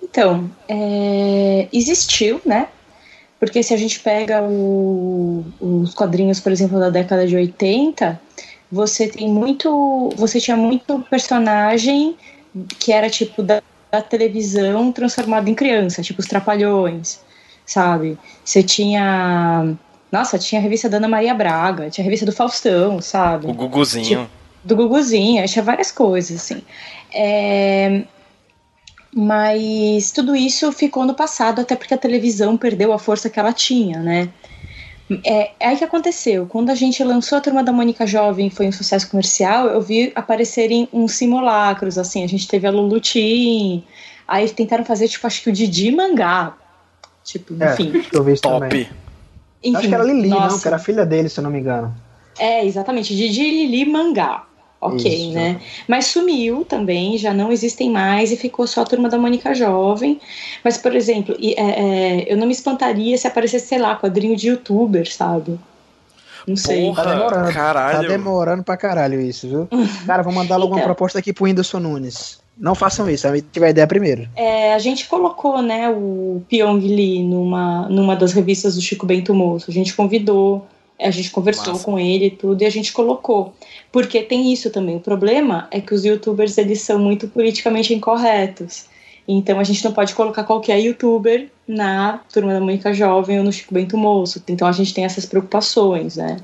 Então, 0.03 0.51
é, 0.69 1.69
existiu, 1.73 2.41
né? 2.45 2.69
Porque 3.39 3.63
se 3.63 3.73
a 3.73 3.77
gente 3.77 4.01
pega 4.01 4.43
o, 4.43 5.45
os 5.61 5.95
quadrinhos, 5.95 6.41
por 6.41 6.53
exemplo, 6.53 6.79
da 6.79 6.91
década 6.91 7.27
de 7.27 7.35
80, 7.35 8.21
você 8.71 9.09
tem 9.09 9.29
muito. 9.29 10.11
Você 10.17 10.41
tinha 10.41 10.57
muito 10.57 11.01
personagem 11.09 12.17
que 12.79 12.93
era 12.93 13.09
tipo 13.09 13.43
da, 13.43 13.63
da 13.91 14.03
televisão 14.03 14.93
transformado 14.93 15.49
em 15.49 15.55
criança, 15.55 16.03
tipo 16.03 16.21
os 16.21 16.27
Trapalhões, 16.27 17.21
sabe? 17.65 18.19
Você 18.45 18.63
tinha. 18.63 19.75
Nossa, 20.13 20.39
tinha 20.39 20.61
a 20.61 20.63
revista 20.63 20.89
da 20.89 20.99
Ana 20.99 21.09
Maria 21.09 21.33
Braga, 21.33 21.89
tinha 21.89 22.03
a 22.03 22.07
revista 22.07 22.27
do 22.27 22.33
Faustão, 22.33 23.01
sabe? 23.01 23.47
O 23.47 23.55
Guguzinho. 23.55 24.05
Tipo, 24.05 24.31
do 24.63 24.77
Guguzinho, 24.77 25.47
tinha 25.47 25.65
várias 25.65 25.91
coisas, 25.91 26.37
assim. 26.37 26.63
É, 27.15 28.03
mas 29.15 30.13
tudo 30.13 30.37
isso 30.37 30.71
ficou 30.73 31.05
no 31.05 31.15
passado, 31.15 31.61
até 31.61 31.75
porque 31.75 31.95
a 31.95 31.99
televisão 31.99 32.57
perdeu 32.57 32.93
a 32.93 32.99
força 32.99 33.29
que 33.29 33.41
ela 33.41 33.53
tinha, 33.53 33.99
né? 33.99 34.29
É, 35.25 35.51
é 35.59 35.69
aí 35.69 35.77
que 35.77 35.83
aconteceu. 35.83 36.47
Quando 36.47 36.71
a 36.71 36.75
gente 36.75 37.03
lançou 37.03 37.37
a 37.39 37.41
Turma 37.41 37.65
da 37.65 37.73
Mônica 37.73 38.07
Jovem 38.07 38.49
foi 38.49 38.69
um 38.69 38.73
sucesso 38.73 39.11
comercial, 39.11 39.67
eu 39.67 39.81
vi 39.81 40.13
aparecerem 40.15 40.89
uns 40.93 41.13
simulacros, 41.13 41.99
assim. 41.99 42.23
A 42.23 42.29
gente 42.29 42.47
teve 42.47 42.67
a 42.69 42.71
Lulu 42.71 43.01
Tim, 43.01 43.85
aí 44.29 44.49
tentaram 44.49 44.85
fazer, 44.85 45.09
tipo, 45.09 45.27
acho 45.27 45.43
que 45.43 45.51
o 45.51 45.53
Didi 45.53 45.91
Mangá. 45.91 46.55
Tipo, 47.25 47.61
é, 47.61 47.73
enfim. 47.73 48.05
Eu 48.13 48.23
vi 48.23 48.39
Top. 48.39 48.61
Também. 48.61 48.89
Enfim, 49.63 49.77
acho 49.77 49.89
que 49.89 49.95
era 49.95 50.05
Lili, 50.05 50.29
nossa. 50.29 50.55
não, 50.55 50.61
que 50.61 50.69
era 50.69 50.79
filha 50.79 51.05
dele, 51.05 51.29
se 51.29 51.41
eu 51.41 51.45
não 51.45 51.51
me 51.51 51.59
engano. 51.59 51.93
É, 52.39 52.65
exatamente. 52.65 53.15
Didi 53.15 53.43
Lili 53.43 53.85
Mangá 53.85 54.47
ok, 54.81 55.13
Isso. 55.13 55.33
né? 55.33 55.61
Mas 55.87 56.07
sumiu 56.07 56.65
também, 56.65 57.19
já 57.19 57.35
não 57.35 57.53
existem 57.53 57.91
mais 57.91 58.33
e 58.33 58.37
ficou 58.37 58.67
só 58.67 58.83
a 58.83 58.85
turma 58.85 59.09
da 59.09 59.19
Mônica 59.19 59.55
Jovem. 59.55 60.21
Mas, 60.65 60.79
por 60.79 60.95
exemplo, 60.95 61.37
é, 61.41 61.61
é, 61.61 62.33
eu 62.33 62.37
não 62.37 62.47
me 62.47 62.53
espantaria 62.53 63.17
se 63.19 63.27
aparecesse, 63.27 63.67
sei 63.67 63.79
lá, 63.79 63.97
quadrinho 63.97 64.37
de 64.37 64.49
youtuber, 64.49 65.13
sabe? 65.13 65.59
Não 66.47 66.57
sei. 66.57 66.87
Porra, 66.87 67.05
tá 67.05 67.15
demorando. 67.15 67.53
Caralho. 67.53 68.03
Tá 68.03 68.09
demorando 68.09 68.63
pra 68.63 68.77
caralho 68.77 69.21
isso, 69.21 69.49
viu? 69.49 69.69
Cara, 70.07 70.23
vou 70.23 70.33
mandar 70.33 70.57
logo 70.57 70.73
então, 70.73 70.79
uma 70.79 70.85
proposta 70.85 71.19
aqui 71.19 71.33
pro 71.33 71.45
Whindersson 71.45 71.81
Nunes. 71.81 72.41
Não 72.59 72.75
façam 72.75 73.09
isso, 73.09 73.27
a 73.27 73.35
gente 73.35 73.47
tiver 73.51 73.71
ideia 73.71 73.87
primeiro. 73.87 74.29
É, 74.37 74.75
a 74.75 74.79
gente 74.79 75.09
colocou, 75.09 75.63
né, 75.63 75.89
o 75.89 76.43
Pyong 76.47 76.81
Lee 76.81 77.25
numa, 77.25 77.89
numa 77.89 78.15
das 78.15 78.35
revistas 78.35 78.75
do 78.75 78.83
Chico 78.83 79.07
Bento 79.07 79.35
Moço. 79.35 79.71
A 79.71 79.73
gente 79.73 79.95
convidou 79.95 80.67
a 81.01 81.11
gente 81.11 81.31
conversou 81.31 81.73
Massa. 81.73 81.85
com 81.85 81.99
ele 81.99 82.27
e 82.27 82.31
tudo, 82.31 82.63
e 82.63 82.67
a 82.67 82.71
gente 82.71 82.93
colocou. 82.93 83.55
Porque 83.91 84.23
tem 84.23 84.53
isso 84.53 84.71
também. 84.71 84.97
O 84.97 85.01
problema 85.01 85.69
é 85.71 85.81
que 85.81 85.95
os 85.95 86.05
youtubers, 86.05 86.59
eles 86.59 86.81
são 86.83 86.99
muito 86.99 87.29
politicamente 87.29 87.95
incorretos. 87.95 88.87
Então 89.27 89.61
a 89.61 89.65
gente 89.65 89.85
não 89.85 89.93
pode 89.93 90.15
colocar 90.15 90.45
qualquer 90.45 90.79
youtuber 90.79 91.49
na 91.67 92.21
Turma 92.33 92.53
da 92.53 92.61
Mônica 92.61 92.93
Jovem 92.93 93.39
ou 93.39 93.45
no 93.45 93.53
Chico 93.53 93.73
Bento 93.73 93.97
Moço. 93.97 94.43
Então 94.49 94.67
a 94.67 94.73
gente 94.73 94.93
tem 94.93 95.05
essas 95.05 95.25
preocupações, 95.25 96.17
né? 96.17 96.37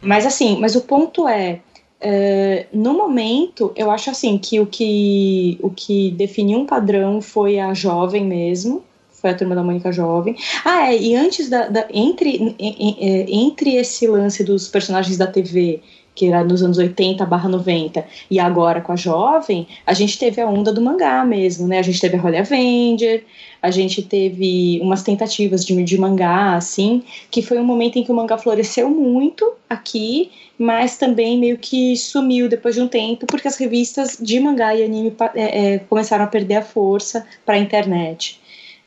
Mas 0.00 0.26
assim, 0.26 0.58
mas 0.60 0.76
o 0.76 0.82
ponto 0.82 1.26
é, 1.26 1.60
é, 2.00 2.66
no 2.72 2.92
momento, 2.94 3.72
eu 3.74 3.90
acho 3.90 4.10
assim 4.10 4.36
que 4.36 4.60
o 4.60 4.66
que 4.66 5.58
o 5.62 5.70
que 5.70 6.10
definiu 6.10 6.58
um 6.58 6.66
padrão 6.66 7.22
foi 7.22 7.58
a 7.58 7.72
jovem 7.72 8.24
mesmo, 8.24 8.84
foi 9.26 9.30
a 9.32 9.34
turma 9.34 9.54
da 9.56 9.62
Mônica 9.62 9.90
Jovem. 9.90 10.36
Ah, 10.64 10.92
é, 10.92 10.96
e 10.96 11.16
antes 11.16 11.48
da. 11.48 11.68
da 11.68 11.86
entre, 11.90 12.54
é, 12.60 13.26
entre 13.28 13.74
esse 13.74 14.06
lance 14.06 14.44
dos 14.44 14.68
personagens 14.68 15.16
da 15.16 15.26
TV, 15.26 15.80
que 16.14 16.26
era 16.26 16.44
nos 16.44 16.62
anos 16.62 16.78
80 16.78 17.26
barra 17.26 17.48
90, 17.48 18.06
e 18.30 18.38
agora 18.38 18.80
com 18.80 18.92
a 18.92 18.96
Jovem, 18.96 19.66
a 19.84 19.92
gente 19.92 20.18
teve 20.18 20.40
a 20.40 20.46
onda 20.46 20.72
do 20.72 20.80
mangá 20.80 21.24
mesmo, 21.24 21.66
né? 21.66 21.80
A 21.80 21.82
gente 21.82 22.00
teve 22.00 22.16
a 22.16 22.20
Holly 22.20 22.36
Avenger, 22.36 23.24
a 23.60 23.70
gente 23.70 24.00
teve 24.00 24.78
umas 24.80 25.02
tentativas 25.02 25.64
de, 25.64 25.82
de 25.82 25.98
mangá, 25.98 26.54
assim, 26.54 27.02
que 27.28 27.42
foi 27.42 27.58
um 27.58 27.64
momento 27.64 27.98
em 27.98 28.04
que 28.04 28.12
o 28.12 28.14
mangá 28.14 28.38
floresceu 28.38 28.88
muito 28.88 29.54
aqui, 29.68 30.30
mas 30.56 30.96
também 30.96 31.36
meio 31.36 31.58
que 31.58 31.96
sumiu 31.96 32.48
depois 32.48 32.76
de 32.76 32.80
um 32.80 32.88
tempo, 32.88 33.26
porque 33.26 33.48
as 33.48 33.56
revistas 33.56 34.16
de 34.20 34.38
mangá 34.38 34.74
e 34.74 34.84
anime 34.84 35.12
é, 35.34 35.74
é, 35.74 35.78
começaram 35.80 36.24
a 36.24 36.28
perder 36.28 36.56
a 36.56 36.62
força 36.62 37.26
para 37.44 37.56
a 37.56 37.58
internet 37.58 38.40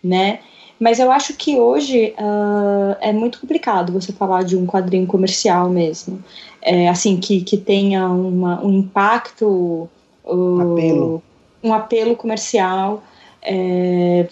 né? 0.03 0.39
Mas 0.79 0.97
eu 0.99 1.11
acho 1.11 1.33
que 1.33 1.57
hoje 1.57 2.13
uh, 2.17 2.95
é 3.01 3.11
muito 3.11 3.41
complicado 3.41 3.91
você 3.91 4.13
falar 4.13 4.43
de 4.43 4.55
um 4.55 4.65
quadrinho 4.65 5.05
comercial 5.05 5.69
mesmo. 5.69 6.23
É, 6.61 6.87
assim, 6.87 7.17
que, 7.17 7.41
que 7.41 7.57
tenha 7.57 8.07
uma, 8.07 8.63
um 8.63 8.71
impacto. 8.79 9.89
Uh, 10.25 10.73
apelo. 10.73 11.23
Um 11.61 11.73
apelo 11.73 12.15
comercial. 12.15 13.03
É, 13.41 14.25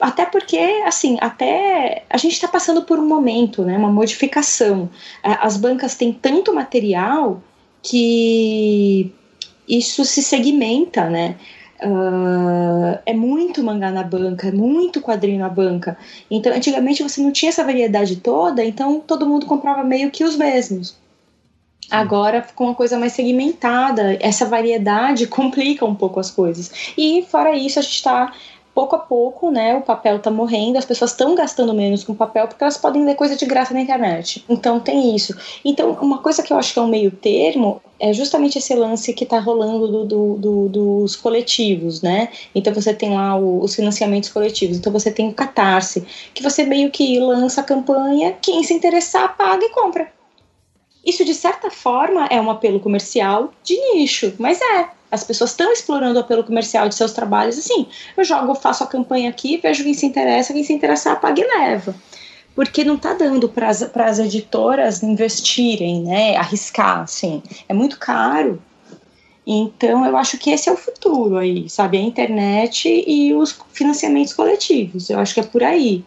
até 0.00 0.26
porque, 0.26 0.58
assim, 0.84 1.16
até 1.20 2.04
a 2.10 2.18
gente 2.18 2.32
está 2.32 2.48
passando 2.48 2.82
por 2.82 2.98
um 2.98 3.06
momento, 3.06 3.62
né, 3.62 3.76
uma 3.76 3.90
modificação. 3.90 4.90
As 5.22 5.56
bancas 5.56 5.94
têm 5.94 6.12
tanto 6.12 6.54
material 6.54 7.42
que 7.82 9.12
isso 9.68 10.04
se 10.04 10.22
segmenta, 10.22 11.08
né? 11.08 11.36
Uh, 11.84 12.98
é 13.04 13.12
muito 13.12 13.62
mangá 13.62 13.90
na 13.90 14.02
banca, 14.02 14.48
é 14.48 14.52
muito 14.52 15.02
quadrinho 15.02 15.40
na 15.40 15.50
banca. 15.50 15.98
Então, 16.30 16.50
antigamente 16.54 17.02
você 17.02 17.20
não 17.20 17.30
tinha 17.30 17.50
essa 17.50 17.62
variedade 17.62 18.16
toda, 18.16 18.64
então 18.64 19.00
todo 19.00 19.26
mundo 19.26 19.44
comprava 19.44 19.84
meio 19.84 20.10
que 20.10 20.24
os 20.24 20.34
mesmos. 20.34 20.96
Agora 21.90 22.42
ficou 22.42 22.68
uma 22.68 22.74
coisa 22.74 22.98
mais 22.98 23.12
segmentada, 23.12 24.16
essa 24.20 24.46
variedade 24.46 25.26
complica 25.28 25.84
um 25.84 25.94
pouco 25.94 26.18
as 26.18 26.30
coisas. 26.30 26.94
E 26.96 27.22
fora 27.28 27.54
isso, 27.54 27.78
a 27.78 27.82
gente 27.82 27.96
está 27.96 28.32
pouco 28.74 28.96
a 28.96 28.98
pouco, 28.98 29.50
né, 29.50 29.76
o 29.76 29.82
papel 29.82 30.18
tá 30.18 30.30
morrendo, 30.30 30.76
as 30.76 30.84
pessoas 30.84 31.12
estão 31.12 31.34
gastando 31.34 31.72
menos 31.72 32.02
com 32.02 32.14
papel 32.14 32.48
porque 32.48 32.64
elas 32.64 32.76
podem 32.76 33.04
ler 33.04 33.14
coisa 33.14 33.36
de 33.36 33.46
graça 33.46 33.72
na 33.72 33.80
internet. 33.80 34.44
Então 34.48 34.80
tem 34.80 35.14
isso. 35.14 35.34
Então, 35.64 35.92
uma 36.02 36.18
coisa 36.18 36.42
que 36.42 36.52
eu 36.52 36.58
acho 36.58 36.72
que 36.72 36.78
é 36.78 36.82
um 36.82 36.88
meio 36.88 37.10
termo 37.10 37.80
é 38.00 38.12
justamente 38.12 38.58
esse 38.58 38.74
lance 38.74 39.12
que 39.14 39.24
tá 39.24 39.38
rolando 39.38 39.86
do, 39.86 40.04
do, 40.04 40.34
do, 40.36 40.68
dos 40.68 41.16
coletivos, 41.16 42.02
né? 42.02 42.28
Então 42.54 42.74
você 42.74 42.92
tem 42.92 43.14
lá 43.14 43.36
o, 43.36 43.62
os 43.62 43.74
financiamentos 43.74 44.28
coletivos, 44.28 44.76
então 44.76 44.92
você 44.92 45.12
tem 45.12 45.28
o 45.28 45.34
Catarse, 45.34 46.04
que 46.34 46.42
você 46.42 46.64
meio 46.64 46.90
que 46.90 47.18
lança 47.20 47.60
a 47.60 47.64
campanha, 47.64 48.36
quem 48.42 48.62
se 48.64 48.74
interessar 48.74 49.36
paga 49.36 49.64
e 49.64 49.70
compra. 49.70 50.12
Isso, 51.04 51.24
de 51.24 51.34
certa 51.34 51.70
forma, 51.70 52.26
é 52.26 52.40
um 52.40 52.50
apelo 52.50 52.80
comercial 52.80 53.52
de 53.62 53.76
nicho, 53.92 54.34
mas 54.38 54.58
é. 54.60 54.88
As 55.14 55.24
pessoas 55.24 55.50
estão 55.50 55.72
explorando 55.72 56.18
o 56.18 56.20
apelo 56.20 56.44
comercial 56.44 56.88
de 56.88 56.94
seus 56.94 57.12
trabalhos 57.12 57.56
assim. 57.56 57.86
Eu 58.16 58.24
jogo, 58.24 58.54
faço 58.54 58.82
a 58.82 58.86
campanha 58.86 59.30
aqui, 59.30 59.58
vejo 59.58 59.84
quem 59.84 59.94
se 59.94 60.04
interessa, 60.04 60.52
quem 60.52 60.64
se 60.64 60.72
interessar, 60.72 61.20
paga 61.20 61.40
e 61.40 61.44
leva. 61.44 61.94
Porque 62.54 62.84
não 62.84 62.96
está 62.96 63.14
dando 63.14 63.48
para 63.48 63.68
as 63.68 64.18
editoras 64.18 65.02
investirem, 65.02 66.02
né? 66.02 66.36
Arriscar, 66.36 67.00
assim. 67.00 67.42
É 67.68 67.74
muito 67.74 67.98
caro. 67.98 68.60
Então, 69.46 70.06
eu 70.06 70.16
acho 70.16 70.38
que 70.38 70.50
esse 70.50 70.68
é 70.68 70.72
o 70.72 70.76
futuro 70.76 71.36
aí, 71.36 71.68
sabe? 71.68 71.98
A 71.98 72.00
internet 72.00 72.88
e 73.06 73.34
os 73.34 73.58
financiamentos 73.72 74.32
coletivos. 74.32 75.10
Eu 75.10 75.18
acho 75.18 75.34
que 75.34 75.40
é 75.40 75.42
por 75.42 75.62
aí. 75.62 76.04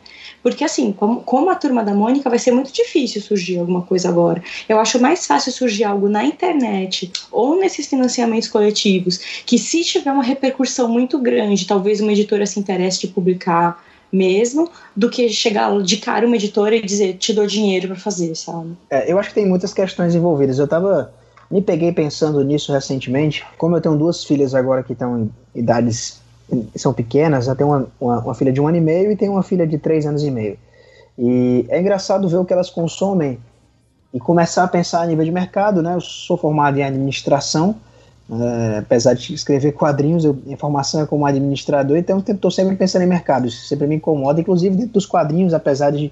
Porque, 0.47 0.63
assim, 0.63 0.93
como, 0.93 1.21
como 1.23 1.49
a 1.49 1.55
turma 1.55 1.83
da 1.83 1.93
Mônica, 1.93 2.29
vai 2.29 2.39
ser 2.39 2.51
muito 2.51 2.71
difícil 2.71 3.21
surgir 3.21 3.59
alguma 3.59 3.81
coisa 3.81 4.07
agora. 4.07 4.41
Eu 4.69 4.79
acho 4.79 4.97
mais 4.97 5.27
fácil 5.27 5.51
surgir 5.51 5.83
algo 5.83 6.07
na 6.07 6.23
internet 6.23 7.11
ou 7.29 7.59
nesses 7.59 7.85
financiamentos 7.85 8.47
coletivos, 8.47 9.43
que 9.45 9.59
se 9.59 9.83
tiver 9.83 10.09
uma 10.09 10.23
repercussão 10.23 10.87
muito 10.87 11.19
grande, 11.19 11.67
talvez 11.67 11.99
uma 11.99 12.13
editora 12.13 12.45
se 12.45 12.57
interesse 12.57 13.01
de 13.01 13.07
publicar 13.09 13.83
mesmo, 14.09 14.71
do 14.95 15.09
que 15.09 15.27
chegar 15.27 15.81
de 15.81 15.97
cara 15.97 16.25
uma 16.25 16.37
editora 16.37 16.77
e 16.77 16.81
dizer, 16.81 17.17
te 17.17 17.33
dou 17.33 17.45
dinheiro 17.45 17.89
para 17.89 17.97
fazer, 17.97 18.33
sabe? 18.33 18.69
É, 18.89 19.11
eu 19.11 19.19
acho 19.19 19.27
que 19.27 19.35
tem 19.35 19.45
muitas 19.45 19.73
questões 19.73 20.15
envolvidas. 20.15 20.59
Eu 20.59 20.67
tava. 20.67 21.11
Me 21.51 21.61
peguei 21.61 21.91
pensando 21.91 22.41
nisso 22.41 22.71
recentemente. 22.71 23.45
Como 23.57 23.75
eu 23.75 23.81
tenho 23.81 23.97
duas 23.97 24.23
filhas 24.23 24.55
agora 24.55 24.81
que 24.81 24.93
estão 24.93 25.19
em 25.19 25.29
idades 25.53 26.21
são 26.75 26.93
pequenas, 26.93 27.47
tem 27.55 27.65
uma, 27.65 27.87
uma, 27.99 28.19
uma, 28.19 28.35
filha 28.35 28.51
de 28.51 28.61
um 28.61 28.67
ano 28.67 28.77
e 28.77 28.81
meio 28.81 29.11
e 29.11 29.15
tem 29.15 29.29
uma 29.29 29.43
filha 29.43 29.67
de 29.67 29.77
três 29.77 30.05
anos 30.05 30.23
e 30.23 30.31
meio. 30.31 30.57
E 31.17 31.65
é 31.69 31.79
engraçado 31.79 32.27
ver 32.29 32.37
o 32.37 32.45
que 32.45 32.53
elas 32.53 32.69
consomem 32.69 33.39
e 34.13 34.19
começar 34.19 34.63
a 34.63 34.67
pensar 34.67 35.01
a 35.01 35.05
nível 35.05 35.25
de 35.25 35.31
mercado, 35.31 35.81
né? 35.81 35.95
Eu 35.95 36.01
sou 36.01 36.37
formado 36.37 36.77
em 36.77 36.83
administração, 36.83 37.75
é, 38.29 38.77
apesar 38.79 39.13
de 39.13 39.33
escrever 39.33 39.73
quadrinhos, 39.73 40.23
eu, 40.23 40.33
minha 40.33 40.57
formação 40.57 41.01
é 41.01 41.05
como 41.05 41.25
administrador, 41.25 41.97
então 41.97 42.19
estou 42.19 42.51
sempre 42.51 42.75
pensando 42.75 43.03
em 43.03 43.07
mercado, 43.07 43.47
isso 43.47 43.65
sempre 43.67 43.87
me 43.87 43.95
incomoda, 43.95 44.39
inclusive 44.39 44.75
dentro 44.75 44.93
dos 44.93 45.05
quadrinhos, 45.05 45.53
apesar 45.53 45.91
de, 45.91 46.11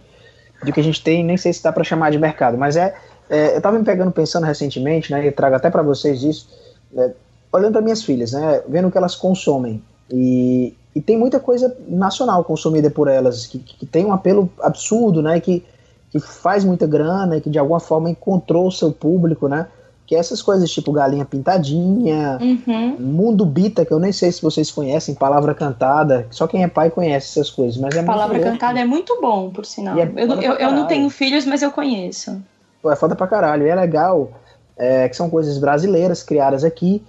de 0.63 0.71
que 0.71 0.79
a 0.79 0.83
gente 0.83 1.01
tem, 1.01 1.23
nem 1.23 1.37
sei 1.37 1.53
se 1.53 1.61
dá 1.63 1.71
para 1.71 1.83
chamar 1.83 2.11
de 2.11 2.17
mercado, 2.17 2.57
mas 2.57 2.75
é, 2.75 2.95
é 3.29 3.53
eu 3.53 3.57
estava 3.57 3.77
me 3.77 3.85
pegando 3.85 4.11
pensando 4.11 4.45
recentemente, 4.45 5.11
né? 5.11 5.25
E 5.25 5.31
trago 5.31 5.55
até 5.55 5.69
para 5.69 5.81
vocês 5.81 6.23
isso, 6.23 6.49
é, 6.97 7.11
olhando 7.51 7.73
para 7.73 7.81
minhas 7.81 8.03
filhas, 8.03 8.31
né? 8.33 8.61
Vendo 8.67 8.87
o 8.87 8.91
que 8.91 8.97
elas 8.97 9.15
consomem. 9.15 9.81
E, 10.11 10.73
e 10.95 11.01
tem 11.01 11.17
muita 11.17 11.39
coisa 11.39 11.75
nacional 11.87 12.43
consumida 12.43 12.89
por 12.89 13.07
elas, 13.07 13.45
que, 13.47 13.59
que 13.59 13.85
tem 13.85 14.05
um 14.05 14.13
apelo 14.13 14.49
absurdo, 14.61 15.21
né? 15.21 15.39
Que, 15.39 15.63
que 16.11 16.19
faz 16.19 16.63
muita 16.63 16.87
grana 16.87 17.37
e 17.37 17.41
que 17.41 17.49
de 17.49 17.59
alguma 17.59 17.79
forma 17.79 18.09
encontrou 18.09 18.67
o 18.67 18.71
seu 18.71 18.91
público, 18.91 19.47
né? 19.47 19.67
Que 20.07 20.15
é 20.15 20.19
essas 20.19 20.41
coisas 20.41 20.71
tipo 20.71 20.91
Galinha 20.91 21.25
Pintadinha, 21.25 22.37
uhum. 22.39 22.95
Mundo 22.99 23.43
Bita, 23.43 23.83
que 23.83 23.91
eu 23.91 23.99
nem 23.99 24.11
sei 24.11 24.31
se 24.31 24.41
vocês 24.41 24.69
conhecem, 24.69 25.15
Palavra 25.15 25.55
Cantada, 25.55 26.27
só 26.29 26.45
quem 26.45 26.63
é 26.63 26.67
pai 26.67 26.91
conhece 26.91 27.39
essas 27.39 27.49
coisas, 27.49 27.75
mas 27.77 27.95
é 27.95 28.03
Palavra 28.03 28.39
Cantada 28.39 28.79
é 28.79 28.85
muito 28.85 29.19
bom, 29.19 29.49
por 29.49 29.65
sinal. 29.65 29.97
É 29.97 30.03
eu, 30.15 30.41
eu, 30.41 30.53
eu, 30.53 30.71
não 30.71 30.85
tenho 30.85 31.09
filhos, 31.09 31.43
mas 31.43 31.63
eu 31.63 31.71
conheço. 31.71 32.39
Pô, 32.83 32.91
é 32.91 32.95
foda 32.95 33.15
pra 33.15 33.27
caralho. 33.27 33.65
E 33.65 33.69
é 33.69 33.75
legal 33.75 34.29
é, 34.77 35.09
que 35.09 35.15
são 35.17 35.27
coisas 35.27 35.57
brasileiras 35.57 36.21
criadas 36.21 36.63
aqui 36.63 37.03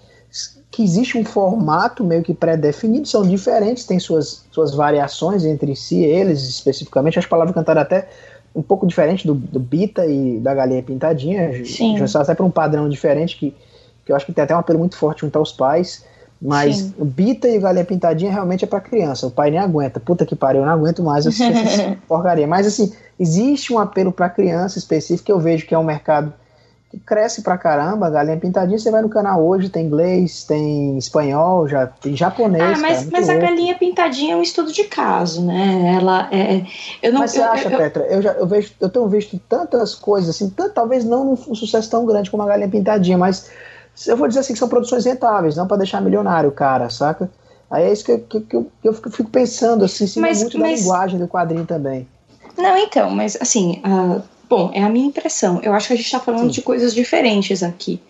que 0.71 0.83
existe 0.83 1.17
um 1.17 1.25
formato 1.25 2.05
meio 2.05 2.23
que 2.23 2.35
pré-definido, 2.35 3.07
são 3.07 3.23
diferentes, 3.23 3.85
tem 3.85 3.99
suas, 3.99 4.45
suas 4.51 4.75
variações 4.75 5.45
entre 5.45 5.75
si, 5.75 6.03
eles 6.03 6.43
especificamente. 6.49 7.19
As 7.19 7.27
palavras 7.27 7.55
cantaram 7.55 7.81
até 7.81 8.09
um 8.55 8.63
pouco 8.63 8.87
diferente 8.87 9.27
do, 9.27 9.35
do 9.35 9.61
Bita 9.61 10.07
e 10.07 10.39
da 10.39 10.55
Galinha 10.55 10.83
Pintadinha, 10.83 11.65
já 11.65 12.21
até 12.21 12.35
para 12.35 12.45
um 12.45 12.51
padrão 12.51 12.89
diferente, 12.89 13.37
que, 13.37 13.55
que 14.05 14.13
eu 14.13 14.17
acho 14.17 14.27
que 14.27 14.33
tem 14.33 14.45
até 14.45 14.55
um 14.55 14.59
apelo 14.59 14.79
muito 14.79 14.97
forte 14.97 15.21
junto 15.21 15.39
aos 15.39 15.53
pais. 15.53 16.05
Mas 16.41 16.77
Sim. 16.77 16.95
o 16.99 17.05
Bita 17.05 17.49
e 17.49 17.59
Galinha 17.59 17.85
Pintadinha 17.85 18.31
realmente 18.31 18.65
é 18.65 18.67
para 18.67 18.81
criança. 18.81 19.27
O 19.27 19.31
pai 19.31 19.51
nem 19.51 19.59
aguenta. 19.59 19.99
Puta 19.99 20.27
que 20.27 20.37
pariu, 20.37 20.61
eu 20.61 20.67
não 20.67 20.75
aguento 20.75 21.03
mais 21.03 21.27
assistir 21.27 21.99
porcaria. 22.07 22.47
Mas 22.47 22.67
assim, 22.67 22.93
existe 23.19 23.73
um 23.73 23.79
apelo 23.79 24.13
para 24.13 24.29
criança 24.29 24.79
específico 24.79 25.25
que 25.25 25.33
eu 25.33 25.41
vejo 25.41 25.67
que 25.67 25.75
é 25.75 25.79
um 25.79 25.85
mercado 25.85 26.33
cresce 27.05 27.43
pra 27.43 27.59
caramba, 27.59 28.09
Galinha 28.09 28.37
Pintadinha, 28.37 28.79
você 28.79 28.91
vai 28.91 29.03
no 29.03 29.09
canal 29.09 29.45
hoje, 29.45 29.69
tem 29.69 29.87
inglês, 29.87 30.45
tem 30.45 30.97
espanhol, 30.97 31.69
já 31.69 31.87
tem 31.87 32.17
japonês. 32.17 32.63
Ah, 32.63 32.81
mas, 32.81 32.99
cara, 32.99 33.11
mas 33.13 33.29
a 33.29 33.35
Galinha 33.35 33.75
Pintadinha 33.75 34.35
é 34.35 34.37
um 34.37 34.43
estudo 34.43 34.73
de 34.73 34.85
caso, 34.85 35.45
né? 35.45 35.97
Ela 35.97 36.29
é. 36.33 36.65
Eu 37.03 37.13
não, 37.13 37.21
mas 37.21 37.33
você 37.33 37.41
eu, 37.41 37.45
acha, 37.45 37.69
eu, 37.69 37.77
Petra? 37.77 38.05
Eu, 38.05 38.23
já, 38.23 38.33
eu, 38.33 38.47
vejo, 38.47 38.73
eu 38.81 38.89
tenho 38.89 39.09
visto 39.09 39.39
tantas 39.49 39.95
coisas, 39.95 40.31
assim, 40.31 40.49
tanto, 40.51 40.73
talvez 40.73 41.05
não 41.05 41.25
num 41.25 41.55
sucesso 41.55 41.91
tão 41.91 42.07
grande 42.07 42.31
como 42.31 42.43
a 42.43 42.47
Galinha 42.47 42.69
Pintadinha, 42.69 43.19
mas 43.19 43.51
eu 44.07 44.17
vou 44.17 44.29
dizer 44.29 44.41
assim 44.41 44.53
que 44.53 44.59
são 44.59 44.69
produções 44.69 45.05
rentáveis, 45.05 45.57
não 45.57 45.67
para 45.67 45.79
deixar 45.79 46.01
milionário 46.01 46.51
cara, 46.53 46.91
saca? 46.91 47.31
Aí 47.71 47.85
é 47.85 47.93
isso 47.93 48.05
que, 48.05 48.19
que, 48.19 48.41
que, 48.41 48.57
eu, 48.57 48.71
que 48.81 48.89
eu 48.89 48.93
fico 48.93 49.31
pensando, 49.31 49.85
assim, 49.85 50.07
sim, 50.07 50.21
mas, 50.21 50.41
muito 50.41 50.59
mas... 50.59 50.71
da 50.71 50.77
linguagem 50.77 51.19
do 51.19 51.29
quadrinho 51.29 51.67
também. 51.67 52.07
Não, 52.57 52.77
então, 52.79 53.11
mas 53.11 53.37
assim, 53.41 53.83
uh, 53.85 54.23
Bom, 54.49 54.71
é 54.73 54.83
a 54.83 54.89
minha 54.89 55.07
impressão. 55.07 55.61
Eu 55.63 55.75
acho 55.75 55.89
que 55.89 55.93
a 55.93 55.97
gente 55.97 56.07
está 56.07 56.21
falando 56.21 56.47
Sim. 56.47 56.51
de 56.51 56.63
coisas 56.63 56.95
diferentes 56.95 57.63
aqui. 57.63 58.01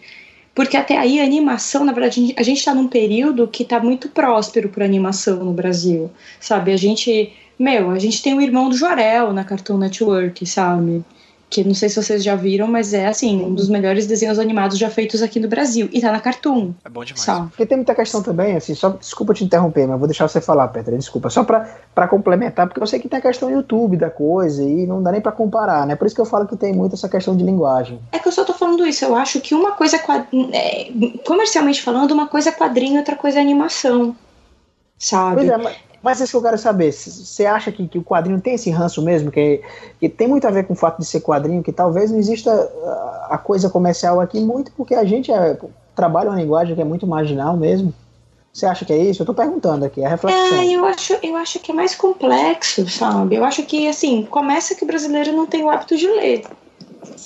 Porque 0.55 0.76
até 0.76 0.97
aí 0.97 1.20
a 1.20 1.24
animação, 1.24 1.84
na 1.84 1.93
verdade, 1.93 2.34
a 2.37 2.43
gente 2.43 2.59
está 2.59 2.74
num 2.74 2.89
período 2.89 3.47
que 3.47 3.62
está 3.62 3.78
muito 3.78 4.09
próspero 4.09 4.70
para 4.70 4.87
animação 4.87 5.45
no 5.45 5.53
Brasil, 5.53 6.11
sabe? 6.41 6.72
A 6.72 6.76
gente, 6.78 7.30
meu, 7.59 7.91
a 7.91 7.99
gente 7.99 8.22
tem 8.22 8.32
o 8.34 8.41
irmão 8.41 8.70
do 8.70 8.76
Jorel 8.76 9.34
na 9.34 9.45
Cartoon 9.45 9.76
Network, 9.76 10.47
sabe? 10.47 11.05
Que 11.49 11.63
não 11.63 11.75
sei 11.75 11.89
se 11.89 12.03
vocês 12.03 12.25
já 12.25 12.35
viram, 12.35 12.67
mas 12.67 12.93
é 12.93 13.07
assim, 13.07 13.45
um 13.45 13.55
dos 13.55 13.69
melhores 13.69 14.07
desenhos 14.07 14.39
animados 14.39 14.79
já 14.79 14.91
feitos 14.91 15.23
aqui 15.23 15.39
no 15.39 15.49
Brasil. 15.49 15.89
E 15.93 16.01
tá 16.01 16.11
na 16.11 16.21
Cartoon. 16.21 16.73
É 16.85 16.89
bom 16.89 17.05
demais. 17.05 17.23
Só. 17.23 17.47
Porque 17.47 17.65
tem 17.65 17.79
muita 17.79 17.95
questão 17.95 18.23
também, 18.23 18.57
assim, 18.57 18.75
só 18.75 18.91
desculpa 18.91 19.33
te 19.33 19.45
interromper, 19.45 19.87
mas 19.87 19.99
vou 19.99 20.09
deixar 20.09 20.29
você 20.29 20.41
falar, 20.41 20.69
Petra, 20.69 20.97
desculpa. 20.97 21.31
Só 21.31 21.45
pra, 21.45 21.69
pra 21.95 22.09
complementar, 22.09 22.67
porque 22.67 22.83
eu 22.83 22.87
sei 22.87 22.99
que 22.99 23.09
tem 23.09 23.19
a 23.19 23.23
questão 23.23 23.51
YouTube 23.51 23.97
da 23.97 24.11
coisa 24.11 24.63
e 24.63 24.87
não 24.87 25.03
dá 25.03 25.13
nem 25.13 25.21
pra 25.21 25.33
comparar, 25.33 25.87
né? 25.87 25.95
Por 25.95 26.07
isso 26.07 26.15
que 26.15 26.21
eu 26.21 26.27
falo 26.27 26.47
que 26.47 26.57
tem 26.57 26.73
muito 26.73 26.95
essa 26.95 27.09
questão 27.09 27.37
de 27.37 27.45
linguagem. 27.45 28.01
É 28.11 28.18
que 28.18 28.27
eu 28.27 28.33
só 28.33 28.45
tô 28.45 28.53
falando 28.53 28.85
isso, 28.87 29.05
eu 29.05 29.14
acho 29.14 29.41
que 29.41 29.55
uma 29.55 29.73
coisa, 29.73 29.97
é, 30.53 30.91
comercialmente 31.25 31.81
falando, 31.81 32.11
uma 32.11 32.27
coisa 32.27 32.49
é 32.49 32.53
quadrinho, 32.53 32.99
outra 32.99 33.14
coisa 33.14 33.39
é 33.39 33.41
animação. 33.41 34.17
Sabe? 34.99 35.37
Pois 35.37 35.49
é, 35.49 35.57
mas, 35.59 35.77
mas 36.07 36.20
é 36.20 36.24
isso 36.24 36.30
que 36.30 36.37
eu 36.37 36.42
quero 36.42 36.57
saber. 36.57 36.92
Você 36.92 37.46
acha 37.46 37.72
que, 37.72 37.88
que, 37.88 37.99
o 37.99 38.04
quadrinho 38.04 38.41
tem 38.41 38.54
esse 38.54 38.70
ranço 38.70 39.03
mesmo? 39.03 39.28
Que, 39.28 39.61
que, 39.99 40.08
tem 40.08 40.28
muito 40.28 40.46
a 40.46 40.53
ver 40.53 40.64
com 40.64 40.72
o 40.72 40.76
fato 40.76 41.00
de 41.00 41.04
ser 41.04 41.20
quadrinho, 41.20 41.64
que 41.64 41.72
talvez 41.72 42.12
não 42.12 42.18
exista 42.20 42.53
ah, 42.53 43.26
a 43.33 43.38
coisa 43.38 43.68
comercial 43.68 44.20
aqui 44.20 44.38
muito 44.38 44.70
porque 44.70 44.95
a 44.95 45.04
gente 45.04 45.33
é, 45.33 45.58
trabalha 45.96 46.30
uma 46.30 46.41
linguagem 46.41 46.76
que 46.76 46.80
é 46.80 46.84
muito 46.84 47.08
marginal 47.08 47.57
mesmo. 47.57 47.92
Você 48.53 48.66
acha 48.66 48.84
que 48.84 48.92
é 48.92 48.99
isso? 48.99 49.20
Eu 49.20 49.26
tô 49.26 49.34
perguntando 49.34 49.84
aqui, 49.84 50.00
é 50.00 50.07
reflexão. 50.07 50.58
É, 50.58 50.66
eu 50.68 50.84
acho, 50.84 51.18
eu 51.24 51.34
acho 51.34 51.58
que 51.58 51.72
é 51.72 51.74
mais 51.74 51.96
complexo, 51.96 52.88
sabe? 52.88 53.34
Eu 53.34 53.45
acho 53.45 53.64
que, 53.64 53.88
assim, 53.88 54.22
começa 54.30 54.76
que 54.76 54.84
o 54.84 54.87
brasileiro 54.87 55.33
não 55.33 55.45
tem 55.45 55.64
o 55.64 55.70
hábito 55.70 55.96
de 55.96 56.07
ler, 56.07 56.45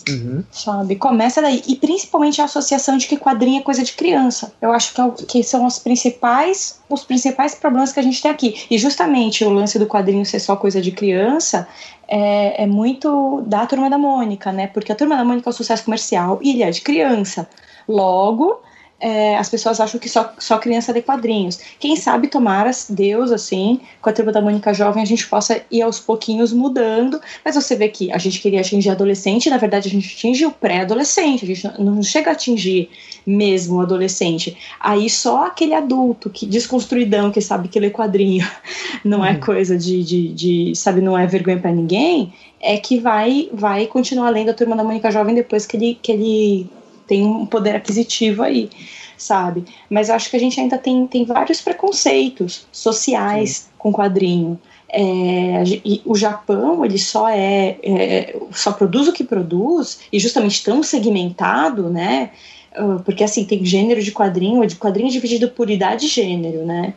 Uhum. 0.09 0.45
Sabe? 0.51 0.97
Começa 0.97 1.41
daí. 1.43 1.63
E 1.67 1.77
principalmente 1.77 2.41
a 2.41 2.45
associação 2.45 2.97
de 2.97 3.07
que 3.07 3.17
quadrinho 3.17 3.61
é 3.61 3.63
coisa 3.63 3.83
de 3.83 3.93
criança. 3.93 4.53
Eu 4.61 4.73
acho 4.73 4.95
que, 4.95 5.01
é 5.01 5.05
o, 5.05 5.13
que 5.13 5.43
são 5.43 5.67
os 5.67 5.79
principais, 5.79 6.81
os 6.89 7.05
principais 7.05 7.55
problemas 7.55 7.93
que 7.93 8.01
a 8.01 8.03
gente 8.03 8.21
tem 8.21 8.31
aqui. 8.31 8.67
E 8.71 8.79
justamente 8.79 9.45
o 9.45 9.51
lance 9.51 9.79
do 9.79 9.87
quadrinho 9.87 10.25
ser 10.25 10.41
só 10.41 10.57
coisa 10.57 10.81
de 10.81 10.93
criança 10.93 11.69
é, 12.09 12.65
é 12.65 12.67
muito 12.67 13.43
da 13.47 13.67
turma 13.67 13.89
da 13.89 13.99
Mônica, 13.99 14.51
né? 14.53 14.67
Porque 14.67 14.93
a 14.93 14.95
turma 14.95 15.17
da 15.17 15.25
Mônica 15.25 15.49
é 15.49 15.51
um 15.51 15.53
sucesso 15.53 15.85
comercial 15.85 16.39
e 16.43 16.51
ele 16.51 16.63
é 16.63 16.71
de 16.71 16.81
criança. 16.81 17.49
Logo, 17.89 18.61
é, 19.01 19.37
as 19.39 19.49
pessoas 19.49 19.81
acham 19.81 19.99
que 19.99 20.09
só, 20.09 20.33
só 20.39 20.59
criança 20.59 20.93
lê 20.93 21.01
quadrinhos. 21.01 21.59
Quem 21.79 21.97
sabe, 21.97 22.29
tomara 22.29 22.71
Deus, 22.91 23.33
assim, 23.33 23.81
com 24.03 24.11
a 24.11 24.13
turma 24.13 24.31
da 24.31 24.43
Mônica 24.43 24.75
Jovem, 24.75 25.03
a 25.03 25.07
gente 25.07 25.27
possa 25.27 25.63
ir 25.71 25.81
aos 25.81 25.99
pouquinhos 25.99 26.53
mudando. 26.53 27.19
Mas 27.45 27.55
você 27.55 27.75
vê 27.75 27.89
que 27.89 28.13
a 28.13 28.19
gente 28.19 28.41
queria 28.41 28.61
atingir 28.61 28.91
adolescente, 28.91 29.49
na 29.49 29.57
verdade 29.57 29.89
a 29.89 29.91
gente 29.91 30.15
atinge 30.15 30.45
o 30.45 30.51
pré-adolescente, 30.51 31.45
a 31.45 31.49
gente 31.49 31.81
não 31.81 32.03
chega 32.03 32.31
a 32.31 32.33
atingir 32.35 32.91
mesmo 33.27 33.79
o 33.79 33.81
adolescente. 33.81 34.57
Aí 34.79 35.09
só 35.09 35.47
aquele 35.47 35.75
adulto 35.75 36.29
que 36.29 36.45
desconstruidão, 36.45 37.31
que 37.31 37.41
sabe 37.41 37.69
que 37.69 37.81
lê 37.81 37.91
quadrinho 37.91 38.47
não 39.03 39.25
é 39.25 39.33
uhum. 39.33 39.41
coisa 39.41 39.79
de, 39.79 40.05
de, 40.05 40.29
de, 40.29 40.73
sabe, 40.75 41.01
não 41.01 41.17
é 41.17 41.27
vergonha 41.27 41.59
para 41.59 41.73
ninguém, 41.73 42.33
é 42.61 42.77
que 42.77 42.99
vai 42.99 43.49
vai 43.53 43.87
continuar 43.87 44.29
lendo 44.29 44.51
a 44.51 44.55
turma 44.55 44.77
da 44.77 44.85
Mônica 44.85 45.11
Jovem 45.11 45.35
depois 45.35 45.65
que 45.65 45.77
ele, 45.77 45.99
que 46.01 46.13
ele 46.13 46.71
tem 47.11 47.27
um 47.27 47.45
poder 47.45 47.75
aquisitivo 47.75 48.45
aí, 48.45 48.71
sabe? 49.19 49.65
Mas 49.91 50.09
eu 50.09 50.15
acho 50.15 50.31
que 50.31 50.37
a 50.37 50.39
gente 50.39 50.61
ainda 50.61 50.79
tem, 50.79 51.09
tem 51.09 51.25
vários 51.25 51.61
preconceitos 51.61 52.69
sociais 52.71 53.51
Sim. 53.51 53.65
com 53.77 53.93
quadrinho. 53.93 54.57
É, 54.89 55.65
o 56.05 56.15
Japão 56.15 56.85
ele 56.85 56.99
só 56.99 57.29
é, 57.29 57.77
é, 57.83 58.37
só 58.53 58.71
produz 58.71 59.09
o 59.09 59.13
que 59.13 59.25
produz 59.25 60.03
e 60.13 60.21
justamente 60.21 60.63
tão 60.63 60.85
segmentado, 60.85 61.91
né? 61.91 62.31
Uh, 62.79 63.03
porque 63.03 63.25
assim 63.25 63.45
tem 63.45 63.65
gênero 63.65 64.01
de 64.01 64.13
quadrinho, 64.13 64.65
de 64.65 64.77
quadrinho 64.77 65.11
dividido 65.11 65.49
por 65.49 65.69
idade 65.69 66.07
e 66.07 66.09
gênero, 66.09 66.65
né? 66.65 66.95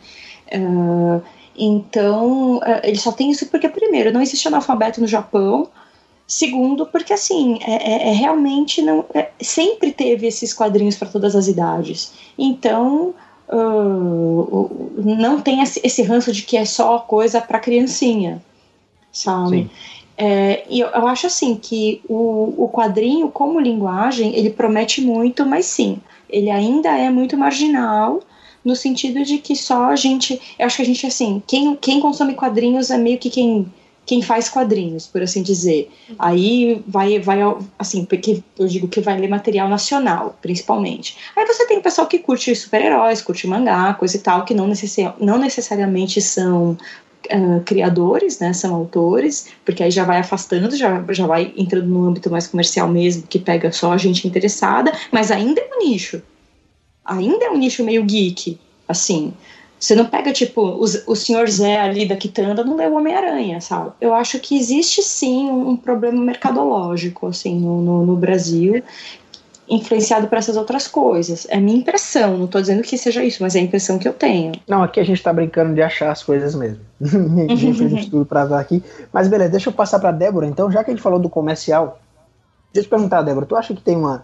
Uh, 0.56 1.23
então 1.57 2.57
uh, 2.57 2.81
ele 2.84 2.99
só 2.99 3.11
tem 3.11 3.31
isso 3.31 3.48
porque 3.48 3.68
primeiro 3.68 4.11
não 4.11 4.22
existe 4.22 4.48
analfabeto 4.48 5.02
no 5.02 5.07
Japão, 5.07 5.69
Segundo, 6.34 6.88
porque 6.88 7.14
assim, 7.14 7.60
é, 7.61 7.73
é, 7.73 8.10
é 8.10 8.11
realmente 8.11 8.81
não. 8.81 9.05
É, 9.14 9.30
sempre 9.39 9.91
teve 9.91 10.26
esses 10.26 10.51
quadrinhos 10.51 10.95
para 10.95 11.07
todas 11.07 11.35
as 11.35 11.47
idades. 11.47 12.11
Então, 12.35 13.14
uh, 13.47 14.93
não 14.97 15.39
tem 15.39 15.61
esse, 15.61 16.01
ranço 16.01 16.31
de 16.31 16.41
que 16.41 16.57
é 16.57 16.65
só 16.65 16.97
coisa 16.97 17.39
para 17.39 17.60
criancinha, 17.60 18.41
sabe? 19.11 19.69
É, 20.18 20.65
e 20.68 20.80
eu, 20.80 20.88
eu, 20.88 21.07
acho 21.07 21.27
assim 21.27 21.55
que 21.55 22.01
o, 22.10 22.65
o 22.65 22.68
quadrinho, 22.68 23.30
como 23.30 23.60
linguagem, 23.60 24.35
ele 24.35 24.49
promete 24.49 25.01
muito, 25.01 25.45
mas 25.45 25.68
sim, 25.68 25.99
ele 26.27 26.49
ainda 26.49 26.97
é 26.97 27.11
muito 27.11 27.38
marginal 27.38 28.22
no 28.65 28.76
sentido 28.76 29.23
de 29.23 29.38
que 29.38 29.55
só 29.55 29.91
a 29.91 29.95
gente. 29.95 30.41
Eu 30.57 30.65
acho 30.65 30.77
que 30.77 30.81
a 30.81 30.85
gente, 30.85 31.05
assim, 31.05 31.43
quem, 31.45 31.76
quem 31.76 31.99
consome 31.99 32.34
quadrinhos 32.34 32.89
é 32.89 32.97
meio 32.97 33.19
que 33.19 33.30
quem 33.30 33.72
quem 34.06 34.22
faz 34.22 34.50
quadrinhos, 34.50 35.08
por 35.08 35.22
assim 35.22 35.42
dizer. 35.42 35.92
Aí 36.20 36.84
vai, 36.88 37.20
vai 37.20 37.40
assim, 37.80 38.06
porque 38.06 38.44
eu 38.58 38.68
digo 38.68 38.88
que 38.88 39.02
vai 39.02 39.18
ler 39.18 39.30
material 39.30 39.70
nacional, 39.70 40.38
principalmente. 40.42 41.18
Aí 41.36 41.46
você 41.46 41.66
tem 41.66 41.78
o 41.78 41.82
pessoal 41.82 42.08
que 42.08 42.20
curte 42.20 42.54
super-heróis, 42.56 43.22
curte 43.22 43.48
mangá, 43.48 43.94
coisa 43.94 44.18
e 44.18 44.20
tal, 44.20 44.44
que 44.44 44.54
não, 44.54 44.70
não 45.20 45.38
necessariamente 45.38 46.22
são 46.22 46.78
Uh, 47.32 47.62
criadores, 47.64 48.40
né, 48.40 48.52
são 48.52 48.76
autores, 48.76 49.48
porque 49.64 49.82
aí 49.82 49.90
já 49.90 50.04
vai 50.04 50.18
afastando, 50.18 50.76
já, 50.76 51.02
já 51.12 51.26
vai 51.26 51.54
entrando 51.56 51.88
no 51.88 52.06
âmbito 52.06 52.30
mais 52.30 52.48
comercial 52.48 52.90
mesmo, 52.90 53.24
que 53.26 53.40
pega 53.40 53.72
só 53.72 53.94
a 53.94 53.98
gente 53.98 54.28
interessada, 54.28 54.92
mas 55.10 55.32
ainda 55.32 55.62
é 55.62 55.70
um 55.74 55.88
nicho. 55.88 56.22
Ainda 57.06 57.46
é 57.46 57.50
um 57.50 57.58
nicho 57.58 57.82
meio 57.82 58.04
geek, 58.04 58.60
assim. 58.90 59.34
Você 59.84 59.95
não 59.95 60.05
pega, 60.05 60.31
tipo, 60.31 60.61
o, 60.61 60.84
o 60.84 61.14
senhor 61.14 61.49
Zé 61.49 61.77
ali 61.77 62.07
da 62.07 62.15
Quitanda 62.15 62.64
não 62.64 62.77
o 62.77 62.95
Homem-Aranha, 62.95 63.60
sabe? 63.60 63.91
Eu 63.99 64.14
acho 64.14 64.39
que 64.39 64.57
existe 64.57 65.03
sim 65.03 65.49
um, 65.49 65.76
problema 65.76 66.23
mercadológico, 66.23 67.27
assim, 67.27 67.60
no, 67.60 67.81
no, 67.81 68.05
no 68.05 68.15
Brasil, 68.15 68.81
influenciado 69.68 70.27
por 70.27 70.38
essas 70.38 70.55
outras 70.55 70.88
coisas. 70.88 71.45
É 71.49 71.60
minha 71.60 71.77
impressão, 71.77 72.38
não 72.38 72.45
estou 72.45 72.61
dizendo 72.61 72.81
que 72.81 72.97
seja 72.97 73.26
isso, 73.26 73.43
mas 73.43 73.57
é 73.57 73.60
a 73.60 73.64
impressão 73.64 73.99
que 73.99 74.07
eu 74.07 74.14
tenho. 74.14 74.53
Não, 74.65 74.81
aqui 74.81 75.01
a 75.01 75.03
gente 75.03 75.18
está 75.18 75.34
brincando 75.34 75.76
de 75.76 75.81
achar 75.81 76.14
as 76.14 76.23
coisas 76.23 76.55
mesmo. 76.55 76.80
a 77.03 77.53
gente 77.53 77.99
estudo 77.99 78.26
para 78.26 78.45
dar 78.45 78.61
aqui. 78.61 78.81
Mas 79.11 79.27
beleza, 79.27 79.51
deixa 79.51 79.68
eu 79.68 79.73
passar 79.73 79.99
para 79.99 80.14
Débora. 80.14 80.47
Então, 80.47 80.72
já 80.72 80.81
que 80.81 80.91
a 80.91 80.93
gente 80.93 81.03
falou 81.03 81.19
do 81.19 81.30
comercial, 81.30 81.99
deixa 82.72 82.85
eu 82.85 82.89
te 82.89 82.89
perguntar, 82.89 83.22
Débora, 83.22 83.45
tu 83.45 83.57
acha 83.57 83.73
que 83.73 83.81
tem 83.81 83.97
uma 83.97 84.23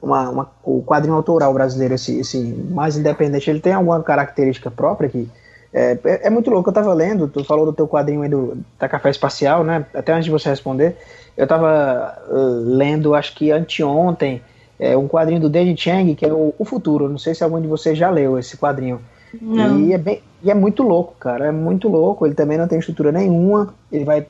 uma, 0.00 0.28
uma, 0.30 0.50
o 0.62 0.82
quadrinho 0.82 1.14
autoral 1.14 1.52
brasileiro, 1.52 1.94
esse, 1.94 2.20
esse 2.20 2.38
mais 2.70 2.96
independente, 2.96 3.50
ele 3.50 3.60
tem 3.60 3.72
alguma 3.72 4.02
característica 4.02 4.70
própria 4.70 5.08
que 5.08 5.28
é, 5.72 5.98
é, 6.04 6.26
é 6.26 6.30
muito 6.30 6.50
louco. 6.50 6.70
Eu 6.70 6.74
tava 6.74 6.92
lendo, 6.94 7.28
tu 7.28 7.44
falou 7.44 7.66
do 7.66 7.72
teu 7.72 7.86
quadrinho 7.86 8.22
aí 8.22 8.28
do, 8.28 8.56
da 8.78 8.88
Café 8.88 9.10
Espacial, 9.10 9.62
né? 9.62 9.84
Até 9.92 10.12
antes 10.12 10.24
de 10.24 10.30
você 10.30 10.48
responder, 10.48 10.96
eu 11.36 11.46
tava 11.46 12.16
uh, 12.28 12.76
lendo, 12.76 13.14
acho 13.14 13.34
que 13.34 13.50
anteontem, 13.50 14.40
é, 14.78 14.96
um 14.96 15.08
quadrinho 15.08 15.40
do 15.40 15.50
David 15.50 15.80
Chang, 15.80 16.14
que 16.14 16.24
é 16.24 16.32
o, 16.32 16.54
o 16.58 16.64
Futuro. 16.64 17.08
Não 17.08 17.18
sei 17.18 17.34
se 17.34 17.44
algum 17.44 17.60
de 17.60 17.66
vocês 17.66 17.96
já 17.96 18.10
leu 18.10 18.38
esse 18.38 18.56
quadrinho. 18.56 19.00
Não. 19.40 19.80
E 19.80 19.92
é, 19.92 19.98
bem, 19.98 20.22
e 20.46 20.50
é 20.50 20.54
muito 20.54 20.84
louco, 20.84 21.14
cara. 21.18 21.46
É 21.46 21.52
muito 21.52 21.88
louco. 21.88 22.24
Ele 22.24 22.34
também 22.34 22.56
não 22.56 22.68
tem 22.68 22.78
estrutura 22.78 23.10
nenhuma. 23.10 23.74
Ele 23.90 24.04
vai. 24.04 24.24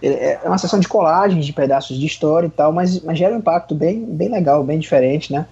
Ele 0.00 0.14
é 0.14 0.40
uma 0.44 0.56
sessão 0.56 0.80
de 0.80 0.88
colagens 0.88 1.44
de 1.44 1.52
pedaços 1.52 1.98
de 1.98 2.06
história 2.06 2.46
e 2.46 2.50
tal, 2.50 2.72
mas, 2.72 3.00
mas 3.02 3.18
gera 3.18 3.34
um 3.34 3.38
impacto 3.38 3.74
bem, 3.74 4.02
bem 4.04 4.30
legal, 4.30 4.64
bem 4.64 4.78
diferente, 4.78 5.30
né? 5.30 5.46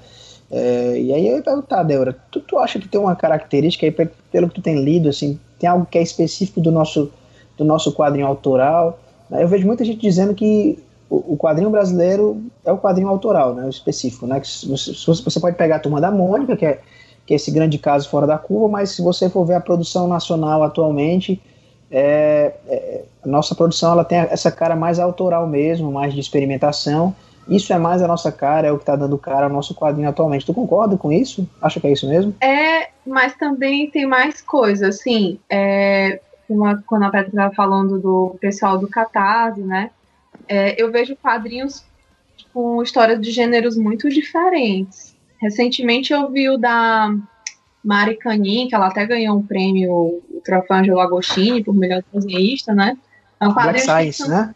É, 0.50 0.98
e 0.98 1.12
aí 1.12 1.28
eu 1.28 1.36
ia 1.36 1.42
perguntar, 1.42 1.82
Débora, 1.82 2.16
tu, 2.30 2.40
tu 2.40 2.58
acha 2.58 2.78
que 2.78 2.88
tem 2.88 3.00
uma 3.00 3.14
característica 3.14 3.84
aí, 3.84 3.92
pelo 4.30 4.48
que 4.48 4.54
tu 4.54 4.62
tem 4.62 4.82
lido, 4.82 5.08
assim, 5.08 5.38
tem 5.58 5.68
algo 5.68 5.84
que 5.84 5.98
é 5.98 6.02
específico 6.02 6.60
do 6.60 6.70
nosso, 6.70 7.12
do 7.58 7.64
nosso 7.64 7.92
quadrinho 7.92 8.26
autoral? 8.26 8.98
Eu 9.30 9.48
vejo 9.48 9.66
muita 9.66 9.84
gente 9.84 10.00
dizendo 10.00 10.34
que 10.34 10.78
o, 11.10 11.34
o 11.34 11.36
quadrinho 11.36 11.68
brasileiro 11.68 12.42
é 12.64 12.72
o 12.72 12.78
quadrinho 12.78 13.08
autoral, 13.08 13.54
né? 13.54 13.66
O 13.66 13.68
específico, 13.68 14.26
né? 14.26 14.40
Que 14.40 14.46
você 14.46 15.40
pode 15.40 15.56
pegar 15.56 15.76
a 15.76 15.80
Turma 15.80 16.00
da 16.00 16.10
Mônica, 16.10 16.56
que 16.56 16.64
é 16.64 16.80
que 17.26 17.34
é 17.34 17.36
esse 17.36 17.50
grande 17.50 17.76
caso 17.78 18.08
fora 18.08 18.26
da 18.26 18.38
curva, 18.38 18.68
mas 18.68 18.90
se 18.90 19.02
você 19.02 19.28
for 19.28 19.44
ver 19.44 19.54
a 19.54 19.60
produção 19.60 20.06
nacional 20.06 20.62
atualmente, 20.62 21.42
é, 21.90 22.54
é, 22.68 23.04
nossa 23.24 23.54
produção 23.54 23.92
ela 23.92 24.04
tem 24.04 24.18
essa 24.18 24.50
cara 24.50 24.76
mais 24.76 24.98
autoral 24.98 25.46
mesmo, 25.46 25.90
mais 25.90 26.14
de 26.14 26.20
experimentação. 26.20 27.14
Isso 27.48 27.72
é 27.72 27.78
mais 27.78 28.02
a 28.02 28.08
nossa 28.08 28.32
cara, 28.32 28.66
é 28.66 28.72
o 28.72 28.76
que 28.76 28.82
está 28.82 28.96
dando 28.96 29.16
cara 29.18 29.46
ao 29.46 29.52
nosso 29.52 29.74
quadrinho 29.74 30.08
atualmente. 30.08 30.46
Tu 30.46 30.54
concorda 30.54 30.96
com 30.96 31.12
isso? 31.12 31.48
Acha 31.60 31.80
que 31.80 31.86
é 31.86 31.92
isso 31.92 32.08
mesmo? 32.08 32.34
É, 32.40 32.88
mas 33.06 33.36
também 33.36 33.90
tem 33.90 34.06
mais 34.06 34.40
coisa, 34.40 34.88
assim, 34.88 35.38
é, 35.48 36.20
uma, 36.48 36.82
quando 36.86 37.04
a 37.04 37.10
Petra 37.10 37.28
estava 37.28 37.54
falando 37.54 38.00
do 38.00 38.36
pessoal 38.40 38.78
do 38.78 38.88
Catarse, 38.88 39.60
né? 39.60 39.90
É, 40.48 40.80
eu 40.80 40.90
vejo 40.90 41.16
quadrinhos 41.16 41.84
com 42.52 42.82
histórias 42.82 43.20
de 43.20 43.30
gêneros 43.30 43.76
muito 43.76 44.08
diferentes. 44.08 45.15
Recentemente 45.46 46.12
eu 46.12 46.28
vi 46.28 46.50
o 46.50 46.58
da 46.58 47.14
Mari 47.84 48.16
Canin, 48.16 48.66
que 48.66 48.74
ela 48.74 48.88
até 48.88 49.06
ganhou 49.06 49.38
um 49.38 49.46
prêmio, 49.46 49.92
o 49.92 50.42
troféu 50.44 50.78
Angelo 50.78 50.98
Agostini, 50.98 51.62
por 51.62 51.72
melhor 51.72 52.02
desenhista, 52.12 52.74
né? 52.74 52.98
É 53.40 53.46
um 53.46 53.54
Black 53.54 53.80
Science, 53.80 54.28
né? 54.28 54.52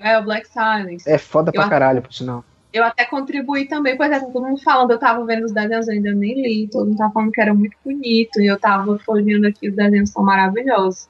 É, 0.00 0.18
o 0.18 0.24
Black 0.24 0.48
Science. 0.48 1.08
É 1.08 1.18
foda 1.18 1.52
pra 1.52 1.64
eu 1.64 1.68
caralho, 1.68 2.02
por 2.02 2.12
sinal. 2.12 2.44
Eu 2.72 2.82
até 2.82 3.04
contribuí 3.04 3.68
também, 3.68 3.96
pois 3.96 4.10
é, 4.10 4.18
todo 4.18 4.44
mundo 4.44 4.60
falando, 4.60 4.90
eu 4.90 4.98
tava 4.98 5.24
vendo 5.24 5.44
os 5.44 5.52
desenhos, 5.52 5.88
ainda 5.88 6.12
nem 6.12 6.42
li, 6.42 6.68
todo 6.68 6.86
mundo 6.86 6.98
tava 6.98 7.12
falando 7.12 7.30
que 7.30 7.40
era 7.40 7.54
muito 7.54 7.76
bonito, 7.84 8.40
e 8.40 8.46
eu 8.46 8.58
tava 8.58 8.98
folheando 8.98 9.46
aqui, 9.46 9.68
os 9.68 9.76
desenhos 9.76 10.10
são 10.10 10.24
maravilhosos. 10.24 11.08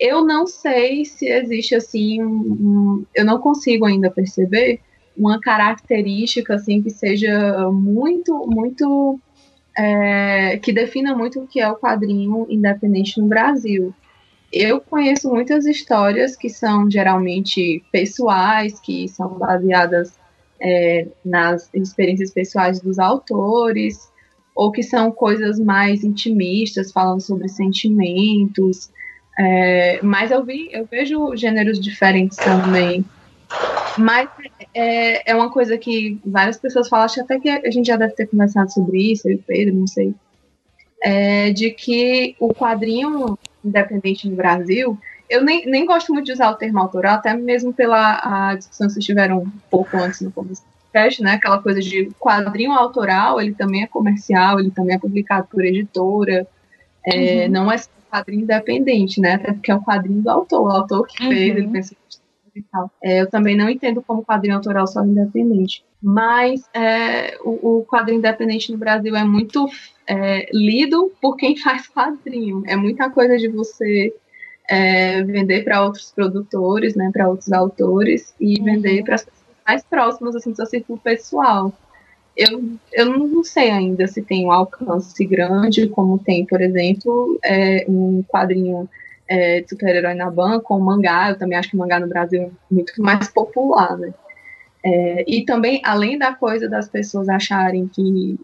Eu 0.00 0.24
não 0.24 0.46
sei 0.46 1.04
se 1.04 1.28
existe, 1.28 1.74
assim, 1.74 2.22
um, 2.22 2.26
um, 2.30 3.06
eu 3.14 3.26
não 3.26 3.38
consigo 3.38 3.84
ainda 3.84 4.10
perceber 4.10 4.80
uma 5.18 5.40
característica 5.40 6.54
assim 6.54 6.80
que 6.80 6.90
seja 6.90 7.68
muito, 7.70 8.46
muito 8.46 9.18
é, 9.76 10.58
que 10.58 10.72
defina 10.72 11.14
muito 11.14 11.40
o 11.40 11.46
que 11.46 11.60
é 11.60 11.68
o 11.68 11.76
quadrinho 11.76 12.46
independente 12.48 13.20
no 13.20 13.26
Brasil. 13.26 13.92
Eu 14.52 14.80
conheço 14.80 15.28
muitas 15.28 15.66
histórias 15.66 16.34
que 16.34 16.48
são 16.48 16.90
geralmente 16.90 17.82
pessoais, 17.92 18.80
que 18.80 19.08
são 19.08 19.28
baseadas 19.38 20.18
é, 20.60 21.06
nas 21.24 21.68
experiências 21.74 22.30
pessoais 22.30 22.80
dos 22.80 22.98
autores, 22.98 24.10
ou 24.54 24.72
que 24.72 24.82
são 24.82 25.12
coisas 25.12 25.58
mais 25.58 26.02
intimistas, 26.02 26.90
falando 26.90 27.20
sobre 27.20 27.48
sentimentos. 27.48 28.90
É, 29.38 30.00
mas 30.02 30.30
eu 30.30 30.44
vi, 30.44 30.68
eu 30.72 30.86
vejo 30.86 31.36
gêneros 31.36 31.78
diferentes 31.78 32.36
também. 32.38 33.04
Mas 33.96 34.28
é, 34.74 35.30
é 35.30 35.34
uma 35.34 35.50
coisa 35.50 35.76
que 35.78 36.20
várias 36.24 36.56
pessoas 36.56 36.88
falam, 36.88 37.04
acho 37.04 37.20
até 37.20 37.38
que 37.38 37.48
a 37.48 37.70
gente 37.70 37.86
já 37.86 37.96
deve 37.96 38.14
ter 38.14 38.26
conversado 38.26 38.72
sobre 38.72 39.12
isso, 39.12 39.28
eu 39.28 39.34
e 39.34 39.38
Pedro, 39.38 39.74
não 39.74 39.86
sei. 39.86 40.14
É, 41.02 41.50
de 41.50 41.70
que 41.70 42.34
o 42.40 42.52
quadrinho 42.52 43.38
independente 43.64 44.28
no 44.28 44.36
Brasil, 44.36 44.98
eu 45.28 45.44
nem, 45.44 45.66
nem 45.66 45.84
gosto 45.84 46.12
muito 46.12 46.26
de 46.26 46.32
usar 46.32 46.50
o 46.50 46.56
termo 46.56 46.78
autoral, 46.78 47.16
até 47.16 47.34
mesmo 47.34 47.72
pela 47.72 48.50
a 48.50 48.54
discussão 48.54 48.86
que 48.86 48.94
vocês 48.94 49.04
tiveram 49.04 49.42
um 49.42 49.52
pouco 49.70 49.96
antes 49.96 50.20
no 50.20 50.32
começo 50.32 50.62
do 50.62 50.68
podcast, 50.82 51.22
né? 51.22 51.32
Aquela 51.32 51.60
coisa 51.62 51.80
de 51.80 52.10
quadrinho 52.18 52.72
autoral, 52.72 53.40
ele 53.40 53.54
também 53.54 53.82
é 53.82 53.86
comercial, 53.86 54.58
ele 54.58 54.70
também 54.70 54.96
é 54.96 54.98
publicado 54.98 55.46
por 55.48 55.64
editora, 55.64 56.46
é, 57.04 57.44
uhum. 57.44 57.52
não 57.52 57.72
é 57.72 57.76
quadrinho 58.10 58.42
independente, 58.42 59.20
né? 59.20 59.34
Até 59.34 59.52
porque 59.52 59.70
é 59.70 59.74
um 59.74 59.82
quadrinho 59.82 60.22
do 60.22 60.30
autor, 60.30 60.62
o 60.62 60.70
autor 60.70 61.06
que 61.06 61.22
uhum. 61.22 61.30
fez, 61.30 61.56
ele 61.56 61.68
pensou 61.68 61.96
e 62.54 62.62
tal. 62.62 62.90
É, 63.02 63.20
eu 63.22 63.30
também 63.30 63.56
não 63.56 63.68
entendo 63.68 64.02
como 64.02 64.24
quadrinho 64.24 64.56
autoral 64.56 64.86
só 64.86 65.04
independente. 65.04 65.84
Mas 66.02 66.68
é, 66.72 67.36
o, 67.42 67.78
o, 67.78 67.84
quadrinho 67.84 68.18
independente 68.18 68.70
no 68.70 68.78
Brasil 68.78 69.16
é 69.16 69.24
muito 69.24 69.68
é, 70.06 70.48
lido 70.52 71.12
por 71.20 71.36
quem 71.36 71.56
faz 71.58 71.88
quadrinho. 71.88 72.62
É 72.66 72.76
muita 72.76 73.10
coisa 73.10 73.36
de 73.36 73.48
você 73.48 74.14
é, 74.68 75.22
vender 75.24 75.64
para 75.64 75.82
outros 75.82 76.12
produtores, 76.12 76.94
né, 76.94 77.10
para 77.12 77.28
outros 77.28 77.52
autores 77.52 78.34
e 78.38 78.58
uhum. 78.58 78.64
vender 78.64 79.02
para 79.02 79.16
as 79.16 79.24
pessoas 79.24 79.48
mais 79.66 79.84
próximas 79.84 80.36
assim, 80.36 80.50
do 80.50 80.56
seu 80.56 80.66
círculo 80.66 80.98
pessoal. 80.98 81.72
Eu, 82.36 82.62
eu 82.92 83.06
não 83.06 83.42
sei 83.42 83.70
ainda 83.70 84.06
se 84.06 84.22
tem 84.22 84.46
um 84.46 84.52
alcance 84.52 85.24
grande, 85.24 85.88
como 85.88 86.18
tem, 86.20 86.46
por 86.46 86.60
exemplo, 86.60 87.36
é, 87.44 87.84
um 87.88 88.22
quadrinho 88.28 88.88
é, 89.28 89.60
de 89.60 89.68
super-herói 89.68 90.14
na 90.14 90.30
banca, 90.30 90.60
com 90.60 90.78
mangá. 90.80 91.30
Eu 91.30 91.38
também 91.38 91.58
acho 91.58 91.70
que 91.70 91.76
o 91.76 91.78
mangá 91.78 92.00
no 92.00 92.08
Brasil 92.08 92.42
é 92.42 92.50
muito 92.70 92.92
mais 93.02 93.28
popular, 93.28 93.96
né? 93.96 94.12
É, 94.84 95.24
e 95.26 95.44
também, 95.44 95.80
além 95.84 96.18
da 96.18 96.32
coisa 96.32 96.68
das 96.68 96.88
pessoas 96.88 97.28
acharem 97.28 97.88
que 97.88 98.38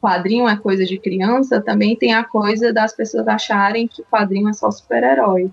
quadrinho 0.00 0.48
é 0.48 0.56
coisa 0.56 0.84
de 0.84 0.98
criança, 0.98 1.60
também 1.60 1.96
tem 1.96 2.14
a 2.14 2.22
coisa 2.22 2.72
das 2.72 2.94
pessoas 2.94 3.26
acharem 3.26 3.88
que 3.88 4.02
quadrinho 4.04 4.48
é 4.48 4.52
só 4.52 4.70
super-herói. 4.70 5.50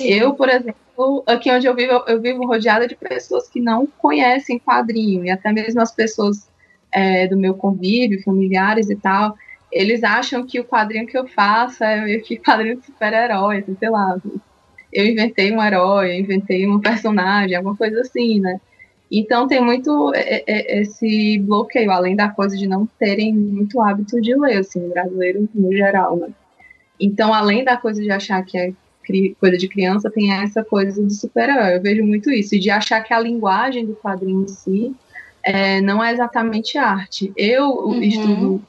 Eu, 0.00 0.34
por 0.34 0.48
exemplo, 0.48 1.24
aqui 1.26 1.50
onde 1.50 1.66
eu 1.66 1.74
vivo, 1.74 2.04
eu 2.06 2.20
vivo 2.20 2.46
rodeada 2.46 2.86
de 2.86 2.94
pessoas 2.94 3.48
que 3.48 3.60
não 3.60 3.86
conhecem 3.86 4.58
quadrinho, 4.58 5.24
e 5.24 5.30
até 5.30 5.50
mesmo 5.52 5.80
as 5.80 5.92
pessoas 5.92 6.48
é, 6.92 7.26
do 7.26 7.36
meu 7.36 7.54
convívio, 7.54 8.22
familiares 8.22 8.90
e 8.90 8.96
tal, 8.96 9.34
eles 9.70 10.02
acham 10.02 10.46
que 10.46 10.58
o 10.58 10.64
quadrinho 10.64 11.06
que 11.06 11.16
eu 11.16 11.26
faço 11.26 11.84
é 11.84 12.00
meio 12.00 12.22
que 12.22 12.36
quadrinho 12.36 12.78
de 12.78 12.86
super-herói, 12.86 13.58
assim, 13.58 13.76
sei 13.78 13.90
lá. 13.90 14.16
Eu 14.92 15.06
inventei 15.06 15.52
um 15.52 15.62
herói, 15.62 16.12
eu 16.12 16.20
inventei 16.20 16.66
um 16.66 16.80
personagem, 16.80 17.56
alguma 17.56 17.76
coisa 17.76 18.00
assim, 18.00 18.40
né? 18.40 18.60
Então 19.10 19.46
tem 19.48 19.60
muito 19.62 20.12
esse 20.14 21.38
bloqueio, 21.38 21.90
além 21.90 22.14
da 22.14 22.28
coisa 22.28 22.56
de 22.56 22.66
não 22.66 22.86
terem 22.98 23.34
muito 23.34 23.80
hábito 23.80 24.20
de 24.20 24.34
ler, 24.34 24.58
assim, 24.58 24.88
brasileiro 24.88 25.48
no 25.54 25.72
geral, 25.72 26.16
né? 26.16 26.28
Então, 27.00 27.32
além 27.32 27.64
da 27.64 27.76
coisa 27.76 28.02
de 28.02 28.10
achar 28.10 28.42
que 28.44 28.58
é 28.58 28.72
coisa 29.40 29.56
de 29.56 29.68
criança, 29.68 30.10
tem 30.10 30.32
essa 30.32 30.62
coisa 30.62 31.02
do 31.02 31.10
super-herói. 31.10 31.76
Eu 31.76 31.82
vejo 31.82 32.04
muito 32.04 32.30
isso, 32.30 32.54
e 32.54 32.58
de 32.58 32.68
achar 32.68 33.00
que 33.02 33.14
a 33.14 33.20
linguagem 33.20 33.86
do 33.86 33.94
quadrinho 33.94 34.42
em 34.42 34.48
si 34.48 34.94
é, 35.42 35.80
não 35.80 36.04
é 36.04 36.12
exatamente 36.12 36.76
arte. 36.76 37.32
Eu 37.36 37.70
uhum. 37.70 38.02
estudo 38.02 38.62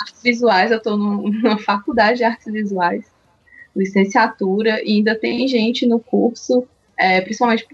artes 0.00 0.22
visuais, 0.22 0.70
eu 0.70 0.78
estou 0.78 0.96
numa 0.98 1.58
faculdade 1.58 2.18
de 2.18 2.24
artes 2.24 2.52
visuais, 2.52 3.04
licenciatura, 3.74 4.80
e 4.82 4.96
ainda 4.96 5.18
tem 5.18 5.46
gente 5.48 5.86
no 5.86 5.98
curso, 5.98 6.66
é, 6.98 7.20
principalmente 7.20 7.66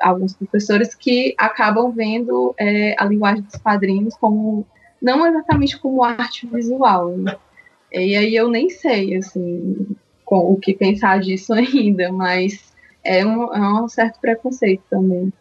alguns 0.00 0.34
professores, 0.34 0.94
que 0.94 1.34
acabam 1.38 1.90
vendo 1.92 2.54
é, 2.58 2.94
a 2.98 3.04
linguagem 3.04 3.42
dos 3.42 3.56
quadrinhos 3.56 4.16
como 4.16 4.66
não 5.00 5.26
exatamente 5.26 5.78
como 5.78 6.02
arte 6.02 6.46
visual. 6.46 7.16
Né? 7.16 7.36
E 7.92 8.16
aí 8.16 8.34
eu 8.34 8.48
nem 8.48 8.70
sei, 8.70 9.16
assim, 9.16 9.86
com 10.24 10.52
o 10.52 10.56
que 10.56 10.74
pensar 10.74 11.20
disso 11.20 11.52
ainda, 11.54 12.10
mas 12.10 12.72
é 13.04 13.24
um, 13.24 13.54
é 13.54 13.82
um 13.82 13.88
certo 13.88 14.18
preconceito 14.20 14.82
também. 14.88 15.32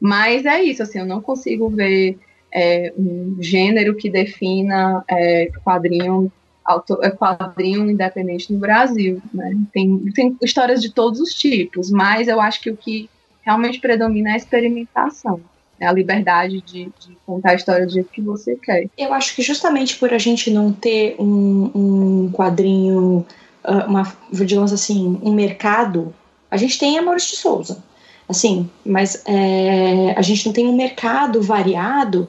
Mas 0.00 0.44
é 0.44 0.62
isso, 0.62 0.82
assim, 0.82 0.98
eu 0.98 1.06
não 1.06 1.22
consigo 1.22 1.70
ver 1.70 2.18
é, 2.54 2.92
um 2.96 3.36
gênero 3.40 3.96
que 3.96 4.08
defina 4.08 5.04
é, 5.10 5.50
quadrinho, 5.64 6.30
auto, 6.64 7.02
é, 7.02 7.10
quadrinho 7.10 7.90
independente 7.90 8.52
no 8.52 8.60
Brasil. 8.60 9.20
Né? 9.32 9.56
Tem, 9.72 9.98
tem 10.12 10.36
histórias 10.40 10.80
de 10.80 10.92
todos 10.92 11.18
os 11.18 11.34
tipos, 11.34 11.90
mas 11.90 12.28
eu 12.28 12.40
acho 12.40 12.60
que 12.60 12.70
o 12.70 12.76
que 12.76 13.10
realmente 13.42 13.80
predomina 13.80 14.30
é 14.30 14.32
a 14.34 14.36
experimentação. 14.36 15.40
É 15.80 15.86
a 15.86 15.92
liberdade 15.92 16.60
de, 16.60 16.84
de, 16.84 17.16
contar 17.26 17.50
a 17.50 17.54
história 17.56 17.84
do 17.84 17.92
jeito 17.92 18.08
que 18.08 18.22
você 18.22 18.54
quer. 18.54 18.88
Eu 18.96 19.12
acho 19.12 19.34
que 19.34 19.42
justamente 19.42 19.96
por 19.96 20.14
a 20.14 20.18
gente 20.18 20.48
não 20.48 20.72
ter 20.72 21.16
um, 21.18 21.70
um 21.74 22.32
quadrinho, 22.32 23.26
ah, 23.64 23.84
uma, 23.86 24.16
digamos 24.32 24.72
assim, 24.72 25.18
um 25.20 25.34
mercado, 25.34 26.14
a 26.48 26.56
gente 26.56 26.78
tem 26.78 26.96
a 26.96 27.02
Maurício 27.02 27.30
de 27.30 27.36
Souza, 27.38 27.82
assim, 28.28 28.70
mas 28.86 29.24
é, 29.26 30.14
a 30.16 30.22
gente 30.22 30.46
não 30.46 30.52
tem 30.52 30.68
um 30.68 30.76
mercado 30.76 31.42
variado, 31.42 32.28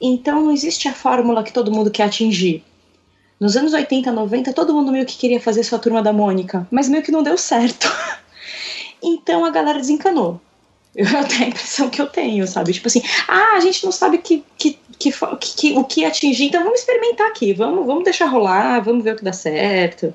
então 0.00 0.42
não 0.42 0.52
existe 0.52 0.88
a 0.88 0.92
fórmula 0.92 1.42
que 1.42 1.52
todo 1.52 1.72
mundo 1.72 1.90
quer 1.90 2.04
atingir. 2.04 2.62
Nos 3.38 3.56
anos 3.56 3.74
80, 3.74 4.10
90, 4.10 4.52
todo 4.52 4.72
mundo 4.74 4.90
meio 4.90 5.04
que 5.04 5.16
queria 5.16 5.40
fazer 5.40 5.62
sua 5.62 5.78
turma 5.78 6.02
da 6.02 6.12
Mônica, 6.12 6.66
mas 6.70 6.88
meio 6.88 7.02
que 7.02 7.12
não 7.12 7.22
deu 7.22 7.36
certo. 7.36 7.86
então 9.02 9.44
a 9.44 9.50
galera 9.50 9.78
desencanou. 9.78 10.40
Eu 10.94 11.06
tenho 11.28 11.44
a 11.44 11.48
impressão 11.48 11.90
que 11.90 12.00
eu 12.00 12.06
tenho, 12.06 12.46
sabe? 12.46 12.72
Tipo 12.72 12.88
assim, 12.88 13.02
ah, 13.28 13.56
a 13.56 13.60
gente 13.60 13.84
não 13.84 13.92
sabe 13.92 14.18
que, 14.18 14.42
que, 14.56 14.78
que, 14.98 15.12
que, 15.56 15.72
o 15.76 15.84
que 15.84 16.04
atingir, 16.04 16.46
então 16.46 16.64
vamos 16.64 16.80
experimentar 16.80 17.28
aqui, 17.28 17.52
vamos, 17.52 17.84
vamos 17.84 18.04
deixar 18.04 18.26
rolar, 18.26 18.80
vamos 18.80 19.04
ver 19.04 19.12
o 19.12 19.16
que 19.16 19.24
dá 19.24 19.32
certo. 19.32 20.14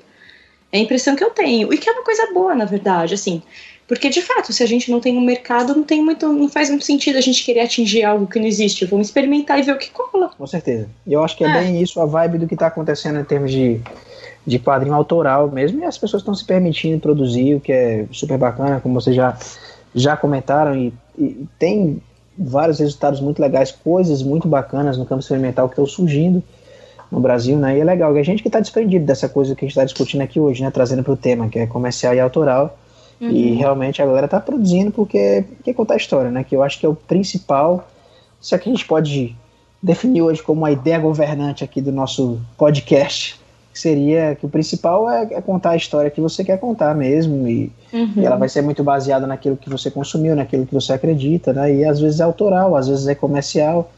É 0.72 0.78
a 0.78 0.80
impressão 0.80 1.14
que 1.14 1.22
eu 1.22 1.30
tenho. 1.30 1.72
E 1.72 1.78
que 1.78 1.88
é 1.88 1.92
uma 1.92 2.02
coisa 2.02 2.32
boa, 2.32 2.54
na 2.54 2.64
verdade, 2.64 3.14
assim. 3.14 3.42
Porque, 3.86 4.08
de 4.08 4.22
fato, 4.22 4.52
se 4.52 4.62
a 4.62 4.66
gente 4.66 4.90
não 4.90 5.00
tem 5.00 5.16
um 5.16 5.20
mercado, 5.20 5.74
não, 5.74 5.82
tem 5.82 6.02
muito, 6.02 6.26
não 6.32 6.48
faz 6.48 6.70
muito 6.70 6.84
sentido 6.84 7.18
a 7.18 7.20
gente 7.20 7.44
querer 7.44 7.60
atingir 7.60 8.04
algo 8.04 8.26
que 8.26 8.38
não 8.38 8.46
existe. 8.46 8.86
Vamos 8.86 9.08
experimentar 9.08 9.58
e 9.58 9.62
ver 9.62 9.72
o 9.72 9.78
que 9.78 9.90
cola. 9.90 10.30
Com 10.36 10.46
certeza. 10.46 10.88
E 11.06 11.12
eu 11.12 11.22
acho 11.22 11.36
que 11.36 11.44
é, 11.44 11.48
é, 11.48 11.60
bem 11.60 11.82
isso 11.82 12.00
a 12.00 12.06
vibe 12.06 12.38
do 12.38 12.46
que 12.46 12.54
está 12.54 12.68
acontecendo 12.68 13.18
em 13.18 13.24
termos 13.24 13.50
de, 13.50 13.80
de 14.46 14.58
quadrinho 14.58 14.94
autoral 14.94 15.50
mesmo. 15.50 15.80
E 15.80 15.84
as 15.84 15.98
pessoas 15.98 16.22
estão 16.22 16.34
se 16.34 16.44
permitindo 16.44 16.98
produzir, 17.00 17.56
o 17.56 17.60
que 17.60 17.72
é 17.72 18.06
super 18.12 18.38
bacana, 18.38 18.80
como 18.80 18.94
vocês 18.94 19.14
já, 19.14 19.36
já 19.94 20.16
comentaram. 20.16 20.76
E, 20.76 20.94
e 21.18 21.46
tem 21.58 22.00
vários 22.38 22.78
resultados 22.78 23.20
muito 23.20 23.42
legais, 23.42 23.72
coisas 23.72 24.22
muito 24.22 24.48
bacanas 24.48 24.96
no 24.96 25.04
campo 25.04 25.20
experimental 25.20 25.68
que 25.68 25.74
estão 25.74 25.86
surgindo 25.86 26.42
no 27.10 27.20
Brasil, 27.20 27.58
né? 27.58 27.76
E 27.76 27.80
é 27.80 27.84
legal 27.84 28.14
que 28.14 28.20
a 28.20 28.24
gente 28.24 28.42
que 28.42 28.48
está 28.48 28.58
desprendido 28.58 29.04
dessa 29.04 29.28
coisa 29.28 29.54
que 29.54 29.64
a 29.64 29.68
gente 29.68 29.76
está 29.76 29.84
discutindo 29.84 30.22
aqui 30.22 30.40
hoje, 30.40 30.62
né? 30.62 30.70
Trazendo 30.70 31.02
para 31.02 31.12
o 31.12 31.16
tema, 31.16 31.48
que 31.48 31.58
é 31.58 31.66
comercial 31.66 32.14
e 32.14 32.20
autoral 32.20 32.78
Uhum. 33.22 33.30
E 33.30 33.52
realmente 33.52 34.02
a 34.02 34.06
galera 34.06 34.26
tá 34.26 34.40
produzindo 34.40 34.90
porque 34.90 35.44
quer 35.62 35.72
contar 35.74 35.94
a 35.94 35.96
história, 35.96 36.28
né? 36.28 36.42
Que 36.42 36.56
eu 36.56 36.62
acho 36.62 36.80
que 36.80 36.84
é 36.84 36.88
o 36.88 36.94
principal. 36.94 37.88
Isso 38.40 38.52
aqui 38.52 38.68
a 38.68 38.72
gente 38.72 38.84
pode 38.84 39.36
definir 39.80 40.22
hoje 40.22 40.42
como 40.42 40.62
uma 40.62 40.72
ideia 40.72 40.98
governante 40.98 41.62
aqui 41.62 41.80
do 41.80 41.92
nosso 41.92 42.40
podcast. 42.58 43.40
Que 43.72 43.78
seria 43.78 44.34
que 44.34 44.44
o 44.44 44.48
principal 44.48 45.08
é, 45.08 45.22
é, 45.34 45.40
contar 45.40 45.70
a 45.70 45.76
história 45.76 46.10
que 46.10 46.20
você 46.20 46.42
quer 46.42 46.58
contar 46.58 46.96
mesmo. 46.96 47.46
E, 47.46 47.70
uhum. 47.92 48.12
e, 48.16 48.26
ela 48.26 48.36
vai 48.36 48.48
ser 48.48 48.60
muito 48.60 48.82
baseada 48.82 49.24
naquilo 49.24 49.56
que 49.56 49.70
você 49.70 49.88
consumiu, 49.88 50.34
naquilo 50.34 50.66
que 50.66 50.74
você 50.74 50.92
acredita, 50.92 51.52
né? 51.52 51.72
E 51.76 51.84
às 51.84 52.00
vezes 52.00 52.18
é 52.18 52.24
autoral, 52.24 52.74
às 52.74 52.88
vezes 52.88 53.06
é 53.06 53.14
comercial. 53.14 53.92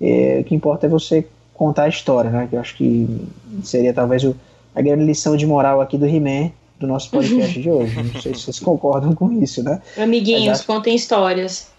E, 0.00 0.40
o 0.40 0.44
que 0.44 0.54
importa 0.54 0.86
é 0.86 0.88
você 0.88 1.26
contar 1.52 1.84
a 1.84 1.88
história, 1.88 2.30
né? 2.30 2.46
Que 2.48 2.56
eu 2.56 2.60
acho 2.60 2.74
que 2.74 3.28
seria 3.62 3.92
talvez 3.92 4.24
o, 4.24 4.34
a 4.74 4.80
grande 4.80 5.04
lição 5.04 5.36
de 5.36 5.46
moral 5.46 5.82
aqui 5.82 5.98
do 5.98 6.06
He-Man 6.06 6.50
do 6.82 6.86
nosso 6.86 7.10
podcast 7.10 7.60
de 7.60 7.70
hoje. 7.70 8.02
Não 8.02 8.20
sei 8.20 8.34
se 8.34 8.42
vocês 8.42 8.60
concordam 8.60 9.14
com 9.14 9.32
isso, 9.32 9.62
né? 9.62 9.80
Amiguinhos, 9.96 10.58
acho... 10.58 10.66
contem 10.66 10.94
histórias. 10.94 11.70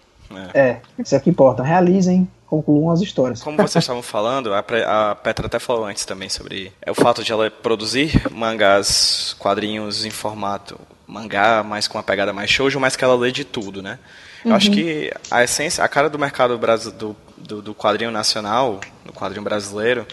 É. 0.54 0.60
é, 0.60 0.80
isso 0.98 1.14
é 1.14 1.20
que 1.20 1.30
importa. 1.30 1.62
Realizem, 1.62 2.26
concluam 2.46 2.90
as 2.90 3.00
histórias. 3.00 3.42
Como 3.42 3.56
vocês 3.56 3.82
estavam 3.82 4.02
falando, 4.02 4.52
a, 4.52 4.58
a 4.60 5.14
Petra 5.14 5.46
até 5.46 5.58
falou 5.58 5.84
antes 5.84 6.04
também 6.04 6.28
sobre 6.28 6.72
é, 6.82 6.90
o 6.90 6.94
fato 6.94 7.22
de 7.22 7.30
ela 7.30 7.50
produzir 7.50 8.28
mangás, 8.32 9.36
quadrinhos 9.38 10.04
em 10.04 10.10
formato 10.10 10.80
mangá, 11.06 11.62
mas 11.62 11.86
com 11.86 11.98
uma 11.98 12.02
pegada 12.02 12.32
mais 12.32 12.50
shoujo, 12.50 12.80
mas 12.80 12.96
que 12.96 13.04
ela 13.04 13.14
lê 13.14 13.30
de 13.30 13.44
tudo, 13.44 13.82
né? 13.82 13.98
Eu 14.42 14.50
uhum. 14.50 14.56
acho 14.56 14.70
que 14.70 15.12
a 15.30 15.44
essência, 15.44 15.84
a 15.84 15.88
cara 15.88 16.08
do 16.08 16.18
mercado 16.18 16.58
do, 16.58 17.16
do, 17.36 17.62
do 17.62 17.74
quadrinho 17.74 18.10
nacional, 18.10 18.80
do 19.04 19.12
quadrinho 19.12 19.44
brasileiro, 19.44 20.06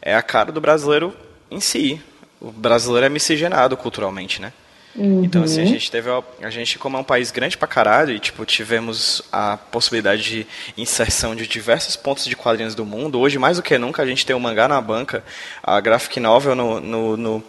é 0.00 0.14
a 0.14 0.22
cara 0.22 0.52
do 0.52 0.60
brasileiro 0.60 1.12
em 1.50 1.60
si, 1.60 2.00
o 2.40 2.50
brasileiro 2.50 3.06
é 3.06 3.08
miscigenado 3.08 3.76
culturalmente, 3.76 4.40
né? 4.40 4.52
Uhum. 4.94 5.24
Então, 5.24 5.44
assim, 5.44 5.62
a 5.62 5.66
gente 5.66 5.90
teve. 5.90 6.10
A, 6.10 6.22
a, 6.42 6.50
gente, 6.50 6.78
como 6.78 6.96
é 6.96 7.00
um 7.00 7.04
país 7.04 7.30
grande 7.30 7.56
pra 7.56 7.68
caralho, 7.68 8.12
e, 8.12 8.18
tipo, 8.18 8.44
tivemos 8.44 9.22
a 9.30 9.56
possibilidade 9.56 10.22
de 10.22 10.46
inserção 10.76 11.36
de 11.36 11.46
diversos 11.46 11.94
pontos 11.94 12.24
de 12.24 12.34
quadrinhos 12.34 12.74
do 12.74 12.84
mundo. 12.84 13.20
Hoje, 13.20 13.38
mais 13.38 13.56
do 13.56 13.62
que 13.62 13.78
nunca, 13.78 14.02
a 14.02 14.06
gente 14.06 14.26
tem 14.26 14.34
o 14.34 14.40
mangá 14.40 14.66
na 14.66 14.80
banca, 14.80 15.22
a 15.62 15.80
graphic 15.80 16.18
novel 16.18 16.56
no, 16.56 16.80
no, 16.80 17.16
no, 17.16 17.44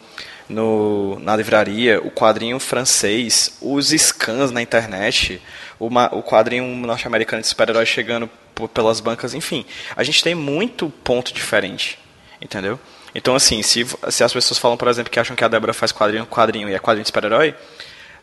no 0.47 1.19
na 1.19 1.35
livraria, 1.35 1.99
o 1.99 2.11
quadrinho 2.11 2.59
francês, 2.59 3.57
os 3.59 3.89
scans 3.89 4.51
na 4.51 4.61
internet, 4.61 5.41
uma, 5.79 6.13
o 6.13 6.21
quadrinho 6.21 6.63
norte-americano 6.85 7.41
de 7.41 7.47
super-herói 7.47 7.87
chegando 7.87 8.29
pelas 8.71 8.99
bancas, 8.99 9.33
enfim. 9.33 9.65
A 9.95 10.03
gente 10.03 10.23
tem 10.23 10.35
muito 10.35 10.91
ponto 11.03 11.33
diferente, 11.33 11.97
entendeu? 12.39 12.79
Então, 13.13 13.35
assim, 13.35 13.61
se, 13.61 13.85
se 14.09 14.23
as 14.23 14.33
pessoas 14.33 14.57
falam, 14.57 14.77
por 14.77 14.87
exemplo, 14.87 15.11
que 15.11 15.19
acham 15.19 15.35
que 15.35 15.43
a 15.43 15.47
Débora 15.47 15.73
faz 15.73 15.91
quadrinho, 15.91 16.25
quadrinho 16.25 16.69
e 16.69 16.73
é 16.73 16.79
quadrinho 16.79 17.03
de 17.03 17.09
super-herói, 17.09 17.55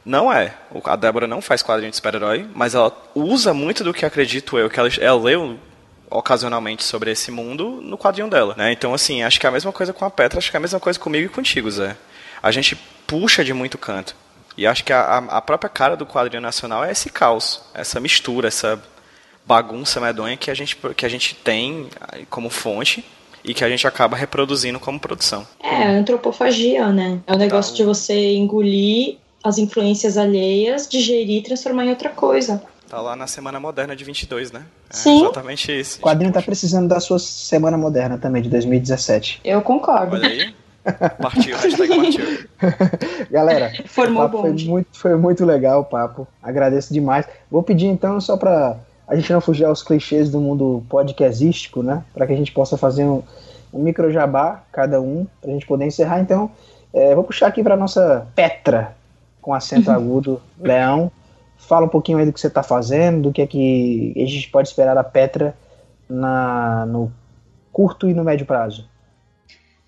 Não 0.05 0.33
é. 0.33 0.55
A 0.85 0.97
Débora 0.97 1.27
não 1.27 1.43
faz 1.43 1.63
quadrinho 1.63 1.91
de 1.91 1.97
super-herói, 1.97 2.47
mas 2.55 2.75
ela 2.75 2.91
usa 3.15 3.53
muito 3.53 3.85
do 3.85 3.93
que 3.93 4.07
acredito 4.07 4.59
eu, 4.59 4.71
que 4.71 4.81
ela, 4.81 4.89
ela 5.01 5.21
leu 5.23 5.59
ocasionalmente 6.11 6.83
sobre 6.83 7.11
esse 7.11 7.31
mundo 7.31 7.81
no 7.83 7.99
quadrinho 7.99 8.31
dela, 8.31 8.55
né? 8.57 8.73
Então, 8.73 8.95
assim, 8.95 9.23
acho 9.23 9.39
que 9.39 9.45
é 9.45 9.49
a 9.51 9.53
mesma 9.53 9.73
coisa 9.73 9.93
com 9.93 10.05
a 10.07 10.11
Petra, 10.11 10.39
acho 10.39 10.51
que 10.51 10.57
é 10.57 10.59
a 10.59 10.61
mesma 10.61 10.81
coisa 10.81 10.99
comigo 10.99 11.27
e 11.27 11.29
contigo, 11.29 11.71
Zé. 11.71 11.95
A 12.43 12.51
gente 12.51 12.77
puxa 13.07 13.45
de 13.45 13.53
muito 13.53 13.77
canto. 13.77 14.17
E 14.57 14.67
acho 14.67 14.83
que 14.83 14.93
a, 14.93 15.19
a 15.19 15.43
própria 15.43 15.69
cara 15.69 15.97
do 15.97 16.07
quadrinho 16.07 16.41
nacional 16.41 16.85
é 16.85 16.91
esse 16.91 17.11
caos, 17.11 17.61
essa 17.75 18.01
mistura, 18.01 18.49
essa 18.49 18.83
bagunça 19.45 20.01
medonha 20.01 20.37
que 20.37 20.51
a 20.51 20.55
gente, 20.55 20.77
que 20.97 21.07
a 21.07 21.09
gente 21.09 21.35
tem 21.35 21.89
como 22.31 22.49
fonte 22.51 23.05
e 23.49 23.55
que 23.55 23.65
a 23.65 23.69
gente 23.69 23.87
acaba 23.87 24.17
reproduzindo 24.17 24.79
como 24.79 25.01
produção. 25.01 25.47
É, 25.63 25.87
antropofagia, 25.87 26.93
né? 26.93 27.19
É 27.27 27.33
o 27.33 27.39
negócio 27.39 27.73
tá. 27.73 27.79
de 27.79 27.85
você 27.85 28.35
engolir 28.35 29.17
as 29.43 29.57
influências 29.57 30.19
alheias, 30.19 30.87
digerir 30.87 31.39
e 31.39 31.43
transformar 31.43 31.87
em 31.87 31.91
outra 31.91 32.11
coisa. 32.11 32.63
Tá 32.89 33.01
lá 33.01 33.17
na 33.17 33.27
Semana 33.27 33.59
Moderna 33.59 33.97
de 33.97 34.05
22, 34.05 34.53
né? 34.53 34.65
É 34.91 34.97
Sim. 34.97 35.23
exatamente 35.23 35.73
isso. 35.73 35.99
O 35.99 36.03
quadrinho 36.03 36.33
tá 36.33 36.43
precisando 36.43 36.89
da 36.89 37.01
sua 37.01 37.19
Semana 37.19 37.77
Moderna 37.77 38.19
também, 38.19 38.43
de 38.43 38.51
2017. 38.51 39.41
Eu 39.45 39.63
concordo. 39.63 40.17
Olha 40.17 40.29
aí. 40.29 40.55
Partiu, 41.21 41.57
hashtag 41.57 41.97
partiu. 41.97 42.49
Galera, 43.31 43.73
Formou 43.87 44.25
o 44.25 44.27
papo 44.27 44.41
foi 44.41 44.53
muito, 44.53 44.89
foi 44.93 45.17
muito 45.17 45.45
legal 45.45 45.81
o 45.81 45.85
papo. 45.85 46.27
Agradeço 46.43 46.93
demais. 46.93 47.27
Vou 47.51 47.63
pedir 47.63 47.87
então, 47.87 48.21
só 48.21 48.39
para 48.39 48.79
a 49.09 49.17
gente 49.17 49.33
não 49.33 49.41
fugir 49.41 49.65
aos 49.65 49.83
clichês 49.83 50.31
do 50.31 50.39
mundo 50.39 50.85
podcastístico, 50.89 51.83
né? 51.83 52.05
Para 52.13 52.27
que 52.27 52.33
a 52.35 52.37
gente 52.37 52.53
possa 52.53 52.77
fazer 52.77 53.05
um, 53.05 53.23
um 53.73 53.83
micro 53.83 54.13
jabá, 54.13 54.63
cada 54.71 55.01
um, 55.01 55.27
para 55.41 55.51
a 55.51 55.55
gente 55.55 55.67
poder 55.67 55.87
encerrar. 55.87 56.21
Então, 56.21 56.51
é, 56.93 57.15
vou 57.15 57.25
puxar 57.25 57.47
aqui 57.47 57.63
para 57.63 57.75
nossa 57.75 58.27
Petra, 58.35 58.95
com 59.41 59.55
acento 59.55 59.91
agudo, 59.91 60.43
Leão. 60.61 61.11
Fala 61.57 61.87
um 61.87 61.89
pouquinho 61.89 62.19
aí 62.19 62.27
do 62.27 62.33
que 62.33 62.41
você 62.41 62.49
está 62.49 62.63
fazendo, 62.63 63.23
do 63.23 63.33
que 63.33 63.41
é 63.41 63.47
que 63.47 64.13
a 64.15 64.27
gente 64.27 64.51
pode 64.51 64.69
esperar 64.69 64.95
da 64.95 65.03
Petra 65.03 65.57
na, 66.09 66.85
no 66.87 67.11
curto 67.73 68.09
e 68.09 68.15
no 68.15 68.23
médio 68.23 68.45
prazo. 68.45 68.87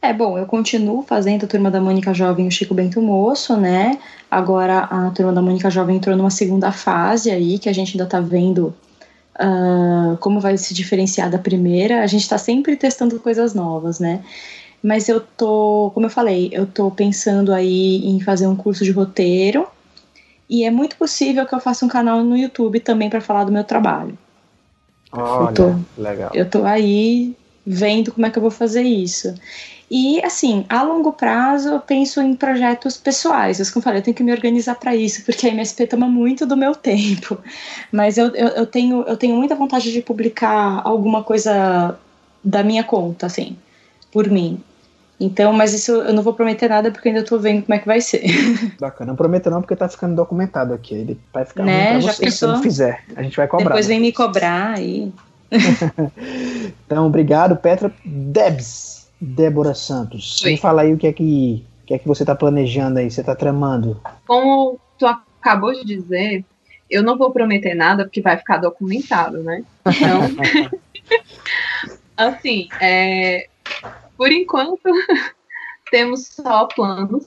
É, 0.02 0.14
bom, 0.14 0.38
eu 0.38 0.47
continuo 0.47 1.02
fazendo 1.02 1.44
a 1.44 1.47
Turma 1.47 1.70
da 1.70 1.78
Mônica 1.78 2.14
Jovem 2.14 2.47
e 2.47 2.48
o 2.48 2.51
Chico 2.51 2.72
Bento 2.72 3.02
Moço, 3.02 3.55
né? 3.59 3.98
Agora 4.30 4.84
a 4.84 5.10
Turma 5.10 5.30
da 5.30 5.42
Mônica 5.42 5.68
Jovem 5.68 5.97
entrou 5.97 6.16
numa 6.16 6.30
segunda 6.30 6.72
fase 6.72 7.30
aí, 7.30 7.59
que 7.59 7.68
a 7.68 7.72
gente 7.72 7.92
ainda 7.92 8.09
tá 8.09 8.18
vendo 8.18 8.74
uh, 9.40 10.16
como 10.18 10.40
vai 10.40 10.56
se 10.56 10.74
diferenciar 10.74 11.30
da 11.30 11.38
primeira. 11.38 12.02
A 12.02 12.06
gente 12.06 12.28
tá 12.28 12.38
sempre 12.38 12.76
testando 12.76 13.18
coisas 13.18 13.54
novas, 13.54 13.98
né? 13.98 14.22
Mas 14.82 15.08
eu 15.08 15.20
tô, 15.20 15.90
como 15.92 16.06
eu 16.06 16.10
falei, 16.10 16.48
eu 16.52 16.66
tô 16.66 16.90
pensando 16.90 17.52
aí 17.52 18.06
em 18.06 18.20
fazer 18.20 18.46
um 18.46 18.56
curso 18.56 18.84
de 18.84 18.90
roteiro, 18.90 19.66
e 20.48 20.64
é 20.64 20.70
muito 20.70 20.96
possível 20.96 21.46
que 21.46 21.54
eu 21.54 21.60
faça 21.60 21.84
um 21.84 21.88
canal 21.88 22.24
no 22.24 22.36
YouTube 22.36 22.80
também 22.80 23.08
para 23.08 23.20
falar 23.20 23.44
do 23.44 23.52
meu 23.52 23.62
trabalho. 23.62 24.18
Olha, 25.12 25.48
eu 25.48 25.54
tô, 25.54 26.00
legal. 26.00 26.30
Eu 26.34 26.48
tô 26.48 26.64
aí 26.64 27.36
vendo 27.64 28.10
como 28.10 28.26
é 28.26 28.30
que 28.30 28.38
eu 28.38 28.42
vou 28.42 28.50
fazer 28.50 28.82
isso. 28.82 29.34
E, 29.90 30.24
assim, 30.24 30.64
a 30.68 30.84
longo 30.84 31.12
prazo 31.12 31.70
eu 31.70 31.80
penso 31.80 32.20
em 32.20 32.36
projetos 32.36 32.96
pessoais. 32.96 33.58
Como 33.70 33.80
eu 33.80 33.84
falei, 33.84 33.98
eu 33.98 34.04
tenho 34.04 34.14
que 34.14 34.22
me 34.22 34.30
organizar 34.30 34.76
para 34.76 34.94
isso, 34.94 35.24
porque 35.24 35.48
a 35.48 35.50
MSP 35.50 35.88
toma 35.88 36.06
muito 36.06 36.46
do 36.46 36.56
meu 36.56 36.76
tempo. 36.76 37.36
Mas 37.90 38.16
eu, 38.16 38.28
eu, 38.28 38.48
eu, 38.48 38.66
tenho, 38.66 39.02
eu 39.02 39.16
tenho 39.16 39.34
muita 39.34 39.56
vontade 39.56 39.90
de 39.92 40.00
publicar 40.00 40.80
alguma 40.84 41.24
coisa 41.24 41.98
da 42.42 42.62
minha 42.62 42.84
conta, 42.84 43.26
assim, 43.26 43.56
por 44.12 44.30
mim. 44.30 44.62
Então, 45.18 45.52
mas 45.52 45.74
isso 45.74 45.92
eu 45.92 46.14
não 46.14 46.22
vou 46.22 46.32
prometer 46.32 46.70
nada 46.70 46.90
porque 46.90 47.08
ainda 47.08 47.22
tô 47.22 47.38
vendo 47.38 47.64
como 47.64 47.74
é 47.74 47.78
que 47.78 47.86
vai 47.86 48.00
ser. 48.00 48.24
Bacana, 48.80 49.10
não 49.10 49.16
prometa 49.16 49.50
não 49.50 49.60
porque 49.60 49.76
tá 49.76 49.86
ficando 49.86 50.14
documentado 50.14 50.72
aqui. 50.72 50.94
Ele 50.94 51.20
vai 51.32 51.44
ficar 51.44 51.64
né? 51.64 51.92
ruim 51.92 52.04
pra 52.04 52.12
você 52.12 52.30
se 52.30 52.46
não 52.46 52.62
fizer. 52.62 53.04
A 53.14 53.22
gente 53.22 53.36
vai 53.36 53.46
cobrar. 53.46 53.66
Depois 53.66 53.86
vem 53.86 54.00
me 54.00 54.12
cobrar 54.12 54.78
aí. 54.78 55.12
então, 56.86 57.06
obrigado, 57.06 57.54
Petra. 57.56 57.92
Debs, 58.02 58.89
Débora 59.20 59.74
Santos. 59.74 60.40
Me 60.44 60.56
fala 60.56 60.82
aí 60.82 60.94
o 60.94 60.98
que 60.98 61.06
é 61.06 61.12
que, 61.12 61.64
que, 61.86 61.94
é 61.94 61.98
que 61.98 62.09
você 62.09 62.24
tá 62.24 62.34
planejando 62.34 62.98
aí, 62.98 63.10
você 63.10 63.22
tá 63.22 63.34
tramando. 63.34 64.01
Como 64.26 64.78
tu 64.98 65.06
acabou 65.06 65.72
de 65.72 65.84
dizer, 65.84 66.44
eu 66.88 67.02
não 67.02 67.18
vou 67.18 67.30
prometer 67.30 67.74
nada 67.74 68.05
porque 68.05 68.20
vai 68.20 68.36
ficar 68.36 68.59
documentado, 68.59 69.42
né? 69.42 69.64
Então, 69.86 70.80
assim, 72.16 72.68
é, 72.80 73.48
por 74.16 74.30
enquanto, 74.30 74.82
temos 75.90 76.26
só 76.26 76.66
planos, 76.66 77.26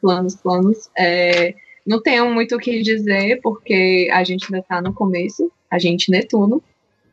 planos, 0.00 0.36
planos. 0.36 0.90
É, 0.96 1.54
não 1.86 2.00
tenho 2.00 2.32
muito 2.32 2.56
o 2.56 2.58
que 2.58 2.80
dizer, 2.82 3.40
porque 3.42 4.08
a 4.12 4.22
gente 4.24 4.46
ainda 4.46 4.58
está 4.58 4.80
no 4.80 4.94
começo, 4.94 5.50
a 5.70 5.78
gente 5.78 6.10
Netuno. 6.10 6.62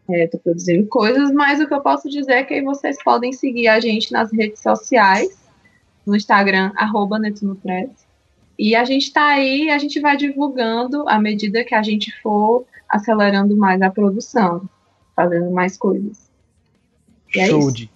Estou 0.10 0.40
é, 0.40 0.44
produzindo 0.44 0.88
coisas, 0.88 1.32
mas 1.32 1.60
o 1.60 1.68
que 1.68 1.74
eu 1.74 1.82
posso 1.82 2.10
dizer 2.10 2.34
é 2.34 2.44
que 2.44 2.62
vocês 2.62 2.98
podem 3.04 3.32
seguir 3.32 3.68
a 3.68 3.80
gente 3.80 4.12
nas 4.12 4.32
redes 4.32 4.62
sociais, 4.62 5.38
no 6.06 6.16
Instagram, 6.16 6.72
arroba 6.76 7.20
NetunoPress. 7.20 7.92
E 8.58 8.76
a 8.76 8.84
gente 8.84 9.04
está 9.04 9.26
aí, 9.28 9.70
a 9.70 9.78
gente 9.78 10.00
vai 10.00 10.18
divulgando 10.18 11.08
à 11.08 11.20
medida 11.20 11.64
que 11.64 11.76
a 11.76 11.84
gente 11.84 12.12
for 12.22 12.66
acelerando 12.90 13.56
mais 13.56 13.82
a 13.82 13.90
produção, 13.90 14.68
fazendo 15.16 15.52
mais 15.52 15.78
coisas. 15.78 16.30
E 17.34 17.40
é 17.40 17.46
Show 17.46 17.72
de 17.72 17.90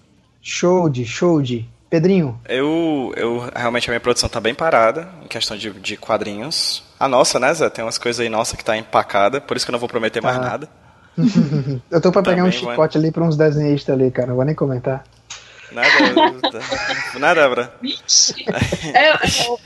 Show 0.46 0.90
de, 0.90 1.06
show 1.06 1.42
de. 1.42 1.66
Pedrinho? 1.90 2.38
Eu, 2.50 3.14
eu 3.16 3.50
realmente 3.56 3.90
a 3.90 3.92
minha 3.92 4.00
produção 4.00 4.28
tá 4.28 4.42
bem 4.42 4.54
parada 4.54 5.08
em 5.24 5.28
questão 5.28 5.56
de, 5.56 5.72
de 5.72 5.96
quadrinhos. 5.96 6.84
A 7.00 7.08
nossa, 7.08 7.40
né, 7.40 7.54
Zé? 7.54 7.70
Tem 7.70 7.86
umas 7.86 7.98
coisas 7.98 8.20
aí 8.20 8.28
nossa 8.28 8.58
que 8.58 8.66
tá 8.66 8.76
empacada, 8.76 9.40
por 9.40 9.56
isso 9.56 9.66
que 9.66 9.70
eu 9.70 9.74
não 9.74 9.80
vou 9.80 9.88
prometer 9.88 10.22
mais 10.22 10.36
ah. 10.36 10.42
nada. 10.42 10.83
Eu 11.92 12.02
tô 12.02 12.12
pra 12.12 12.22
pegar 12.22 12.38
Também 12.38 12.50
um 12.50 12.52
chicote 12.52 12.98
ali 12.98 13.12
pra 13.12 13.24
uns 13.24 13.38
desenhistas 13.38 13.96
ali, 13.96 14.12
cara. 14.12 14.30
Não 14.30 14.36
vou 14.36 14.46
nem 14.46 14.56
comentar. 14.56 15.04
Nada, 15.72 15.90
nada, 17.20 17.42
Débora. 17.42 17.74
eu, 17.84 19.60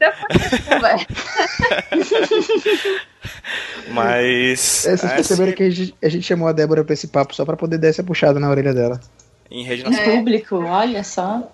Mas. 3.92 4.86
É, 4.86 4.96
vocês 4.96 5.12
perceberam 5.12 5.48
assim... 5.48 5.56
que 5.56 5.62
a 5.62 5.70
gente, 5.70 5.94
a 6.02 6.08
gente, 6.08 6.22
chamou 6.22 6.48
a 6.48 6.52
Débora 6.52 6.84
pra 6.84 6.94
esse 6.94 7.08
papo 7.08 7.34
só 7.34 7.44
pra 7.44 7.56
poder 7.56 7.78
dar 7.78 7.88
essa 7.88 8.02
puxada 8.02 8.40
na 8.40 8.50
orelha 8.50 8.72
dela 8.72 9.00
em 9.50 9.64
rede 9.64 9.84
nacional. 9.84 10.16
Público, 10.16 10.56
olha 10.56 11.02
só. 11.02 11.50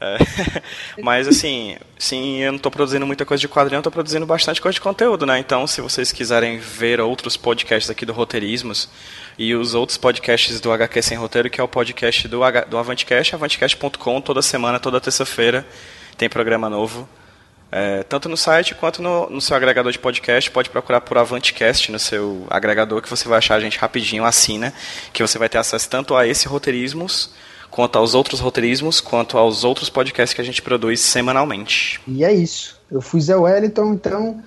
É. 0.00 0.18
Mas 1.02 1.28
assim, 1.28 1.76
sim, 1.98 2.38
eu 2.38 2.52
não 2.52 2.56
estou 2.56 2.70
produzindo 2.70 3.06
muita 3.06 3.24
coisa 3.24 3.40
de 3.40 3.48
quadrinho, 3.48 3.82
tô 3.82 3.90
produzindo 3.90 4.26
bastante 4.26 4.60
coisa 4.60 4.74
de 4.74 4.80
conteúdo, 4.80 5.24
né? 5.24 5.38
Então, 5.38 5.66
se 5.66 5.80
vocês 5.80 6.12
quiserem 6.12 6.58
ver 6.58 7.00
outros 7.00 7.36
podcasts 7.36 7.90
aqui 7.90 8.04
do 8.04 8.12
Roteirismos 8.12 8.88
e 9.38 9.54
os 9.54 9.74
outros 9.74 9.96
podcasts 9.96 10.60
do 10.60 10.72
HQ 10.72 11.02
Sem 11.02 11.16
Roteiro, 11.16 11.50
que 11.50 11.60
é 11.60 11.64
o 11.64 11.68
podcast 11.68 12.28
do, 12.28 12.42
H, 12.42 12.62
do 12.62 12.78
Avantcast, 12.78 13.34
avantcast.com, 13.34 14.20
toda 14.20 14.42
semana, 14.42 14.78
toda 14.78 15.00
terça-feira 15.00 15.66
tem 16.16 16.28
programa 16.28 16.68
novo. 16.68 17.08
É, 17.76 18.04
tanto 18.04 18.28
no 18.28 18.36
site 18.36 18.72
quanto 18.72 19.02
no, 19.02 19.28
no, 19.28 19.40
seu 19.40 19.56
agregador 19.56 19.90
de 19.90 19.98
podcast, 19.98 20.48
pode 20.48 20.70
procurar 20.70 21.00
por 21.00 21.18
Avantcast 21.18 21.90
no 21.90 21.98
seu 21.98 22.46
agregador 22.48 23.02
que 23.02 23.10
você 23.10 23.26
vai 23.28 23.38
achar 23.38 23.56
a 23.56 23.60
gente 23.60 23.78
rapidinho, 23.78 24.24
assina, 24.24 24.72
que 25.12 25.20
você 25.20 25.38
vai 25.38 25.48
ter 25.48 25.58
acesso 25.58 25.90
tanto 25.90 26.14
a 26.14 26.24
esse 26.24 26.46
roteirismos, 26.46 27.34
quanto 27.74 27.98
aos 27.98 28.14
outros 28.14 28.38
roteirismos, 28.38 29.00
quanto 29.00 29.36
aos 29.36 29.64
outros 29.64 29.90
podcasts 29.90 30.32
que 30.32 30.40
a 30.40 30.44
gente 30.44 30.62
produz 30.62 31.00
semanalmente. 31.00 32.00
E 32.06 32.24
é 32.24 32.32
isso. 32.32 32.80
Eu 32.88 33.00
fui 33.00 33.20
Zé 33.20 33.34
Wellington, 33.34 33.94
então 33.94 34.40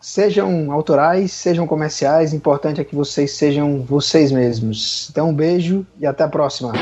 sejam 0.00 0.72
autorais, 0.72 1.30
sejam 1.30 1.68
comerciais, 1.68 2.34
importante 2.34 2.80
é 2.80 2.84
que 2.84 2.96
vocês 2.96 3.30
sejam 3.30 3.82
vocês 3.82 4.32
mesmos. 4.32 5.08
Então 5.08 5.28
um 5.28 5.34
beijo 5.34 5.86
e 6.00 6.06
até 6.06 6.24
a 6.24 6.28
próxima. 6.28 6.72